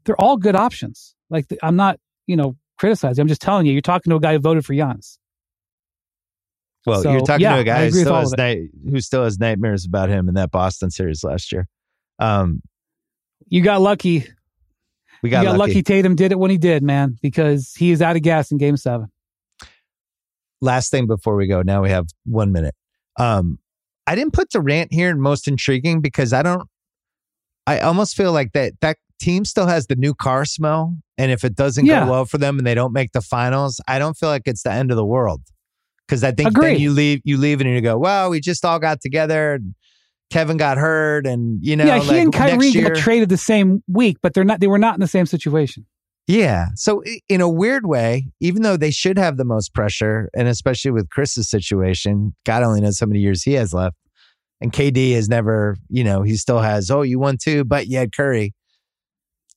They're 0.05 0.19
all 0.21 0.37
good 0.37 0.55
options. 0.55 1.15
Like 1.29 1.47
I'm 1.61 1.75
not, 1.75 1.99
you 2.25 2.37
know, 2.37 2.55
criticizing. 2.79 3.21
I'm 3.21 3.27
just 3.27 3.41
telling 3.41 3.65
you. 3.65 3.73
You're 3.73 3.81
talking 3.81 4.09
to 4.11 4.15
a 4.15 4.19
guy 4.21 4.33
who 4.33 4.39
voted 4.39 4.65
for 4.65 4.73
Giannis. 4.73 5.17
Well, 6.85 7.03
so, 7.03 7.11
you're 7.11 7.21
talking 7.21 7.41
yeah, 7.41 7.55
to 7.55 7.61
a 7.61 7.65
guy 7.65 7.85
who 7.85 7.91
still, 7.91 8.15
has 8.15 8.31
night, 8.37 8.69
who 8.89 9.01
still 9.01 9.25
has 9.25 9.37
nightmares 9.37 9.83
about 9.85 10.07
him 10.07 10.29
in 10.29 10.35
that 10.35 10.51
Boston 10.51 10.91
series 10.91 11.25
last 11.25 11.51
year. 11.51 11.67
Um, 12.19 12.61
you 13.47 13.61
got 13.61 13.81
lucky 13.81 14.25
we 15.21 15.29
got, 15.29 15.43
got 15.43 15.57
lucky. 15.57 15.71
lucky. 15.73 15.83
Tatum 15.83 16.15
did 16.15 16.31
it 16.31 16.39
when 16.39 16.51
he 16.51 16.57
did, 16.57 16.83
man, 16.83 17.17
because 17.21 17.73
he 17.77 17.91
is 17.91 18.01
out 18.01 18.15
of 18.15 18.21
gas 18.21 18.51
in 18.51 18.57
game 18.57 18.77
seven. 18.77 19.07
Last 20.61 20.91
thing 20.91 21.07
before 21.07 21.35
we 21.35 21.47
go, 21.47 21.61
now 21.61 21.83
we 21.83 21.89
have 21.89 22.07
one 22.25 22.51
minute. 22.51 22.75
Um, 23.19 23.59
I 24.05 24.15
didn't 24.15 24.33
put 24.33 24.49
Durant 24.49 24.91
here 24.91 25.09
in 25.09 25.19
most 25.19 25.47
intriguing 25.47 26.01
because 26.01 26.33
I 26.33 26.41
don't, 26.41 26.67
I 27.65 27.79
almost 27.79 28.15
feel 28.15 28.31
like 28.31 28.53
that, 28.53 28.73
that 28.81 28.97
team 29.19 29.45
still 29.45 29.67
has 29.67 29.87
the 29.87 29.95
new 29.95 30.13
car 30.13 30.45
smell. 30.45 30.95
And 31.17 31.31
if 31.31 31.43
it 31.43 31.55
doesn't 31.55 31.85
yeah. 31.85 32.05
go 32.05 32.11
well 32.11 32.25
for 32.25 32.37
them 32.37 32.57
and 32.57 32.65
they 32.65 32.75
don't 32.75 32.93
make 32.93 33.11
the 33.11 33.21
finals, 33.21 33.81
I 33.87 33.99
don't 33.99 34.15
feel 34.15 34.29
like 34.29 34.43
it's 34.45 34.63
the 34.63 34.71
end 34.71 34.91
of 34.91 34.97
the 34.97 35.05
world. 35.05 35.41
Cause 36.07 36.23
I 36.23 36.31
think 36.31 36.49
Agreed. 36.49 36.75
then 36.75 36.79
you 36.79 36.91
leave, 36.91 37.21
you 37.25 37.37
leave 37.37 37.59
and 37.59 37.69
you 37.69 37.81
go, 37.81 37.97
well, 37.97 38.29
we 38.29 38.39
just 38.39 38.63
all 38.63 38.79
got 38.79 39.01
together. 39.01 39.55
And, 39.55 39.75
Kevin 40.29 40.57
got 40.57 40.77
hurt, 40.77 41.25
and 41.25 41.59
you 41.63 41.75
know, 41.75 41.85
yeah, 41.85 41.99
he 41.99 42.07
like 42.07 42.17
and 42.17 42.33
Kyrie 42.33 42.73
got 42.73 42.95
traded 42.95 43.29
the 43.29 43.37
same 43.37 43.83
week, 43.87 44.17
but 44.21 44.33
they're 44.33 44.43
not. 44.43 44.59
They 44.59 44.67
were 44.67 44.77
not 44.77 44.95
in 44.95 44.99
the 44.99 45.07
same 45.07 45.25
situation. 45.25 45.85
Yeah. 46.27 46.67
So 46.75 47.03
in 47.29 47.39
a 47.39 47.47
weird 47.47 47.85
way, 47.85 48.27
even 48.41 48.61
though 48.61 48.75
they 48.75 48.91
should 48.91 49.17
have 49.17 49.37
the 49.37 49.45
most 49.45 49.73
pressure, 49.73 50.29
and 50.35 50.47
especially 50.47 50.91
with 50.91 51.09
Chris's 51.09 51.49
situation, 51.49 52.35
God 52.45 52.63
only 52.63 52.81
knows 52.81 52.99
how 52.99 53.07
many 53.07 53.21
years 53.21 53.43
he 53.43 53.53
has 53.53 53.73
left. 53.73 53.95
And 54.59 54.73
KD 54.73 55.13
has 55.13 55.29
never, 55.29 55.77
you 55.89 56.03
know, 56.03 56.23
he 56.23 56.35
still 56.35 56.59
has, 56.59 56.91
oh, 56.91 57.03
you 57.03 57.19
won 57.19 57.37
two, 57.37 57.63
but 57.63 57.87
you 57.87 57.97
had 57.97 58.11
Curry. 58.11 58.53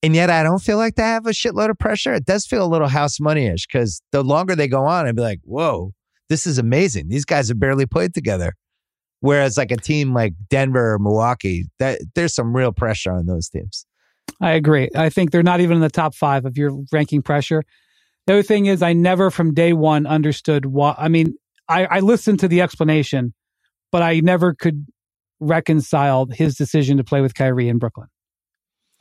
And 0.02 0.14
yet 0.14 0.30
I 0.30 0.42
don't 0.42 0.62
feel 0.62 0.76
like 0.76 0.94
they 0.94 1.02
have 1.02 1.26
a 1.26 1.30
shitload 1.30 1.70
of 1.70 1.78
pressure. 1.78 2.14
It 2.14 2.24
does 2.24 2.46
feel 2.46 2.64
a 2.64 2.68
little 2.68 2.88
house 2.88 3.18
money 3.18 3.46
ish 3.46 3.66
because 3.66 4.00
the 4.12 4.22
longer 4.22 4.54
they 4.54 4.68
go 4.68 4.84
on, 4.84 5.06
I'd 5.06 5.16
be 5.16 5.22
like, 5.22 5.40
whoa, 5.42 5.92
this 6.28 6.46
is 6.46 6.58
amazing. 6.58 7.08
These 7.08 7.24
guys 7.24 7.48
have 7.48 7.58
barely 7.58 7.86
played 7.86 8.14
together. 8.14 8.54
Whereas 9.20 9.56
like 9.56 9.70
a 9.70 9.76
team 9.76 10.14
like 10.14 10.34
Denver 10.48 10.94
or 10.94 10.98
Milwaukee, 10.98 11.66
that 11.78 12.00
there's 12.14 12.34
some 12.34 12.56
real 12.56 12.72
pressure 12.72 13.12
on 13.12 13.26
those 13.26 13.48
teams. 13.48 13.86
I 14.40 14.52
agree. 14.52 14.88
I 14.96 15.10
think 15.10 15.30
they're 15.30 15.42
not 15.42 15.60
even 15.60 15.76
in 15.76 15.82
the 15.82 15.90
top 15.90 16.14
five 16.14 16.46
of 16.46 16.56
your 16.56 16.72
ranking 16.90 17.20
pressure. 17.20 17.62
The 18.26 18.34
other 18.34 18.42
thing 18.42 18.66
is, 18.66 18.82
I 18.82 18.92
never 18.92 19.30
from 19.30 19.52
day 19.52 19.72
one 19.72 20.06
understood 20.06 20.66
why. 20.66 20.94
I 20.96 21.08
mean, 21.08 21.34
I, 21.68 21.86
I 21.86 22.00
listened 22.00 22.40
to 22.40 22.48
the 22.48 22.62
explanation, 22.62 23.34
but 23.92 24.02
I 24.02 24.20
never 24.20 24.54
could 24.54 24.86
reconcile 25.40 26.26
his 26.26 26.54
decision 26.56 26.96
to 26.96 27.04
play 27.04 27.20
with 27.20 27.34
Kyrie 27.34 27.68
in 27.68 27.78
Brooklyn. 27.78 28.08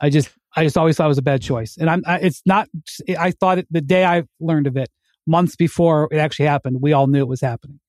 I 0.00 0.10
just, 0.10 0.30
I 0.56 0.64
just 0.64 0.76
always 0.76 0.96
thought 0.96 1.04
it 1.04 1.08
was 1.08 1.18
a 1.18 1.22
bad 1.22 1.42
choice, 1.42 1.76
and 1.78 1.88
I'm. 1.88 2.02
I, 2.06 2.18
it's 2.18 2.42
not. 2.46 2.68
I 3.18 3.30
thought 3.30 3.58
it 3.58 3.66
the 3.70 3.80
day 3.80 4.04
I 4.04 4.24
learned 4.40 4.66
of 4.66 4.76
it, 4.76 4.88
months 5.26 5.56
before 5.56 6.08
it 6.10 6.16
actually 6.16 6.46
happened. 6.46 6.78
We 6.80 6.92
all 6.92 7.06
knew 7.06 7.20
it 7.20 7.28
was 7.28 7.40
happening. 7.40 7.80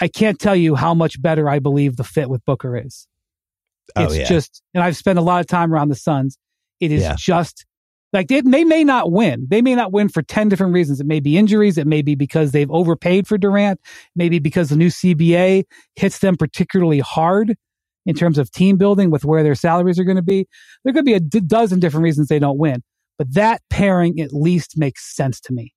I 0.00 0.08
can't 0.08 0.38
tell 0.38 0.56
you 0.56 0.74
how 0.74 0.94
much 0.94 1.20
better 1.20 1.48
I 1.48 1.58
believe 1.58 1.96
the 1.96 2.04
fit 2.04 2.28
with 2.28 2.44
Booker 2.44 2.76
is. 2.76 3.06
Oh, 3.94 4.04
It's 4.04 4.16
yeah. 4.16 4.24
just, 4.28 4.62
and 4.74 4.82
I've 4.82 4.96
spent 4.96 5.18
a 5.18 5.22
lot 5.22 5.40
of 5.40 5.46
time 5.46 5.72
around 5.72 5.88
the 5.88 5.94
Suns. 5.94 6.36
It 6.80 6.92
is 6.92 7.02
Yeah. 7.02 7.14
just 7.18 7.64
like 8.12 8.28
they, 8.28 8.40
they 8.40 8.64
may 8.64 8.84
not 8.84 9.10
win. 9.12 9.46
They 9.50 9.62
may 9.62 9.74
not 9.74 9.92
win 9.92 10.08
for 10.08 10.22
10 10.22 10.48
different 10.48 10.72
reasons. 10.74 11.00
It 11.00 11.06
may 11.06 11.20
be 11.20 11.36
injuries. 11.38 11.78
It 11.78 11.86
may 11.86 12.02
be 12.02 12.14
because 12.14 12.52
they've 12.52 12.70
overpaid 12.70 13.26
for 13.26 13.38
Durant. 13.38 13.80
Maybe 14.14 14.38
because 14.38 14.68
the 14.68 14.76
new 14.76 14.88
CBA 14.88 15.64
hits 15.96 16.18
them 16.18 16.36
particularly 16.36 17.00
hard 17.00 17.56
in 18.04 18.14
terms 18.14 18.38
of 18.38 18.50
team 18.50 18.76
building 18.76 19.10
with 19.10 19.24
where 19.24 19.42
their 19.42 19.54
salaries 19.54 19.98
are 19.98 20.04
going 20.04 20.16
to 20.16 20.22
be. 20.22 20.46
There 20.84 20.92
could 20.92 21.04
be 21.04 21.14
a 21.14 21.20
d- 21.20 21.40
dozen 21.40 21.80
different 21.80 22.04
reasons 22.04 22.28
they 22.28 22.38
don't 22.38 22.58
win, 22.58 22.82
but 23.18 23.32
that 23.34 23.62
pairing 23.70 24.20
at 24.20 24.32
least 24.32 24.78
makes 24.78 25.14
sense 25.14 25.40
to 25.42 25.52
me. 25.52 25.72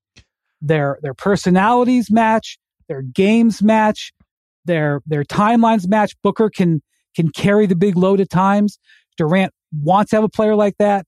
Their, 0.61 0.99
their 1.01 1.13
personalities 1.13 2.11
match, 2.11 2.59
their 2.89 3.01
games 3.01 3.61
match, 3.63 4.11
their, 4.65 5.01
their 5.05 5.23
timelines 5.23 5.87
match. 5.87 6.13
Booker 6.21 6.49
can, 6.49 6.81
can 7.15 7.29
carry 7.29 7.65
the 7.67 7.75
big 7.75 7.95
load 7.95 8.19
at 8.19 8.29
times. 8.29 8.77
Durant 9.15 9.53
wants 9.71 10.09
to 10.09 10.17
have 10.17 10.23
a 10.25 10.29
player 10.29 10.55
like 10.55 10.75
that. 10.79 11.05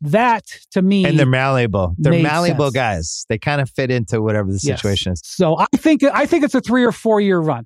That 0.00 0.44
to 0.72 0.82
me, 0.82 1.04
And 1.06 1.18
they're 1.18 1.24
malleable. 1.24 1.94
They're 1.96 2.22
malleable 2.22 2.66
sense. 2.66 2.74
guys. 2.74 3.26
They 3.30 3.38
kind 3.38 3.60
of 3.62 3.70
fit 3.70 3.90
into 3.90 4.20
whatever 4.20 4.48
the 4.52 4.60
Yes. 4.62 4.80
situation 4.82 5.12
is. 5.14 5.22
So 5.24 5.58
I 5.58 5.66
think 5.76 6.02
I 6.04 6.26
think 6.26 6.44
it's 6.44 6.54
a 6.54 6.60
three 6.60 6.84
or 6.84 6.92
four 6.92 7.20
year 7.22 7.38
run. 7.38 7.64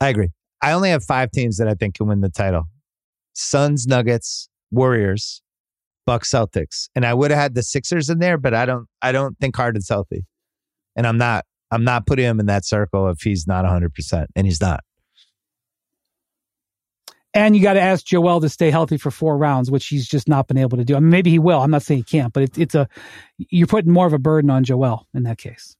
I 0.00 0.08
agree. 0.10 0.28
I 0.62 0.70
only 0.72 0.90
have 0.90 1.02
five 1.02 1.32
teams 1.32 1.56
that 1.56 1.66
I 1.66 1.74
think 1.74 1.96
can 1.96 2.06
win 2.06 2.20
the 2.20 2.28
title: 2.28 2.64
Suns, 3.32 3.88
Nuggets, 3.88 4.48
Warriors, 4.70 5.42
Bucks, 6.06 6.30
Celtics. 6.30 6.88
And 6.94 7.04
I 7.04 7.12
would 7.14 7.32
have 7.32 7.40
had 7.40 7.54
the 7.56 7.62
Sixers 7.64 8.08
in 8.08 8.20
there, 8.20 8.38
but 8.38 8.54
I 8.54 8.64
don't. 8.64 8.86
I 9.00 9.10
don't 9.10 9.36
think 9.40 9.56
Harden's 9.56 9.88
healthy, 9.88 10.24
and 10.94 11.08
I'm 11.08 11.18
not. 11.18 11.44
I'm 11.72 11.84
not 11.84 12.06
putting 12.06 12.26
him 12.26 12.38
in 12.38 12.46
that 12.46 12.64
circle 12.64 13.08
if 13.08 13.22
he's 13.22 13.46
not 13.46 13.64
100, 13.64 13.94
percent 13.94 14.30
and 14.36 14.46
he's 14.46 14.60
not. 14.60 14.84
And 17.34 17.56
you 17.56 17.62
got 17.62 17.74
to 17.74 17.80
ask 17.80 18.04
Joel 18.04 18.42
to 18.42 18.48
stay 18.50 18.70
healthy 18.70 18.98
for 18.98 19.10
four 19.10 19.38
rounds, 19.38 19.70
which 19.70 19.86
he's 19.86 20.06
just 20.06 20.28
not 20.28 20.48
been 20.48 20.58
able 20.58 20.76
to 20.76 20.84
do. 20.84 20.94
I 20.94 21.00
mean, 21.00 21.08
maybe 21.08 21.30
he 21.30 21.38
will. 21.38 21.60
I'm 21.62 21.70
not 21.70 21.82
saying 21.82 22.00
he 22.00 22.04
can't, 22.04 22.30
but 22.30 22.42
it, 22.42 22.58
it's 22.58 22.74
a 22.74 22.88
you're 23.38 23.66
putting 23.66 23.90
more 23.90 24.06
of 24.06 24.12
a 24.12 24.18
burden 24.18 24.50
on 24.50 24.64
Joel 24.64 25.06
in 25.14 25.22
that 25.22 25.38
case. 25.38 25.74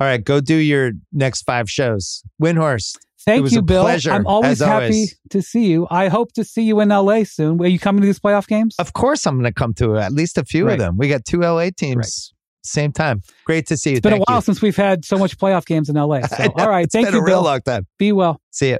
All 0.00 0.06
right, 0.06 0.22
go 0.22 0.40
do 0.40 0.56
your 0.56 0.92
next 1.12 1.42
five 1.42 1.70
shows. 1.70 2.24
Windhorst. 2.42 2.98
Thank 3.20 3.42
was 3.42 3.52
you, 3.52 3.60
a 3.60 3.62
Bill. 3.62 3.82
pleasure, 3.82 4.10
I'm 4.10 4.26
always 4.26 4.60
happy 4.60 4.84
always. 4.84 5.20
to 5.30 5.42
see 5.42 5.66
you. 5.66 5.86
I 5.90 6.08
hope 6.08 6.32
to 6.32 6.44
see 6.44 6.62
you 6.62 6.80
in 6.80 6.88
LA 6.88 7.24
soon. 7.24 7.60
Are 7.60 7.66
you 7.66 7.78
coming 7.78 8.00
to 8.00 8.06
these 8.06 8.18
playoff 8.18 8.46
games? 8.46 8.74
Of 8.78 8.94
course, 8.94 9.26
I'm 9.26 9.34
going 9.34 9.44
to 9.44 9.52
come 9.52 9.74
to 9.74 9.96
at 9.96 10.12
least 10.12 10.38
a 10.38 10.44
few 10.44 10.64
Great. 10.64 10.74
of 10.74 10.78
them. 10.78 10.96
We 10.96 11.08
got 11.08 11.24
two 11.24 11.40
LA 11.40 11.70
teams 11.76 11.94
Great. 11.94 12.37
Same 12.68 12.92
time. 12.92 13.22
Great 13.44 13.66
to 13.66 13.76
see 13.76 13.90
you. 13.90 13.96
It's 13.96 14.02
been 14.02 14.12
Thank 14.12 14.24
a 14.28 14.30
while 14.30 14.38
you. 14.38 14.42
since 14.42 14.62
we've 14.62 14.76
had 14.76 15.04
so 15.04 15.18
much 15.18 15.36
playoff 15.38 15.66
games 15.66 15.88
in 15.88 15.96
LA. 15.96 16.20
So, 16.28 16.48
all 16.56 16.68
right. 16.68 16.90
Thank 16.90 17.06
been 17.06 17.14
you, 17.14 17.20
a 17.20 17.24
real 17.24 17.36
Bill. 17.36 17.44
long 17.44 17.60
time. 17.62 17.86
Be 17.98 18.12
well. 18.12 18.40
See 18.50 18.70
you. 18.70 18.78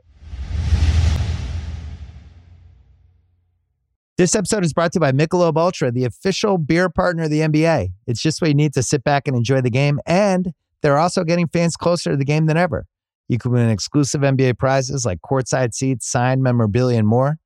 This 4.16 4.34
episode 4.34 4.64
is 4.64 4.72
brought 4.72 4.92
to 4.92 4.96
you 4.96 5.00
by 5.00 5.12
Michelob 5.12 5.56
Ultra, 5.56 5.92
the 5.92 6.04
official 6.04 6.58
beer 6.58 6.88
partner 6.88 7.24
of 7.24 7.30
the 7.30 7.40
NBA. 7.40 7.90
It's 8.08 8.20
just 8.20 8.42
what 8.42 8.48
you 8.48 8.54
need 8.54 8.74
to 8.74 8.82
sit 8.82 9.04
back 9.04 9.28
and 9.28 9.36
enjoy 9.36 9.60
the 9.60 9.70
game, 9.70 10.00
and 10.06 10.52
they're 10.82 10.98
also 10.98 11.22
getting 11.22 11.46
fans 11.46 11.76
closer 11.76 12.10
to 12.10 12.16
the 12.16 12.24
game 12.24 12.46
than 12.46 12.56
ever. 12.56 12.86
You 13.28 13.38
can 13.38 13.52
win 13.52 13.68
exclusive 13.68 14.22
NBA 14.22 14.58
prizes 14.58 15.04
like 15.06 15.20
courtside 15.20 15.72
seats, 15.72 16.08
signed 16.10 16.42
memorabilia, 16.42 16.98
and 16.98 17.06
more. 17.06 17.38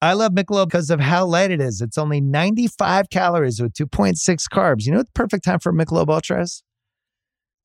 I 0.00 0.12
love 0.12 0.32
Michelob 0.32 0.66
because 0.66 0.90
of 0.90 1.00
how 1.00 1.26
light 1.26 1.50
it 1.50 1.60
is. 1.60 1.80
It's 1.80 1.98
only 1.98 2.20
95 2.20 3.10
calories 3.10 3.60
with 3.60 3.74
2.6 3.74 4.16
carbs. 4.52 4.86
You 4.86 4.92
know 4.92 4.98
what 4.98 5.06
the 5.06 5.12
perfect 5.12 5.44
time 5.44 5.58
for 5.58 5.72
Michelob 5.72 6.08
Ultra 6.08 6.42
is? 6.42 6.62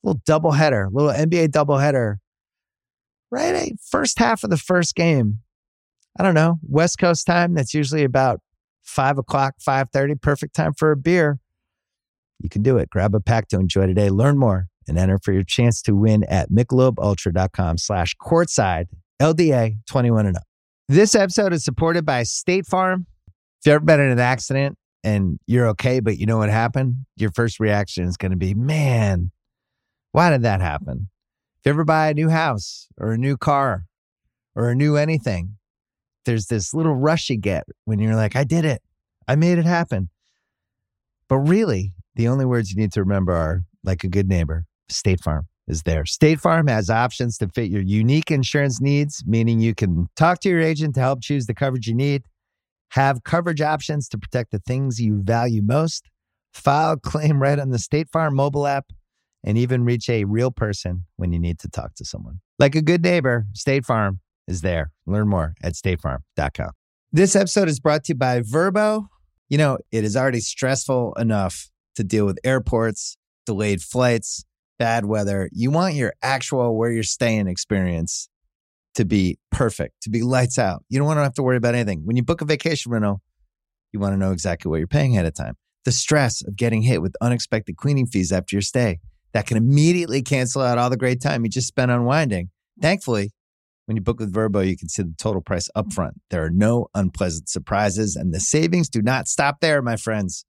little 0.03 0.21
doubleheader, 0.27 0.89
little 0.91 1.11
NBA 1.11 1.49
doubleheader. 1.49 2.17
Right, 3.31 3.73
first 3.89 4.19
half 4.19 4.43
of 4.43 4.49
the 4.49 4.57
first 4.57 4.95
game. 4.95 5.39
I 6.19 6.23
don't 6.23 6.35
know 6.35 6.59
West 6.61 6.99
Coast 6.99 7.25
time. 7.25 7.55
That's 7.55 7.73
usually 7.73 8.03
about 8.03 8.41
five 8.83 9.17
o'clock, 9.17 9.55
five 9.59 9.89
thirty. 9.91 10.13
Perfect 10.13 10.55
time 10.55 10.73
for 10.73 10.91
a 10.91 10.97
beer. 10.97 11.39
You 12.39 12.49
can 12.49 12.61
do 12.61 12.77
it. 12.77 12.89
Grab 12.91 13.15
a 13.15 13.19
pack 13.19 13.47
to 13.49 13.59
enjoy 13.59 13.87
today. 13.87 14.09
Learn 14.09 14.37
more 14.37 14.67
and 14.87 14.99
enter 14.99 15.17
for 15.17 15.31
your 15.31 15.43
chance 15.43 15.81
to 15.83 15.95
win 15.95 16.25
at 16.25 16.51
michelobultra.com 16.51 17.77
slash 17.77 18.15
courtside 18.21 18.85
LDA 19.19 19.77
21 19.87 20.25
and 20.27 20.37
up. 20.37 20.43
This 20.89 21.15
episode 21.15 21.53
is 21.53 21.63
supported 21.63 22.05
by 22.05 22.23
State 22.23 22.65
Farm. 22.65 23.05
If 23.27 23.67
you've 23.67 23.75
ever 23.75 23.85
been 23.85 24.01
in 24.01 24.11
an 24.11 24.19
accident 24.19 24.77
and 25.01 25.39
you're 25.47 25.69
okay, 25.69 26.01
but 26.01 26.17
you 26.17 26.25
know 26.25 26.37
what 26.37 26.49
happened, 26.49 27.05
your 27.15 27.31
first 27.31 27.61
reaction 27.61 28.03
is 28.03 28.17
going 28.17 28.33
to 28.33 28.37
be, 28.37 28.53
man, 28.53 29.31
why 30.11 30.29
did 30.29 30.41
that 30.41 30.59
happen? 30.59 31.07
If 31.59 31.67
you 31.67 31.69
ever 31.69 31.85
buy 31.85 32.09
a 32.09 32.13
new 32.13 32.27
house 32.27 32.89
or 32.99 33.13
a 33.13 33.17
new 33.17 33.37
car 33.37 33.85
or 34.55 34.69
a 34.69 34.75
new 34.75 34.97
anything, 34.97 35.55
there's 36.25 36.47
this 36.47 36.73
little 36.73 36.95
rush 36.95 37.29
you 37.29 37.37
get 37.37 37.63
when 37.85 37.99
you're 37.99 38.17
like, 38.17 38.35
I 38.35 38.43
did 38.43 38.65
it. 38.65 38.81
I 39.25 39.37
made 39.37 39.59
it 39.59 39.65
happen. 39.65 40.09
But 41.29 41.37
really, 41.37 41.93
the 42.15 42.27
only 42.27 42.43
words 42.43 42.71
you 42.71 42.75
need 42.75 42.91
to 42.91 42.99
remember 42.99 43.31
are 43.31 43.63
like 43.85 44.03
a 44.03 44.09
good 44.09 44.27
neighbor, 44.27 44.65
State 44.89 45.21
Farm 45.21 45.47
is 45.67 45.83
there. 45.83 46.05
State 46.05 46.39
Farm 46.39 46.67
has 46.67 46.89
options 46.89 47.37
to 47.37 47.47
fit 47.49 47.69
your 47.69 47.81
unique 47.81 48.31
insurance 48.31 48.81
needs, 48.81 49.23
meaning 49.25 49.59
you 49.59 49.73
can 49.73 50.09
talk 50.15 50.39
to 50.41 50.49
your 50.49 50.61
agent 50.61 50.95
to 50.95 51.01
help 51.01 51.21
choose 51.21 51.45
the 51.45 51.53
coverage 51.53 51.87
you 51.87 51.95
need, 51.95 52.23
have 52.91 53.23
coverage 53.23 53.61
options 53.61 54.07
to 54.09 54.17
protect 54.17 54.51
the 54.51 54.59
things 54.59 54.99
you 54.99 55.21
value 55.23 55.61
most, 55.61 56.09
file 56.53 56.97
claim 56.97 57.41
right 57.41 57.59
on 57.59 57.69
the 57.69 57.79
State 57.79 58.09
Farm 58.09 58.35
mobile 58.35 58.67
app, 58.67 58.87
and 59.43 59.57
even 59.57 59.83
reach 59.83 60.09
a 60.09 60.23
real 60.25 60.51
person 60.51 61.05
when 61.17 61.33
you 61.33 61.39
need 61.39 61.59
to 61.59 61.69
talk 61.69 61.93
to 61.95 62.05
someone. 62.05 62.39
Like 62.59 62.75
a 62.75 62.81
good 62.81 63.03
neighbor, 63.03 63.45
State 63.53 63.85
Farm 63.85 64.19
is 64.47 64.61
there. 64.61 64.91
Learn 65.05 65.27
more 65.27 65.53
at 65.63 65.73
statefarm.com. 65.73 66.71
This 67.11 67.35
episode 67.35 67.67
is 67.67 67.79
brought 67.79 68.05
to 68.05 68.13
you 68.13 68.17
by 68.17 68.41
Vrbo. 68.41 69.07
You 69.49 69.57
know, 69.57 69.77
it 69.91 70.03
is 70.03 70.17
already 70.17 70.39
stressful 70.39 71.13
enough 71.13 71.69
to 71.95 72.03
deal 72.03 72.25
with 72.25 72.39
airports, 72.43 73.17
delayed 73.45 73.81
flights, 73.81 74.45
bad 74.79 75.05
weather. 75.05 75.49
You 75.51 75.71
want 75.71 75.95
your 75.95 76.13
actual 76.21 76.77
where 76.77 76.91
you're 76.91 77.03
staying 77.03 77.47
experience 77.47 78.29
to 78.95 79.05
be 79.05 79.37
perfect, 79.51 80.01
to 80.03 80.09
be 80.09 80.21
lights 80.21 80.59
out. 80.59 80.83
You 80.89 80.99
don't 80.99 81.07
want 81.07 81.17
to 81.17 81.23
have 81.23 81.33
to 81.35 81.43
worry 81.43 81.57
about 81.57 81.75
anything. 81.75 82.01
When 82.05 82.15
you 82.15 82.23
book 82.23 82.41
a 82.41 82.45
vacation 82.45 82.91
rental, 82.91 83.21
you 83.91 83.99
want 83.99 84.13
to 84.13 84.17
know 84.17 84.31
exactly 84.31 84.69
what 84.69 84.77
you're 84.77 84.87
paying 84.87 85.13
ahead 85.13 85.25
of 85.25 85.33
time. 85.33 85.55
The 85.85 85.91
stress 85.91 86.43
of 86.45 86.55
getting 86.55 86.81
hit 86.83 87.01
with 87.01 87.15
unexpected 87.21 87.75
cleaning 87.77 88.07
fees 88.07 88.31
after 88.31 88.55
your 88.55 88.61
stay 88.61 88.99
that 89.33 89.47
can 89.47 89.57
immediately 89.57 90.21
cancel 90.21 90.61
out 90.61 90.77
all 90.77 90.89
the 90.89 90.97
great 90.97 91.21
time 91.21 91.43
you 91.43 91.49
just 91.49 91.67
spent 91.67 91.91
unwinding. 91.91 92.49
Thankfully, 92.81 93.31
when 93.85 93.97
you 93.97 94.01
book 94.01 94.19
with 94.19 94.33
Vrbo, 94.33 94.65
you 94.65 94.77
can 94.77 94.87
see 94.87 95.03
the 95.03 95.15
total 95.17 95.41
price 95.41 95.69
upfront. 95.75 96.13
There 96.29 96.43
are 96.43 96.49
no 96.49 96.87
unpleasant 96.93 97.49
surprises, 97.49 98.15
and 98.15 98.33
the 98.33 98.39
savings 98.39 98.89
do 98.89 99.01
not 99.01 99.27
stop 99.27 99.59
there, 99.59 99.81
my 99.81 99.97
friends. 99.97 100.45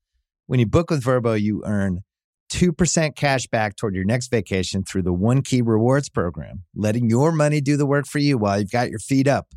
When 0.46 0.60
you 0.60 0.66
book 0.66 0.90
with 0.90 1.02
Vrbo, 1.02 1.40
you 1.40 1.62
earn 1.66 2.00
2% 2.50 3.16
cash 3.16 3.46
back 3.46 3.76
toward 3.76 3.94
your 3.94 4.04
next 4.04 4.28
vacation 4.28 4.84
through 4.84 5.02
the 5.02 5.12
One 5.12 5.42
Key 5.42 5.62
Rewards 5.62 6.08
program, 6.08 6.64
letting 6.74 7.10
your 7.10 7.32
money 7.32 7.60
do 7.60 7.76
the 7.76 7.86
work 7.86 8.06
for 8.06 8.18
you 8.18 8.38
while 8.38 8.58
you've 8.58 8.70
got 8.70 8.90
your 8.90 8.98
feet 8.98 9.26
up. 9.26 9.48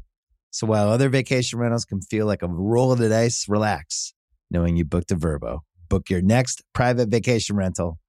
So 0.52 0.66
while 0.68 0.90
other 0.90 1.10
vacation 1.10 1.60
rentals 1.60 1.86
can 1.86 2.02
feel 2.02 2.26
like 2.26 2.42
a 2.42 2.48
roll 2.48 2.92
of 2.92 3.00
the 3.00 3.10
dice, 3.10 3.46
relax 3.48 4.14
knowing 4.50 4.78
you 4.78 4.86
booked 4.86 5.12
a 5.12 5.16
Vrbo. 5.16 5.60
Book 5.90 6.10
your 6.10 6.22
next 6.22 6.64
private 6.74 7.10
vacation 7.10 7.56
rental 7.56 8.00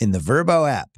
in 0.00 0.12
the 0.12 0.18
Vrbo 0.18 0.70
app. 0.70 0.90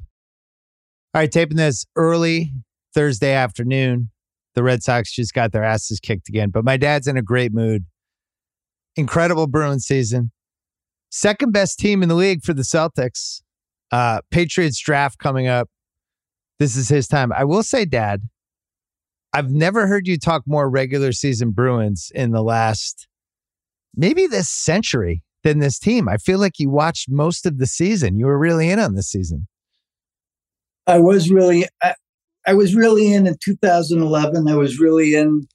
All 1.13 1.21
right, 1.21 1.31
taping 1.31 1.57
this 1.57 1.85
early 1.95 2.53
Thursday 2.93 3.33
afternoon. 3.33 4.09
The 4.53 4.63
Red 4.63 4.83
Sox 4.83 5.13
just 5.13 5.33
got 5.33 5.51
their 5.51 5.63
asses 5.63 5.99
kicked 5.99 6.27
again, 6.27 6.49
but 6.49 6.65
my 6.65 6.77
dad's 6.77 7.07
in 7.07 7.17
a 7.17 7.21
great 7.21 7.53
mood. 7.53 7.85
Incredible 8.95 9.47
Bruins 9.47 9.85
season. 9.85 10.31
Second 11.11 11.51
best 11.51 11.77
team 11.77 12.01
in 12.01 12.09
the 12.09 12.15
league 12.15 12.43
for 12.43 12.53
the 12.53 12.63
Celtics. 12.63 13.41
Uh, 13.91 14.21
Patriots 14.31 14.79
draft 14.79 15.19
coming 15.19 15.47
up. 15.47 15.69
This 16.57 16.77
is 16.77 16.87
his 16.87 17.07
time. 17.07 17.33
I 17.33 17.43
will 17.43 17.63
say, 17.63 17.85
Dad, 17.85 18.21
I've 19.33 19.49
never 19.49 19.87
heard 19.87 20.07
you 20.07 20.17
talk 20.17 20.43
more 20.45 20.69
regular 20.69 21.11
season 21.11 21.51
Bruins 21.51 22.11
in 22.15 22.31
the 22.31 22.41
last 22.41 23.07
maybe 23.95 24.25
this 24.25 24.49
century 24.49 25.21
than 25.43 25.59
this 25.59 25.79
team. 25.79 26.07
I 26.07 26.17
feel 26.17 26.39
like 26.39 26.59
you 26.59 26.69
watched 26.69 27.09
most 27.09 27.45
of 27.45 27.57
the 27.57 27.67
season. 27.67 28.17
You 28.17 28.25
were 28.27 28.39
really 28.39 28.69
in 28.69 28.79
on 28.79 28.95
this 28.95 29.09
season. 29.09 29.47
I 30.87 30.99
was 30.99 31.29
really, 31.29 31.67
I, 31.83 31.95
I 32.47 32.53
was 32.53 32.75
really 32.75 33.13
in 33.13 33.27
in 33.27 33.37
2011. 33.43 34.47
I 34.47 34.55
was 34.55 34.79
really 34.79 35.15
in, 35.15 35.47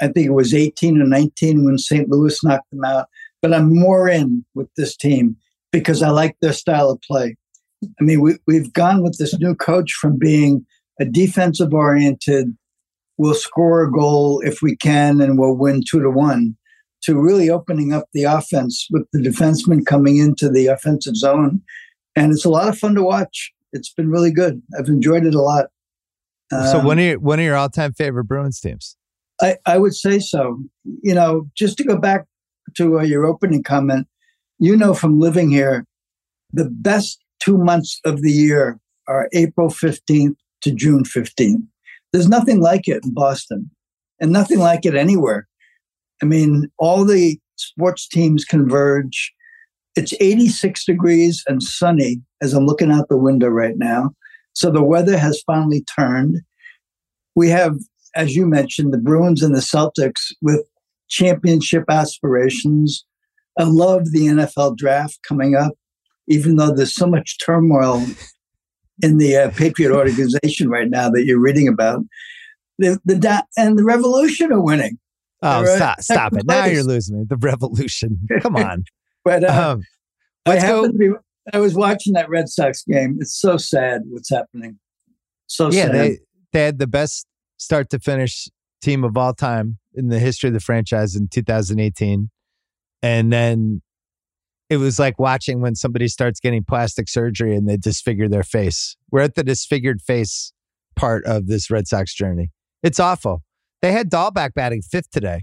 I 0.00 0.08
think 0.08 0.26
it 0.26 0.32
was 0.32 0.54
18 0.54 1.00
or 1.00 1.06
19 1.06 1.64
when 1.64 1.78
St. 1.78 2.08
Louis 2.08 2.42
knocked 2.44 2.70
them 2.70 2.84
out. 2.84 3.08
But 3.44 3.52
I'm 3.52 3.78
more 3.78 4.08
in 4.08 4.42
with 4.54 4.70
this 4.74 4.96
team 4.96 5.36
because 5.70 6.02
I 6.02 6.08
like 6.08 6.34
their 6.40 6.54
style 6.54 6.88
of 6.88 6.98
play. 7.02 7.36
I 7.84 8.02
mean, 8.02 8.22
we, 8.22 8.38
we've 8.46 8.72
gone 8.72 9.02
with 9.02 9.18
this 9.18 9.38
new 9.38 9.54
coach 9.54 9.92
from 9.92 10.18
being 10.18 10.64
a 10.98 11.04
defensive 11.04 11.74
oriented, 11.74 12.56
we'll 13.18 13.34
score 13.34 13.84
a 13.84 13.92
goal 13.92 14.40
if 14.46 14.62
we 14.62 14.76
can 14.76 15.20
and 15.20 15.38
we'll 15.38 15.58
win 15.58 15.82
two 15.86 16.00
to 16.00 16.08
one, 16.08 16.56
to 17.02 17.20
really 17.20 17.50
opening 17.50 17.92
up 17.92 18.06
the 18.14 18.24
offense 18.24 18.88
with 18.90 19.06
the 19.12 19.18
defensemen 19.18 19.84
coming 19.84 20.16
into 20.16 20.48
the 20.48 20.68
offensive 20.68 21.14
zone. 21.14 21.60
And 22.16 22.32
it's 22.32 22.46
a 22.46 22.50
lot 22.50 22.70
of 22.70 22.78
fun 22.78 22.94
to 22.94 23.02
watch. 23.02 23.52
It's 23.74 23.92
been 23.92 24.08
really 24.08 24.32
good. 24.32 24.62
I've 24.78 24.88
enjoyed 24.88 25.26
it 25.26 25.34
a 25.34 25.42
lot. 25.42 25.66
Um, 26.50 26.66
so, 26.68 26.80
one 26.80 26.98
of 26.98 27.04
your 27.04 27.18
one 27.18 27.40
of 27.40 27.44
your 27.44 27.56
all 27.56 27.68
time 27.68 27.92
favorite 27.92 28.24
Bruins 28.24 28.58
teams? 28.58 28.96
I, 29.42 29.58
I 29.66 29.76
would 29.76 29.94
say 29.94 30.18
so. 30.18 30.62
You 31.02 31.14
know, 31.14 31.50
just 31.54 31.76
to 31.76 31.84
go 31.84 31.98
back 31.98 32.24
to 32.76 33.00
uh, 33.00 33.02
your 33.02 33.26
opening 33.26 33.62
comment, 33.62 34.06
you 34.58 34.76
know 34.76 34.94
from 34.94 35.20
living 35.20 35.50
here, 35.50 35.84
the 36.52 36.68
best 36.68 37.22
two 37.40 37.58
months 37.58 38.00
of 38.04 38.22
the 38.22 38.32
year 38.32 38.78
are 39.08 39.28
April 39.32 39.68
15th 39.68 40.36
to 40.62 40.72
June 40.72 41.04
15th. 41.04 41.66
There's 42.12 42.28
nothing 42.28 42.60
like 42.60 42.88
it 42.88 43.04
in 43.04 43.12
Boston 43.12 43.70
and 44.20 44.32
nothing 44.32 44.58
like 44.58 44.86
it 44.86 44.94
anywhere. 44.94 45.48
I 46.22 46.26
mean, 46.26 46.70
all 46.78 47.04
the 47.04 47.38
sports 47.56 48.08
teams 48.08 48.44
converge. 48.44 49.32
It's 49.96 50.14
86 50.20 50.84
degrees 50.84 51.42
and 51.46 51.62
sunny 51.62 52.22
as 52.40 52.54
I'm 52.54 52.66
looking 52.66 52.90
out 52.90 53.08
the 53.08 53.16
window 53.16 53.48
right 53.48 53.76
now. 53.76 54.10
So 54.54 54.70
the 54.70 54.82
weather 54.82 55.18
has 55.18 55.42
finally 55.46 55.84
turned. 55.98 56.40
We 57.34 57.48
have, 57.50 57.76
as 58.14 58.36
you 58.36 58.46
mentioned, 58.46 58.92
the 58.92 58.98
Bruins 58.98 59.42
and 59.42 59.54
the 59.54 59.60
Celtics 59.60 60.32
with 60.40 60.64
championship 61.14 61.84
aspirations. 61.88 63.04
I 63.58 63.64
love 63.64 64.10
the 64.10 64.26
NFL 64.26 64.76
draft 64.76 65.20
coming 65.26 65.54
up, 65.54 65.74
even 66.26 66.56
though 66.56 66.74
there's 66.74 66.94
so 66.94 67.06
much 67.06 67.38
turmoil 67.38 68.04
in 69.02 69.18
the 69.18 69.36
uh, 69.36 69.50
Patriot 69.50 69.92
organization 69.92 70.68
right 70.68 70.90
now 70.90 71.08
that 71.10 71.24
you're 71.24 71.40
reading 71.40 71.68
about. 71.68 72.00
The, 72.78 72.98
the 73.04 73.14
da- 73.14 73.42
and 73.56 73.78
the 73.78 73.84
Revolution 73.84 74.52
are 74.52 74.60
winning. 74.60 74.98
Oh, 75.42 75.64
stop, 75.76 76.00
stop 76.00 76.32
it. 76.32 76.44
Now 76.46 76.64
you're 76.64 76.82
losing 76.82 77.18
me. 77.18 77.24
The 77.28 77.36
Revolution. 77.36 78.18
Come 78.40 78.56
on. 78.56 78.84
but 79.24 79.44
uh, 79.44 79.72
um, 79.72 79.82
I 80.46 80.56
happen 80.56 80.92
to 80.92 80.98
be, 80.98 81.10
I 81.52 81.58
was 81.58 81.74
watching 81.74 82.14
that 82.14 82.28
Red 82.28 82.48
Sox 82.48 82.82
game. 82.82 83.18
It's 83.20 83.38
so 83.38 83.56
sad 83.56 84.02
what's 84.06 84.30
happening. 84.30 84.78
So 85.46 85.70
yeah, 85.70 85.86
sad. 85.86 85.94
They, 85.94 86.18
they 86.52 86.64
had 86.64 86.78
the 86.78 86.86
best 86.88 87.26
start 87.58 87.90
to 87.90 88.00
finish 88.00 88.48
team 88.82 89.04
of 89.04 89.16
all 89.16 89.34
time 89.34 89.78
in 89.94 90.08
the 90.08 90.18
history 90.18 90.48
of 90.48 90.54
the 90.54 90.60
franchise 90.60 91.14
in 91.16 91.28
2018. 91.28 92.30
And 93.02 93.32
then 93.32 93.82
it 94.70 94.78
was 94.78 94.98
like 94.98 95.18
watching 95.18 95.60
when 95.60 95.74
somebody 95.74 96.08
starts 96.08 96.40
getting 96.40 96.64
plastic 96.64 97.08
surgery 97.08 97.54
and 97.54 97.68
they 97.68 97.76
disfigure 97.76 98.28
their 98.28 98.42
face. 98.42 98.96
We're 99.10 99.20
at 99.20 99.34
the 99.34 99.44
disfigured 99.44 100.00
face 100.00 100.52
part 100.96 101.24
of 101.24 101.46
this 101.46 101.70
Red 101.70 101.86
Sox 101.86 102.14
journey. 102.14 102.50
It's 102.82 102.98
awful. 102.98 103.42
They 103.82 103.92
had 103.92 104.10
Dalbec 104.10 104.54
batting 104.54 104.82
fifth 104.82 105.10
today. 105.10 105.42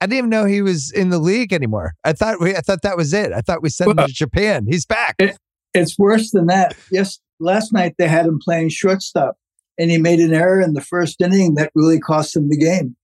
I 0.00 0.06
didn't 0.06 0.18
even 0.18 0.30
know 0.30 0.46
he 0.46 0.62
was 0.62 0.90
in 0.90 1.10
the 1.10 1.18
league 1.18 1.52
anymore. 1.52 1.94
I 2.02 2.12
thought 2.12 2.40
we, 2.40 2.56
I 2.56 2.60
thought 2.60 2.82
that 2.82 2.96
was 2.96 3.12
it. 3.12 3.32
I 3.32 3.40
thought 3.40 3.62
we 3.62 3.68
sent 3.68 3.88
well, 3.88 4.04
him 4.04 4.08
to 4.08 4.14
Japan. 4.14 4.66
He's 4.68 4.84
back. 4.84 5.14
It, 5.18 5.36
it's 5.74 5.98
worse 5.98 6.32
than 6.32 6.46
that. 6.46 6.74
Yes, 6.90 7.20
last 7.38 7.72
night 7.72 7.94
they 7.98 8.08
had 8.08 8.26
him 8.26 8.40
playing 8.42 8.70
shortstop, 8.70 9.36
and 9.78 9.90
he 9.90 9.98
made 9.98 10.18
an 10.18 10.34
error 10.34 10.60
in 10.60 10.72
the 10.72 10.80
first 10.80 11.20
inning 11.20 11.54
that 11.54 11.70
really 11.74 12.00
cost 12.00 12.34
him 12.34 12.48
the 12.48 12.56
game. 12.56 12.96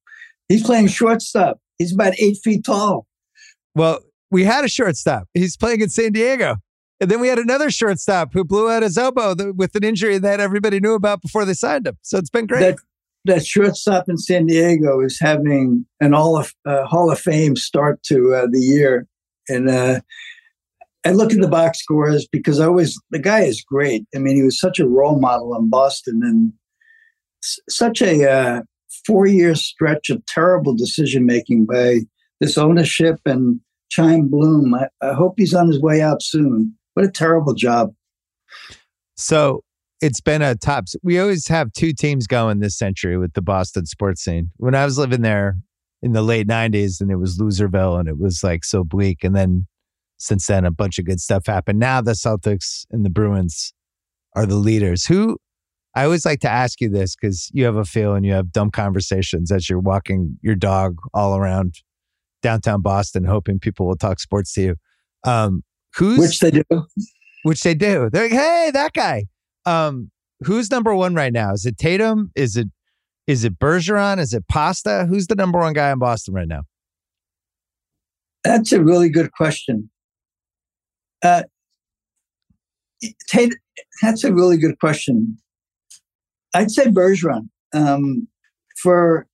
He's 0.48 0.62
playing 0.62 0.88
shortstop. 0.88 1.60
He's 1.78 1.92
about 1.92 2.14
eight 2.18 2.38
feet 2.42 2.64
tall. 2.64 3.06
Well, 3.74 4.00
we 4.30 4.44
had 4.44 4.64
a 4.64 4.68
shortstop. 4.68 5.28
He's 5.34 5.56
playing 5.56 5.80
in 5.80 5.88
San 5.88 6.12
Diego. 6.12 6.56
And 7.00 7.10
then 7.10 7.20
we 7.20 7.28
had 7.28 7.38
another 7.38 7.70
shortstop 7.70 8.32
who 8.32 8.44
blew 8.44 8.68
out 8.68 8.82
his 8.82 8.98
elbow 8.98 9.34
with 9.52 9.74
an 9.76 9.84
injury 9.84 10.18
that 10.18 10.40
everybody 10.40 10.80
knew 10.80 10.94
about 10.94 11.22
before 11.22 11.44
they 11.44 11.54
signed 11.54 11.86
him. 11.86 11.96
So 12.02 12.18
it's 12.18 12.30
been 12.30 12.46
great. 12.46 12.60
That, 12.60 12.76
that 13.24 13.46
shortstop 13.46 14.08
in 14.08 14.18
San 14.18 14.46
Diego 14.46 15.00
is 15.00 15.18
having 15.20 15.86
an 16.00 16.14
all 16.14 16.36
of 16.36 16.52
uh, 16.66 16.84
Hall 16.86 17.10
of 17.12 17.20
Fame 17.20 17.54
start 17.56 18.02
to 18.04 18.34
uh, 18.34 18.46
the 18.50 18.60
year, 18.60 19.06
and 19.48 19.68
uh, 19.68 20.00
I 21.04 21.12
look 21.12 21.32
at 21.32 21.40
the 21.40 21.48
box 21.48 21.78
scores 21.80 22.26
because 22.26 22.58
I 22.58 22.66
always 22.66 22.98
the 23.10 23.18
guy 23.18 23.42
is 23.42 23.62
great. 23.62 24.06
I 24.14 24.18
mean, 24.18 24.36
he 24.36 24.42
was 24.42 24.58
such 24.58 24.78
a 24.78 24.88
role 24.88 25.20
model 25.20 25.54
in 25.56 25.68
Boston, 25.68 26.20
and 26.22 26.52
such 27.68 28.02
a 28.02 28.30
uh, 28.30 28.62
four 29.06 29.26
year 29.26 29.54
stretch 29.54 30.10
of 30.10 30.24
terrible 30.26 30.74
decision 30.74 31.26
making 31.26 31.66
by 31.66 32.00
this 32.40 32.58
ownership 32.58 33.20
and 33.26 33.60
Chaim 33.94 34.28
Bloom. 34.28 34.74
I, 34.74 34.88
I 35.00 35.14
hope 35.14 35.34
he's 35.36 35.54
on 35.54 35.68
his 35.68 35.80
way 35.80 36.00
out 36.00 36.22
soon. 36.22 36.74
What 36.94 37.06
a 37.06 37.10
terrible 37.10 37.54
job. 37.54 37.92
So 39.16 39.62
it's 40.00 40.20
been 40.20 40.42
a 40.42 40.54
top. 40.54 40.84
We 41.02 41.18
always 41.18 41.48
have 41.48 41.72
two 41.72 41.92
teams 41.92 42.26
going 42.26 42.60
this 42.60 42.78
century 42.78 43.16
with 43.18 43.32
the 43.32 43.42
Boston 43.42 43.86
sports 43.86 44.22
scene. 44.22 44.50
When 44.56 44.74
I 44.74 44.84
was 44.84 44.98
living 44.98 45.22
there 45.22 45.56
in 46.02 46.12
the 46.12 46.22
late 46.22 46.46
90s 46.46 47.00
and 47.00 47.10
it 47.10 47.16
was 47.16 47.38
Loserville 47.38 47.98
and 47.98 48.08
it 48.08 48.18
was 48.18 48.44
like 48.44 48.64
so 48.64 48.84
bleak. 48.84 49.24
And 49.24 49.34
then 49.34 49.66
since 50.18 50.46
then, 50.46 50.64
a 50.64 50.70
bunch 50.70 50.98
of 50.98 51.04
good 51.04 51.20
stuff 51.20 51.46
happened. 51.46 51.78
Now 51.78 52.00
the 52.00 52.12
Celtics 52.12 52.84
and 52.90 53.04
the 53.04 53.10
Bruins 53.10 53.72
are 54.36 54.46
the 54.46 54.56
leaders. 54.56 55.06
Who 55.06 55.38
I 55.94 56.04
always 56.04 56.24
like 56.24 56.40
to 56.40 56.50
ask 56.50 56.80
you 56.80 56.88
this 56.88 57.16
because 57.16 57.50
you 57.52 57.64
have 57.64 57.76
a 57.76 57.84
feel 57.84 58.14
and 58.14 58.24
you 58.24 58.32
have 58.32 58.52
dumb 58.52 58.70
conversations 58.70 59.50
as 59.50 59.68
you're 59.68 59.80
walking 59.80 60.38
your 60.42 60.54
dog 60.54 60.96
all 61.12 61.36
around 61.36 61.76
downtown 62.42 62.82
Boston, 62.82 63.24
hoping 63.24 63.58
people 63.58 63.86
will 63.86 63.96
talk 63.96 64.20
sports 64.20 64.52
to 64.54 64.62
you. 64.62 64.76
Um, 65.24 65.64
who's 65.94 66.18
which 66.18 66.40
they 66.40 66.50
do, 66.50 66.62
which 67.42 67.62
they 67.62 67.74
do. 67.74 68.10
They're 68.10 68.24
like, 68.24 68.32
hey, 68.32 68.70
that 68.72 68.92
guy. 68.92 69.24
Um, 69.66 70.10
who's 70.44 70.70
number 70.70 70.94
one 70.94 71.14
right 71.14 71.32
now? 71.32 71.52
Is 71.52 71.66
it 71.66 71.78
Tatum? 71.78 72.30
Is 72.34 72.56
it 72.56 72.68
is 73.26 73.44
it 73.44 73.58
Bergeron? 73.58 74.18
Is 74.18 74.32
it 74.32 74.48
Pasta? 74.48 75.06
Who's 75.08 75.26
the 75.26 75.34
number 75.34 75.58
one 75.58 75.74
guy 75.74 75.90
in 75.90 75.98
Boston 75.98 76.34
right 76.34 76.48
now? 76.48 76.62
That's 78.44 78.72
a 78.72 78.82
really 78.82 79.10
good 79.10 79.32
question. 79.32 79.90
Uh, 81.22 81.42
Tatum, 83.28 83.58
that's 84.00 84.24
a 84.24 84.32
really 84.32 84.56
good 84.56 84.78
question. 84.78 85.38
I'd 86.54 86.70
say 86.70 86.86
Bergeron 86.86 87.48
um, 87.74 88.26
for 88.82 89.26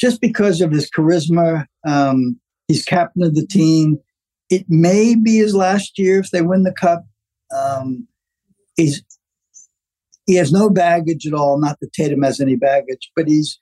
just 0.00 0.20
because 0.20 0.60
of 0.60 0.70
his 0.70 0.90
charisma. 0.90 1.66
Um, 1.86 2.38
he's 2.68 2.84
captain 2.84 3.22
of 3.22 3.34
the 3.34 3.46
team. 3.46 3.98
It 4.50 4.66
may 4.68 5.14
be 5.14 5.38
his 5.38 5.54
last 5.54 5.98
year 5.98 6.20
if 6.20 6.30
they 6.30 6.42
win 6.42 6.62
the 6.62 6.72
cup. 6.72 7.04
Um, 7.56 8.06
he's 8.76 9.02
he 10.26 10.34
has 10.34 10.52
no 10.52 10.68
baggage 10.68 11.26
at 11.26 11.32
all. 11.32 11.58
Not 11.58 11.78
that 11.80 11.92
Tatum 11.92 12.22
has 12.22 12.40
any 12.40 12.56
baggage, 12.56 13.10
but 13.14 13.28
he's 13.28 13.58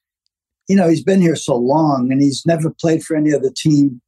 you 0.68 0.76
know 0.76 0.88
he's 0.88 1.04
been 1.04 1.20
here 1.20 1.36
so 1.36 1.56
long 1.56 2.10
and 2.10 2.20
he's 2.20 2.44
never 2.46 2.70
played 2.70 3.04
for 3.04 3.16
any 3.16 3.32
other 3.32 3.50
team. 3.54 4.00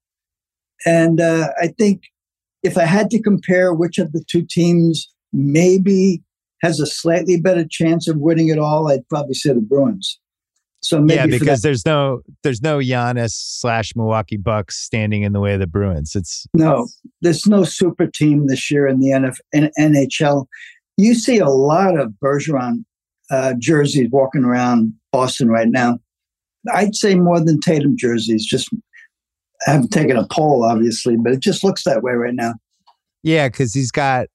And 0.85 1.21
uh, 1.21 1.49
I 1.61 1.69
think 1.69 2.03
if 2.63 2.77
I 2.77 2.85
had 2.85 3.11
to 3.11 3.23
compare 3.23 3.73
which 3.73 3.99
of 3.99 4.13
the 4.13 4.25
two 4.29 4.45
teams 4.45 5.11
maybe 5.33 6.23
has 6.63 6.81
a 6.81 6.87
slightly 6.87 7.41
better 7.41 7.67
chance 7.69 8.09
of 8.09 8.17
winning 8.19 8.49
it 8.49 8.59
all, 8.59 8.91
I'd 8.91 9.09
probably 9.09 9.35
say 9.35 9.53
the 9.53 9.61
Bruins. 9.61 10.19
So 10.83 11.05
yeah, 11.09 11.27
because 11.27 11.63
there's 11.63 11.85
no 11.85 12.21
there's 12.43 12.63
no 12.63 12.79
Giannis 12.79 13.33
slash 13.33 13.97
Milwaukee 13.97 14.37
Bucks 14.37 14.79
standing 14.79 15.23
in 15.23 15.33
the 15.33 15.41
way 15.41 15.55
of 15.55 15.61
the 15.61 15.67
Bruins. 15.67 16.15
It's 16.15 16.47
no, 16.55 16.87
there's 17.23 17.47
no 17.47 17.65
super 17.65 18.07
team 18.07 18.47
this 18.47 18.71
year 18.71 18.87
in 18.87 19.01
the 19.01 19.09
NF, 19.09 19.39
in 19.53 19.71
NHL. 19.79 20.47
You 20.97 21.15
see 21.15 21.39
a 21.39 21.49
lot 21.49 21.99
of 21.99 22.13
Bergeron 22.23 22.85
uh, 23.31 23.55
jerseys 23.59 24.09
walking 24.13 24.45
around 24.45 24.93
Boston 25.13 25.49
right 25.49 25.69
now. 25.69 25.99
I'd 26.73 26.95
say 26.95 27.17
more 27.17 27.41
than 27.41 27.59
Tatum 27.61 27.97
jerseys. 27.97 28.45
Just 28.45 28.69
I 29.67 29.73
haven't 29.73 29.91
taken 29.91 30.17
a 30.17 30.27
poll, 30.31 30.65
obviously, 30.65 31.17
but 31.17 31.33
it 31.33 31.41
just 31.41 31.65
looks 31.65 31.85
that 31.85 32.03
way 32.03 32.13
right 32.13 32.35
now. 32.35 32.55
Yeah, 33.23 33.49
because 33.49 33.75
he's 33.75 33.91
got, 33.91 34.29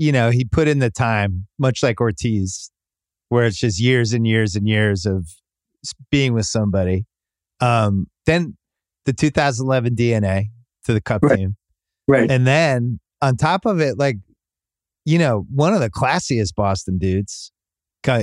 you 0.00 0.12
know, 0.12 0.30
he 0.30 0.46
put 0.46 0.66
in 0.66 0.78
the 0.78 0.90
time, 0.90 1.46
much 1.58 1.82
like 1.82 2.00
Ortiz, 2.00 2.70
where 3.28 3.44
it's 3.44 3.58
just 3.58 3.78
years 3.78 4.14
and 4.14 4.26
years 4.26 4.56
and 4.56 4.66
years 4.66 5.04
of 5.04 5.28
being 6.10 6.32
with 6.32 6.46
somebody. 6.46 7.04
Um, 7.60 8.06
then 8.24 8.56
the 9.04 9.12
2011 9.12 9.94
DNA 9.94 10.46
to 10.84 10.94
the 10.94 11.02
Cup 11.02 11.22
right. 11.22 11.36
team, 11.36 11.56
right? 12.08 12.30
And 12.30 12.46
then 12.46 12.98
on 13.20 13.36
top 13.36 13.66
of 13.66 13.78
it, 13.80 13.98
like 13.98 14.16
you 15.04 15.18
know, 15.18 15.44
one 15.54 15.74
of 15.74 15.80
the 15.80 15.90
classiest 15.90 16.54
Boston 16.54 16.96
dudes. 16.96 17.52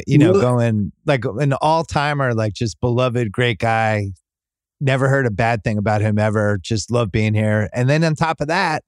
You 0.08 0.18
know, 0.18 0.34
going 0.41 0.91
like 1.06 1.26
an 1.26 1.54
all 1.62 1.84
timer, 1.84 2.34
like 2.34 2.54
just 2.54 2.80
beloved, 2.82 3.32
great 3.32 3.60
guy. 3.60 4.14
Never 4.82 5.10
heard 5.10 5.28
a 5.28 5.32
bad 5.32 5.64
thing 5.64 5.78
about 5.78 6.02
him 6.02 6.18
ever. 6.18 6.58
Just 6.60 6.90
love 6.90 7.12
being 7.12 7.36
here. 7.36 7.70
And 7.72 7.88
then 7.88 8.04
on 8.04 8.16
top 8.16 8.41
of 8.41 8.48
that, 8.48 8.84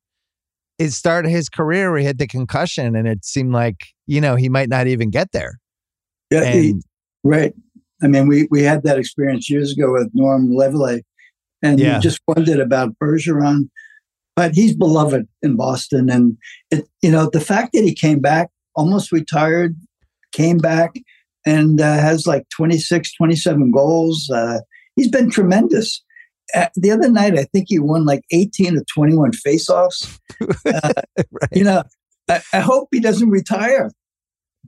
it 0.80 0.91
started 0.91 1.30
his 1.30 1.49
career 1.49 1.91
where 1.91 1.99
he 1.99 2.06
had 2.06 2.18
the 2.18 2.27
concussion 2.27 2.95
and 2.95 3.07
it 3.07 3.26
seemed 3.26 3.51
like, 3.51 3.88
you 4.07 4.22
know, 4.22 4.35
he 4.35 4.47
might 4.47 4.69
not 4.69 4.88
even 4.88 5.10
get 5.10 5.34
there. 5.34 5.60
Yeah, 6.31 6.43
and, 6.43 6.60
he, 6.60 6.76
right. 7.23 7.53
I 8.01 8.07
mean, 8.07 8.27
we, 8.27 8.47
we 8.49 8.64
had 8.64 8.84
that 8.84 8.97
experience 8.97 9.49
years 9.49 9.73
ago 9.73 9.91
with 9.91 10.10
Norm 10.14 10.49
Leveille, 10.51 11.01
and 11.61 11.80
yeah. 11.80 11.99
just 11.99 12.22
wondered 12.27 12.61
about 12.61 12.97
Bergeron. 12.97 13.69
But 14.38 14.53
he's 14.53 14.73
beloved 14.73 15.27
in 15.41 15.57
Boston. 15.57 16.10
And, 16.10 16.38
it, 16.72 16.88
you 17.01 17.11
know, 17.11 17.30
the 17.30 17.41
fact 17.41 17.73
that 17.73 17.84
he 17.84 17.93
came 17.93 18.22
back, 18.22 18.49
almost 18.73 19.11
retired, 19.11 19.76
came 20.31 20.60
back, 20.60 20.95
and 21.45 21.81
uh, 21.81 21.95
has 21.95 22.26
like 22.26 22.47
26, 22.56 23.14
27 23.15 23.72
goals. 23.72 24.30
Uh, 24.34 24.60
he's 24.95 25.10
been 25.10 25.30
tremendous. 25.30 26.01
Uh, 26.56 26.68
the 26.76 26.92
other 26.92 27.10
night, 27.10 27.38
I 27.38 27.44
think 27.44 27.68
he 27.70 27.80
won 27.80 28.06
like 28.06 28.22
18 28.32 28.76
to 28.76 28.84
21 28.94 29.32
faceoffs. 29.32 30.18
Uh, 30.66 30.94
right. 31.32 31.50
You 31.52 31.66
know, 31.66 31.84
I, 32.30 32.42
I, 32.54 32.60
hope 32.60 32.88
he 32.92 33.02
doesn't 33.02 33.30
retire. 33.30 33.92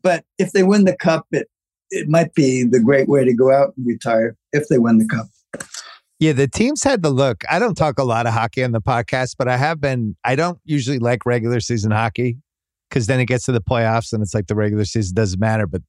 But 0.01 0.25
if 0.37 0.51
they 0.51 0.63
win 0.63 0.83
the 0.83 0.95
cup, 0.95 1.27
it, 1.31 1.47
it 1.91 2.09
might 2.09 2.33
be 2.33 2.63
the 2.63 2.79
great 2.79 3.07
way 3.07 3.23
to 3.23 3.33
go 3.33 3.53
out 3.53 3.73
and 3.77 3.85
retire 3.85 4.35
if 4.51 4.67
they 4.67 4.79
win 4.79 4.97
the 4.97 5.07
cup. 5.07 5.27
Yeah, 6.19 6.33
the 6.33 6.47
teams 6.47 6.83
had 6.83 7.03
the 7.03 7.09
look. 7.09 7.43
I 7.49 7.57
don't 7.57 7.75
talk 7.75 7.99
a 7.99 8.03
lot 8.03 8.27
of 8.27 8.33
hockey 8.33 8.63
on 8.63 8.73
the 8.73 8.81
podcast, 8.81 9.35
but 9.37 9.47
I 9.47 9.57
have 9.57 9.79
been. 9.79 10.15
I 10.23 10.35
don't 10.35 10.59
usually 10.65 10.99
like 10.99 11.25
regular 11.25 11.59
season 11.59 11.91
hockey 11.91 12.37
because 12.89 13.07
then 13.07 13.19
it 13.19 13.25
gets 13.25 13.45
to 13.45 13.51
the 13.51 13.61
playoffs 13.61 14.11
and 14.11 14.21
it's 14.21 14.33
like 14.33 14.47
the 14.47 14.55
regular 14.55 14.85
season 14.85 15.15
doesn't 15.15 15.39
matter. 15.39 15.67
But 15.67 15.81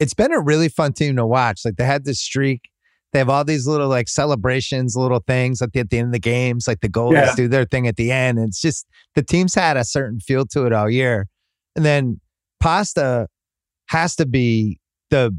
it's 0.00 0.14
been 0.14 0.32
a 0.32 0.40
really 0.40 0.68
fun 0.68 0.92
team 0.92 1.16
to 1.16 1.26
watch. 1.26 1.60
Like 1.64 1.76
they 1.76 1.84
had 1.84 2.04
this 2.04 2.20
streak 2.20 2.62
they 3.12 3.18
have 3.20 3.30
all 3.30 3.44
these 3.44 3.66
little 3.66 3.88
like 3.88 4.08
celebrations, 4.08 4.96
little 4.96 5.22
things 5.26 5.62
at 5.62 5.72
the, 5.72 5.80
at 5.80 5.90
the 5.90 5.98
end 5.98 6.08
of 6.08 6.12
the 6.12 6.18
games, 6.18 6.66
like 6.66 6.80
the 6.80 6.88
goalies 6.88 7.26
yeah. 7.26 7.34
do 7.34 7.48
their 7.48 7.64
thing 7.64 7.86
at 7.86 7.96
the 7.96 8.12
end. 8.12 8.38
And 8.38 8.48
it's 8.48 8.60
just 8.60 8.86
the 9.14 9.22
team's 9.22 9.54
had 9.54 9.76
a 9.76 9.84
certain 9.84 10.20
feel 10.20 10.44
to 10.46 10.66
it 10.66 10.72
all 10.72 10.90
year. 10.90 11.26
And 11.74 11.84
then 11.84 12.20
Pasta 12.60 13.28
has 13.88 14.16
to 14.16 14.26
be 14.26 14.80
the 15.10 15.36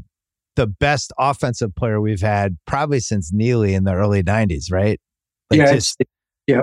the 0.56 0.66
best 0.66 1.12
offensive 1.18 1.74
player 1.76 2.00
we've 2.00 2.20
had 2.20 2.56
probably 2.66 2.98
since 2.98 3.32
Neely 3.32 3.74
in 3.74 3.84
the 3.84 3.92
early 3.92 4.22
'90s, 4.22 4.72
right? 4.72 5.00
Like 5.50 5.60
yeah, 5.60 5.74
just, 5.74 6.02
yeah. 6.46 6.62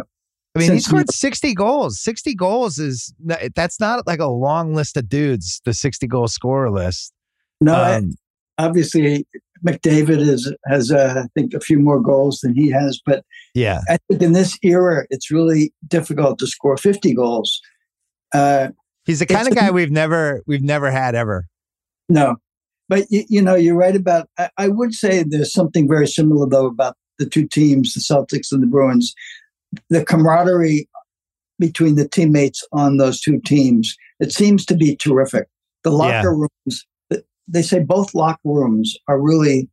I 0.55 0.59
mean, 0.59 0.67
since 0.67 0.85
he 0.85 0.89
scored 0.89 1.11
60 1.11 1.53
goals. 1.53 1.99
60 2.01 2.35
goals 2.35 2.77
is 2.77 3.13
that's 3.55 3.79
not 3.79 4.07
like 4.07 4.19
a 4.19 4.27
long 4.27 4.73
list 4.73 4.95
of 4.97 5.09
dudes. 5.09 5.61
The 5.65 5.73
60 5.73 6.07
goal 6.07 6.27
scorer 6.27 6.71
list. 6.71 7.13
No, 7.61 7.75
um, 7.75 8.15
obviously 8.57 9.25
McDavid 9.65 10.19
is 10.19 10.53
has 10.67 10.91
uh, 10.91 11.23
I 11.23 11.27
think 11.33 11.53
a 11.53 11.59
few 11.59 11.79
more 11.79 11.99
goals 12.01 12.39
than 12.39 12.53
he 12.53 12.69
has, 12.71 12.99
but 13.05 13.23
yeah, 13.53 13.81
I 13.89 13.97
think 14.07 14.21
in 14.21 14.33
this 14.33 14.57
era 14.63 15.05
it's 15.09 15.31
really 15.31 15.73
difficult 15.87 16.39
to 16.39 16.47
score 16.47 16.77
50 16.77 17.13
goals. 17.13 17.59
Uh, 18.33 18.69
He's 19.05 19.19
the 19.19 19.25
kind 19.25 19.47
of 19.47 19.55
guy 19.55 19.71
we've 19.71 19.91
never 19.91 20.43
we've 20.47 20.63
never 20.63 20.91
had 20.91 21.15
ever. 21.15 21.47
No, 22.09 22.35
but 22.89 23.05
you, 23.09 23.23
you 23.27 23.41
know 23.41 23.55
you're 23.55 23.77
right 23.77 23.95
about. 23.95 24.29
I, 24.37 24.49
I 24.57 24.67
would 24.69 24.93
say 24.93 25.23
there's 25.27 25.53
something 25.53 25.87
very 25.87 26.07
similar 26.07 26.47
though 26.47 26.67
about 26.67 26.95
the 27.17 27.25
two 27.25 27.47
teams, 27.47 27.93
the 27.93 28.01
Celtics 28.01 28.51
and 28.51 28.61
the 28.61 28.67
Bruins. 28.67 29.13
The 29.89 30.05
camaraderie 30.05 30.87
between 31.59 31.95
the 31.95 32.07
teammates 32.07 32.65
on 32.71 32.97
those 32.97 33.19
two 33.19 33.39
teams 33.41 33.95
it 34.19 34.31
seems 34.31 34.65
to 34.65 34.75
be 34.75 34.95
terrific. 34.95 35.47
The 35.83 35.91
locker 35.91 36.11
yeah. 36.11 36.47
rooms 36.65 36.85
they 37.47 37.61
say 37.61 37.79
both 37.79 38.15
locker 38.15 38.39
rooms 38.43 38.97
are 39.07 39.19
really 39.19 39.69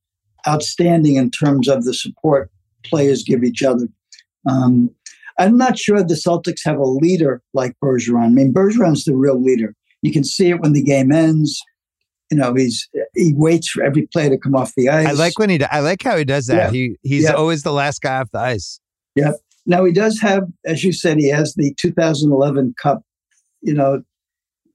outstanding 0.46 1.16
in 1.16 1.30
terms 1.30 1.68
of 1.68 1.84
the 1.84 1.94
support 1.94 2.50
players 2.84 3.22
give 3.22 3.44
each 3.44 3.62
other. 3.62 3.86
Um, 4.48 4.90
I'm 5.38 5.56
not 5.56 5.78
sure 5.78 6.02
the 6.02 6.14
Celtics 6.14 6.60
have 6.64 6.78
a 6.78 6.84
leader 6.84 7.42
like 7.54 7.74
Bergeron. 7.82 8.26
I 8.26 8.28
mean, 8.28 8.52
Bergeron's 8.52 9.04
the 9.04 9.14
real 9.14 9.40
leader. 9.40 9.74
You 10.02 10.12
can 10.12 10.24
see 10.24 10.50
it 10.50 10.60
when 10.60 10.72
the 10.72 10.82
game 10.82 11.12
ends. 11.12 11.60
You 12.30 12.38
know, 12.38 12.54
he's 12.54 12.88
he 13.14 13.34
waits 13.34 13.68
for 13.68 13.82
every 13.82 14.06
player 14.06 14.30
to 14.30 14.38
come 14.38 14.54
off 14.54 14.72
the 14.74 14.88
ice. 14.88 15.06
I 15.06 15.12
like 15.12 15.38
when 15.38 15.50
he. 15.50 15.62
I 15.64 15.80
like 15.80 16.02
how 16.02 16.16
he 16.16 16.24
does 16.24 16.46
that. 16.46 16.56
Yeah. 16.56 16.70
He 16.70 16.96
he's 17.02 17.24
yeah. 17.24 17.32
always 17.32 17.62
the 17.62 17.72
last 17.72 18.00
guy 18.00 18.20
off 18.20 18.30
the 18.32 18.40
ice. 18.40 18.80
Yep. 19.16 19.34
Now 19.66 19.84
he 19.84 19.92
does 19.92 20.18
have, 20.20 20.44
as 20.64 20.82
you 20.82 20.92
said, 20.92 21.18
he 21.18 21.28
has 21.28 21.54
the 21.54 21.74
2011 21.78 22.74
Cup. 22.82 23.02
You 23.60 23.74
know, 23.74 24.02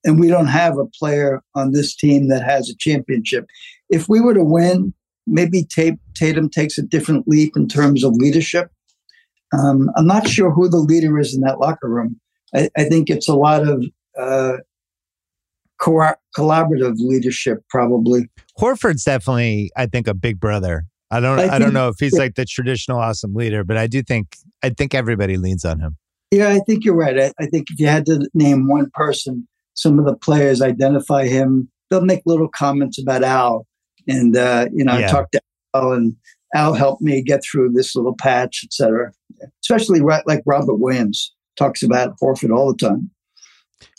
and 0.03 0.19
we 0.19 0.27
don't 0.27 0.47
have 0.47 0.77
a 0.77 0.85
player 0.85 1.41
on 1.55 1.71
this 1.71 1.95
team 1.95 2.29
that 2.29 2.43
has 2.43 2.69
a 2.69 2.75
championship. 2.77 3.45
If 3.89 4.07
we 4.07 4.19
were 4.19 4.33
to 4.33 4.43
win, 4.43 4.93
maybe 5.25 5.67
Tatum 6.15 6.49
takes 6.49 6.77
a 6.77 6.81
different 6.81 7.27
leap 7.27 7.55
in 7.55 7.67
terms 7.67 8.03
of 8.03 8.13
leadership. 8.15 8.71
Um, 9.53 9.89
I'm 9.95 10.07
not 10.07 10.27
sure 10.27 10.51
who 10.51 10.69
the 10.69 10.77
leader 10.77 11.19
is 11.19 11.35
in 11.35 11.41
that 11.41 11.59
locker 11.59 11.89
room. 11.89 12.19
I, 12.53 12.69
I 12.77 12.83
think 12.85 13.09
it's 13.09 13.27
a 13.27 13.35
lot 13.35 13.67
of 13.67 13.85
uh, 14.17 14.57
co- 15.79 16.15
collaborative 16.37 16.95
leadership, 16.97 17.63
probably. 17.69 18.29
Horford's 18.59 19.03
definitely, 19.03 19.71
I 19.77 19.85
think, 19.85 20.07
a 20.07 20.13
big 20.13 20.39
brother. 20.39 20.85
I 21.09 21.21
don't, 21.21 21.39
I, 21.39 21.55
I 21.55 21.59
don't 21.59 21.73
know 21.73 21.87
if 21.87 21.95
he's 21.99 22.17
like 22.17 22.35
the 22.35 22.43
traditional 22.43 22.99
awesome 22.99 23.33
leader, 23.33 23.63
but 23.63 23.77
I 23.77 23.87
do 23.87 24.03
think, 24.03 24.35
I 24.61 24.69
think 24.69 24.93
everybody 24.93 25.37
leans 25.37 25.63
on 25.63 25.79
him. 25.79 25.95
Yeah, 26.31 26.49
I 26.49 26.59
think 26.59 26.83
you're 26.83 26.95
right. 26.95 27.17
I, 27.17 27.31
I 27.39 27.45
think 27.45 27.67
if 27.69 27.79
you 27.79 27.87
had 27.87 28.05
to 28.07 28.29
name 28.33 28.67
one 28.67 28.89
person 28.93 29.47
some 29.77 29.99
of 29.99 30.05
the 30.05 30.15
players 30.15 30.61
identify 30.61 31.27
him. 31.27 31.69
They'll 31.89 32.01
make 32.01 32.23
little 32.25 32.49
comments 32.49 32.99
about 32.99 33.23
Al, 33.23 33.65
and 34.07 34.35
uh, 34.35 34.67
you 34.73 34.83
know, 34.83 34.97
yeah. 34.97 35.07
talk 35.07 35.31
to 35.31 35.41
Al, 35.73 35.93
and 35.93 36.15
Al 36.53 36.73
helped 36.73 37.01
me 37.01 37.21
get 37.21 37.41
through 37.43 37.71
this 37.71 37.95
little 37.95 38.15
patch, 38.15 38.61
etc. 38.65 39.13
Especially 39.63 40.01
right, 40.01 40.25
like 40.27 40.41
Robert 40.45 40.75
Williams 40.75 41.33
talks 41.55 41.81
about 41.81 42.17
Horford 42.21 42.55
all 42.55 42.73
the 42.73 42.77
time. 42.77 43.09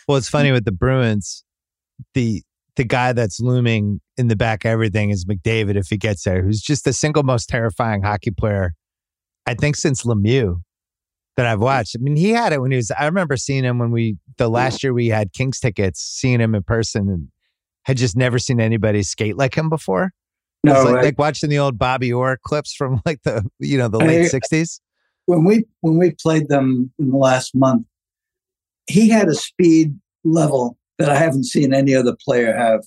Well, 0.07 0.19
it's 0.19 0.29
funny 0.29 0.53
with 0.53 0.65
the 0.65 0.73
Bruins, 0.73 1.45
the 2.13 2.43
the 2.77 2.85
guy 2.85 3.13
that's 3.13 3.41
looming 3.41 4.01
in 4.17 4.29
the 4.29 4.37
back 4.37 4.65
of 4.65 4.71
everything 4.71 5.11
is 5.11 5.25
McDavid 5.25 5.77
if 5.77 5.89
he 5.89 5.97
gets 5.97 6.25
there, 6.25 6.43
who's 6.43 6.61
just 6.61 6.85
the 6.85 6.93
single 6.93 7.23
most 7.23 7.49
terrifying 7.49 8.03
hockey 8.03 8.31
player, 8.31 8.75
I 9.47 9.55
think, 9.55 9.77
since 9.77 10.05
Lemieux 10.05 10.61
that 11.39 11.47
I've 11.47 11.61
watched. 11.61 11.95
I 11.97 12.03
mean, 12.03 12.17
he 12.17 12.31
had 12.31 12.53
it 12.53 12.61
when 12.61 12.73
he 12.73 12.77
was. 12.77 12.91
I 12.91 13.07
remember 13.07 13.37
seeing 13.37 13.63
him 13.63 13.79
when 13.79 13.93
we 13.93 14.17
the 14.39 14.49
last 14.49 14.83
year 14.83 14.93
we 14.93 15.07
had 15.07 15.33
Kings 15.33 15.61
tickets, 15.61 16.01
seeing 16.01 16.41
him 16.41 16.53
in 16.53 16.65
person, 16.65 17.09
and 17.09 17.29
had 17.85 17.97
just 17.97 18.17
never 18.17 18.41
seen 18.41 18.61
anybody 18.61 19.05
skate 19.05 19.37
like 19.37 19.57
him 19.57 19.71
before. 19.71 20.11
No, 20.65 20.83
like, 20.83 21.05
like, 21.05 21.19
watching 21.19 21.49
the 21.49 21.61
old 21.61 21.79
Bobby 21.79 22.13
Orr 22.13 22.39
clips 22.43 22.75
from 22.75 23.01
like 23.07 23.23
the 23.23 23.49
you 23.61 23.79
know 23.79 23.87
the 23.87 23.99
late 23.99 24.27
sixties. 24.27 24.81
When 25.27 25.45
we 25.45 25.65
when 25.81 25.97
we 25.97 26.11
played 26.21 26.49
them 26.49 26.93
in 26.99 27.11
the 27.11 27.17
last 27.17 27.55
month, 27.55 27.87
he 28.89 29.09
had 29.09 29.29
a 29.29 29.35
speed 29.35 29.97
level 30.25 30.77
that 30.99 31.09
I 31.09 31.15
haven't 31.15 31.45
seen 31.45 31.73
any 31.73 31.95
other 31.95 32.17
player 32.17 32.53
have. 32.53 32.85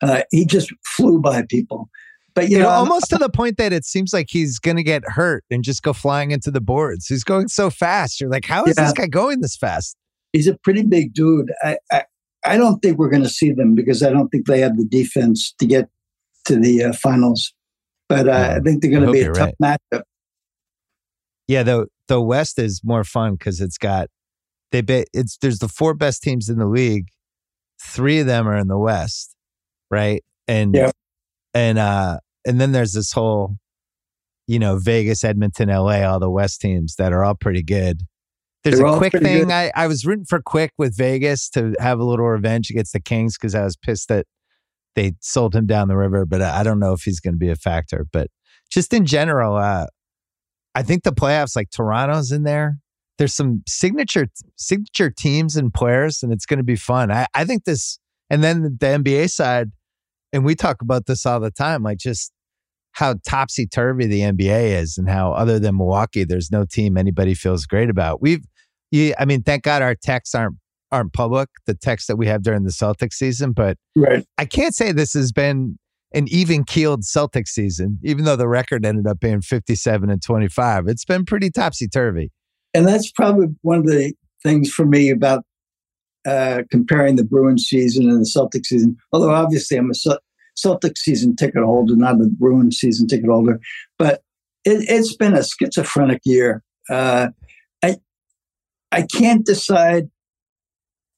Uh, 0.00 0.22
he 0.30 0.44
just 0.44 0.72
flew 0.86 1.20
by 1.20 1.42
people. 1.42 1.90
But 2.34 2.48
you, 2.48 2.56
you 2.56 2.58
know, 2.58 2.68
know 2.68 2.74
almost 2.74 3.10
to 3.10 3.18
the 3.18 3.28
point 3.28 3.56
that 3.58 3.72
it 3.72 3.84
seems 3.84 4.12
like 4.12 4.28
he's 4.30 4.58
going 4.58 4.76
to 4.76 4.82
get 4.82 5.02
hurt 5.04 5.44
and 5.50 5.64
just 5.64 5.82
go 5.82 5.92
flying 5.92 6.30
into 6.30 6.50
the 6.50 6.60
boards. 6.60 7.06
He's 7.06 7.24
going 7.24 7.48
so 7.48 7.70
fast. 7.70 8.20
You're 8.20 8.30
like, 8.30 8.44
how 8.44 8.64
is 8.64 8.76
yeah. 8.76 8.84
this 8.84 8.92
guy 8.92 9.06
going 9.06 9.40
this 9.40 9.56
fast? 9.56 9.96
He's 10.32 10.46
a 10.46 10.56
pretty 10.62 10.82
big 10.82 11.12
dude. 11.12 11.52
I, 11.62 11.78
I, 11.90 12.04
I 12.44 12.56
don't 12.56 12.80
think 12.80 12.98
we're 12.98 13.10
going 13.10 13.22
to 13.22 13.28
see 13.28 13.52
them 13.52 13.74
because 13.74 14.02
I 14.02 14.10
don't 14.10 14.28
think 14.28 14.46
they 14.46 14.60
have 14.60 14.76
the 14.76 14.84
defense 14.84 15.52
to 15.58 15.66
get 15.66 15.88
to 16.46 16.56
the 16.56 16.84
uh, 16.84 16.92
finals. 16.92 17.52
But 18.08 18.28
uh, 18.28 18.56
I 18.56 18.60
think 18.60 18.82
they're 18.82 18.90
going 18.90 19.06
to 19.06 19.12
be 19.12 19.20
a 19.22 19.32
tough 19.32 19.52
right. 19.60 19.78
matchup. 19.92 20.02
Yeah, 21.46 21.62
the 21.64 21.86
the 22.06 22.20
West 22.20 22.58
is 22.58 22.80
more 22.84 23.02
fun 23.02 23.34
because 23.34 23.60
it's 23.60 23.78
got 23.78 24.08
they 24.70 24.80
bet 24.82 25.08
it's 25.12 25.36
there's 25.38 25.58
the 25.58 25.68
four 25.68 25.94
best 25.94 26.22
teams 26.22 26.48
in 26.48 26.58
the 26.58 26.66
league. 26.66 27.08
Three 27.80 28.20
of 28.20 28.26
them 28.26 28.48
are 28.48 28.56
in 28.56 28.68
the 28.68 28.78
West, 28.78 29.34
right? 29.90 30.22
And 30.46 30.74
yeah 30.74 30.90
and 31.54 31.78
uh 31.78 32.18
and 32.46 32.60
then 32.60 32.72
there's 32.72 32.92
this 32.92 33.12
whole 33.12 33.56
you 34.46 34.58
know 34.58 34.78
vegas 34.78 35.24
edmonton 35.24 35.68
la 35.68 36.02
all 36.02 36.20
the 36.20 36.30
west 36.30 36.60
teams 36.60 36.96
that 36.96 37.12
are 37.12 37.24
all 37.24 37.34
pretty 37.34 37.62
good. 37.62 38.02
There's 38.62 38.78
They're 38.78 38.86
a 38.88 38.98
quick 38.98 39.14
thing 39.14 39.50
I, 39.50 39.72
I 39.74 39.86
was 39.86 40.04
rooting 40.04 40.26
for 40.26 40.42
quick 40.42 40.72
with 40.76 40.94
vegas 40.94 41.48
to 41.50 41.74
have 41.78 41.98
a 41.98 42.04
little 42.04 42.26
revenge 42.26 42.68
against 42.68 42.92
the 42.92 43.00
kings 43.00 43.36
because 43.38 43.54
i 43.54 43.64
was 43.64 43.76
pissed 43.76 44.08
that 44.08 44.26
they 44.96 45.14
sold 45.20 45.54
him 45.54 45.66
down 45.66 45.88
the 45.88 45.96
river 45.96 46.26
but 46.26 46.42
i 46.42 46.62
don't 46.62 46.78
know 46.78 46.92
if 46.92 47.02
he's 47.02 47.20
going 47.20 47.34
to 47.34 47.38
be 47.38 47.48
a 47.50 47.56
factor. 47.56 48.06
But 48.12 48.28
just 48.70 48.92
in 48.92 49.06
general 49.06 49.56
uh 49.56 49.86
i 50.74 50.82
think 50.82 51.04
the 51.04 51.12
playoffs 51.12 51.56
like 51.56 51.70
toronto's 51.70 52.32
in 52.32 52.42
there. 52.42 52.78
There's 53.18 53.34
some 53.34 53.62
signature 53.66 54.28
signature 54.56 55.10
teams 55.10 55.56
and 55.56 55.72
players 55.72 56.22
and 56.22 56.32
it's 56.32 56.46
going 56.46 56.58
to 56.58 56.64
be 56.64 56.76
fun. 56.76 57.10
I, 57.10 57.26
I 57.34 57.44
think 57.44 57.64
this 57.64 57.98
and 58.28 58.42
then 58.42 58.62
the 58.62 58.70
nba 58.70 59.30
side 59.30 59.70
and 60.32 60.44
we 60.44 60.54
talk 60.54 60.82
about 60.82 61.06
this 61.06 61.26
all 61.26 61.40
the 61.40 61.50
time, 61.50 61.82
like 61.82 61.98
just 61.98 62.32
how 62.92 63.14
topsy 63.26 63.66
turvy 63.66 64.06
the 64.06 64.20
NBA 64.20 64.80
is, 64.80 64.98
and 64.98 65.08
how 65.08 65.32
other 65.32 65.58
than 65.58 65.76
Milwaukee, 65.76 66.24
there's 66.24 66.50
no 66.50 66.64
team 66.64 66.96
anybody 66.96 67.34
feels 67.34 67.66
great 67.66 67.90
about. 67.90 68.20
We've, 68.20 68.44
yeah, 68.90 69.14
I 69.18 69.24
mean, 69.24 69.42
thank 69.42 69.62
God 69.62 69.82
our 69.82 69.94
texts 69.94 70.34
aren't 70.34 70.56
aren't 70.92 71.12
public, 71.12 71.48
the 71.66 71.74
texts 71.74 72.08
that 72.08 72.16
we 72.16 72.26
have 72.26 72.42
during 72.42 72.64
the 72.64 72.70
Celtics 72.70 73.14
season, 73.14 73.52
but 73.52 73.76
right. 73.94 74.24
I 74.38 74.44
can't 74.44 74.74
say 74.74 74.90
this 74.90 75.12
has 75.14 75.30
been 75.30 75.78
an 76.12 76.26
even 76.28 76.64
keeled 76.64 77.02
Celtics 77.02 77.48
season, 77.48 77.98
even 78.02 78.24
though 78.24 78.36
the 78.36 78.48
record 78.48 78.84
ended 78.84 79.06
up 79.06 79.20
being 79.20 79.40
57 79.40 80.10
and 80.10 80.20
25. 80.20 80.88
It's 80.88 81.04
been 81.04 81.24
pretty 81.24 81.50
topsy 81.50 81.86
turvy. 81.86 82.32
And 82.74 82.86
that's 82.86 83.10
probably 83.12 83.48
one 83.62 83.78
of 83.78 83.86
the 83.86 84.14
things 84.42 84.70
for 84.70 84.84
me 84.84 85.10
about 85.10 85.44
uh, 86.26 86.62
comparing 86.70 87.16
the 87.16 87.24
Bruins 87.24 87.64
season 87.64 88.08
and 88.08 88.20
the 88.20 88.28
Celtics 88.28 88.66
season. 88.66 88.96
Although 89.12 89.34
obviously 89.34 89.76
I'm 89.76 89.90
a 89.90 89.94
Celtics 90.56 90.98
season 90.98 91.36
ticket 91.36 91.62
holder, 91.62 91.96
not 91.96 92.20
a 92.20 92.28
Bruins 92.28 92.78
season 92.78 93.06
ticket 93.06 93.28
holder. 93.28 93.60
But 93.98 94.22
it, 94.64 94.88
has 94.88 95.14
been 95.16 95.34
a 95.34 95.42
schizophrenic 95.42 96.20
year. 96.24 96.62
Uh, 96.88 97.28
I 97.82 97.96
I 98.92 99.02
can't 99.02 99.46
decide. 99.46 100.10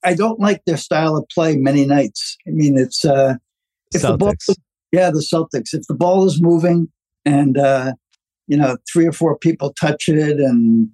I 0.05 0.15
don't 0.15 0.41
like 0.41 0.62
their 0.66 0.77
style 0.77 1.16
of 1.16 1.29
play 1.29 1.57
many 1.57 1.87
nights. 1.87 2.37
I 2.47 2.51
mean, 2.51 2.77
it's 2.79 3.05
uh, 3.05 3.35
if 3.95 4.03
Celtics. 4.03 4.11
the 4.11 4.19
ball, 4.19 4.35
yeah, 4.93 5.11
the 5.11 5.27
Celtics. 5.33 5.74
If 5.74 5.87
the 5.89 5.95
ball 5.95 6.24
is 6.27 6.41
moving 6.41 6.89
and 7.24 7.59
uh, 7.59 7.93
you 8.47 8.57
know 8.57 8.77
three 8.93 9.07
or 9.07 9.12
four 9.12 9.37
people 9.37 9.73
touch 9.81 10.09
it, 10.09 10.39
and 10.39 10.89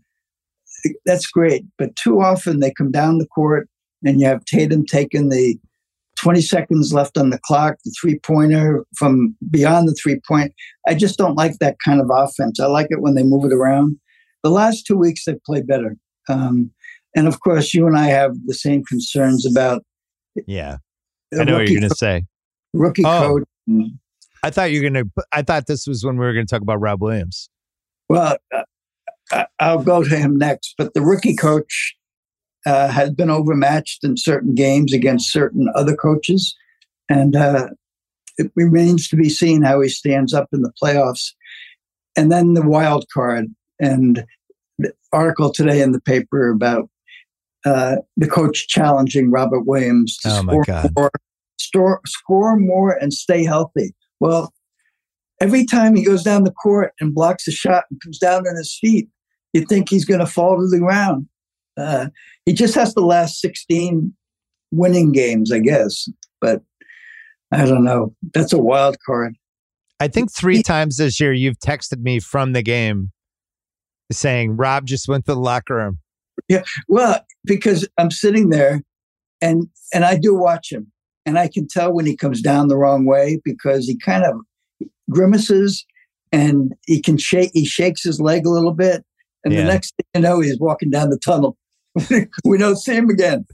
that's 1.05 1.27
great. 1.27 1.65
But 1.77 1.97
too 1.97 2.21
often 2.21 2.61
they 2.61 2.73
come 2.73 2.91
down 2.91 3.19
the 3.19 3.27
court 3.27 3.69
and 4.05 4.21
you 4.21 4.27
have 4.27 4.45
Tatum 4.45 4.85
taking 4.87 5.29
the 5.29 5.59
20 6.19 6.41
seconds 6.41 6.93
left 6.93 7.17
on 7.17 7.31
the 7.31 7.39
clock, 7.39 7.77
the 7.85 7.95
three 8.01 8.19
pointer 8.19 8.85
from 8.97 9.37
beyond 9.51 9.89
the 9.89 9.95
three 9.95 10.21
point. 10.27 10.53
I 10.87 10.95
just 10.95 11.17
don't 11.17 11.37
like 11.37 11.59
that 11.61 11.77
kind 11.85 12.01
of 12.01 12.11
offense. 12.13 12.59
I 12.59 12.67
like 12.67 12.89
it 12.91 13.01
when 13.01 13.15
they 13.15 13.23
move 13.23 13.45
it 13.45 13.53
around. 13.53 13.99
The 14.43 14.51
last 14.51 14.87
two 14.87 14.97
weeks 14.97 15.25
they've 15.25 15.43
played 15.45 15.67
better. 15.67 15.97
Um, 16.29 16.71
and 17.17 17.27
of 17.27 17.41
course, 17.41 17.73
you 17.73 17.87
and 17.87 17.97
I 17.97 18.07
have 18.07 18.33
the 18.47 18.55
same 18.55 18.85
concerns 18.85 19.47
about. 19.47 19.83
Yeah, 20.47 20.77
I 21.33 21.45
know 21.45 21.55
what 21.55 21.69
you're 21.69 21.81
going 21.81 21.91
to 21.91 21.97
say. 21.97 22.25
Rookie 22.75 23.05
oh, 23.05 23.43
coach. 23.67 23.89
I 24.43 24.51
thought 24.51 24.71
you 24.71 24.83
were 24.83 24.91
going 24.91 25.05
to. 25.05 25.25
I 25.33 25.43
thought 25.43 25.67
this 25.67 25.87
was 25.87 26.05
when 26.05 26.19
we 26.19 26.27
were 26.27 26.33
going 26.33 26.47
to 26.47 26.51
talk 26.51 26.63
about 26.63 26.81
Rob 26.81 27.01
Williams. 27.01 27.49
Well, 28.09 28.37
uh, 28.55 29.45
I'll 29.59 29.83
go 29.83 30.03
to 30.03 30.17
him 30.17 30.39
next. 30.39 30.75
But 30.79 30.95
the 30.95 31.01
rookie 31.01 31.35
coach 31.35 31.97
uh, 32.69 32.89
has 32.89 33.11
been 33.11 33.31
overmatched 33.31 34.05
in 34.05 34.19
certain 34.19 34.55
games 34.55 34.93
against 34.93 35.33
certain 35.33 35.69
other 35.75 35.97
coaches. 35.97 36.55
And 37.09 37.35
uh, 37.35 37.69
it 38.37 38.53
remains 38.55 39.09
to 39.09 39.17
be 39.17 39.31
seen 39.31 39.63
how 39.63 39.81
he 39.81 39.89
stands 39.89 40.35
up 40.35 40.49
in 40.53 40.61
the 40.61 40.73
playoffs. 40.81 41.33
And 42.15 42.31
then 42.31 42.53
the 42.53 42.69
wild 42.69 43.07
card 43.13 43.47
and 43.81 44.23
the 44.79 44.93
article 45.15 45.51
today 45.51 45.81
in 45.81 45.93
the 45.93 46.01
paper 46.01 46.51
about 46.51 46.91
uh, 47.65 47.97
the 48.19 48.29
coach 48.29 48.69
challenging 48.69 49.31
Robert 49.31 49.63
Williams 49.63 50.19
to 50.19 50.29
oh 50.29 50.43
score, 50.43 50.65
more, 50.95 51.11
store, 51.59 52.01
score 52.07 52.57
more 52.59 52.93
and 52.93 53.15
stay 53.15 53.45
healthy. 53.45 53.95
Well, 54.21 54.53
every 55.41 55.65
time 55.65 55.97
he 55.97 56.05
goes 56.05 56.23
down 56.23 56.45
the 56.45 56.51
court 56.53 56.93
and 57.01 57.15
blocks 57.15 57.49
a 57.49 57.51
shot 57.51 57.85
and 57.91 57.99
comes 58.03 58.19
down 58.19 58.47
on 58.47 58.57
his 58.57 58.77
feet, 58.79 59.09
you 59.55 59.65
think 59.65 59.89
he's 59.89 60.05
going 60.05 60.21
to 60.21 60.27
fall 60.27 60.59
to 60.59 60.69
the 60.69 60.79
ground. 60.79 61.29
Uh, 61.79 62.09
he 62.49 62.55
just 62.55 62.75
has 62.77 62.95
to 62.95 63.01
last 63.01 63.41
16 63.43 64.11
winning 64.71 65.13
games, 65.13 65.53
I 65.53 65.59
guess. 65.59 66.09
But 66.41 66.63
I 67.53 67.67
don't 67.67 67.85
know. 67.85 68.15
That's 68.33 68.55
a 68.55 68.59
wild 68.59 68.97
card. 69.05 69.35
I 70.01 70.09
think 70.09 70.33
three 70.33 70.63
times 70.63 70.97
this 70.97 71.21
year 71.21 71.35
you've 71.35 71.59
texted 71.59 72.01
me 72.01 72.21
from 72.21 72.55
the 72.55 72.63
game 72.63 73.13
saying 74.11 74.57
Rob 74.57 74.87
just 74.87 75.09
went 75.09 75.27
to 75.27 75.35
the 75.35 75.41
locker 75.41 75.75
room. 75.75 75.99
Yeah, 76.49 76.63
well, 76.89 77.21
because 77.45 77.87
I'm 77.99 78.11
sitting 78.11 78.49
there 78.49 78.81
and 79.43 79.69
and 79.93 80.07
I 80.07 80.17
do 80.17 80.35
watch 80.35 80.73
him 80.73 80.91
and 81.27 81.39
I 81.39 81.49
can 81.49 81.69
tell 81.69 81.93
when 81.93 82.07
he 82.07 82.17
comes 82.17 82.41
down 82.41 82.69
the 82.69 82.79
wrong 82.79 83.05
way 83.05 83.43
because 83.45 83.85
he 83.85 83.99
kind 83.99 84.25
of 84.25 84.37
grimaces 85.11 85.85
and 86.33 86.73
he 86.87 87.03
can 87.03 87.19
shake 87.19 87.51
he 87.53 87.67
shakes 87.67 88.05
his 88.05 88.23
leg 88.23 88.47
a 88.47 88.51
little 88.51 88.73
bit 88.73 89.05
and 89.45 89.53
yeah. 89.53 89.61
the 89.61 89.67
next 89.67 89.95
thing 89.97 90.07
you 90.15 90.21
know 90.23 90.41
he's 90.41 90.59
walking 90.59 90.91
down 90.91 91.11
the 91.11 91.19
tunnel 91.19 91.57
we 92.45 92.59
don't 92.59 92.77
see 92.77 92.95
him 92.95 93.11
again 93.11 93.47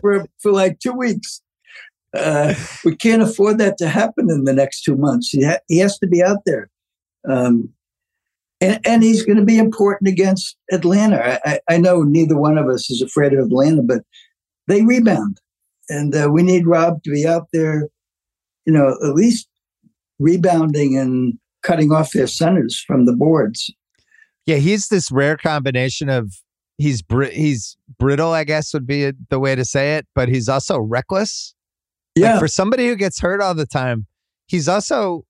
for, 0.00 0.26
for 0.40 0.52
like 0.52 0.78
two 0.80 0.92
weeks. 0.92 1.42
Uh, 2.14 2.54
we 2.84 2.94
can't 2.94 3.22
afford 3.22 3.58
that 3.58 3.78
to 3.78 3.88
happen 3.88 4.30
in 4.30 4.44
the 4.44 4.52
next 4.52 4.82
two 4.82 4.96
months. 4.96 5.30
He, 5.30 5.44
ha- 5.44 5.60
he 5.68 5.78
has 5.78 5.98
to 5.98 6.06
be 6.06 6.22
out 6.22 6.38
there. 6.44 6.68
Um, 7.28 7.70
and, 8.60 8.78
and, 8.84 9.02
he's 9.02 9.24
going 9.24 9.38
to 9.38 9.44
be 9.44 9.58
important 9.58 10.08
against 10.08 10.56
Atlanta. 10.70 11.40
I, 11.44 11.60
I, 11.68 11.78
know 11.78 12.02
neither 12.02 12.36
one 12.36 12.58
of 12.58 12.68
us 12.68 12.90
is 12.90 13.00
afraid 13.00 13.32
of 13.32 13.46
Atlanta, 13.46 13.82
but 13.82 14.02
they 14.68 14.82
rebound. 14.82 15.40
And 15.88 16.14
uh, 16.14 16.28
we 16.30 16.42
need 16.42 16.66
Rob 16.66 17.02
to 17.04 17.10
be 17.10 17.26
out 17.26 17.48
there, 17.52 17.88
you 18.66 18.72
know, 18.72 18.96
at 19.02 19.14
least 19.14 19.48
rebounding 20.18 20.96
and 20.96 21.38
cutting 21.62 21.92
off 21.92 22.12
their 22.12 22.26
centers 22.26 22.78
from 22.86 23.06
the 23.06 23.12
boards. 23.12 23.72
Yeah, 24.46 24.56
he's 24.56 24.88
this 24.88 25.10
rare 25.10 25.36
combination 25.36 26.08
of 26.08 26.32
he's 26.82 27.00
br- 27.00 27.24
he's 27.24 27.76
brittle, 27.98 28.32
I 28.32 28.44
guess 28.44 28.74
would 28.74 28.86
be 28.86 29.12
the 29.30 29.38
way 29.38 29.54
to 29.54 29.64
say 29.64 29.96
it, 29.96 30.06
but 30.14 30.28
he's 30.28 30.48
also 30.48 30.78
reckless. 30.78 31.54
Yeah. 32.14 32.32
Like 32.32 32.40
for 32.40 32.48
somebody 32.48 32.88
who 32.88 32.96
gets 32.96 33.20
hurt 33.20 33.40
all 33.40 33.54
the 33.54 33.66
time, 33.66 34.06
he's 34.46 34.68
also 34.68 35.24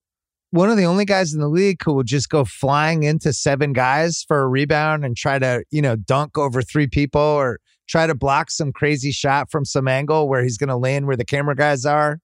one 0.51 0.71
of 0.71 0.77
the 0.77 0.85
only 0.85 1.05
guys 1.05 1.33
in 1.33 1.41
the 1.41 1.49
league 1.49 1.81
who 1.85 1.93
will 1.93 2.03
just 2.03 2.29
go 2.29 2.45
flying 2.45 3.05
into 3.05 3.33
seven 3.33 3.73
guys 3.73 4.25
for 4.27 4.41
a 4.41 4.49
rebound 4.49 5.05
and 5.05 5.17
try 5.17 5.39
to, 5.39 5.63
you 5.71 5.83
know, 5.83 5.95
dunk 5.95 6.37
over 6.37 6.63
three 6.63 6.87
people 6.87 7.21
or 7.21 7.61
try 7.87 8.07
to 8.07 8.15
block 8.15 8.51
some 8.51 8.73
crazy 8.73 9.13
shot 9.13 9.51
from 9.51 9.65
some 9.65 9.87
angle 9.87 10.29
where 10.29 10.43
he's 10.43 10.59
going 10.59 10.69
to 10.69 10.77
land 10.77 11.07
where 11.07 11.17
the 11.17 11.25
camera 11.25 11.55
guys 11.55 11.85
are. 11.85 12.19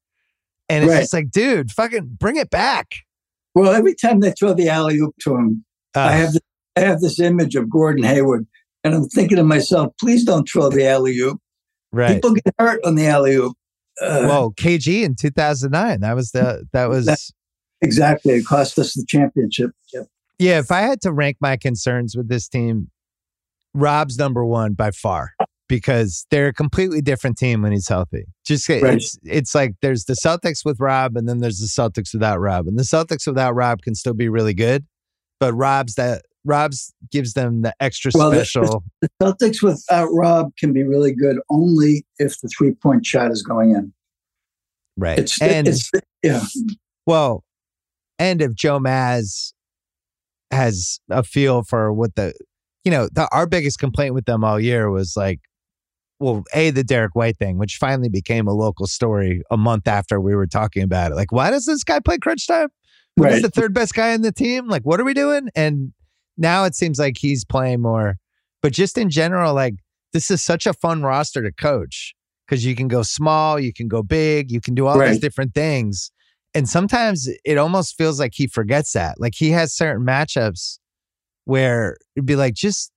And 0.71 0.85
it's 0.85 0.93
right. 0.93 1.01
just 1.01 1.13
like, 1.13 1.31
dude, 1.31 1.71
fucking 1.71 2.17
bring 2.19 2.37
it 2.37 2.51
back. 2.51 2.95
Well, 3.55 3.73
every 3.73 3.95
time 3.95 4.21
they 4.21 4.33
throw 4.33 4.55
the 4.55 4.69
alley 4.69 4.99
oop 4.99 5.15
to 5.21 5.37
him, 5.37 5.65
uh, 5.97 6.01
I 6.01 6.13
have 6.13 6.37
I 6.77 6.81
have 6.81 7.01
this 7.01 7.19
image 7.19 7.57
of 7.57 7.71
Gordon 7.71 8.05
Hayward 8.05 8.47
and 8.85 8.95
I'm 8.95 9.09
thinking 9.09 9.37
to 9.37 9.45
myself, 9.45 9.93
please 10.01 10.25
don't 10.25 10.49
throw 10.49 10.69
the 10.69 10.87
alley 10.87 11.17
oop. 11.19 11.39
Right. 11.93 12.15
People 12.15 12.35
get 12.35 12.55
hurt 12.59 12.81
on 12.85 12.95
the 12.95 13.07
alley 13.07 13.35
oop. 13.35 13.57
Uh, 14.01 14.27
well, 14.29 14.53
KG 14.53 15.03
in 15.03 15.17
2009. 15.17 16.01
That 16.01 16.15
was 16.15 16.31
the, 16.31 16.67
that 16.73 16.89
was. 16.89 17.33
Exactly. 17.81 18.35
It 18.35 18.47
cost 18.47 18.79
us 18.79 18.95
the 18.95 19.05
championship. 19.09 19.71
Yep. 19.93 20.07
Yeah. 20.39 20.59
If 20.59 20.71
I 20.71 20.81
had 20.81 21.01
to 21.03 21.13
rank 21.13 21.39
my 21.41 21.57
concerns 21.57 22.17
with 22.17 22.29
this 22.29 22.49
team, 22.49 22.91
Rob's 23.75 24.19
number 24.19 24.45
one 24.45 24.75
by 24.75 24.91
far 24.91 25.33
because 25.69 26.27
they're 26.31 26.49
a 26.49 26.55
completely 26.55 27.01
different 27.01 27.37
team 27.37 27.63
when 27.63 27.73
he's 27.73 27.89
healthy. 27.89 28.25
Just 28.45 28.69
right. 28.69 28.83
it's 28.83 29.19
it's 29.23 29.55
like 29.55 29.75
there's 29.83 30.05
the 30.05 30.15
Celtics 30.15 30.65
with 30.65 30.81
Rob 30.81 31.17
and 31.17 31.29
then 31.29 31.39
there's 31.39 31.59
the 31.59 31.67
Celtics 31.67 32.13
without 32.13 32.41
Rob. 32.41 32.67
And 32.67 32.79
the 32.79 32.83
Celtics 32.83 33.27
without 33.27 33.55
Rob 33.55 33.83
can 33.83 33.95
still 33.95 34.15
be 34.15 34.29
really 34.29 34.55
good, 34.55 34.87
but 35.39 35.53
Rob's 35.53 35.95
that 35.95 36.23
Rob's 36.45 36.95
gives 37.11 37.35
them 37.35 37.63
the 37.63 37.75
extra 37.81 38.11
well, 38.15 38.33
special. 38.33 38.85
The, 39.03 39.09
the, 39.19 39.25
Celtics 39.27 39.63
without 39.63 40.09
Rob 40.13 40.53
can 40.59 40.73
be 40.73 40.83
really 40.83 41.13
good 41.15 41.39
only 41.51 42.07
if 42.19 42.41
the 42.41 42.49
three 42.49 42.73
point 42.73 43.05
shot 43.05 43.31
is 43.31 43.43
going 43.43 43.71
in. 43.71 43.93
Right. 44.97 45.19
It's, 45.19 45.41
and 45.41 45.69
it's, 45.69 45.91
yeah. 46.23 46.43
Well, 47.07 47.45
and 48.19 48.43
if 48.43 48.55
Joe 48.55 48.79
Maz 48.79 49.53
has 50.51 51.01
a 51.11 51.23
feel 51.23 51.63
for 51.63 51.93
what 51.93 52.15
the, 52.17 52.35
you 52.85 52.91
know, 52.91 53.09
the, 53.13 53.29
our 53.33 53.47
biggest 53.47 53.79
complaint 53.79 54.15
with 54.15 54.25
them 54.25 54.43
all 54.45 54.59
year 54.59 54.91
was 54.91 55.15
like, 55.17 55.41
well, 56.21 56.43
a 56.53 56.71
the 56.71 56.83
Derrick 56.83 57.15
White 57.15 57.37
thing, 57.37 57.59
which 57.59 57.77
finally 57.77 58.09
became 58.09 58.49
a 58.49 58.53
local 58.53 58.87
story 58.87 59.43
a 59.51 59.57
month 59.57 59.87
after 59.87 60.21
we 60.21 60.35
were 60.35 60.49
talking 60.49 60.83
about 60.83 61.13
it. 61.13 61.15
Like, 61.15 61.31
why 61.31 61.51
does 61.51 61.65
this 61.65 61.85
guy 61.85 62.01
play 62.01 62.19
crunch 62.19 62.47
time? 62.49 62.69
Right. 63.17 63.35
He's 63.35 63.43
the 63.43 63.51
third 63.51 63.73
best 63.73 63.95
guy 63.95 64.11
in 64.11 64.23
the 64.23 64.33
team. 64.33 64.69
Like, 64.69 64.83
what 64.83 65.01
are 65.01 65.05
we 65.05 65.15
doing? 65.15 65.49
And 65.55 65.93
now 66.39 66.65
it 66.65 66.75
seems 66.75 66.99
like 66.99 67.19
he's 67.19 67.45
playing 67.45 67.83
more. 67.83 68.17
But 68.63 68.73
just 68.73 68.97
in 68.97 69.11
general, 69.11 69.55
like 69.55 69.75
this 70.13 70.31
is 70.31 70.43
such 70.43 70.67
a 70.67 70.73
fun 70.73 71.03
roster 71.03 71.43
to 71.43 71.53
coach 71.53 72.15
because 72.47 72.65
you 72.65 72.75
can 72.75 72.89
go 72.89 73.03
small, 73.03 73.61
you 73.61 73.73
can 73.73 73.89
go 73.89 74.03
big, 74.03 74.51
you 74.51 74.61
can 74.61 74.75
do 74.75 74.87
all 74.87 74.99
right. 74.99 75.11
these 75.11 75.21
different 75.21 75.55
things. 75.55 76.11
And 76.55 76.69
sometimes 76.69 77.29
it 77.45 77.59
almost 77.59 77.97
feels 77.97 78.19
like 78.19 78.33
he 78.35 78.47
forgets 78.47 78.93
that. 78.93 79.21
Like 79.21 79.35
he 79.37 79.51
has 79.51 79.75
certain 79.75 80.07
matchups 80.07 80.79
where 81.45 81.99
it'd 82.17 82.27
be 82.27 82.37
like 82.37 82.55
just 82.55 82.91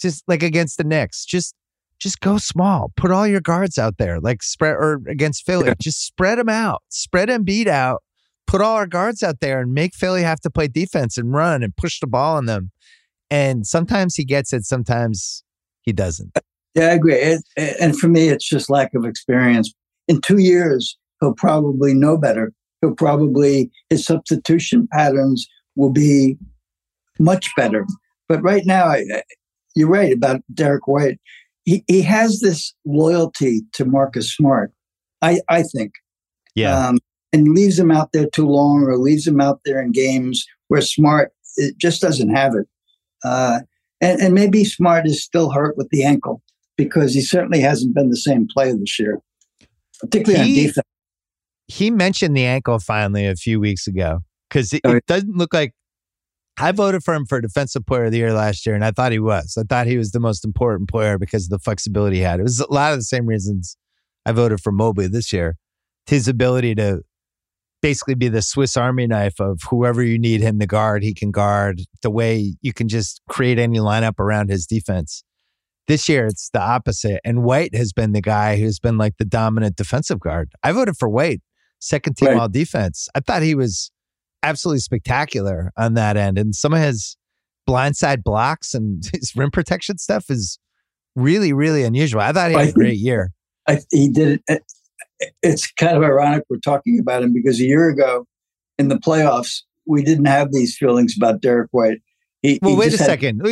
just 0.00 0.24
like 0.26 0.42
against 0.42 0.78
the 0.78 0.84
Knicks, 0.84 1.24
just 1.24 1.54
just 1.98 2.20
go 2.20 2.38
small. 2.38 2.90
Put 2.96 3.10
all 3.10 3.26
your 3.26 3.42
guards 3.42 3.76
out 3.76 3.98
there, 3.98 4.18
like 4.20 4.42
spread 4.42 4.74
or 4.74 5.02
against 5.06 5.44
Philly. 5.44 5.66
Yeah. 5.66 5.74
Just 5.80 6.06
spread 6.06 6.38
them 6.38 6.48
out. 6.48 6.82
Spread 6.88 7.28
Embiid 7.28 7.66
out 7.66 8.02
put 8.50 8.60
all 8.60 8.74
our 8.74 8.86
guards 8.86 9.22
out 9.22 9.38
there 9.40 9.60
and 9.60 9.72
make 9.72 9.94
Philly 9.94 10.22
have 10.22 10.40
to 10.40 10.50
play 10.50 10.66
defense 10.66 11.16
and 11.16 11.32
run 11.32 11.62
and 11.62 11.76
push 11.76 12.00
the 12.00 12.06
ball 12.08 12.36
on 12.36 12.46
them. 12.46 12.72
And 13.30 13.64
sometimes 13.64 14.16
he 14.16 14.24
gets 14.24 14.52
it, 14.52 14.64
sometimes 14.64 15.44
he 15.82 15.92
doesn't. 15.92 16.36
Yeah, 16.74 16.86
I 16.86 16.94
agree. 16.94 17.14
It, 17.14 17.44
and 17.56 17.96
for 17.96 18.08
me, 18.08 18.28
it's 18.28 18.48
just 18.48 18.68
lack 18.68 18.92
of 18.94 19.04
experience. 19.04 19.72
In 20.08 20.20
two 20.20 20.38
years, 20.38 20.98
he'll 21.20 21.32
probably 21.32 21.94
know 21.94 22.18
better. 22.18 22.52
He'll 22.80 22.96
probably, 22.96 23.70
his 23.88 24.04
substitution 24.04 24.88
patterns 24.90 25.46
will 25.76 25.92
be 25.92 26.36
much 27.20 27.50
better. 27.56 27.86
But 28.28 28.42
right 28.42 28.66
now, 28.66 28.86
I, 28.86 29.04
you're 29.76 29.88
right 29.88 30.12
about 30.12 30.40
Derrick 30.52 30.88
White. 30.88 31.20
He, 31.66 31.84
he 31.86 32.02
has 32.02 32.40
this 32.40 32.74
loyalty 32.84 33.62
to 33.74 33.84
Marcus 33.84 34.34
Smart, 34.34 34.72
I, 35.22 35.40
I 35.48 35.62
think. 35.62 35.92
Yeah. 36.56 36.88
Um, 36.88 36.98
and 37.32 37.54
leaves 37.54 37.76
them 37.76 37.90
out 37.90 38.12
there 38.12 38.28
too 38.28 38.48
long 38.48 38.82
or 38.82 38.96
leaves 38.96 39.24
them 39.24 39.40
out 39.40 39.60
there 39.64 39.80
in 39.80 39.92
games 39.92 40.44
where 40.68 40.80
Smart 40.80 41.32
it 41.56 41.76
just 41.78 42.00
doesn't 42.00 42.30
have 42.30 42.54
it. 42.54 42.66
Uh, 43.24 43.60
and, 44.00 44.20
and 44.20 44.34
maybe 44.34 44.64
Smart 44.64 45.06
is 45.06 45.22
still 45.22 45.50
hurt 45.50 45.76
with 45.76 45.88
the 45.90 46.04
ankle 46.04 46.42
because 46.76 47.12
he 47.12 47.20
certainly 47.20 47.60
hasn't 47.60 47.94
been 47.94 48.08
the 48.08 48.16
same 48.16 48.48
player 48.48 48.74
this 48.74 48.98
year, 48.98 49.20
particularly 50.00 50.44
he, 50.44 50.60
on 50.60 50.66
defense. 50.66 50.86
He 51.68 51.90
mentioned 51.90 52.36
the 52.36 52.46
ankle 52.46 52.78
finally 52.78 53.26
a 53.26 53.36
few 53.36 53.60
weeks 53.60 53.86
ago 53.86 54.20
because 54.48 54.72
it, 54.72 54.80
it 54.84 55.06
doesn't 55.06 55.36
look 55.36 55.52
like 55.52 55.74
I 56.58 56.72
voted 56.72 57.02
for 57.02 57.14
him 57.14 57.26
for 57.26 57.40
Defensive 57.40 57.86
Player 57.86 58.04
of 58.04 58.12
the 58.12 58.18
Year 58.18 58.32
last 58.32 58.66
year, 58.66 58.74
and 58.74 58.84
I 58.84 58.90
thought 58.90 59.12
he 59.12 59.18
was. 59.18 59.56
I 59.58 59.62
thought 59.62 59.86
he 59.86 59.96
was 59.96 60.10
the 60.10 60.20
most 60.20 60.44
important 60.44 60.90
player 60.90 61.16
because 61.16 61.44
of 61.44 61.50
the 61.50 61.58
flexibility 61.58 62.16
he 62.16 62.22
had. 62.22 62.40
It 62.40 62.42
was 62.42 62.60
a 62.60 62.70
lot 62.72 62.92
of 62.92 62.98
the 62.98 63.04
same 63.04 63.26
reasons 63.26 63.76
I 64.26 64.32
voted 64.32 64.60
for 64.60 64.72
Mobley 64.72 65.06
this 65.06 65.32
year. 65.32 65.56
His 66.06 66.28
ability 66.28 66.74
to 66.74 67.02
basically 67.82 68.14
be 68.14 68.28
the 68.28 68.42
Swiss 68.42 68.76
Army 68.76 69.06
knife 69.06 69.40
of 69.40 69.60
whoever 69.68 70.02
you 70.02 70.18
need 70.18 70.40
him 70.40 70.58
to 70.58 70.66
guard, 70.66 71.02
he 71.02 71.14
can 71.14 71.30
guard. 71.30 71.82
The 72.02 72.10
way 72.10 72.54
you 72.60 72.72
can 72.72 72.88
just 72.88 73.20
create 73.28 73.58
any 73.58 73.78
lineup 73.78 74.18
around 74.18 74.50
his 74.50 74.66
defense. 74.66 75.24
This 75.86 76.08
year, 76.08 76.26
it's 76.26 76.50
the 76.50 76.60
opposite. 76.60 77.20
And 77.24 77.42
White 77.42 77.74
has 77.74 77.92
been 77.92 78.12
the 78.12 78.20
guy 78.20 78.56
who's 78.56 78.78
been 78.78 78.98
like 78.98 79.16
the 79.18 79.24
dominant 79.24 79.76
defensive 79.76 80.20
guard. 80.20 80.52
I 80.62 80.72
voted 80.72 80.96
for 80.96 81.08
White, 81.08 81.40
second 81.80 82.16
team 82.16 82.28
right. 82.28 82.38
all 82.38 82.48
defense. 82.48 83.08
I 83.14 83.20
thought 83.20 83.42
he 83.42 83.54
was 83.54 83.90
absolutely 84.42 84.80
spectacular 84.80 85.72
on 85.76 85.94
that 85.94 86.16
end. 86.16 86.38
And 86.38 86.54
some 86.54 86.72
of 86.72 86.80
his 86.80 87.16
blindside 87.68 88.22
blocks 88.22 88.74
and 88.74 89.02
his 89.12 89.34
rim 89.34 89.50
protection 89.50 89.98
stuff 89.98 90.26
is 90.30 90.58
really, 91.16 91.52
really 91.52 91.84
unusual. 91.84 92.20
I 92.20 92.32
thought 92.32 92.50
he 92.50 92.56
had 92.56 92.66
I 92.66 92.68
a 92.68 92.72
great 92.72 92.98
year. 92.98 93.32
I, 93.66 93.78
he 93.90 94.08
did 94.08 94.28
it. 94.28 94.42
Eh, 94.48 94.58
It's 95.42 95.70
kind 95.72 95.96
of 95.96 96.02
ironic 96.02 96.44
we're 96.48 96.58
talking 96.58 96.98
about 96.98 97.22
him 97.22 97.32
because 97.32 97.60
a 97.60 97.64
year 97.64 97.88
ago 97.88 98.26
in 98.78 98.88
the 98.88 98.96
playoffs, 98.96 99.62
we 99.86 100.02
didn't 100.02 100.26
have 100.26 100.52
these 100.52 100.76
feelings 100.76 101.14
about 101.16 101.40
Derrick 101.40 101.68
White. 101.72 101.98
He, 102.42 102.58
well, 102.62 102.72
he 102.72 102.78
wait 102.78 102.94
a 102.94 102.96
had, 102.96 103.06
second. 103.06 103.42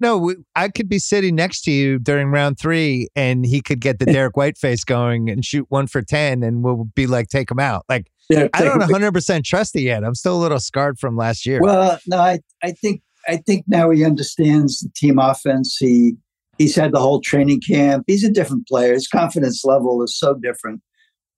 no, 0.00 0.34
I 0.56 0.68
could 0.68 0.88
be 0.88 0.98
sitting 0.98 1.36
next 1.36 1.62
to 1.62 1.70
you 1.70 2.00
during 2.00 2.28
round 2.28 2.58
three, 2.58 3.06
and 3.14 3.46
he 3.46 3.60
could 3.60 3.80
get 3.80 4.00
the 4.00 4.06
Derrick 4.12 4.36
White 4.36 4.58
face 4.58 4.82
going 4.82 5.30
and 5.30 5.44
shoot 5.44 5.66
one 5.68 5.86
for 5.86 6.02
ten, 6.02 6.42
and 6.42 6.64
we'll 6.64 6.88
be 6.96 7.06
like, 7.06 7.28
take 7.28 7.50
him 7.50 7.60
out. 7.60 7.84
Like 7.88 8.10
yeah, 8.28 8.48
I 8.54 8.64
don't 8.64 8.78
100 8.78 9.12
percent 9.12 9.44
trust 9.44 9.76
it 9.76 9.82
yet. 9.82 10.04
I'm 10.04 10.14
still 10.14 10.36
a 10.36 10.42
little 10.42 10.58
scarred 10.58 10.98
from 10.98 11.16
last 11.16 11.46
year. 11.46 11.60
Well, 11.60 11.98
no, 12.06 12.18
I, 12.18 12.40
I 12.62 12.72
think 12.72 13.02
I 13.28 13.36
think 13.36 13.64
now 13.68 13.90
he 13.90 14.04
understands 14.04 14.80
the 14.80 14.90
team 14.96 15.18
offense. 15.18 15.76
He 15.78 16.16
he's 16.58 16.74
had 16.74 16.92
the 16.92 17.00
whole 17.00 17.20
training 17.20 17.60
camp. 17.60 18.04
He's 18.06 18.24
a 18.24 18.30
different 18.30 18.66
player. 18.66 18.94
His 18.94 19.08
confidence 19.08 19.64
level 19.64 20.02
is 20.02 20.18
so 20.18 20.34
different. 20.34 20.80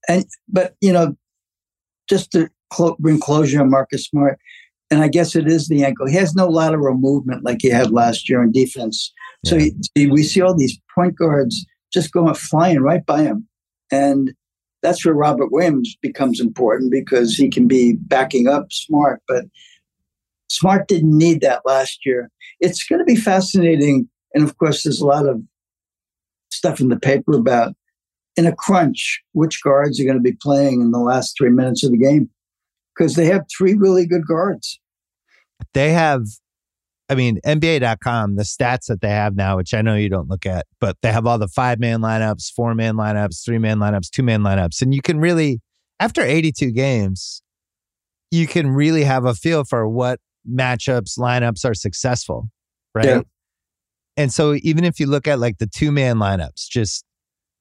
And 0.09 0.25
but 0.49 0.75
you 0.81 0.93
know, 0.93 1.17
just 2.09 2.33
to 2.33 2.49
bring 2.99 3.21
closure 3.21 3.61
on 3.61 3.71
Marcus 3.71 4.05
Smart, 4.05 4.39
and 4.91 5.03
I 5.03 5.09
guess 5.09 5.35
it 5.35 5.47
is 5.47 5.69
the 5.69 5.85
ankle. 5.85 6.07
He 6.07 6.17
has 6.17 6.35
no 6.35 6.49
lateral 6.49 6.97
movement 6.97 7.45
like 7.45 7.59
he 7.61 7.69
had 7.69 7.91
last 7.91 8.29
year 8.29 8.43
in 8.43 8.53
defense. 8.53 9.13
So 9.45 9.59
he, 9.59 10.07
we 10.07 10.23
see 10.23 10.41
all 10.41 10.57
these 10.57 10.79
point 10.95 11.17
guards 11.17 11.65
just 11.93 12.13
going 12.13 12.35
flying 12.35 12.81
right 12.81 13.05
by 13.05 13.23
him, 13.23 13.47
and 13.91 14.35
that's 14.83 15.05
where 15.05 15.15
Robert 15.15 15.51
Williams 15.51 15.97
becomes 16.01 16.41
important 16.41 16.93
because 16.93 17.35
he 17.35 17.49
can 17.49 17.67
be 17.67 17.95
backing 17.95 18.49
up 18.49 18.71
Smart. 18.71 19.23
But 19.27 19.45
Smart 20.49 20.89
didn't 20.89 21.17
need 21.17 21.41
that 21.41 21.63
last 21.65 22.07
year. 22.07 22.31
It's 22.61 22.85
going 22.85 23.01
to 23.01 23.05
be 23.05 23.17
fascinating, 23.17 24.09
and 24.35 24.45
of 24.45 24.57
course, 24.59 24.83
there's 24.83 25.01
a 25.01 25.07
lot 25.07 25.27
of 25.27 25.43
stuff 26.51 26.81
in 26.81 26.89
the 26.89 26.99
paper 26.99 27.33
about 27.33 27.75
in 28.37 28.47
a 28.47 28.55
crunch 28.55 29.23
which 29.33 29.63
guards 29.63 30.01
are 30.01 30.05
going 30.05 30.17
to 30.17 30.23
be 30.23 30.37
playing 30.41 30.81
in 30.81 30.91
the 30.91 30.99
last 30.99 31.37
three 31.37 31.51
minutes 31.51 31.83
of 31.85 31.91
the 31.91 31.99
game 31.99 32.29
because 32.95 33.15
they 33.15 33.27
have 33.27 33.43
three 33.57 33.75
really 33.75 34.07
good 34.07 34.27
guards. 34.27 34.81
They 35.73 35.93
have, 35.93 36.23
I 37.09 37.15
mean, 37.15 37.41
NBA.com, 37.47 38.37
the 38.37 38.43
stats 38.43 38.87
that 38.87 39.01
they 39.01 39.09
have 39.09 39.37
now, 39.37 39.57
which 39.57 39.73
I 39.75 39.83
know 39.83 39.95
you 39.95 40.09
don't 40.09 40.29
look 40.29 40.45
at, 40.45 40.67
but 40.81 40.97
they 41.03 41.13
have 41.13 41.27
all 41.27 41.39
the 41.39 41.49
five 41.49 41.79
man 41.79 42.01
lineups, 42.01 42.53
four 42.53 42.75
man 42.75 42.97
lineups, 42.97 43.45
three 43.45 43.59
man 43.59 43.79
lineups, 43.79 44.11
two 44.11 44.23
man 44.23 44.41
lineups. 44.41 44.83
And 44.83 44.95
you 44.95 45.03
can 45.03 45.19
really, 45.19 45.61
after 45.99 46.23
82 46.23 46.73
games, 46.73 47.43
you 48.31 48.47
can 48.47 48.69
really 48.71 49.05
have 49.05 49.25
a 49.25 49.35
feel 49.35 49.65
for 49.65 49.89
what 49.89 50.21
matchups, 50.49 51.19
lineups 51.19 51.65
are 51.65 51.75
successful, 51.75 52.49
right? 52.95 53.07
Yeah. 53.07 53.21
And 54.19 54.33
so 54.33 54.55
even 54.63 54.85
if 54.85 54.99
you 54.99 55.07
look 55.07 55.29
at 55.29 55.39
like 55.39 55.59
the 55.59 55.67
two 55.67 55.93
man 55.93 56.17
lineups, 56.17 56.69
just 56.69 57.05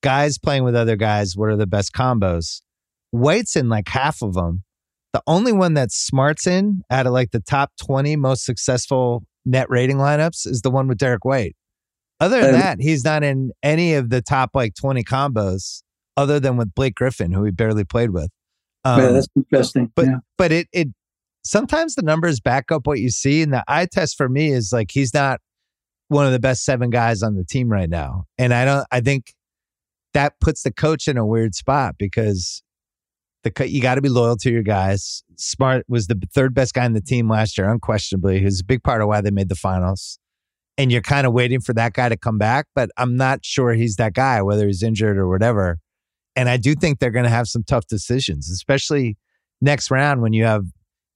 guys 0.06 0.38
playing 0.38 0.64
with 0.64 0.76
other 0.76 0.96
guys, 0.96 1.36
what 1.36 1.50
are 1.50 1.58
the 1.58 1.66
best 1.66 1.92
combos? 1.92 2.62
White's 3.10 3.56
in 3.56 3.70
like 3.70 3.90
half 3.90 4.22
of 4.22 4.36
them. 4.36 4.64
The 5.14 5.24
only 5.26 5.52
one 5.52 5.74
that 5.74 5.92
Smart's 5.92 6.46
in 6.46 6.84
out 6.92 7.08
of 7.08 7.14
like 7.14 7.32
the 7.32 7.40
top 7.40 7.72
20 7.84 8.16
most 8.16 8.46
successful 8.46 9.24
net 9.46 9.68
rating 9.68 9.98
lineups 9.98 10.46
is 10.46 10.62
the 10.62 10.70
one 10.70 10.88
with 10.88 11.00
Derrick 11.00 11.26
White. 11.26 11.56
Other 12.20 12.40
than 12.40 12.54
um, 12.54 12.62
that, 12.62 12.82
he's 12.82 13.04
not 13.04 13.24
in 13.24 13.50
any 13.64 13.96
of 13.96 14.12
the 14.12 14.22
top 14.22 14.52
like 14.54 14.76
20 14.76 15.04
combos 15.04 15.82
other 16.16 16.40
than 16.40 16.56
with 16.56 16.76
Blake 16.76 16.94
Griffin, 16.94 17.32
who 17.32 17.44
he 17.44 17.52
barely 17.52 17.84
played 17.84 18.12
with. 18.12 18.30
Um, 18.84 19.02
yeah, 19.02 19.12
that's 19.12 19.28
interesting. 19.36 19.92
But 19.96 20.06
yeah. 20.06 20.18
but 20.38 20.52
it 20.52 20.68
it 20.72 20.90
sometimes 21.44 21.96
the 21.96 22.04
numbers 22.04 22.40
back 22.40 22.72
up 22.72 22.86
what 22.86 23.00
you 23.00 23.10
see. 23.10 23.42
And 23.42 23.52
the 23.52 23.64
eye 23.68 23.88
test 23.92 24.18
for 24.18 24.30
me 24.30 24.52
is 24.52 24.72
like 24.72 24.92
he's 24.92 25.16
not 25.16 25.40
one 26.10 26.28
of 26.28 26.32
the 26.32 26.40
best 26.40 26.64
seven 26.64 26.92
guys 26.92 27.24
on 27.24 27.36
the 27.36 27.44
team 27.44 27.70
right 27.70 27.90
now. 27.90 28.26
And 28.38 28.54
I 28.54 28.66
don't 28.66 28.86
I 28.92 29.02
think 29.02 29.34
that 30.16 30.40
puts 30.40 30.64
the 30.64 30.72
coach 30.72 31.08
in 31.08 31.18
a 31.18 31.26
weird 31.26 31.54
spot 31.54 31.96
because 32.00 32.64
the 33.44 33.70
you 33.70 33.82
got 33.82 33.96
to 33.96 34.02
be 34.02 34.10
loyal 34.10 34.38
to 34.38 34.50
your 34.50 34.64
guys. 34.64 35.24
Smart 35.36 35.86
was 35.88 36.08
the 36.08 36.20
third 36.34 36.54
best 36.54 36.74
guy 36.74 36.86
in 36.86 36.94
the 36.94 37.02
team 37.02 37.30
last 37.30 37.58
year, 37.58 37.70
unquestionably. 37.70 38.40
He 38.40 38.46
was 38.46 38.62
a 38.62 38.66
big 38.66 38.82
part 38.82 39.02
of 39.02 39.10
why 39.10 39.22
they 39.22 39.30
made 39.30 39.50
the 39.50 39.56
finals. 39.56 40.18
And 40.78 40.92
you're 40.92 41.02
kind 41.02 41.28
of 41.28 41.34
waiting 41.34 41.60
for 41.60 41.74
that 41.74 41.94
guy 41.94 42.10
to 42.10 42.18
come 42.18 42.38
back, 42.38 42.68
but 42.76 42.90
I'm 42.98 43.16
not 43.16 43.46
sure 43.46 43.74
he's 43.74 43.98
that 43.98 44.14
guy, 44.14 44.42
whether 44.42 44.66
he's 44.68 44.84
injured 44.84 45.18
or 45.18 45.28
whatever. 45.28 45.80
And 46.36 46.50
I 46.50 46.58
do 46.58 46.76
think 46.76 47.00
they're 47.00 47.12
going 47.12 47.24
to 47.24 47.30
have 47.30 47.48
some 47.48 47.64
tough 47.64 47.88
decisions, 47.88 48.50
especially 48.50 49.18
next 49.62 49.92
round 49.92 50.22
when 50.22 50.34
you 50.34 50.46
have, 50.46 50.66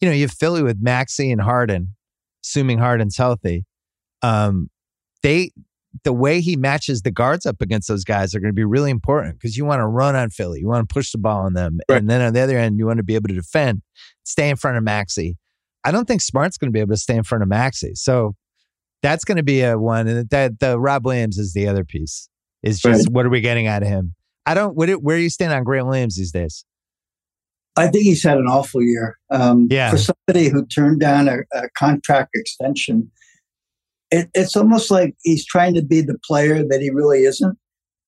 you 0.01 0.07
know, 0.07 0.13
you 0.13 0.21
have 0.21 0.31
Philly 0.31 0.61
with 0.61 0.77
Maxey 0.81 1.31
and 1.31 1.41
Harden, 1.41 1.95
assuming 2.43 2.79
Harden's 2.79 3.17
healthy. 3.17 3.65
Um, 4.21 4.69
they 5.23 5.51
the 6.03 6.13
way 6.13 6.39
he 6.41 6.55
matches 6.55 7.01
the 7.01 7.11
guards 7.11 7.45
up 7.45 7.61
against 7.61 7.87
those 7.87 8.03
guys 8.03 8.35
are 8.35 8.39
going 8.39 8.51
to 8.51 8.55
be 8.55 8.63
really 8.63 8.91
important 8.91 9.35
because 9.35 9.57
you 9.57 9.65
want 9.65 9.79
to 9.79 9.87
run 9.87 10.15
on 10.15 10.29
Philly, 10.29 10.59
you 10.59 10.67
want 10.67 10.87
to 10.87 10.93
push 10.93 11.11
the 11.11 11.17
ball 11.17 11.41
on 11.41 11.53
them, 11.53 11.79
right. 11.89 11.97
and 11.97 12.09
then 12.09 12.21
on 12.21 12.33
the 12.33 12.39
other 12.39 12.57
end, 12.57 12.77
you 12.77 12.85
want 12.85 12.97
to 12.97 13.03
be 13.03 13.15
able 13.15 13.29
to 13.29 13.35
defend, 13.35 13.81
stay 14.23 14.49
in 14.49 14.55
front 14.55 14.77
of 14.77 14.83
Maxey. 14.83 15.37
I 15.83 15.91
don't 15.91 16.07
think 16.07 16.21
Smart's 16.21 16.57
going 16.57 16.69
to 16.69 16.73
be 16.73 16.79
able 16.79 16.93
to 16.93 16.99
stay 16.99 17.15
in 17.15 17.23
front 17.23 17.41
of 17.41 17.49
Maxey, 17.49 17.93
so 17.95 18.35
that's 19.01 19.23
going 19.23 19.37
to 19.37 19.43
be 19.43 19.61
a 19.61 19.77
one. 19.77 20.07
And 20.07 20.29
that 20.29 20.59
the 20.59 20.79
Rob 20.79 21.05
Williams 21.05 21.37
is 21.37 21.53
the 21.53 21.67
other 21.67 21.83
piece. 21.83 22.29
Is 22.61 22.81
just 22.81 23.07
right. 23.07 23.13
what 23.13 23.25
are 23.25 23.29
we 23.29 23.39
getting 23.39 23.67
out 23.67 23.83
of 23.83 23.87
him? 23.87 24.15
I 24.45 24.53
don't. 24.53 24.75
What, 24.75 24.89
where 24.89 25.15
are 25.15 25.19
you 25.19 25.29
stand 25.29 25.53
on 25.53 25.63
Grant 25.63 25.87
Williams 25.87 26.17
these 26.17 26.31
days? 26.31 26.65
I 27.77 27.87
think 27.87 28.03
he's 28.03 28.23
had 28.23 28.37
an 28.37 28.47
awful 28.47 28.81
year. 28.81 29.17
Um, 29.29 29.67
yeah. 29.69 29.91
For 29.91 29.97
somebody 29.97 30.49
who 30.49 30.65
turned 30.65 30.99
down 30.99 31.29
a, 31.29 31.37
a 31.53 31.69
contract 31.77 32.31
extension 32.35 33.09
it, 34.11 34.29
it's 34.33 34.55
almost 34.55 34.91
like 34.91 35.15
he's 35.23 35.45
trying 35.45 35.73
to 35.75 35.83
be 35.83 36.01
the 36.01 36.17
player 36.25 36.63
that 36.67 36.81
he 36.81 36.89
really 36.89 37.23
isn't. 37.23 37.57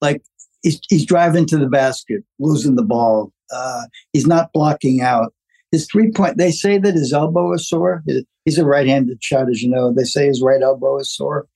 Like 0.01 0.21
he's, 0.63 0.79
he's 0.89 1.05
driving 1.05 1.45
to 1.47 1.57
the 1.57 1.67
basket, 1.67 2.23
losing 2.39 2.75
the 2.75 2.83
ball. 2.83 3.31
Uh, 3.53 3.83
he's 4.13 4.27
not 4.27 4.51
blocking 4.53 5.01
out. 5.01 5.33
His 5.71 5.87
three 5.89 6.11
point, 6.11 6.37
they 6.37 6.51
say 6.51 6.77
that 6.77 6.95
his 6.95 7.13
elbow 7.13 7.53
is 7.53 7.67
sore. 7.67 8.03
He's 8.45 8.57
a 8.57 8.65
right 8.65 8.87
handed 8.87 9.23
shot, 9.23 9.49
as 9.49 9.61
you 9.61 9.69
know. 9.69 9.93
They 9.93 10.03
say 10.03 10.27
his 10.27 10.41
right 10.41 10.61
elbow 10.61 10.99
is 10.99 11.13
sore. 11.13 11.47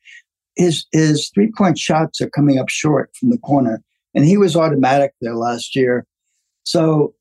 His, 0.55 0.85
his 0.91 1.29
three 1.33 1.51
point 1.51 1.77
shots 1.77 2.21
are 2.21 2.29
coming 2.29 2.59
up 2.59 2.69
short 2.69 3.11
from 3.19 3.29
the 3.29 3.37
corner. 3.39 3.81
And 4.13 4.23
he 4.23 4.37
was 4.37 4.55
automatic 4.55 5.11
there 5.19 5.35
last 5.35 5.75
year. 5.75 6.05
So 6.63 7.13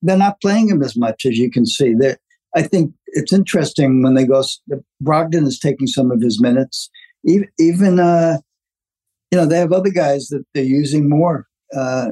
they're 0.00 0.16
not 0.16 0.40
playing 0.40 0.70
him 0.70 0.82
as 0.82 0.96
much 0.96 1.26
as 1.26 1.36
you 1.36 1.50
can 1.50 1.66
see. 1.66 1.94
They're, 1.94 2.18
I 2.54 2.62
think 2.62 2.92
it's 3.08 3.32
interesting 3.32 4.02
when 4.02 4.14
they 4.14 4.26
go. 4.26 4.42
Brogdon 5.02 5.46
is 5.46 5.58
taking 5.58 5.86
some 5.86 6.10
of 6.10 6.20
his 6.20 6.40
minutes. 6.40 6.90
Even, 7.24 7.48
even 7.58 8.00
uh, 8.00 8.38
you 9.30 9.38
know, 9.38 9.46
they 9.46 9.58
have 9.58 9.72
other 9.72 9.90
guys 9.90 10.28
that 10.28 10.44
they're 10.54 10.64
using 10.64 11.08
more. 11.08 11.46
Uh, 11.74 12.10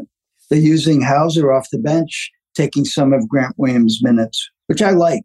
they're 0.48 0.58
using 0.58 1.02
Hauser 1.02 1.52
off 1.52 1.68
the 1.70 1.78
bench, 1.78 2.30
taking 2.54 2.84
some 2.84 3.12
of 3.12 3.28
Grant 3.28 3.54
Williams' 3.58 4.00
minutes, 4.02 4.48
which 4.66 4.82
I 4.82 4.90
like. 4.90 5.24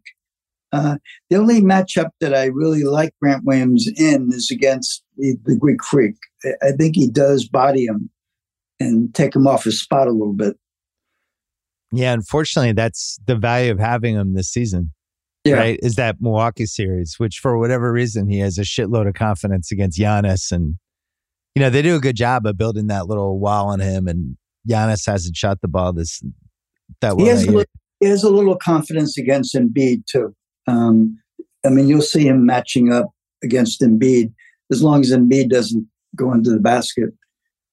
Uh, 0.72 0.96
the 1.30 1.36
only 1.36 1.62
matchup 1.62 2.10
that 2.20 2.34
I 2.34 2.46
really 2.46 2.84
like 2.84 3.14
Grant 3.22 3.44
Williams 3.44 3.88
in 3.96 4.30
is 4.32 4.50
against 4.50 5.02
the, 5.16 5.36
the 5.44 5.56
Greek 5.56 5.82
Freak. 5.82 6.16
I 6.62 6.72
think 6.72 6.96
he 6.96 7.08
does 7.08 7.48
body 7.48 7.86
him 7.86 8.10
and 8.78 9.14
take 9.14 9.34
him 9.34 9.46
off 9.46 9.64
his 9.64 9.80
spot 9.80 10.06
a 10.06 10.12
little 10.12 10.34
bit. 10.34 10.56
Yeah, 11.92 12.12
unfortunately, 12.12 12.72
that's 12.72 13.18
the 13.26 13.36
value 13.36 13.70
of 13.70 13.78
having 13.78 14.16
him 14.16 14.34
this 14.34 14.50
season 14.50 14.92
yeah. 15.46 15.56
right? 15.56 15.80
Is 15.82 15.96
that 15.96 16.16
Milwaukee 16.20 16.66
series, 16.66 17.16
which 17.18 17.38
for 17.38 17.58
whatever 17.58 17.92
reason 17.92 18.28
he 18.28 18.38
has 18.40 18.58
a 18.58 18.62
shitload 18.62 19.08
of 19.08 19.14
confidence 19.14 19.70
against 19.72 19.98
Giannis, 19.98 20.52
and 20.52 20.76
you 21.54 21.60
know 21.60 21.70
they 21.70 21.82
do 21.82 21.96
a 21.96 22.00
good 22.00 22.16
job 22.16 22.46
of 22.46 22.56
building 22.56 22.88
that 22.88 23.06
little 23.06 23.38
wall 23.38 23.68
on 23.68 23.80
him. 23.80 24.08
And 24.08 24.36
Giannis 24.68 25.06
hasn't 25.06 25.36
shot 25.36 25.60
the 25.60 25.68
ball 25.68 25.92
this 25.92 26.22
that 27.00 27.16
well. 27.16 27.26
He 27.26 27.30
has, 27.30 27.44
a 27.44 27.50
little, 27.50 27.64
he 28.00 28.06
has 28.06 28.24
a 28.24 28.30
little 28.30 28.56
confidence 28.56 29.18
against 29.18 29.54
Embiid 29.54 30.06
too. 30.06 30.34
Um, 30.66 31.18
I 31.64 31.70
mean, 31.70 31.88
you'll 31.88 32.02
see 32.02 32.26
him 32.26 32.46
matching 32.46 32.92
up 32.92 33.10
against 33.42 33.80
Embiid 33.80 34.32
as 34.70 34.82
long 34.82 35.00
as 35.00 35.12
Embiid 35.12 35.50
doesn't 35.50 35.86
go 36.14 36.32
into 36.32 36.50
the 36.50 36.60
basket. 36.60 37.10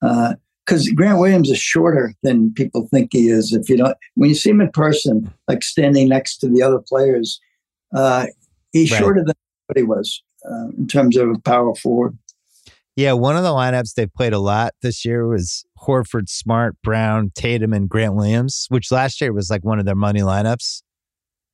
because 0.01 0.87
uh, 0.87 0.93
Grant 0.95 1.19
Williams 1.19 1.49
is 1.49 1.59
shorter 1.59 2.13
than 2.23 2.53
people 2.53 2.87
think 2.91 3.09
he 3.11 3.29
is. 3.29 3.53
If 3.53 3.69
you 3.69 3.77
don't, 3.77 3.97
when 4.15 4.29
you 4.29 4.35
see 4.35 4.49
him 4.49 4.61
in 4.61 4.71
person, 4.71 5.33
like 5.47 5.63
standing 5.63 6.09
next 6.09 6.37
to 6.37 6.49
the 6.49 6.61
other 6.61 6.79
players, 6.79 7.39
uh, 7.93 8.27
he's 8.71 8.91
right. 8.91 8.99
shorter 8.99 9.23
than 9.25 9.35
what 9.67 9.77
he 9.77 9.83
was 9.83 10.21
uh, 10.45 10.69
in 10.77 10.87
terms 10.87 11.17
of 11.17 11.29
a 11.29 11.39
power 11.39 11.75
forward. 11.75 12.17
Yeah, 12.95 13.13
one 13.13 13.35
of 13.35 13.43
the 13.43 13.49
lineups 13.49 13.95
they 13.95 14.05
played 14.05 14.33
a 14.33 14.39
lot 14.39 14.73
this 14.81 15.03
year 15.03 15.27
was 15.27 15.65
Horford, 15.79 16.29
Smart, 16.29 16.75
Brown, 16.83 17.31
Tatum, 17.35 17.73
and 17.73 17.89
Grant 17.89 18.13
Williams, 18.13 18.67
which 18.69 18.91
last 18.91 19.19
year 19.19 19.33
was 19.33 19.49
like 19.49 19.63
one 19.63 19.79
of 19.79 19.85
their 19.85 19.95
money 19.95 20.21
lineups. 20.21 20.83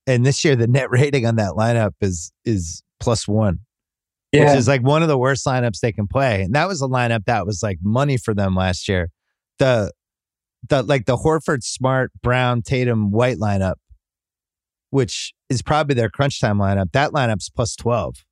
And 0.06 0.26
this 0.26 0.44
year, 0.44 0.56
the 0.56 0.68
net 0.68 0.90
rating 0.92 1.26
on 1.26 1.36
that 1.38 1.54
lineup 1.54 1.92
is 2.02 2.32
is 2.44 2.84
plus 3.00 3.28
one, 3.28 3.60
yeah. 4.34 4.46
which 4.46 4.58
is 4.58 4.68
like 4.68 4.82
one 4.82 5.02
of 5.02 5.08
the 5.08 5.18
worst 5.18 5.46
lineups 5.46 5.80
they 5.80 5.94
can 5.94 6.08
play. 6.08 6.42
And 6.42 6.54
that 6.56 6.68
was 6.68 6.82
a 6.82 6.88
lineup 6.88 7.24
that 7.26 7.46
was 7.46 7.64
like 7.64 7.80
money 7.82 8.18
for 8.18 8.34
them 8.34 8.56
last 8.56 8.90
year. 8.90 9.10
The 9.60 9.92
the 10.68 10.84
like 10.84 11.06
the 11.06 11.16
Horford, 11.16 11.64
Smart, 11.64 12.12
Brown, 12.22 12.64
Tatum, 12.64 13.12
White 13.12 13.38
lineup, 13.38 13.76
which 14.90 15.34
is 15.50 15.62
probably 15.62 15.96
their 15.96 16.10
crunch 16.10 16.40
time 16.40 16.58
lineup. 16.58 16.92
That 16.92 17.12
lineup's 17.12 17.50
plus 17.50 17.76
twelve 17.76 18.24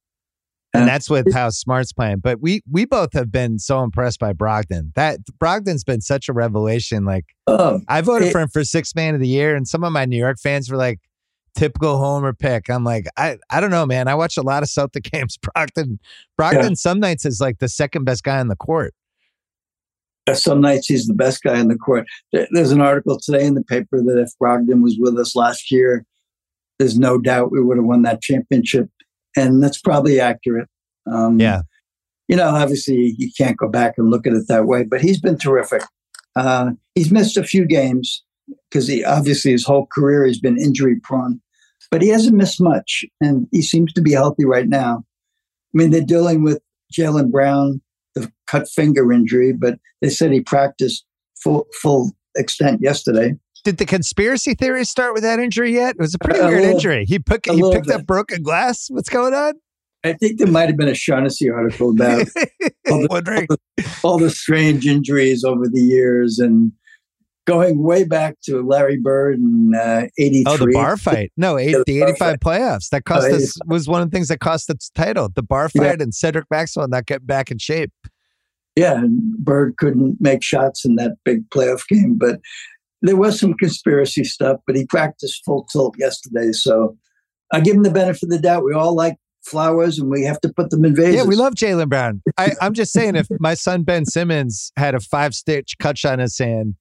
and 0.73 0.87
that's 0.87 1.09
with 1.09 1.33
how 1.33 1.49
Smart's 1.49 1.93
playing. 1.93 2.19
But 2.19 2.41
we 2.41 2.61
we 2.69 2.85
both 2.85 3.13
have 3.13 3.31
been 3.31 3.59
so 3.59 3.83
impressed 3.83 4.19
by 4.19 4.33
Brogdon. 4.33 4.93
That 4.95 5.19
Brogdon's 5.39 5.83
been 5.83 6.01
such 6.01 6.29
a 6.29 6.33
revelation. 6.33 7.05
Like 7.05 7.25
um, 7.47 7.83
I 7.87 8.01
voted 8.01 8.29
it, 8.29 8.31
for 8.31 8.41
him 8.41 8.49
for 8.49 8.63
six 8.63 8.93
man 8.95 9.15
of 9.15 9.21
the 9.21 9.27
year, 9.27 9.55
and 9.55 9.67
some 9.67 9.83
of 9.83 9.91
my 9.91 10.05
New 10.05 10.17
York 10.17 10.37
fans 10.41 10.69
were 10.69 10.77
like, 10.77 10.99
"Typical 11.55 11.97
homer 11.97 12.33
pick." 12.33 12.69
I'm 12.69 12.83
like, 12.83 13.07
I 13.17 13.37
I 13.49 13.59
don't 13.59 13.71
know, 13.71 13.85
man. 13.85 14.07
I 14.07 14.15
watch 14.15 14.37
a 14.37 14.43
lot 14.43 14.63
of 14.63 14.69
Celtic 14.69 15.03
games. 15.11 15.37
Brogdon 15.37 15.99
Brogdon 16.39 16.69
yeah. 16.69 16.75
some 16.75 16.99
nights 16.99 17.25
is 17.25 17.39
like 17.39 17.59
the 17.59 17.69
second 17.69 18.05
best 18.05 18.23
guy 18.23 18.39
on 18.39 18.47
the 18.47 18.55
court. 18.55 18.93
Some 20.33 20.59
nights 20.59 20.87
he's 20.87 21.07
the 21.07 21.13
best 21.13 21.41
guy 21.41 21.57
in 21.57 21.69
the 21.69 21.77
court. 21.77 22.05
There's 22.33 22.71
an 22.71 22.81
article 22.81 23.17
today 23.17 23.45
in 23.45 23.55
the 23.55 23.63
paper 23.63 24.03
that 24.03 24.19
if 24.19 24.31
Brogdon 24.41 24.83
was 24.83 24.97
with 24.99 25.17
us 25.17 25.37
last 25.37 25.71
year, 25.71 26.05
there's 26.79 26.97
no 26.97 27.17
doubt 27.17 27.51
we 27.51 27.63
would 27.63 27.77
have 27.77 27.85
won 27.85 28.03
that 28.03 28.21
championship 28.21 28.89
and 29.37 29.63
that's 29.63 29.79
probably 29.79 30.19
accurate. 30.19 30.67
Um, 31.05 31.39
yeah. 31.39 31.61
You 32.27 32.35
know, 32.35 32.49
obviously 32.49 33.15
you 33.17 33.29
can't 33.37 33.55
go 33.55 33.69
back 33.69 33.93
and 33.97 34.09
look 34.09 34.27
at 34.27 34.33
it 34.33 34.47
that 34.49 34.65
way, 34.65 34.83
but 34.83 34.99
he's 34.99 35.21
been 35.21 35.37
terrific. 35.37 35.83
Uh, 36.35 36.71
he's 36.95 37.11
missed 37.11 37.37
a 37.37 37.43
few 37.43 37.65
games 37.65 38.23
because 38.69 38.87
he 38.87 39.03
obviously 39.05 39.51
his 39.51 39.65
whole 39.65 39.87
career 39.87 40.25
has 40.25 40.39
been 40.39 40.57
injury 40.57 40.99
prone, 41.01 41.39
but 41.89 42.01
he 42.01 42.09
hasn't 42.09 42.35
missed 42.35 42.61
much, 42.61 43.05
and 43.21 43.47
he 43.51 43.61
seems 43.61 43.93
to 43.93 44.01
be 44.01 44.11
healthy 44.11 44.45
right 44.45 44.67
now. 44.67 45.03
I 45.73 45.77
mean, 45.77 45.91
they're 45.91 46.01
dealing 46.01 46.43
with 46.43 46.59
Jaylen 46.93 47.31
Brown, 47.31 47.81
the 48.13 48.31
cut 48.45 48.67
finger 48.67 49.11
injury, 49.11 49.53
but 49.53 49.79
they 50.01 50.09
said 50.09 50.31
he 50.31 50.41
practiced 50.41 51.05
full 51.41 51.65
full 51.81 52.11
extent 52.35 52.81
yesterday 52.81 53.35
did 53.67 53.79
the 53.79 53.85
conspiracy 53.85 54.53
theory 54.53 54.85
start 54.85 55.13
with 55.13 55.23
that 55.23 55.39
injury 55.39 55.73
yet? 55.73 55.95
It 55.95 55.99
was 55.99 56.15
a 56.15 56.19
pretty 56.19 56.39
a 56.39 56.47
weird 56.47 56.61
little, 56.61 56.75
injury. 56.75 57.03
He 57.05 57.19
put 57.19 57.45
he 57.45 57.61
picked 57.73 57.87
bit. 57.87 57.97
up 57.97 58.05
broken 58.05 58.41
glass. 58.41 58.87
What's 58.89 59.09
going 59.09 59.33
on? 59.33 59.55
I 60.05 60.13
think 60.13 60.37
there 60.37 60.47
might 60.47 60.69
have 60.69 60.77
been 60.77 60.87
a 60.87 60.95
Shaughnessy 60.95 61.49
article 61.49 61.89
about 61.89 62.19
all, 62.89 63.01
the, 63.01 63.07
all, 63.11 63.21
the, 63.21 63.99
all, 64.03 64.17
the, 64.19 64.29
strange 64.29 64.87
injuries 64.87 65.43
over 65.43 65.67
the 65.67 65.81
years 65.81 66.39
and 66.39 66.71
going 67.43 67.83
way 67.83 68.05
back 68.05 68.37
to 68.43 68.65
Larry 68.65 68.97
Bird 68.97 69.37
in 69.37 69.73
uh, 69.75 70.07
83. 70.17 70.43
Oh, 70.47 70.57
the 70.57 70.71
bar 70.71 70.95
fight. 70.95 71.33
No, 71.35 71.57
eight, 71.57 71.75
the 71.85 72.03
85 72.03 72.17
fight. 72.17 72.39
playoffs. 72.39 72.87
That 72.91 73.03
cost 73.03 73.27
oh, 73.29 73.35
us, 73.35 73.57
was 73.65 73.89
one 73.89 74.01
of 74.01 74.09
the 74.09 74.15
things 74.15 74.29
that 74.29 74.39
cost 74.39 74.69
us 74.69 74.89
title. 74.95 75.27
The 75.27 75.43
bar 75.43 75.67
fight 75.67 75.97
yeah. 75.97 76.03
and 76.03 76.15
Cedric 76.15 76.45
Maxwell 76.49 76.87
not 76.87 77.05
getting 77.05 77.25
back 77.25 77.51
in 77.51 77.57
shape. 77.57 77.91
Yeah, 78.77 78.93
and 78.93 79.19
Bird 79.39 79.75
couldn't 79.75 80.21
make 80.21 80.41
shots 80.41 80.85
in 80.85 80.95
that 80.95 81.17
big 81.25 81.49
playoff 81.49 81.85
game. 81.89 82.17
But 82.17 82.39
there 83.01 83.15
was 83.15 83.39
some 83.39 83.53
conspiracy 83.53 84.23
stuff, 84.23 84.59
but 84.65 84.75
he 84.75 84.85
practiced 84.85 85.43
full 85.45 85.65
tilt 85.65 85.95
yesterday. 85.97 86.51
So 86.51 86.97
I 87.53 87.59
give 87.59 87.75
him 87.75 87.83
the 87.83 87.91
benefit 87.91 88.23
of 88.23 88.29
the 88.29 88.39
doubt. 88.39 88.63
We 88.63 88.73
all 88.73 88.95
like 88.95 89.17
flowers 89.43 89.99
and 89.99 90.09
we 90.09 90.23
have 90.23 90.41
to 90.41 90.49
put 90.49 90.69
them 90.69 90.83
in 90.83 90.95
vases. 90.95 91.15
Yeah, 91.15 91.23
we 91.23 91.35
love 91.35 91.53
Jaylen 91.53 91.89
Brown. 91.89 92.21
I, 92.37 92.51
am 92.61 92.73
just 92.73 92.91
saying, 92.91 93.15
if 93.15 93.27
my 93.39 93.53
son 93.53 93.83
Ben 93.83 94.05
Simmons 94.05 94.71
had 94.77 94.95
a 94.95 94.99
five 94.99 95.33
stitch 95.33 95.75
cut 95.79 96.03
on 96.05 96.19
his 96.19 96.37
hand 96.37 96.75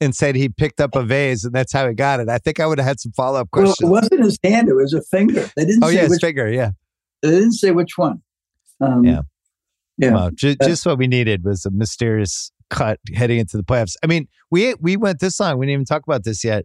and 0.00 0.14
said 0.14 0.34
he 0.34 0.48
picked 0.48 0.80
up 0.80 0.94
a 0.94 1.02
vase 1.02 1.44
and 1.44 1.54
that's 1.54 1.72
how 1.72 1.88
he 1.88 1.94
got 1.94 2.20
it, 2.20 2.28
I 2.28 2.38
think 2.38 2.60
I 2.60 2.66
would 2.66 2.78
have 2.78 2.86
had 2.86 3.00
some 3.00 3.12
follow 3.12 3.40
up 3.40 3.50
questions. 3.50 3.76
Well, 3.82 3.98
it 3.98 4.02
wasn't 4.02 4.24
his 4.24 4.38
hand, 4.44 4.68
it 4.68 4.74
was 4.74 4.92
a 4.92 5.02
finger. 5.02 5.50
They 5.56 5.64
didn't 5.64 5.84
oh, 5.84 5.88
say 5.88 5.96
yeah, 5.96 6.08
which, 6.08 6.20
finger, 6.20 6.50
yeah. 6.50 6.70
They 7.22 7.30
didn't 7.30 7.52
say 7.52 7.70
which 7.70 7.96
one. 7.96 8.22
Um, 8.80 9.04
yeah. 9.04 9.22
Yeah. 9.98 10.14
Well, 10.14 10.30
ju- 10.30 10.56
just 10.62 10.86
what 10.86 10.96
we 10.96 11.06
needed 11.06 11.44
was 11.44 11.66
a 11.66 11.70
mysterious 11.70 12.50
cut 12.70 12.98
heading 13.14 13.38
into 13.38 13.56
the 13.56 13.62
playoffs. 13.62 13.96
I 14.02 14.06
mean, 14.06 14.28
we 14.50 14.74
we 14.80 14.96
went 14.96 15.20
this 15.20 15.38
long. 15.38 15.58
We 15.58 15.66
didn't 15.66 15.74
even 15.74 15.84
talk 15.84 16.02
about 16.06 16.24
this 16.24 16.42
yet. 16.42 16.64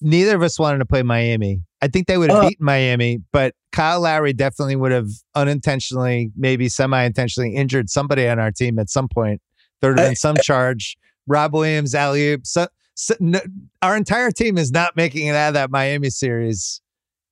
Neither 0.00 0.36
of 0.36 0.42
us 0.42 0.58
wanted 0.58 0.78
to 0.78 0.86
play 0.86 1.02
Miami. 1.02 1.62
I 1.80 1.88
think 1.88 2.06
they 2.06 2.18
would 2.18 2.30
have 2.30 2.44
uh, 2.44 2.48
beaten 2.48 2.64
Miami, 2.64 3.20
but 3.32 3.54
Kyle 3.72 4.00
Lowry 4.00 4.32
definitely 4.32 4.76
would 4.76 4.92
have 4.92 5.08
unintentionally, 5.34 6.30
maybe 6.36 6.68
semi-intentionally 6.68 7.54
injured 7.54 7.90
somebody 7.90 8.28
on 8.28 8.38
our 8.38 8.50
team 8.50 8.78
at 8.78 8.90
some 8.90 9.08
point. 9.08 9.40
There 9.80 9.90
would 9.90 9.98
have 9.98 10.08
been 10.08 10.16
some 10.16 10.36
charge. 10.42 10.96
Rob 11.26 11.54
Williams, 11.54 11.94
alley 11.94 12.38
so, 12.42 12.66
so 12.94 13.14
no, 13.20 13.40
our 13.82 13.96
entire 13.96 14.30
team 14.30 14.58
is 14.58 14.70
not 14.70 14.96
making 14.96 15.26
it 15.26 15.34
out 15.34 15.48
of 15.48 15.54
that 15.54 15.70
Miami 15.70 16.10
series. 16.10 16.80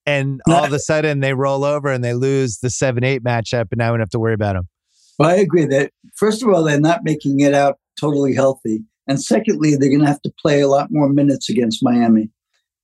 And 0.04 0.40
all 0.48 0.64
of 0.64 0.72
a 0.72 0.78
sudden 0.78 1.20
they 1.20 1.34
roll 1.34 1.64
over 1.64 1.88
and 1.88 2.02
they 2.02 2.14
lose 2.14 2.58
the 2.58 2.70
7 2.70 3.04
8 3.04 3.22
matchup, 3.22 3.68
and 3.70 3.78
now 3.78 3.92
we 3.92 3.96
don't 3.96 4.00
have 4.00 4.10
to 4.10 4.18
worry 4.18 4.34
about 4.34 4.54
them. 4.54 4.68
Well, 5.18 5.30
I 5.30 5.36
agree 5.36 5.66
that 5.66 5.92
first 6.14 6.42
of 6.42 6.48
all, 6.48 6.62
they're 6.62 6.80
not 6.80 7.04
making 7.04 7.40
it 7.40 7.54
out 7.54 7.78
totally 8.00 8.34
healthy, 8.34 8.82
and 9.06 9.22
secondly, 9.22 9.76
they're 9.76 9.90
going 9.90 10.00
to 10.00 10.06
have 10.06 10.22
to 10.22 10.32
play 10.40 10.60
a 10.60 10.68
lot 10.68 10.88
more 10.90 11.08
minutes 11.08 11.48
against 11.48 11.82
Miami, 11.82 12.30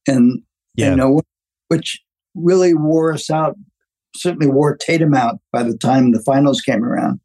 and 0.06 0.42
yeah. 0.76 0.90
you 0.90 0.96
know, 0.96 1.20
which 1.68 2.00
really 2.34 2.74
wore 2.74 3.12
us 3.12 3.30
out. 3.30 3.56
Certainly 4.16 4.48
wore 4.48 4.76
Tatum 4.76 5.14
out 5.14 5.38
by 5.52 5.62
the 5.62 5.76
time 5.76 6.12
the 6.12 6.22
finals 6.22 6.60
came 6.60 6.84
around. 6.84 7.20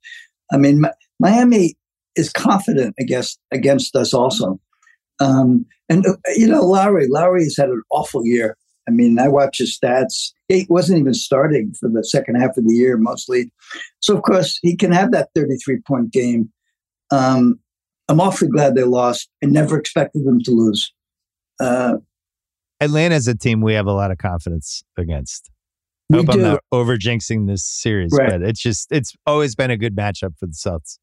I 0.51 0.57
mean, 0.57 0.83
Miami 1.19 1.75
is 2.15 2.31
confident 2.31 2.95
against 2.99 3.39
against 3.51 3.95
us 3.95 4.13
also, 4.13 4.59
um, 5.19 5.65
and 5.89 6.05
uh, 6.05 6.13
you 6.35 6.47
know, 6.47 6.61
Lowry 6.61 7.07
Lowry 7.07 7.43
has 7.43 7.57
had 7.57 7.69
an 7.69 7.81
awful 7.91 8.25
year. 8.25 8.57
I 8.87 8.91
mean, 8.91 9.17
I 9.19 9.27
watch 9.27 9.59
his 9.59 9.77
stats. 9.77 10.31
He 10.47 10.67
wasn't 10.69 10.99
even 10.99 11.13
starting 11.13 11.73
for 11.79 11.89
the 11.89 12.03
second 12.03 12.35
half 12.35 12.57
of 12.57 12.67
the 12.67 12.73
year 12.73 12.97
mostly. 12.97 13.51
So, 13.99 14.15
of 14.15 14.23
course, 14.23 14.59
he 14.61 14.75
can 14.75 14.91
have 14.91 15.11
that 15.11 15.29
33 15.35 15.79
point 15.87 16.11
game. 16.11 16.51
Um, 17.11 17.59
I'm 18.09 18.19
awfully 18.19 18.49
glad 18.49 18.75
they 18.75 18.83
lost. 18.83 19.29
I 19.43 19.47
never 19.47 19.77
expected 19.77 20.25
them 20.25 20.41
to 20.43 20.51
lose. 20.51 20.93
Uh, 21.59 21.95
Atlanta's 22.81 23.27
a 23.27 23.35
team 23.35 23.61
we 23.61 23.73
have 23.73 23.87
a 23.87 23.93
lot 23.93 24.11
of 24.11 24.17
confidence 24.17 24.83
against. 24.97 25.49
I 26.11 26.17
hope 26.17 26.25
do. 26.27 26.31
I'm 26.33 26.41
not 26.41 26.63
over 26.71 26.97
jinxing 26.97 27.47
this 27.47 27.65
series, 27.65 28.11
right. 28.17 28.29
but 28.29 28.41
it's 28.41 28.61
just, 28.61 28.91
it's 28.91 29.13
always 29.25 29.55
been 29.55 29.71
a 29.71 29.77
good 29.77 29.95
matchup 29.95 30.37
for 30.37 30.47
the 30.47 30.53
Celtics. 30.53 30.99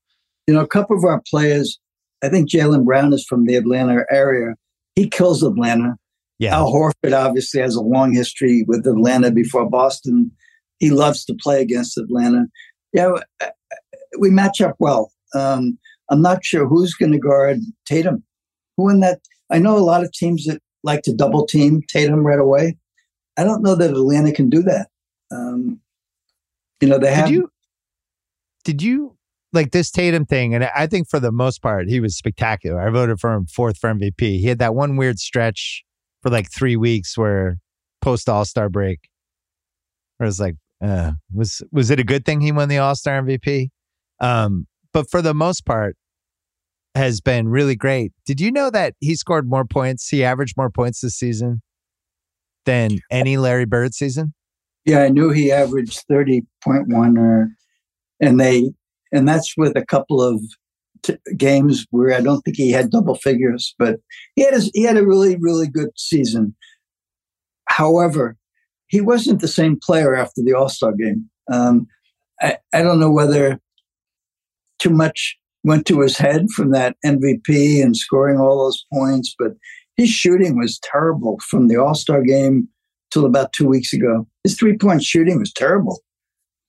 You 0.46 0.54
know, 0.54 0.60
a 0.60 0.66
couple 0.66 0.96
of 0.96 1.04
our 1.04 1.22
players, 1.28 1.78
I 2.22 2.28
think 2.28 2.50
Jaylen 2.50 2.84
Brown 2.84 3.12
is 3.12 3.24
from 3.24 3.46
the 3.46 3.54
Atlanta 3.54 4.04
area. 4.10 4.54
He 4.94 5.08
kills 5.08 5.42
Atlanta. 5.42 5.96
Yeah. 6.40 6.56
Al 6.56 6.72
Horford 6.72 7.12
obviously 7.12 7.60
has 7.60 7.76
a 7.76 7.82
long 7.82 8.14
history 8.14 8.64
with 8.66 8.86
Atlanta 8.86 9.30
before 9.30 9.68
Boston. 9.68 10.32
He 10.78 10.88
loves 10.90 11.22
to 11.26 11.34
play 11.34 11.60
against 11.60 11.98
Atlanta. 11.98 12.46
Yeah, 12.94 13.12
we 14.18 14.30
match 14.30 14.62
up 14.62 14.74
well. 14.78 15.12
Um, 15.34 15.78
I'm 16.08 16.22
not 16.22 16.42
sure 16.42 16.66
who's 16.66 16.94
going 16.94 17.12
to 17.12 17.18
guard 17.18 17.60
Tatum. 17.84 18.24
Who 18.78 18.88
in 18.88 19.00
that? 19.00 19.20
I 19.50 19.58
know 19.58 19.76
a 19.76 19.84
lot 19.84 20.02
of 20.02 20.12
teams 20.12 20.46
that 20.46 20.62
like 20.82 21.02
to 21.02 21.14
double 21.14 21.46
team 21.46 21.82
Tatum 21.86 22.26
right 22.26 22.38
away. 22.38 22.78
I 23.36 23.44
don't 23.44 23.62
know 23.62 23.74
that 23.74 23.90
Atlanta 23.90 24.32
can 24.32 24.48
do 24.48 24.62
that. 24.62 24.88
Um, 25.30 25.78
you 26.80 26.88
know, 26.88 26.98
they 26.98 27.12
have. 27.12 27.26
Did 27.26 27.34
you, 27.34 27.50
did 28.64 28.82
you 28.82 29.18
like 29.52 29.72
this 29.72 29.90
Tatum 29.90 30.24
thing? 30.24 30.54
And 30.54 30.64
I 30.64 30.86
think 30.86 31.06
for 31.06 31.20
the 31.20 31.32
most 31.32 31.60
part, 31.60 31.90
he 31.90 32.00
was 32.00 32.16
spectacular. 32.16 32.80
I 32.80 32.88
voted 32.88 33.20
for 33.20 33.34
him 33.34 33.44
fourth 33.44 33.76
for 33.76 33.92
MVP. 33.92 34.20
He 34.20 34.46
had 34.46 34.58
that 34.58 34.74
one 34.74 34.96
weird 34.96 35.18
stretch 35.18 35.84
for 36.22 36.30
like 36.30 36.50
three 36.50 36.76
weeks 36.76 37.16
where 37.16 37.58
post 38.00 38.28
All 38.28 38.44
Star 38.44 38.68
break, 38.68 39.08
where 40.16 40.28
it's 40.28 40.40
like, 40.40 40.56
uh, 40.82 41.12
was 41.32 41.62
was 41.72 41.90
it 41.90 42.00
a 42.00 42.04
good 42.04 42.24
thing 42.24 42.40
he 42.40 42.52
won 42.52 42.68
the 42.68 42.78
All 42.78 42.94
Star 42.94 43.22
MVP? 43.22 43.68
Um, 44.20 44.66
but 44.92 45.10
for 45.10 45.22
the 45.22 45.34
most 45.34 45.64
part, 45.64 45.96
has 46.94 47.20
been 47.20 47.48
really 47.48 47.76
great. 47.76 48.12
Did 48.26 48.40
you 48.40 48.50
know 48.50 48.70
that 48.70 48.94
he 49.00 49.14
scored 49.14 49.48
more 49.48 49.64
points? 49.64 50.08
He 50.08 50.24
averaged 50.24 50.56
more 50.56 50.70
points 50.70 51.00
this 51.00 51.14
season 51.14 51.62
than 52.66 52.98
any 53.10 53.36
Larry 53.36 53.64
Bird 53.64 53.94
season. 53.94 54.34
Yeah, 54.84 55.02
I 55.02 55.08
knew 55.08 55.30
he 55.30 55.52
averaged 55.52 56.04
thirty 56.08 56.42
point 56.64 56.88
one, 56.88 57.18
or 57.18 57.50
and 58.20 58.40
they 58.40 58.72
and 59.12 59.28
that's 59.28 59.54
with 59.56 59.76
a 59.76 59.84
couple 59.84 60.22
of 60.22 60.40
t- 61.02 61.16
games 61.36 61.86
where 61.90 62.14
I 62.14 62.20
don't 62.20 62.42
think 62.42 62.56
he 62.56 62.70
had 62.70 62.90
double 62.90 63.14
figures, 63.14 63.74
but 63.78 63.96
he 64.34 64.42
had 64.42 64.54
his, 64.54 64.70
he 64.74 64.82
had 64.82 64.96
a 64.96 65.06
really 65.06 65.36
really 65.36 65.68
good 65.68 65.90
season. 65.96 66.54
However, 67.66 68.36
he 68.88 69.00
wasn't 69.00 69.40
the 69.40 69.48
same 69.48 69.78
player 69.80 70.16
after 70.16 70.42
the 70.42 70.52
All 70.52 70.68
Star 70.68 70.92
game. 70.92 71.30
Um, 71.50 71.86
I, 72.40 72.58
I 72.72 72.82
don't 72.82 73.00
know 73.00 73.10
whether 73.10 73.60
too 74.78 74.90
much 74.90 75.36
went 75.62 75.86
to 75.86 76.00
his 76.00 76.16
head 76.16 76.50
from 76.50 76.70
that 76.72 76.96
MVP 77.04 77.82
and 77.82 77.96
scoring 77.96 78.38
all 78.38 78.58
those 78.58 78.84
points, 78.92 79.34
but 79.38 79.52
his 79.96 80.08
shooting 80.08 80.58
was 80.58 80.80
terrible 80.82 81.38
from 81.48 81.68
the 81.68 81.76
All 81.76 81.94
Star 81.94 82.22
game 82.22 82.68
till 83.10 83.24
about 83.24 83.52
two 83.52 83.66
weeks 83.66 83.92
ago. 83.92 84.26
His 84.44 84.58
three 84.58 84.76
point 84.76 85.02
shooting 85.02 85.38
was 85.38 85.52
terrible. 85.52 86.00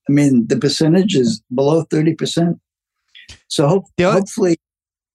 I 0.09 0.11
mean, 0.11 0.47
the 0.47 0.57
percentage 0.57 1.15
is 1.15 1.41
below 1.53 1.85
30%. 1.85 2.59
So 3.48 3.68
hope, 3.68 3.85
hopefully 3.99 4.57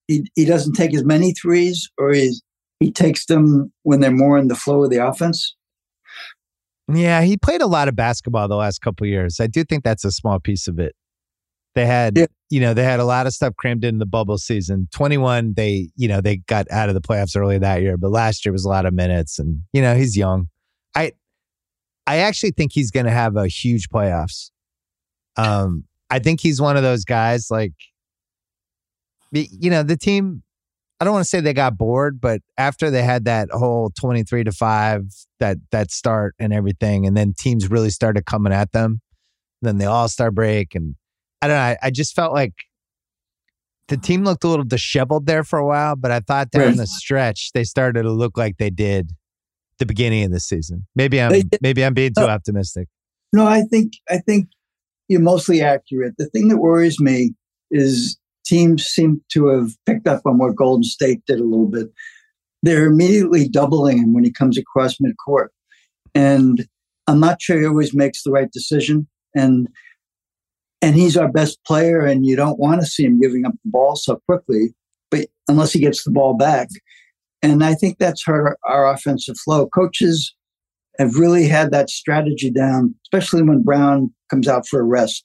he, 0.09 0.25
he 0.35 0.45
doesn't 0.45 0.75
take 0.75 0.95
as 0.95 1.05
many 1.05 1.33
threes 1.33 1.91
or 1.99 2.13
he's, 2.13 2.43
he 2.81 2.93
takes 2.93 3.27
them 3.27 3.73
when 3.83 4.01
they're 4.01 4.11
more 4.11 4.39
in 4.39 4.49
the 4.49 4.55
flow 4.55 4.85
of 4.85 4.91
the 4.91 5.05
offense. 5.05 5.55
Yeah, 6.93 7.23
he 7.23 7.37
played 7.37 7.63
a 7.63 7.67
lot 7.67 7.89
of 7.89 7.97
basketball 7.97 8.47
the 8.47 8.57
last 8.57 8.81
couple 8.81 9.07
years. 9.07 9.41
I 9.41 9.49
do 9.49 9.65
think 9.65 9.83
that's 9.83 10.05
a 10.05 10.13
small 10.13 10.39
piece 10.39 10.69
of 10.69 10.79
it. 10.79 10.95
They 11.75 11.85
had, 11.85 12.17
yeah. 12.17 12.27
you 12.49 12.61
know, 12.61 12.73
they 12.73 12.85
had 12.85 13.01
a 13.01 13.05
lot 13.05 13.27
of 13.27 13.35
stuff 13.35 13.55
crammed 13.57 13.85
in 13.85 13.99
the 13.99 14.07
bubble 14.07 14.39
season. 14.39 14.89
21, 14.93 15.55
they, 15.55 15.91
you 15.97 16.09
know, 16.09 16.21
they 16.21 16.37
got 16.37 16.67
out 16.71 16.89
of 16.89 16.95
the 16.95 17.03
playoffs 17.03 17.37
early 17.37 17.59
that 17.59 17.83
year, 17.83 17.99
but 17.99 18.11
last 18.11 18.47
year 18.47 18.53
was 18.53 18.65
a 18.65 18.69
lot 18.69 18.87
of 18.87 18.95
minutes 18.95 19.39
and, 19.39 19.61
you 19.73 19.83
know, 19.83 19.95
he's 19.95 20.17
young. 20.17 20.49
I 20.95 21.13
I 22.07 22.19
actually 22.19 22.53
think 22.53 22.73
he's 22.73 22.91
going 22.91 23.05
to 23.07 23.13
have 23.13 23.37
a 23.37 23.47
huge 23.47 23.89
playoffs. 23.91 24.51
Um 25.37 25.85
I 26.09 26.19
think 26.19 26.41
he's 26.41 26.61
one 26.61 26.77
of 26.77 26.83
those 26.83 27.05
guys 27.05 27.51
like 27.51 27.75
you 29.33 29.71
know, 29.71 29.83
the 29.83 29.97
team 29.97 30.43
I 31.01 31.05
don't 31.05 31.13
want 31.13 31.25
to 31.25 31.29
say 31.29 31.41
they 31.41 31.53
got 31.53 31.77
bored, 31.77 32.21
but 32.21 32.41
after 32.57 32.91
they 32.91 33.03
had 33.03 33.27
that 33.27 33.51
whole 33.51 33.91
23 33.99 34.45
to 34.45 34.53
5 34.53 35.03
that 35.41 35.59
that 35.71 35.91
start 35.91 36.35
and 36.39 36.53
everything 36.53 37.07
and 37.07 37.17
then 37.17 37.35
teams 37.39 37.71
really 37.71 37.91
started 37.91 38.25
coming 38.25 38.53
at 38.53 38.73
them, 38.73 39.03
then 39.61 39.79
the 39.79 39.87
All-Star 39.87 40.31
break 40.31 40.75
and 40.75 40.97
I 41.43 41.49
don't 41.49 41.57
know, 41.57 41.63
I, 41.63 41.77
I 41.83 41.91
just 41.91 42.15
felt 42.15 42.33
like 42.33 42.55
the 43.89 43.99
team 43.99 44.25
looked 44.25 44.43
a 44.43 44.49
little 44.49 44.65
disheveled 44.65 45.27
there 45.27 45.45
for 45.45 45.59
a 45.59 45.67
while, 45.67 45.97
but 45.97 46.11
I 46.11 46.21
thought 46.21 46.51
down 46.51 46.63
right. 46.63 46.77
the 46.77 46.87
stretch 46.87 47.53
they 47.53 47.63
started 47.63 48.03
to 48.03 48.11
look 48.11 48.39
like 48.39 48.57
they 48.57 48.71
did 48.71 49.13
the 49.79 49.87
beginning 49.87 50.25
of 50.25 50.33
the 50.33 50.41
season. 50.41 50.87
Maybe 50.95 51.21
I'm 51.21 51.43
maybe 51.61 51.85
I'm 51.85 51.95
being 51.95 52.13
too 52.17 52.25
uh, 52.25 52.29
optimistic. 52.29 52.89
No, 53.35 53.47
I 53.47 53.63
think 53.63 53.93
I 54.09 54.19
think 54.19 54.49
you're 55.09 55.21
mostly 55.21 55.61
accurate. 55.61 56.15
The 56.17 56.27
thing 56.27 56.49
that 56.49 56.57
worries 56.57 56.99
me 56.99 57.35
is 57.71 58.19
teams 58.47 58.85
seem 58.85 59.21
to 59.33 59.47
have 59.49 59.71
picked 59.85 60.07
up 60.07 60.23
on 60.25 60.39
what 60.39 60.57
Golden 60.57 60.85
State 60.85 61.23
did 61.27 61.41
a 61.41 61.45
little 61.45 61.67
bit. 61.67 61.89
They're 62.63 62.87
immediately 62.87 63.49
doubling 63.49 63.99
him 63.99 64.15
when 64.15 64.25
he 64.25 64.33
comes 64.33 64.57
across 64.57 64.97
midcourt. 64.99 65.49
And 66.15 66.67
I'm 67.07 67.21
not 67.21 67.43
sure 67.43 67.59
he 67.61 67.67
always 67.67 67.95
makes 67.95 68.23
the 68.23 68.31
right 68.31 68.51
decision. 68.51 69.07
And 69.35 69.69
and 70.83 70.95
he's 70.95 71.17
our 71.17 71.31
best 71.31 71.59
player, 71.65 72.05
and 72.05 72.27
you 72.27 72.37
don't 72.37 72.59
want 72.59 72.81
to 72.83 72.87
see 72.87 73.05
him 73.05 73.19
giving 73.19 73.47
up 73.47 73.53
the 73.53 73.71
ball 73.71 73.97
so 73.97 74.21
quickly, 74.27 74.75
but 75.11 75.27
unless 75.49 75.73
he 75.73 75.81
gets 75.81 76.05
the 76.05 76.11
ball 76.11 76.35
back. 76.35 76.69
And 77.43 77.65
I 77.65 77.75
think 77.75 77.99
that's 77.99 78.25
hurt 78.25 78.59
our 78.65 78.93
offensive 78.93 79.37
flow. 79.39 79.69
Coaches 79.69 80.35
have 80.99 81.17
really 81.17 81.49
had 81.49 81.71
that 81.71 81.91
strategy 81.91 82.51
down, 82.51 82.95
especially 83.07 83.43
when 83.43 83.63
Brown 83.63 84.13
comes 84.31 84.49
out 84.49 84.67
for 84.69 84.81
a 84.81 84.85
rest. 84.85 85.25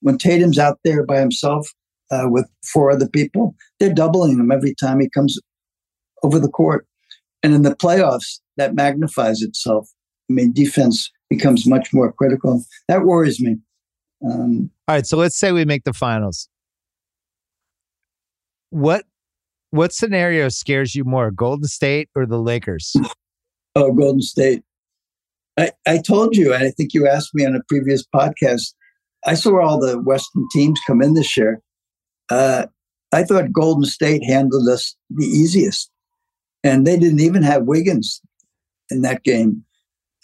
When 0.00 0.18
Tatum's 0.18 0.58
out 0.58 0.78
there 0.84 1.04
by 1.04 1.18
himself 1.18 1.68
uh, 2.10 2.24
with 2.28 2.46
four 2.64 2.90
other 2.90 3.08
people, 3.08 3.54
they're 3.78 3.92
doubling 3.92 4.38
him 4.38 4.50
every 4.50 4.74
time 4.74 5.00
he 5.00 5.08
comes 5.08 5.38
over 6.22 6.38
the 6.38 6.48
court. 6.48 6.86
And 7.42 7.54
in 7.54 7.62
the 7.62 7.74
playoffs, 7.74 8.40
that 8.56 8.74
magnifies 8.74 9.42
itself. 9.42 9.88
I 10.28 10.34
mean, 10.34 10.52
defense 10.52 11.10
becomes 11.28 11.66
much 11.66 11.92
more 11.92 12.12
critical. 12.12 12.62
That 12.88 13.04
worries 13.04 13.40
me. 13.40 13.56
Um, 14.24 14.70
All 14.86 14.96
right, 14.96 15.06
so 15.06 15.16
let's 15.16 15.38
say 15.38 15.52
we 15.52 15.64
make 15.64 15.84
the 15.84 15.92
finals. 15.92 16.48
What 18.70 19.04
what 19.70 19.92
scenario 19.92 20.48
scares 20.48 20.94
you 20.94 21.04
more, 21.04 21.30
Golden 21.30 21.64
State 21.64 22.08
or 22.14 22.26
the 22.26 22.40
Lakers? 22.40 22.94
Oh, 23.76 23.92
Golden 23.92 24.20
State. 24.20 24.64
I, 25.56 25.70
I 25.86 25.98
told 25.98 26.36
you, 26.36 26.52
and 26.52 26.64
I 26.64 26.70
think 26.70 26.92
you 26.92 27.06
asked 27.06 27.30
me 27.34 27.46
on 27.46 27.54
a 27.54 27.62
previous 27.68 28.04
podcast. 28.04 28.74
I 29.24 29.34
saw 29.34 29.60
all 29.60 29.78
the 29.78 30.00
Western 30.00 30.46
teams 30.52 30.80
come 30.86 31.00
in 31.00 31.14
this 31.14 31.36
year. 31.36 31.60
Uh, 32.30 32.66
I 33.12 33.24
thought 33.24 33.52
Golden 33.52 33.84
State 33.84 34.22
handled 34.24 34.68
us 34.68 34.94
the 35.10 35.26
easiest, 35.26 35.90
and 36.62 36.86
they 36.86 36.96
didn't 36.96 37.20
even 37.20 37.42
have 37.42 37.64
Wiggins 37.64 38.20
in 38.90 39.02
that 39.02 39.24
game. 39.24 39.64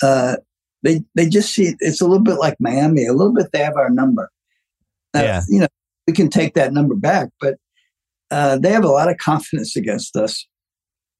Uh, 0.03 0.37
they 0.83 1.03
they 1.15 1.28
just 1.28 1.53
see 1.53 1.74
it's 1.81 2.01
a 2.01 2.07
little 2.07 2.23
bit 2.23 2.39
like 2.39 2.57
Miami. 2.61 3.07
A 3.07 3.12
little 3.12 3.35
bit 3.35 3.51
they 3.53 3.59
have 3.59 3.77
our 3.77 3.91
number. 3.91 4.31
Uh, 5.15 5.23
yeah. 5.23 5.43
You 5.49 5.61
know, 5.61 5.69
we 6.07 6.12
can 6.12 6.28
take 6.28 6.55
that 6.55 6.73
number 6.73 6.95
back, 6.95 7.28
but 7.41 7.57
uh, 8.31 8.59
they 8.59 8.70
have 8.70 8.85
a 8.85 8.89
lot 8.89 9.11
of 9.11 9.16
confidence 9.19 9.77
against 9.77 10.16
us. 10.16 10.47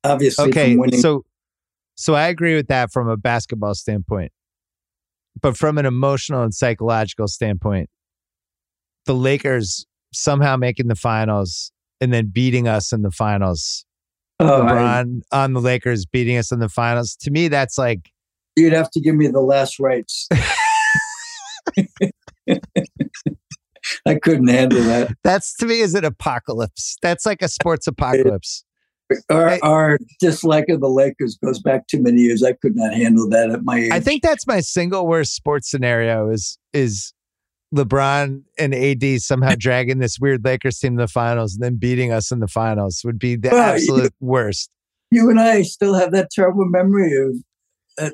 Obviously, 0.05 0.49
okay. 0.49 0.77
So, 1.01 1.25
so 1.97 2.15
I 2.15 2.29
agree 2.29 2.55
with 2.55 2.69
that 2.69 2.93
from 2.93 3.09
a 3.09 3.17
basketball 3.17 3.75
standpoint, 3.75 4.33
but 5.41 5.57
from 5.57 5.79
an 5.79 5.87
emotional 5.87 6.43
and 6.43 6.55
psychological 6.55 7.27
standpoint, 7.27 7.91
the 9.07 9.15
Lakers 9.15 9.87
somehow 10.17 10.57
making 10.57 10.89
the 10.89 10.95
finals 10.95 11.73
and 12.01 12.13
then 12.13 12.31
beating 12.33 12.69
us 12.69 12.93
in 12.93 13.03
the 13.03 13.11
finals. 13.11 13.85
Oh, 14.39 14.63
LeBron 14.63 15.23
I, 15.33 15.45
on 15.45 15.53
the 15.55 15.61
Lakers 15.61 16.05
beating 16.05 16.37
us 16.37 16.53
in 16.53 16.59
the 16.59 16.69
finals. 16.69 17.17
To 17.21 17.31
me, 17.31 17.49
that's 17.49 17.79
like 17.79 18.11
you'd 18.57 18.73
have 18.73 18.91
to 18.91 19.01
give 19.01 19.15
me 19.15 19.29
the 19.29 19.41
last 19.41 19.79
rites. 19.79 20.29
I 24.07 24.15
couldn't 24.17 24.49
handle 24.49 24.83
that. 24.85 25.17
That's 25.23 25.55
to 25.57 25.67
me 25.67 25.81
is 25.81 25.95
an 25.95 26.05
apocalypse. 26.05 26.97
That's 27.03 27.25
like 27.25 27.43
a 27.43 27.49
sports 27.49 27.87
apocalypse. 27.87 28.65
Our, 29.31 29.51
I, 29.51 29.59
our 29.63 29.99
dislike 30.19 30.69
of 30.69 30.81
the 30.81 30.89
Lakers 30.89 31.39
goes 31.41 31.61
back 31.61 31.87
too 31.87 32.03
many 32.03 32.23
years. 32.23 32.43
I 32.43 32.55
could 32.55 32.75
not 32.75 32.93
handle 32.93 33.29
that 33.29 33.51
at 33.51 33.63
my 33.63 33.79
age. 33.79 33.93
I 33.93 34.01
think 34.01 34.21
that's 34.21 34.49
my 34.49 34.59
single 34.59 35.07
worst 35.07 35.33
sports 35.33 35.71
scenario 35.71 36.29
is 36.29 36.59
is 36.73 37.13
LeBron 37.75 38.43
and 38.59 38.75
AD 38.75 39.21
somehow 39.21 39.55
dragging 39.59 39.99
this 39.99 40.19
weird 40.19 40.45
Lakers 40.45 40.79
team 40.79 40.97
to 40.97 41.05
the 41.05 41.09
finals 41.09 41.55
and 41.55 41.63
then 41.63 41.77
beating 41.77 42.13
us 42.13 42.31
in 42.31 42.41
the 42.41 42.49
finals 42.49 43.03
would 43.05 43.19
be 43.19 43.37
the 43.37 43.51
well, 43.51 43.75
absolute 43.75 44.15
you, 44.21 44.27
worst. 44.27 44.71
You 45.11 45.31
and 45.31 45.41
I 45.41 45.63
still 45.63 45.95
have 45.95 46.13
that 46.13 46.31
terrible 46.31 46.67
memory 46.67 47.13
of 47.17 48.07
uh, 48.07 48.11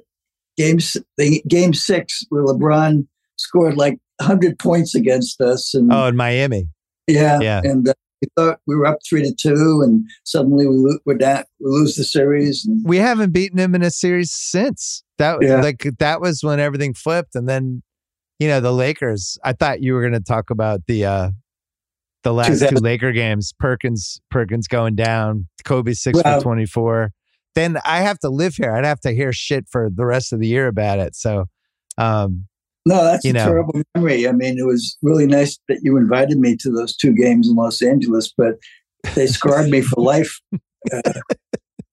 games, 0.57 0.97
the 1.17 1.43
game 1.49 1.75
six 1.75 2.25
where 2.29 2.45
LeBron 2.45 3.07
scored 3.37 3.77
like 3.77 3.99
100 4.19 4.59
points 4.59 4.95
against 4.95 5.41
us. 5.41 5.75
And, 5.75 5.93
oh, 5.93 6.07
in 6.07 6.17
Miami. 6.17 6.69
Yeah. 7.07 7.41
Yeah. 7.41 7.61
And 7.65 7.89
uh, 7.89 7.95
we 8.23 8.29
thought 8.37 8.61
we 8.67 8.77
were 8.77 8.87
up 8.87 8.99
three 9.07 9.23
to 9.23 9.35
two, 9.35 9.83
and 9.85 10.09
suddenly 10.25 10.67
we, 10.67 10.77
lo- 10.77 10.99
we're 11.05 11.15
down, 11.15 11.43
we 11.59 11.71
lose 11.71 11.97
the 11.97 12.05
series. 12.05 12.65
And, 12.65 12.85
we 12.87 12.99
haven't 12.99 13.33
beaten 13.33 13.59
him 13.59 13.75
in 13.75 13.83
a 13.83 13.91
series 13.91 14.31
since. 14.31 15.03
That 15.19 15.39
yeah. 15.43 15.61
like 15.61 15.87
that 15.99 16.21
was 16.21 16.43
when 16.43 16.61
everything 16.61 16.95
flipped, 16.95 17.35
and 17.35 17.49
then 17.49 17.83
you 18.43 18.49
know 18.49 18.61
the 18.61 18.73
Lakers. 18.73 19.39
I 19.45 19.53
thought 19.53 19.83
you 19.83 19.95
were 19.95 20.01
going 20.01 20.15
to 20.15 20.21
talk 20.21 20.51
about 20.51 20.81
the 20.89 21.05
uh 21.05 21.31
the 22.25 22.33
last 22.33 22.69
two 22.69 22.75
Laker 22.77 23.13
games. 23.13 23.53
Perkins 23.59 24.21
Perkins 24.31 24.67
going 24.67 24.97
down. 24.97 25.47
Kobe 25.65 25.93
six 25.93 26.21
well, 26.23 26.39
for 26.39 26.43
twenty 26.43 26.67
four. 26.67 27.13
Then 27.55 27.79
I 27.85 28.01
have 28.01 28.19
to 28.21 28.31
live 28.31 28.57
here. 28.57 28.75
I'd 28.75 28.85
have 28.85 29.01
to 29.01 29.13
hear 29.13 29.33
shit 29.33 29.67
for 29.71 29.91
the 29.95 30.05
rest 30.05 30.33
of 30.33 30.41
the 30.41 30.49
year 30.49 30.67
about 30.67 30.99
it. 30.99 31.15
So 31.15 31.47
um 31.99 32.47
no, 32.85 33.05
that's 33.05 33.25
a 33.25 33.33
know. 33.33 33.45
terrible 33.45 33.81
memory. 33.95 34.27
I 34.27 34.33
mean, 34.33 34.59
it 34.59 34.67
was 34.67 34.99
really 35.03 35.27
nice 35.27 35.57
that 35.69 35.79
you 35.83 35.97
invited 35.97 36.39
me 36.39 36.57
to 36.57 36.71
those 36.71 36.97
two 36.97 37.15
games 37.15 37.49
in 37.49 37.55
Los 37.55 37.81
Angeles, 37.81 38.35
but 38.37 38.57
they 39.15 39.29
scarred 39.29 39.71
me 39.71 39.83
for 39.83 40.03
life. 40.03 40.41
Uh, 40.93 41.13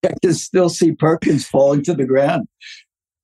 I 0.04 0.14
can 0.20 0.34
still 0.34 0.68
see 0.68 0.94
Perkins 0.94 1.48
falling 1.48 1.84
to 1.84 1.94
the 1.94 2.06
ground. 2.06 2.48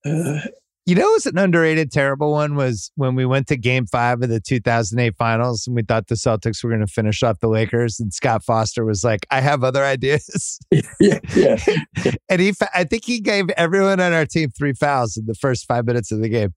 Uh, 0.05 0.41
you 0.85 0.95
know, 0.95 1.09
it 1.09 1.13
was 1.13 1.25
an 1.25 1.37
underrated, 1.37 1.91
terrible 1.91 2.31
one 2.31 2.55
was 2.55 2.91
when 2.95 3.15
we 3.15 3.25
went 3.25 3.47
to 3.47 3.57
game 3.57 3.87
five 3.87 4.21
of 4.21 4.29
the 4.29 4.39
2008 4.39 5.15
finals 5.17 5.65
and 5.65 5.75
we 5.75 5.81
thought 5.81 6.07
the 6.07 6.15
Celtics 6.15 6.63
were 6.63 6.69
going 6.69 6.85
to 6.85 6.87
finish 6.87 7.23
off 7.23 7.39
the 7.39 7.47
Lakers. 7.47 7.99
And 7.99 8.13
Scott 8.13 8.43
Foster 8.43 8.85
was 8.85 9.03
like, 9.03 9.25
I 9.31 9.41
have 9.41 9.63
other 9.63 9.83
ideas. 9.83 10.59
yeah, 10.99 11.19
yeah. 11.35 11.57
and 12.29 12.39
he, 12.39 12.53
I 12.73 12.83
think 12.83 13.05
he 13.05 13.19
gave 13.19 13.49
everyone 13.51 13.99
on 13.99 14.13
our 14.13 14.25
team 14.25 14.49
three 14.49 14.73
fouls 14.73 15.17
in 15.17 15.25
the 15.25 15.35
first 15.35 15.65
five 15.65 15.85
minutes 15.85 16.11
of 16.11 16.21
the 16.21 16.29
game 16.29 16.53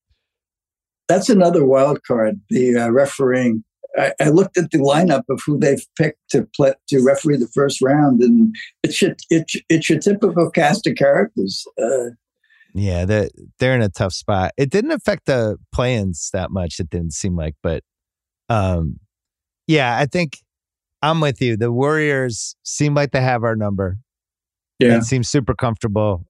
that's 1.09 1.31
another 1.31 1.65
wild 1.65 2.05
card. 2.05 2.41
The 2.51 2.77
uh, 2.77 2.91
refereeing. 2.91 3.65
I, 3.97 4.13
I, 4.21 4.29
looked 4.29 4.59
at 4.59 4.71
the 4.71 4.79
lineup 4.79 5.25
of 5.31 5.41
who 5.45 5.59
they've 5.59 5.85
picked 5.97 6.21
to 6.31 6.47
play, 6.55 6.75
to 6.91 7.03
referee 7.03 7.39
the 7.39 7.49
first 7.49 7.81
round, 7.81 8.21
and 8.21 8.55
it's 8.83 9.01
your, 9.01 9.17
it's, 9.31 9.57
it's 9.71 9.89
your 9.89 9.99
typical 9.99 10.51
cast 10.51 10.87
of 10.87 10.95
characters. 10.97 11.65
Uh, 11.83 12.11
yeah, 12.75 13.05
they're 13.05 13.29
they're 13.59 13.75
in 13.75 13.83
a 13.83 13.89
tough 13.89 14.13
spot. 14.13 14.53
It 14.57 14.71
didn't 14.71 14.93
affect 14.93 15.27
the 15.27 15.57
plans 15.73 16.31
that 16.33 16.51
much. 16.51 16.81
It 16.81 16.91
didn't 16.91 17.13
seem 17.13 17.37
like, 17.37 17.55
but 17.63 17.83
um, 18.49 18.99
yeah, 19.67 19.97
I 19.99 20.07
think 20.07 20.39
I'm 21.03 21.21
with 21.21 21.41
you. 21.41 21.57
The 21.57 21.73
Warriors 21.73 22.57
seem 22.63 22.95
like 22.95 23.13
they 23.13 23.21
have 23.21 23.45
our 23.45 23.57
number. 23.57 23.99
Yeah, 24.79 24.97
it 24.97 25.05
seems 25.05 25.29
super 25.29 25.55
comfortable. 25.55 26.25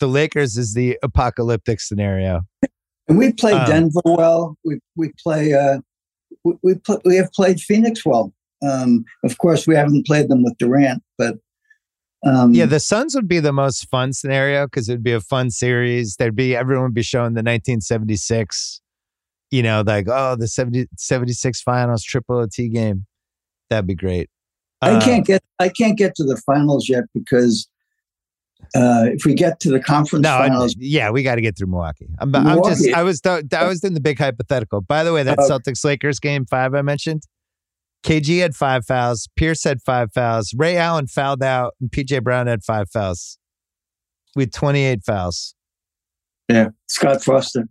The 0.00 0.06
Lakers 0.06 0.58
is 0.58 0.74
the 0.74 0.98
apocalyptic 1.02 1.80
scenario. 1.80 2.42
And 3.08 3.16
we 3.16 3.32
play 3.32 3.52
um, 3.52 3.66
Denver 3.66 4.00
well. 4.04 4.56
We 4.64 4.80
we 4.96 5.12
play 5.22 5.54
uh, 5.54 5.78
we 6.44 6.54
we, 6.62 6.74
we 7.04 7.16
have 7.16 7.32
played 7.32 7.60
Phoenix 7.60 8.04
well. 8.04 8.32
Um, 8.62 9.04
of 9.24 9.38
course, 9.38 9.66
we 9.66 9.74
haven't 9.74 10.06
played 10.06 10.28
them 10.28 10.42
with 10.42 10.56
Durant, 10.58 11.02
but 11.18 11.36
um, 12.24 12.54
yeah, 12.54 12.66
the 12.66 12.80
Suns 12.80 13.14
would 13.14 13.28
be 13.28 13.40
the 13.40 13.52
most 13.52 13.88
fun 13.88 14.12
scenario 14.12 14.66
because 14.66 14.88
it'd 14.88 15.02
be 15.02 15.12
a 15.12 15.20
fun 15.20 15.50
series. 15.50 16.16
There'd 16.16 16.36
be 16.36 16.56
everyone 16.56 16.84
would 16.84 16.94
be 16.94 17.02
showing 17.02 17.34
the 17.34 17.42
1976, 17.42 18.80
you 19.50 19.62
know, 19.62 19.82
like 19.86 20.06
oh 20.08 20.36
the 20.36 20.48
70, 20.48 20.86
76 20.96 21.60
finals 21.62 22.02
triple 22.02 22.38
OT 22.38 22.68
game. 22.68 23.06
That'd 23.70 23.86
be 23.86 23.94
great. 23.94 24.30
Uh, 24.82 24.98
I 25.00 25.04
can't 25.04 25.26
get 25.26 25.42
I 25.58 25.68
can't 25.68 25.96
get 25.96 26.14
to 26.16 26.24
the 26.24 26.36
finals 26.38 26.88
yet 26.88 27.04
because 27.14 27.68
uh, 28.74 29.04
if 29.06 29.24
we 29.24 29.34
get 29.34 29.60
to 29.60 29.70
the 29.70 29.80
conference 29.80 30.24
no, 30.24 30.30
finals, 30.30 30.72
I, 30.72 30.78
yeah, 30.80 31.10
we 31.10 31.22
got 31.22 31.36
to 31.36 31.40
get 31.40 31.56
through 31.56 31.68
Milwaukee. 31.68 32.08
I'm, 32.18 32.30
Milwaukee. 32.30 32.58
I'm 32.58 32.64
just 32.64 32.94
I 32.94 33.02
was 33.02 33.20
I 33.26 33.66
was 33.66 33.84
in 33.84 33.94
the 33.94 34.00
big 34.00 34.18
hypothetical. 34.18 34.80
By 34.80 35.04
the 35.04 35.12
way, 35.12 35.22
that 35.22 35.38
uh, 35.38 35.48
Celtics 35.48 35.84
Lakers 35.84 36.18
game 36.18 36.46
five 36.46 36.74
I 36.74 36.82
mentioned. 36.82 37.22
KG 38.06 38.40
had 38.40 38.54
five 38.54 38.86
fouls. 38.86 39.28
Pierce 39.36 39.64
had 39.64 39.82
five 39.82 40.12
fouls. 40.12 40.54
Ray 40.56 40.76
Allen 40.76 41.08
fouled 41.08 41.42
out, 41.42 41.74
and 41.80 41.90
PJ 41.90 42.22
Brown 42.22 42.46
had 42.46 42.62
five 42.62 42.88
fouls. 42.88 43.36
We 44.36 44.44
had 44.44 44.52
28 44.52 45.02
fouls. 45.02 45.56
Yeah, 46.48 46.68
Scott 46.86 47.24
Foster. 47.24 47.64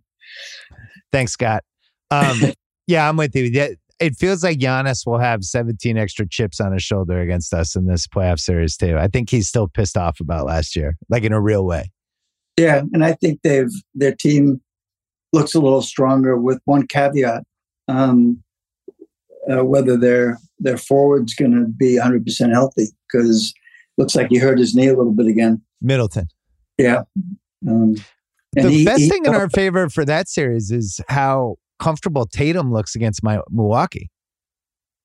Thanks, 1.10 1.32
Scott. 1.32 1.64
Um, 2.10 2.38
yeah, 2.86 3.08
I'm 3.08 3.16
with 3.16 3.34
you. 3.34 3.76
It 3.98 4.16
feels 4.16 4.44
like 4.44 4.58
Giannis 4.58 5.06
will 5.06 5.18
have 5.18 5.42
17 5.42 5.96
extra 5.96 6.28
chips 6.28 6.60
on 6.60 6.72
his 6.72 6.82
shoulder 6.82 7.18
against 7.18 7.54
us 7.54 7.74
in 7.74 7.86
this 7.86 8.06
playoff 8.06 8.38
series 8.38 8.76
too. 8.76 8.98
I 8.98 9.08
think 9.08 9.30
he's 9.30 9.48
still 9.48 9.68
pissed 9.68 9.96
off 9.96 10.20
about 10.20 10.44
last 10.44 10.76
year, 10.76 10.96
like 11.08 11.22
in 11.22 11.32
a 11.32 11.40
real 11.40 11.64
way. 11.64 11.90
Yeah, 12.58 12.82
and 12.92 13.02
I 13.02 13.14
think 13.14 13.40
they've 13.42 13.72
their 13.94 14.14
team 14.14 14.60
looks 15.32 15.54
a 15.54 15.60
little 15.60 15.80
stronger 15.80 16.36
with 16.36 16.60
one 16.66 16.86
caveat. 16.86 17.42
Um, 17.88 18.42
uh, 19.50 19.64
whether 19.64 19.96
their 19.96 20.38
their 20.58 20.76
forward's 20.76 21.34
going 21.34 21.52
to 21.52 21.66
be 21.66 21.98
100% 21.98 22.52
healthy 22.52 22.86
because 23.06 23.52
looks 23.98 24.14
like 24.14 24.28
he 24.30 24.38
hurt 24.38 24.58
his 24.58 24.74
knee 24.74 24.86
a 24.86 24.96
little 24.96 25.12
bit 25.12 25.26
again. 25.26 25.62
Middleton. 25.80 26.28
Yeah. 26.78 27.02
Um, 27.66 27.96
the 28.52 28.70
he, 28.70 28.84
best 28.84 29.00
he, 29.00 29.08
thing 29.08 29.24
in 29.26 29.34
our 29.34 29.50
favor 29.50 29.88
for 29.88 30.04
that 30.04 30.28
series 30.28 30.70
is 30.70 31.00
how 31.08 31.56
comfortable 31.78 32.26
Tatum 32.26 32.72
looks 32.72 32.94
against 32.94 33.22
my 33.22 33.40
Milwaukee. 33.50 34.10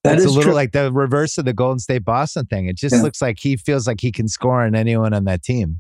That's 0.03 0.23
a 0.23 0.27
little 0.27 0.43
true. 0.43 0.53
like 0.53 0.71
the 0.71 0.91
reverse 0.91 1.37
of 1.37 1.45
the 1.45 1.53
Golden 1.53 1.79
State 1.79 2.03
Boston 2.03 2.45
thing. 2.45 2.67
It 2.67 2.75
just 2.75 2.95
yeah. 2.95 3.03
looks 3.03 3.21
like 3.21 3.37
he 3.39 3.55
feels 3.55 3.85
like 3.85 4.01
he 4.01 4.11
can 4.11 4.27
score 4.27 4.63
on 4.63 4.73
anyone 4.73 5.13
on 5.13 5.25
that 5.25 5.43
team. 5.43 5.79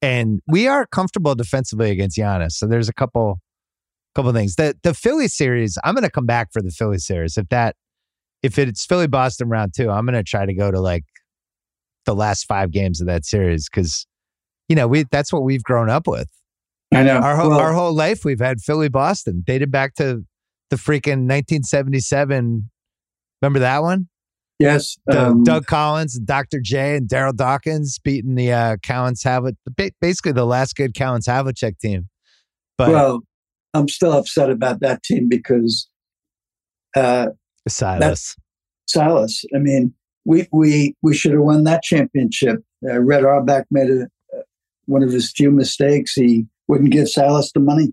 And 0.00 0.40
we 0.46 0.66
are 0.68 0.86
comfortable 0.86 1.34
defensively 1.34 1.90
against 1.90 2.16
Giannis. 2.16 2.52
So 2.52 2.66
there's 2.66 2.88
a 2.88 2.94
couple 2.94 3.40
couple 4.14 4.32
things. 4.32 4.56
The 4.56 4.74
the 4.82 4.94
Philly 4.94 5.28
series, 5.28 5.76
I'm 5.84 5.94
gonna 5.94 6.08
come 6.08 6.24
back 6.24 6.52
for 6.52 6.62
the 6.62 6.70
Philly 6.70 6.98
series. 6.98 7.36
If 7.36 7.48
that 7.48 7.76
if 8.42 8.58
it's 8.58 8.84
Philly 8.84 9.08
Boston 9.08 9.48
round 9.48 9.72
two, 9.74 9.90
I'm 9.90 10.04
gonna 10.04 10.22
try 10.22 10.46
to 10.46 10.54
go 10.54 10.70
to 10.70 10.80
like 10.80 11.04
the 12.06 12.14
last 12.14 12.44
five 12.44 12.70
games 12.70 13.00
of 13.00 13.06
that 13.06 13.24
series 13.24 13.68
because 13.68 14.06
you 14.68 14.76
know 14.76 14.86
we 14.88 15.04
that's 15.10 15.32
what 15.32 15.42
we've 15.42 15.62
grown 15.62 15.90
up 15.90 16.06
with. 16.06 16.28
I 16.92 17.02
know 17.02 17.18
our 17.18 17.36
whole, 17.36 17.50
well, 17.50 17.60
our 17.60 17.72
whole 17.74 17.92
life 17.92 18.24
we've 18.24 18.40
had 18.40 18.60
Philly 18.60 18.88
Boston 18.88 19.42
dated 19.46 19.70
back 19.70 19.94
to 19.96 20.24
the 20.70 20.76
freaking 20.76 21.26
1977. 21.26 22.70
Remember 23.42 23.58
that 23.58 23.82
one? 23.82 24.08
Yes, 24.58 24.96
um, 25.12 25.44
Doug 25.44 25.66
Collins, 25.66 26.16
and 26.16 26.26
Dr. 26.26 26.60
J, 26.60 26.96
and 26.96 27.08
Darryl 27.08 27.36
Dawkins 27.36 27.98
beating 28.00 28.34
the 28.34 28.52
uh, 28.52 28.76
Cowens 28.78 29.24
Havlicek, 29.24 29.92
basically 30.00 30.32
the 30.32 30.46
last 30.46 30.74
good 30.74 30.94
Cowens 30.94 31.28
Havlicek 31.28 31.78
team. 31.78 32.08
But 32.76 32.88
well, 32.88 33.20
I'm 33.72 33.86
still 33.88 34.12
upset 34.12 34.50
about 34.50 34.80
that 34.80 35.04
team 35.04 35.28
because 35.28 35.88
uh, 36.96 37.28
Silas. 37.68 38.36
Silas. 38.86 39.44
I 39.54 39.58
mean, 39.58 39.94
we 40.24 40.46
we 40.52 40.94
we 41.02 41.14
should 41.14 41.32
have 41.32 41.42
won 41.42 41.64
that 41.64 41.82
championship. 41.82 42.62
Uh, 42.88 43.00
Red 43.00 43.24
Auerbach 43.24 43.66
made 43.70 43.90
a, 43.90 44.02
uh, 44.36 44.42
one 44.86 45.02
of 45.02 45.12
his 45.12 45.32
few 45.32 45.50
mistakes. 45.50 46.12
He 46.12 46.46
wouldn't 46.68 46.92
give 46.92 47.08
Silas 47.08 47.50
the 47.52 47.60
money, 47.60 47.92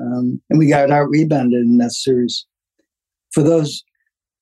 um, 0.00 0.40
and 0.50 0.58
we 0.58 0.68
got 0.68 0.90
out 0.90 1.08
rebounded 1.08 1.62
in 1.62 1.78
that 1.78 1.92
series. 1.92 2.46
For 3.32 3.42
those, 3.42 3.84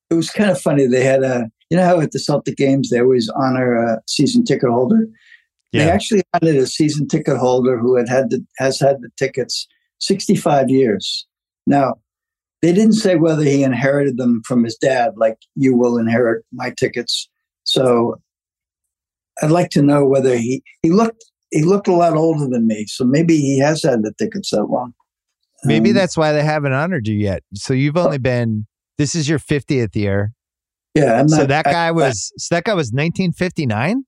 it 0.09 0.15
was 0.15 0.29
kind 0.29 0.49
of 0.49 0.59
funny. 0.59 0.87
They 0.87 1.03
had 1.03 1.23
a 1.23 1.49
you 1.69 1.77
know 1.77 1.85
how 1.85 2.01
at 2.01 2.11
the 2.11 2.19
Celtic 2.19 2.57
games 2.57 2.89
they 2.89 2.99
always 2.99 3.29
honor 3.29 3.75
a 3.75 4.01
season 4.07 4.43
ticket 4.43 4.69
holder. 4.69 5.07
Yeah. 5.71 5.85
They 5.85 5.91
actually 5.91 6.23
honored 6.33 6.57
a 6.57 6.67
season 6.67 7.07
ticket 7.07 7.37
holder 7.37 7.77
who 7.77 7.95
had 7.95 8.09
had 8.09 8.29
the, 8.29 8.45
has 8.57 8.77
had 8.79 8.97
the 9.01 9.09
tickets 9.17 9.67
65 9.99 10.69
years. 10.69 11.25
Now, 11.65 11.95
they 12.61 12.73
didn't 12.73 12.93
say 12.93 13.15
whether 13.15 13.43
he 13.43 13.63
inherited 13.63 14.17
them 14.17 14.41
from 14.45 14.63
his 14.63 14.77
dad, 14.77 15.13
like 15.17 15.37
you 15.55 15.75
will 15.75 15.97
inherit 15.97 16.45
my 16.51 16.73
tickets. 16.79 17.27
So 17.63 18.21
I'd 19.41 19.51
like 19.51 19.69
to 19.71 19.81
know 19.81 20.05
whether 20.05 20.37
he 20.37 20.63
he 20.83 20.91
looked 20.91 21.23
he 21.49 21.63
looked 21.63 21.87
a 21.87 21.93
lot 21.93 22.13
older 22.13 22.47
than 22.47 22.67
me, 22.67 22.85
so 22.87 23.03
maybe 23.03 23.37
he 23.37 23.59
has 23.59 23.83
had 23.83 24.03
the 24.03 24.13
tickets 24.17 24.51
that 24.51 24.65
long. 24.65 24.93
Maybe 25.63 25.89
um, 25.89 25.95
that's 25.95 26.17
why 26.17 26.31
they 26.31 26.43
haven't 26.43 26.73
honored 26.73 27.07
you 27.07 27.15
yet. 27.15 27.43
So 27.53 27.73
you've 27.73 27.97
only 27.97 28.17
been 28.17 28.67
this 28.97 29.15
is 29.15 29.27
your 29.27 29.39
fiftieth 29.39 29.95
year. 29.95 30.33
Yeah, 30.93 31.19
I'm 31.19 31.27
not, 31.27 31.39
so 31.41 31.45
that 31.45 31.65
guy 31.65 31.87
I, 31.87 31.91
was 31.91 32.31
so 32.37 32.55
that 32.55 32.65
guy 32.65 32.73
was 32.73 32.87
1959. 32.87 34.03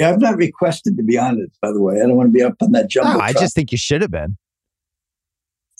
Yeah, 0.00 0.10
I've 0.10 0.20
not 0.20 0.36
requested 0.36 0.96
to 0.96 1.02
be 1.02 1.18
honored. 1.18 1.50
By 1.60 1.72
the 1.72 1.80
way, 1.80 1.96
I 1.96 2.06
don't 2.06 2.16
want 2.16 2.28
to 2.28 2.32
be 2.32 2.42
up 2.42 2.54
on 2.60 2.72
that 2.72 2.88
jump. 2.88 3.12
No, 3.12 3.20
I 3.20 3.32
just 3.32 3.54
think 3.54 3.72
you 3.72 3.78
should 3.78 4.02
have 4.02 4.12
been. 4.12 4.36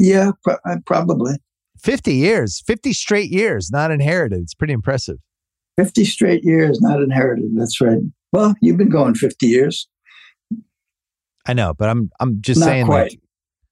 Yeah, 0.00 0.32
pro- 0.42 0.56
probably. 0.86 1.36
50 1.82 2.14
years, 2.14 2.62
50 2.66 2.92
straight 2.92 3.30
years, 3.30 3.70
not 3.70 3.90
inherited. 3.90 4.40
It's 4.40 4.55
pretty 4.55 4.72
impressive. 4.72 5.18
50 5.78 6.05
straight 6.05 6.44
years, 6.44 6.80
not 6.80 7.00
inherited. 7.00 7.50
That's 7.56 7.80
right. 7.80 7.98
Well, 8.32 8.55
you've 8.60 8.76
been 8.76 8.90
going 8.90 9.14
50 9.14 9.46
years. 9.46 9.88
I 11.46 11.55
know, 11.55 11.72
but 11.72 11.88
I'm 11.88 12.10
I'm 12.20 12.42
just 12.42 12.60
not 12.60 12.66
saying 12.66 12.86
quite. 12.86 13.12
like 13.12 13.20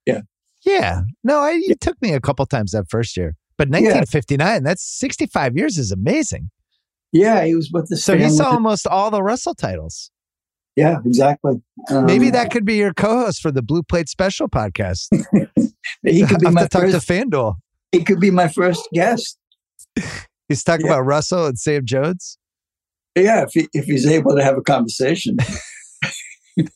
Yeah. 0.07 0.21
Yeah. 0.65 1.03
No, 1.23 1.41
I, 1.41 1.61
it 1.65 1.81
took 1.81 2.01
me 2.01 2.15
a 2.15 2.21
couple 2.21 2.47
times 2.47 2.73
that 2.73 2.89
first 2.89 3.17
year. 3.17 3.35
But 3.59 3.69
1959, 3.69 4.39
yeah. 4.47 4.61
that's 4.61 4.83
65 4.83 5.57
years 5.57 5.79
is 5.79 5.91
amazing. 5.91 6.51
Yeah, 7.13 7.45
he 7.45 7.55
was 7.55 7.71
with 7.73 7.89
the 7.89 7.97
So 7.97 8.17
he 8.17 8.29
saw 8.29 8.51
almost 8.51 8.87
all 8.87 9.11
the 9.11 9.23
Russell 9.23 9.55
titles. 9.55 10.11
Yeah, 10.75 10.99
exactly. 11.07 11.63
Um, 11.91 12.05
Maybe 12.05 12.29
that 12.31 12.51
could 12.51 12.67
be 12.67 12.77
your 12.77 12.93
co-host 12.93 13.41
for 13.41 13.51
the 13.51 13.63
Blue 13.63 13.83
Plate 13.83 14.11
Special 14.11 14.49
podcast. 14.49 15.09
he 16.03 16.27
could 16.27 16.41
be 16.41 16.51
my 16.51 16.63
to 16.63 16.69
talk 16.69 16.83
to 16.83 16.99
FanDuel 16.99 17.57
he 17.97 18.05
could 18.05 18.21
be 18.21 18.31
my 18.31 18.49
first 18.49 18.87
guest. 18.93 19.39
He's 20.49 20.63
talking 20.63 20.87
yeah. 20.87 20.93
about 20.93 21.07
Russell 21.07 21.47
and 21.47 21.59
Sam 21.59 21.85
Jones. 21.85 22.39
Yeah, 23.17 23.45
if 23.45 23.53
he, 23.55 23.69
if 23.73 23.87
he's 23.87 24.07
able 24.07 24.37
to 24.37 24.45
have 24.45 24.59
a 24.59 24.63
conversation. 24.63 25.39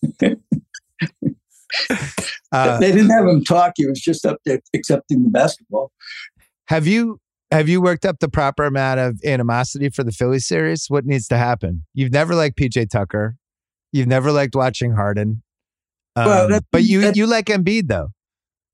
uh, 2.52 2.78
they 2.78 2.92
didn't 2.92 3.10
have 3.10 3.26
him 3.26 3.44
talk. 3.44 3.74
He 3.76 3.86
was 3.86 4.00
just 4.00 4.24
up 4.24 4.38
there 4.46 4.60
accepting 4.74 5.24
the 5.24 5.30
basketball. 5.30 5.92
Have 6.68 6.86
you 6.86 7.20
have 7.50 7.68
you 7.68 7.82
worked 7.82 8.06
up 8.06 8.20
the 8.20 8.28
proper 8.28 8.64
amount 8.64 9.00
of 9.00 9.20
animosity 9.24 9.90
for 9.90 10.02
the 10.02 10.12
Philly 10.12 10.38
series? 10.38 10.86
What 10.88 11.04
needs 11.04 11.28
to 11.28 11.36
happen? 11.36 11.84
You've 11.92 12.12
never 12.12 12.34
liked 12.34 12.56
PJ 12.56 12.88
Tucker. 12.90 13.36
You've 13.92 14.08
never 14.08 14.32
liked 14.32 14.54
watching 14.54 14.92
Harden. 14.92 15.42
Um, 16.16 16.26
well, 16.26 16.60
but 16.72 16.84
you 16.84 17.12
you 17.14 17.26
like 17.26 17.46
Embiid 17.46 17.88
though. 17.88 18.08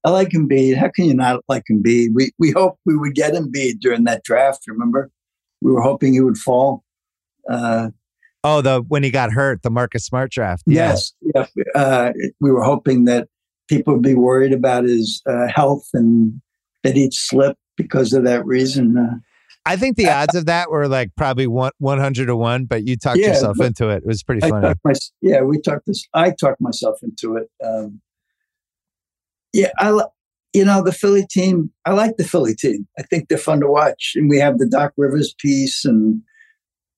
I 0.06 0.10
like 0.10 0.28
Embiid. 0.28 0.76
How 0.76 0.88
can 0.88 1.06
you 1.06 1.14
not 1.14 1.42
like 1.48 1.64
Embiid? 1.70 2.10
We 2.14 2.30
we 2.38 2.52
hoped 2.52 2.78
we 2.86 2.96
would 2.96 3.16
get 3.16 3.34
Embiid 3.34 3.80
during 3.80 4.04
that 4.04 4.22
draft. 4.22 4.62
Remember, 4.68 5.10
we 5.60 5.72
were 5.72 5.80
hoping 5.82 6.12
he 6.12 6.20
would 6.20 6.38
fall. 6.38 6.84
Uh, 7.50 7.88
oh, 8.44 8.60
the 8.60 8.82
when 8.86 9.02
he 9.02 9.10
got 9.10 9.32
hurt, 9.32 9.64
the 9.64 9.70
Marcus 9.70 10.06
Smart 10.06 10.30
draft. 10.30 10.62
Yes, 10.64 11.12
yeah. 11.34 11.46
Uh, 11.74 12.12
we 12.40 12.52
were 12.52 12.62
hoping 12.62 13.04
that 13.06 13.26
people 13.68 13.94
would 13.94 14.02
be 14.02 14.14
worried 14.14 14.52
about 14.52 14.84
his 14.84 15.22
uh, 15.28 15.48
health 15.48 15.88
and 15.92 16.40
that 16.84 16.94
he'd 16.94 17.12
slip 17.12 17.56
because 17.76 18.12
of 18.12 18.22
that 18.22 18.46
reason. 18.46 18.96
Uh, 18.96 19.16
I 19.64 19.74
think 19.74 19.96
the 19.96 20.08
odds 20.08 20.36
of 20.36 20.46
that 20.46 20.70
were 20.70 20.86
like 20.86 21.10
probably 21.16 21.48
one 21.48 21.72
one 21.78 21.98
hundred 21.98 22.26
to 22.26 22.36
one, 22.36 22.66
but 22.66 22.86
you 22.86 22.96
talked 22.96 23.18
yeah, 23.18 23.30
yourself 23.30 23.60
into 23.60 23.88
it. 23.88 24.04
It 24.04 24.06
was 24.06 24.22
pretty 24.22 24.48
funny. 24.48 24.72
My, 24.84 24.92
yeah, 25.20 25.40
we 25.42 25.60
talked 25.60 25.86
this. 25.86 26.06
I 26.14 26.30
talked 26.30 26.60
myself 26.60 26.98
into 27.02 27.34
it. 27.34 27.50
Um, 27.64 28.00
yeah, 29.52 29.70
I 29.78 30.02
you 30.52 30.64
know 30.64 30.82
the 30.82 30.92
Philly 30.92 31.26
team. 31.26 31.70
I 31.84 31.92
like 31.92 32.16
the 32.16 32.24
Philly 32.24 32.54
team. 32.54 32.88
I 32.98 33.02
think 33.02 33.28
they're 33.28 33.38
fun 33.38 33.60
to 33.60 33.68
watch, 33.68 34.12
and 34.14 34.30
we 34.30 34.38
have 34.38 34.58
the 34.58 34.66
Doc 34.66 34.92
Rivers 34.96 35.34
piece, 35.38 35.84
and 35.84 36.22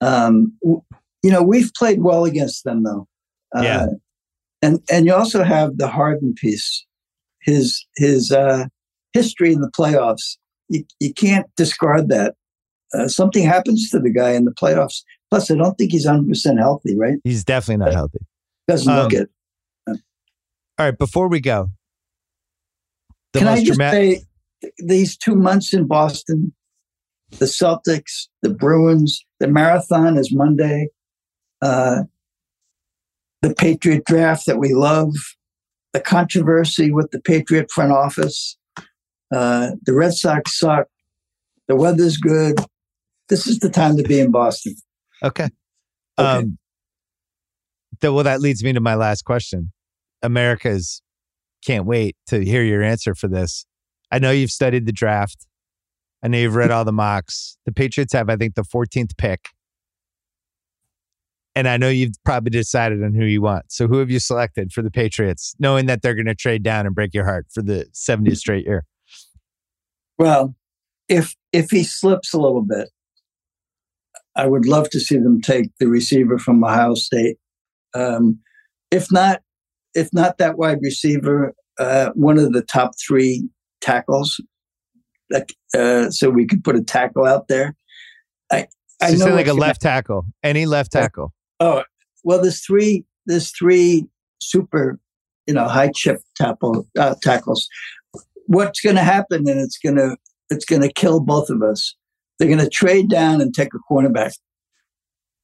um, 0.00 0.52
you 0.62 1.30
know 1.30 1.42
we've 1.42 1.72
played 1.74 2.02
well 2.02 2.24
against 2.24 2.64
them 2.64 2.84
though. 2.84 3.08
Uh, 3.56 3.62
yeah, 3.62 3.86
and 4.62 4.80
and 4.90 5.06
you 5.06 5.14
also 5.14 5.42
have 5.42 5.78
the 5.78 5.88
Harden 5.88 6.34
piece. 6.34 6.86
His 7.42 7.84
his 7.96 8.30
uh, 8.30 8.66
history 9.12 9.52
in 9.52 9.60
the 9.60 9.72
playoffs. 9.76 10.36
You 10.68 10.84
you 11.00 11.12
can't 11.12 11.46
discard 11.56 12.10
that. 12.10 12.34
Uh, 12.94 13.08
something 13.08 13.44
happens 13.44 13.90
to 13.90 13.98
the 13.98 14.10
guy 14.10 14.30
in 14.30 14.44
the 14.44 14.52
playoffs. 14.52 15.02
Plus, 15.30 15.50
I 15.50 15.56
don't 15.56 15.76
think 15.76 15.92
he's 15.92 16.06
100 16.06 16.28
percent 16.28 16.58
healthy. 16.58 16.96
Right? 16.96 17.18
He's 17.24 17.44
definitely 17.44 17.84
not 17.84 17.94
healthy. 17.94 18.20
Doesn't 18.68 18.92
um, 18.92 19.02
look 19.02 19.12
it. 19.14 19.28
All 20.78 20.86
right, 20.86 20.96
before 20.96 21.26
we 21.26 21.40
go, 21.40 21.70
the 23.32 23.40
Can 23.40 23.48
I 23.48 23.64
just 23.64 23.78
say 23.78 24.22
these 24.78 25.16
two 25.16 25.34
months 25.34 25.72
in 25.72 25.86
Boston, 25.86 26.52
the 27.30 27.46
Celtics, 27.46 28.28
the 28.42 28.50
Bruins. 28.50 29.24
The 29.40 29.48
marathon 29.48 30.16
is 30.16 30.32
Monday. 30.32 30.88
Uh, 31.60 32.04
the 33.42 33.54
Patriot 33.54 34.04
draft 34.04 34.46
that 34.46 34.58
we 34.58 34.74
love, 34.74 35.12
the 35.92 36.00
controversy 36.00 36.90
with 36.90 37.10
the 37.10 37.20
Patriot 37.20 37.70
front 37.70 37.92
office, 37.92 38.56
uh, 39.34 39.72
the 39.82 39.92
Red 39.92 40.14
Sox 40.14 40.58
suck, 40.58 40.86
the 41.68 41.76
weather's 41.76 42.16
good. 42.16 42.58
This 43.28 43.46
is 43.46 43.58
the 43.58 43.68
time 43.68 43.96
to 43.96 44.02
be 44.02 44.18
in 44.18 44.30
Boston. 44.30 44.74
Okay. 45.22 45.48
okay. 46.18 46.28
Um, 46.28 46.58
the, 48.00 48.12
well, 48.12 48.24
that 48.24 48.40
leads 48.40 48.64
me 48.64 48.72
to 48.72 48.80
my 48.80 48.94
last 48.94 49.24
question. 49.24 49.72
America's 50.22 51.02
can't 51.68 51.84
wait 51.84 52.16
to 52.28 52.42
hear 52.42 52.62
your 52.62 52.82
answer 52.82 53.14
for 53.14 53.28
this. 53.28 53.66
I 54.10 54.18
know 54.18 54.30
you've 54.30 54.50
studied 54.50 54.86
the 54.86 54.92
draft. 54.92 55.46
I 56.22 56.28
know 56.28 56.38
you've 56.38 56.54
read 56.54 56.70
all 56.70 56.86
the 56.86 56.92
mocks. 56.92 57.58
The 57.66 57.72
Patriots 57.72 58.14
have, 58.14 58.30
I 58.30 58.36
think, 58.36 58.54
the 58.54 58.62
14th 58.62 59.18
pick. 59.18 59.50
And 61.54 61.68
I 61.68 61.76
know 61.76 61.90
you've 61.90 62.14
probably 62.24 62.50
decided 62.50 63.04
on 63.04 63.12
who 63.12 63.26
you 63.26 63.42
want. 63.42 63.70
So 63.70 63.86
who 63.86 63.98
have 63.98 64.10
you 64.10 64.18
selected 64.18 64.72
for 64.72 64.80
the 64.80 64.90
Patriots, 64.90 65.54
knowing 65.58 65.84
that 65.86 66.00
they're 66.00 66.14
going 66.14 66.26
to 66.26 66.34
trade 66.34 66.62
down 66.62 66.86
and 66.86 66.94
break 66.94 67.12
your 67.12 67.26
heart 67.26 67.46
for 67.52 67.62
the 67.62 67.84
70th 67.92 68.38
straight 68.38 68.64
year? 68.64 68.86
Well, 70.18 70.54
if 71.06 71.34
if 71.52 71.70
he 71.70 71.84
slips 71.84 72.32
a 72.32 72.38
little 72.38 72.62
bit, 72.62 72.88
I 74.34 74.46
would 74.46 74.66
love 74.66 74.88
to 74.90 75.00
see 75.00 75.18
them 75.18 75.42
take 75.42 75.70
the 75.78 75.86
receiver 75.86 76.38
from 76.38 76.64
Ohio 76.64 76.94
State. 76.94 77.36
Um, 77.94 78.38
if 78.90 79.12
not, 79.12 79.42
if 79.94 80.12
not 80.12 80.38
that 80.38 80.58
wide 80.58 80.78
receiver, 80.82 81.54
uh, 81.78 82.10
one 82.14 82.38
of 82.38 82.52
the 82.52 82.62
top 82.62 82.92
three 83.06 83.48
tackles. 83.80 84.40
Uh, 85.76 86.10
so 86.10 86.30
we 86.30 86.46
could 86.46 86.64
put 86.64 86.76
a 86.76 86.82
tackle 86.82 87.26
out 87.26 87.48
there. 87.48 87.74
I, 88.50 88.66
I 89.02 89.12
know 89.12 89.34
like 89.34 89.46
a 89.46 89.52
left 89.52 89.82
tackle, 89.82 90.24
any 90.42 90.66
left 90.66 90.92
tackle. 90.92 91.32
Oh 91.60 91.84
well, 92.24 92.40
there's 92.40 92.64
three. 92.64 93.04
There's 93.26 93.50
three 93.50 94.06
super, 94.40 94.98
you 95.46 95.54
know, 95.54 95.68
high 95.68 95.90
chip 95.94 96.20
tackle 96.36 96.86
uh, 96.98 97.14
tackles. 97.22 97.68
What's 98.46 98.80
going 98.80 98.96
to 98.96 99.02
happen? 99.02 99.48
And 99.48 99.60
it's 99.60 99.78
going 99.78 99.96
to 99.96 100.16
it's 100.50 100.64
going 100.64 100.82
to 100.82 100.92
kill 100.92 101.20
both 101.20 101.50
of 101.50 101.62
us. 101.62 101.94
They're 102.38 102.48
going 102.48 102.60
to 102.60 102.70
trade 102.70 103.10
down 103.10 103.40
and 103.40 103.54
take 103.54 103.74
a 103.74 103.92
cornerback. 103.92 104.32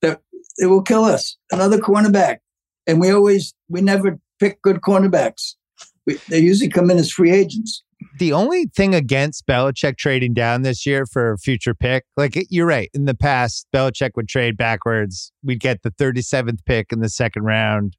They're, 0.01 0.19
it 0.59 0.66
will 0.66 0.83
kill 0.83 1.05
us. 1.05 1.37
Another 1.51 1.79
cornerback, 1.79 2.39
and 2.87 3.01
we 3.01 3.11
always 3.11 3.53
we 3.69 3.81
never 3.83 4.19
pick 4.45 4.61
good 4.61 4.81
cornerbacks. 4.83 5.55
We, 6.07 6.15
they 6.29 6.39
usually 6.39 6.69
come 6.69 6.91
in 6.91 6.99
as 6.99 7.11
free 7.11 7.33
agents. 7.33 7.83
The 8.19 8.33
only 8.35 8.66
thing 8.66 8.95
against 8.95 9.47
Belichick 9.47 9.97
trading 9.97 10.35
down 10.35 10.62
this 10.62 10.85
year 10.85 11.07
for 11.07 11.33
a 11.33 11.39
future 11.39 11.75
pick, 11.75 12.05
like 12.19 12.37
you're 12.51 12.66
right. 12.66 12.91
In 12.93 13.07
the 13.07 13.15
past, 13.15 13.66
Belichick 13.75 14.11
would 14.15 14.29
trade 14.29 14.59
backwards. 14.59 15.33
We'd 15.43 15.61
get 15.61 15.83
the 15.83 15.91
37th 15.93 16.59
pick 16.66 16.93
in 16.93 17.01
the 17.01 17.09
second 17.09 17.45
round 17.45 17.97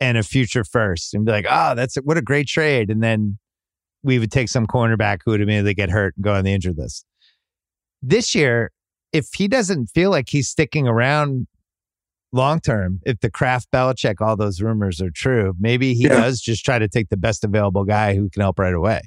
and 0.00 0.16
a 0.16 0.22
future 0.22 0.64
first, 0.64 1.14
and 1.14 1.24
be 1.24 1.30
like, 1.30 1.46
"Oh, 1.48 1.74
that's 1.74 1.96
what 1.96 2.16
a 2.16 2.22
great 2.22 2.48
trade!" 2.48 2.90
And 2.90 3.02
then 3.02 3.38
we 4.02 4.18
would 4.18 4.32
take 4.32 4.48
some 4.48 4.66
cornerback 4.66 5.18
who 5.24 5.32
would 5.32 5.40
immediately 5.40 5.74
get 5.74 5.90
hurt 5.90 6.14
and 6.16 6.24
go 6.24 6.34
on 6.34 6.44
the 6.44 6.52
injured 6.52 6.78
list. 6.78 7.04
This 8.00 8.34
year, 8.34 8.72
if 9.12 9.28
he 9.36 9.46
doesn't 9.46 9.88
feel 9.88 10.10
like 10.10 10.30
he's 10.30 10.48
sticking 10.48 10.88
around 10.88 11.46
long 12.32 12.60
term, 12.60 13.00
if 13.04 13.20
the 13.20 13.30
Kraft 13.30 13.68
Belichick, 13.72 14.20
all 14.20 14.36
those 14.36 14.60
rumors 14.60 15.00
are 15.00 15.10
true, 15.10 15.54
maybe 15.58 15.94
he 15.94 16.04
yeah. 16.04 16.20
does 16.20 16.40
just 16.40 16.64
try 16.64 16.78
to 16.78 16.88
take 16.88 17.08
the 17.08 17.16
best 17.16 17.44
available 17.44 17.84
guy 17.84 18.14
who 18.14 18.28
can 18.30 18.42
help 18.42 18.58
right 18.58 18.74
away. 18.74 19.02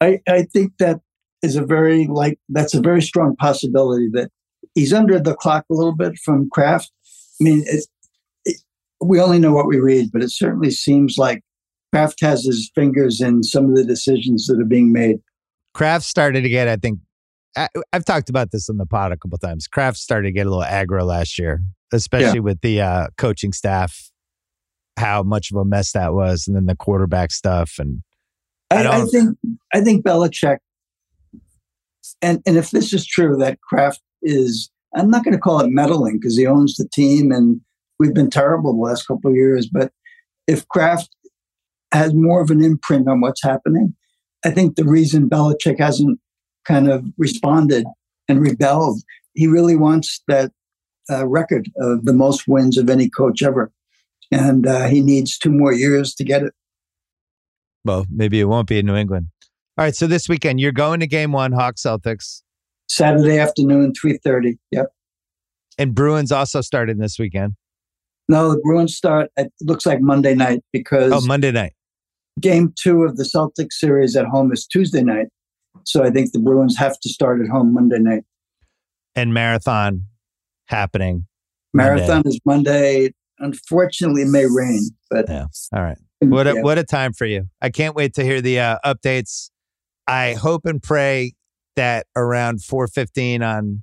I, 0.00 0.20
I 0.28 0.42
think 0.42 0.72
that 0.78 1.00
is 1.42 1.56
a 1.56 1.64
very 1.64 2.06
like 2.06 2.38
that's 2.48 2.74
a 2.74 2.80
very 2.80 3.02
strong 3.02 3.36
possibility 3.36 4.08
that 4.12 4.30
he's 4.74 4.92
under 4.92 5.18
the 5.18 5.34
clock 5.34 5.64
a 5.70 5.74
little 5.74 5.96
bit 5.96 6.18
from 6.24 6.48
Kraft. 6.50 6.90
I 7.40 7.44
mean, 7.44 7.64
it, 7.66 7.86
we 9.02 9.20
only 9.20 9.38
know 9.38 9.52
what 9.52 9.66
we 9.66 9.78
read, 9.78 10.10
but 10.12 10.22
it 10.22 10.30
certainly 10.30 10.70
seems 10.70 11.16
like 11.16 11.42
Kraft 11.92 12.20
has 12.20 12.44
his 12.44 12.70
fingers 12.74 13.20
in 13.20 13.42
some 13.42 13.66
of 13.66 13.76
the 13.76 13.84
decisions 13.84 14.46
that 14.46 14.60
are 14.60 14.66
being 14.66 14.92
made. 14.92 15.16
Kraft 15.74 16.04
started 16.04 16.42
to 16.42 16.48
get, 16.48 16.68
I 16.68 16.76
think, 16.76 17.00
I, 17.56 17.68
have 17.92 18.04
talked 18.04 18.28
about 18.28 18.50
this 18.52 18.68
in 18.68 18.76
the 18.76 18.86
pod 18.86 19.12
a 19.12 19.16
couple 19.16 19.38
times. 19.38 19.66
Kraft 19.66 19.96
started 19.96 20.28
to 20.28 20.32
get 20.32 20.46
a 20.46 20.50
little 20.50 20.64
aggro 20.64 21.04
last 21.04 21.38
year, 21.38 21.62
especially 21.92 22.38
yeah. 22.38 22.40
with 22.40 22.60
the 22.60 22.80
uh, 22.80 23.06
coaching 23.16 23.52
staff, 23.52 24.10
how 24.98 25.22
much 25.22 25.50
of 25.50 25.56
a 25.56 25.64
mess 25.64 25.92
that 25.92 26.14
was, 26.14 26.46
and 26.46 26.56
then 26.56 26.66
the 26.66 26.76
quarterback 26.76 27.32
stuff. 27.32 27.72
And 27.78 28.02
I, 28.70 28.84
I, 28.84 29.02
I 29.02 29.04
think 29.06 29.38
I 29.74 29.80
think 29.80 30.04
Belichick, 30.04 30.58
and 32.22 32.40
and 32.46 32.56
if 32.56 32.70
this 32.70 32.92
is 32.92 33.06
true, 33.06 33.36
that 33.38 33.60
Kraft 33.60 34.02
is, 34.22 34.70
I'm 34.94 35.10
not 35.10 35.24
going 35.24 35.34
to 35.34 35.40
call 35.40 35.60
it 35.60 35.70
meddling 35.70 36.18
because 36.18 36.36
he 36.36 36.46
owns 36.46 36.76
the 36.76 36.88
team, 36.92 37.32
and 37.32 37.60
we've 37.98 38.14
been 38.14 38.30
terrible 38.30 38.72
the 38.72 38.80
last 38.80 39.06
couple 39.06 39.30
of 39.30 39.36
years. 39.36 39.68
But 39.68 39.92
if 40.46 40.66
Kraft 40.68 41.08
has 41.92 42.14
more 42.14 42.40
of 42.40 42.50
an 42.50 42.62
imprint 42.62 43.08
on 43.08 43.20
what's 43.20 43.42
happening. 43.42 43.94
I 44.44 44.50
think 44.50 44.76
the 44.76 44.84
reason 44.84 45.28
Belichick 45.28 45.78
hasn't 45.78 46.18
kind 46.64 46.88
of 46.88 47.04
responded 47.18 47.84
and 48.28 48.40
rebelled, 48.40 49.02
he 49.34 49.46
really 49.46 49.76
wants 49.76 50.22
that 50.28 50.52
uh, 51.10 51.26
record 51.26 51.70
of 51.76 52.04
the 52.04 52.12
most 52.12 52.46
wins 52.46 52.78
of 52.78 52.88
any 52.88 53.08
coach 53.08 53.42
ever. 53.42 53.72
And 54.30 54.66
uh, 54.66 54.86
he 54.86 55.00
needs 55.00 55.38
two 55.38 55.50
more 55.50 55.72
years 55.72 56.14
to 56.14 56.24
get 56.24 56.42
it. 56.42 56.52
Well, 57.84 58.06
maybe 58.10 58.40
it 58.40 58.44
won't 58.44 58.68
be 58.68 58.78
in 58.78 58.86
New 58.86 58.94
England. 58.94 59.28
All 59.76 59.84
right. 59.84 59.94
So 59.94 60.06
this 60.06 60.28
weekend, 60.28 60.60
you're 60.60 60.72
going 60.72 61.00
to 61.00 61.06
game 61.06 61.32
one, 61.32 61.52
Hawks 61.52 61.82
Celtics. 61.82 62.42
Saturday 62.88 63.38
afternoon, 63.38 63.92
3.30. 63.92 64.58
Yep. 64.70 64.86
And 65.78 65.94
Bruins 65.94 66.30
also 66.30 66.60
started 66.60 66.98
this 66.98 67.18
weekend. 67.18 67.54
No, 68.28 68.50
the 68.52 68.60
Bruins 68.62 68.94
start, 68.94 69.30
it 69.36 69.52
looks 69.62 69.86
like 69.86 70.00
Monday 70.00 70.34
night 70.34 70.62
because. 70.72 71.12
Oh, 71.12 71.20
Monday 71.26 71.50
night 71.50 71.72
game 72.40 72.72
two 72.76 73.02
of 73.02 73.16
the 73.16 73.24
Celtics 73.24 73.72
series 73.72 74.16
at 74.16 74.26
home 74.26 74.52
is 74.52 74.66
Tuesday 74.66 75.02
night. 75.02 75.28
So 75.84 76.02
I 76.02 76.10
think 76.10 76.32
the 76.32 76.38
Bruins 76.38 76.76
have 76.76 76.98
to 77.00 77.08
start 77.08 77.40
at 77.40 77.48
home 77.48 77.74
Monday 77.74 77.98
night. 77.98 78.24
And 79.14 79.34
marathon 79.34 80.04
happening. 80.70 81.26
Marathon 81.74 82.08
Monday. 82.08 82.28
is 82.28 82.40
Monday. 82.44 83.10
Unfortunately, 83.38 84.22
it 84.22 84.28
may 84.28 84.46
rain, 84.46 84.90
but 85.10 85.26
yeah. 85.28 85.46
All 85.74 85.82
right. 85.82 85.98
What 86.20 86.46
a, 86.46 86.54
yeah. 86.54 86.62
what 86.62 86.78
a 86.78 86.84
time 86.84 87.12
for 87.12 87.26
you! 87.26 87.46
I 87.62 87.70
can't 87.70 87.94
wait 87.94 88.14
to 88.14 88.24
hear 88.24 88.40
the 88.40 88.60
uh, 88.60 88.78
updates. 88.84 89.50
I 90.06 90.34
hope 90.34 90.66
and 90.66 90.82
pray 90.82 91.32
that 91.76 92.06
around 92.14 92.62
four 92.62 92.86
fifteen 92.88 93.42
on 93.42 93.82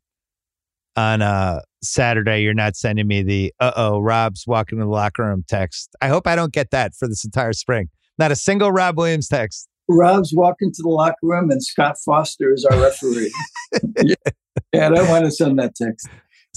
on 0.96 1.22
uh, 1.22 1.62
Saturday, 1.82 2.44
you're 2.44 2.54
not 2.54 2.76
sending 2.76 3.08
me 3.08 3.24
the 3.24 3.54
"uh 3.60 3.72
oh, 3.76 4.00
Rob's 4.00 4.46
walking 4.46 4.78
to 4.78 4.86
the 4.86 4.90
locker 4.90 5.24
room" 5.24 5.44
text. 5.48 5.96
I 6.02 6.10
hope 6.10 6.28
I 6.28 6.36
don't 6.36 6.54
get 6.54 6.70
that 6.72 6.94
for 6.94 7.08
this 7.08 7.26
entire 7.26 7.54
spring. 7.54 7.90
Not 8.20 8.32
a 8.32 8.36
single 8.36 8.72
Rob 8.72 8.98
Williams 8.98 9.28
text. 9.28 9.68
Rob's 9.90 10.34
walking 10.36 10.72
to 10.74 10.82
the 10.84 10.90
locker 10.90 11.16
room 11.24 11.50
and 11.50 11.64
Scott 11.64 11.96
Foster 12.04 12.54
is 12.54 12.66
our 12.66 12.80
referee. 12.80 13.34
yeah. 14.04 14.16
yeah, 14.74 14.88
I 14.88 14.90
don't 14.90 15.08
want 15.08 15.26
to 15.26 15.32
send 15.32 15.58
that 15.60 15.76
text. 15.76 16.08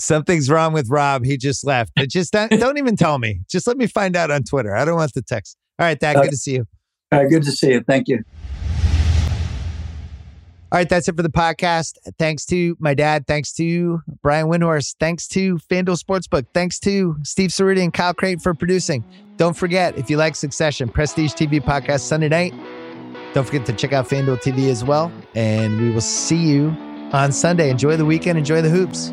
Something's 0.00 0.48
wrong 0.48 0.72
with 0.72 0.88
Rob. 0.88 1.24
He 1.24 1.36
just 1.36 1.64
left. 1.64 1.92
It 1.96 2.08
just 2.10 2.32
don't, 2.32 2.50
don't 2.58 2.78
even 2.78 2.96
tell 2.96 3.18
me. 3.18 3.40
Just 3.48 3.66
let 3.66 3.76
me 3.76 3.86
find 3.86 4.16
out 4.16 4.30
on 4.30 4.42
Twitter. 4.44 4.74
I 4.74 4.84
don't 4.84 4.96
want 4.96 5.12
the 5.12 5.22
text. 5.22 5.56
All 5.78 5.86
right, 5.86 5.98
Dad. 5.98 6.16
Uh, 6.16 6.22
good 6.22 6.30
to 6.30 6.36
see 6.36 6.54
you. 6.54 6.66
All 7.12 7.20
right, 7.20 7.28
good 7.28 7.42
to 7.42 7.52
see 7.52 7.72
you. 7.72 7.82
Thank 7.82 8.08
you. 8.08 8.24
All 10.72 10.78
right, 10.78 10.88
that's 10.88 11.08
it 11.08 11.16
for 11.16 11.22
the 11.22 11.28
podcast. 11.28 11.98
Thanks 12.18 12.46
to 12.46 12.76
my 12.78 12.94
dad. 12.94 13.26
Thanks 13.26 13.52
to 13.54 14.00
Brian 14.22 14.46
Windhorst. 14.46 14.94
Thanks 15.00 15.26
to 15.28 15.56
FanDuel 15.56 16.00
Sportsbook. 16.00 16.46
Thanks 16.54 16.78
to 16.80 17.16
Steve 17.24 17.50
Cerruti 17.50 17.82
and 17.82 17.92
Kyle 17.92 18.14
Crichton 18.14 18.38
for 18.38 18.54
producing. 18.54 19.04
Don't 19.36 19.56
forget, 19.56 19.98
if 19.98 20.08
you 20.08 20.16
like 20.16 20.36
Succession, 20.36 20.88
Prestige 20.88 21.32
TV 21.32 21.60
podcast 21.60 22.00
Sunday 22.00 22.28
night. 22.28 22.54
Don't 23.34 23.44
forget 23.44 23.66
to 23.66 23.72
check 23.72 23.92
out 23.92 24.08
FanDuel 24.08 24.40
TV 24.40 24.70
as 24.70 24.84
well. 24.84 25.10
And 25.34 25.80
we 25.80 25.90
will 25.90 26.00
see 26.00 26.36
you 26.36 26.68
on 27.12 27.32
Sunday. 27.32 27.68
Enjoy 27.68 27.96
the 27.96 28.04
weekend. 28.04 28.38
Enjoy 28.38 28.62
the 28.62 28.70
hoops. 28.70 29.12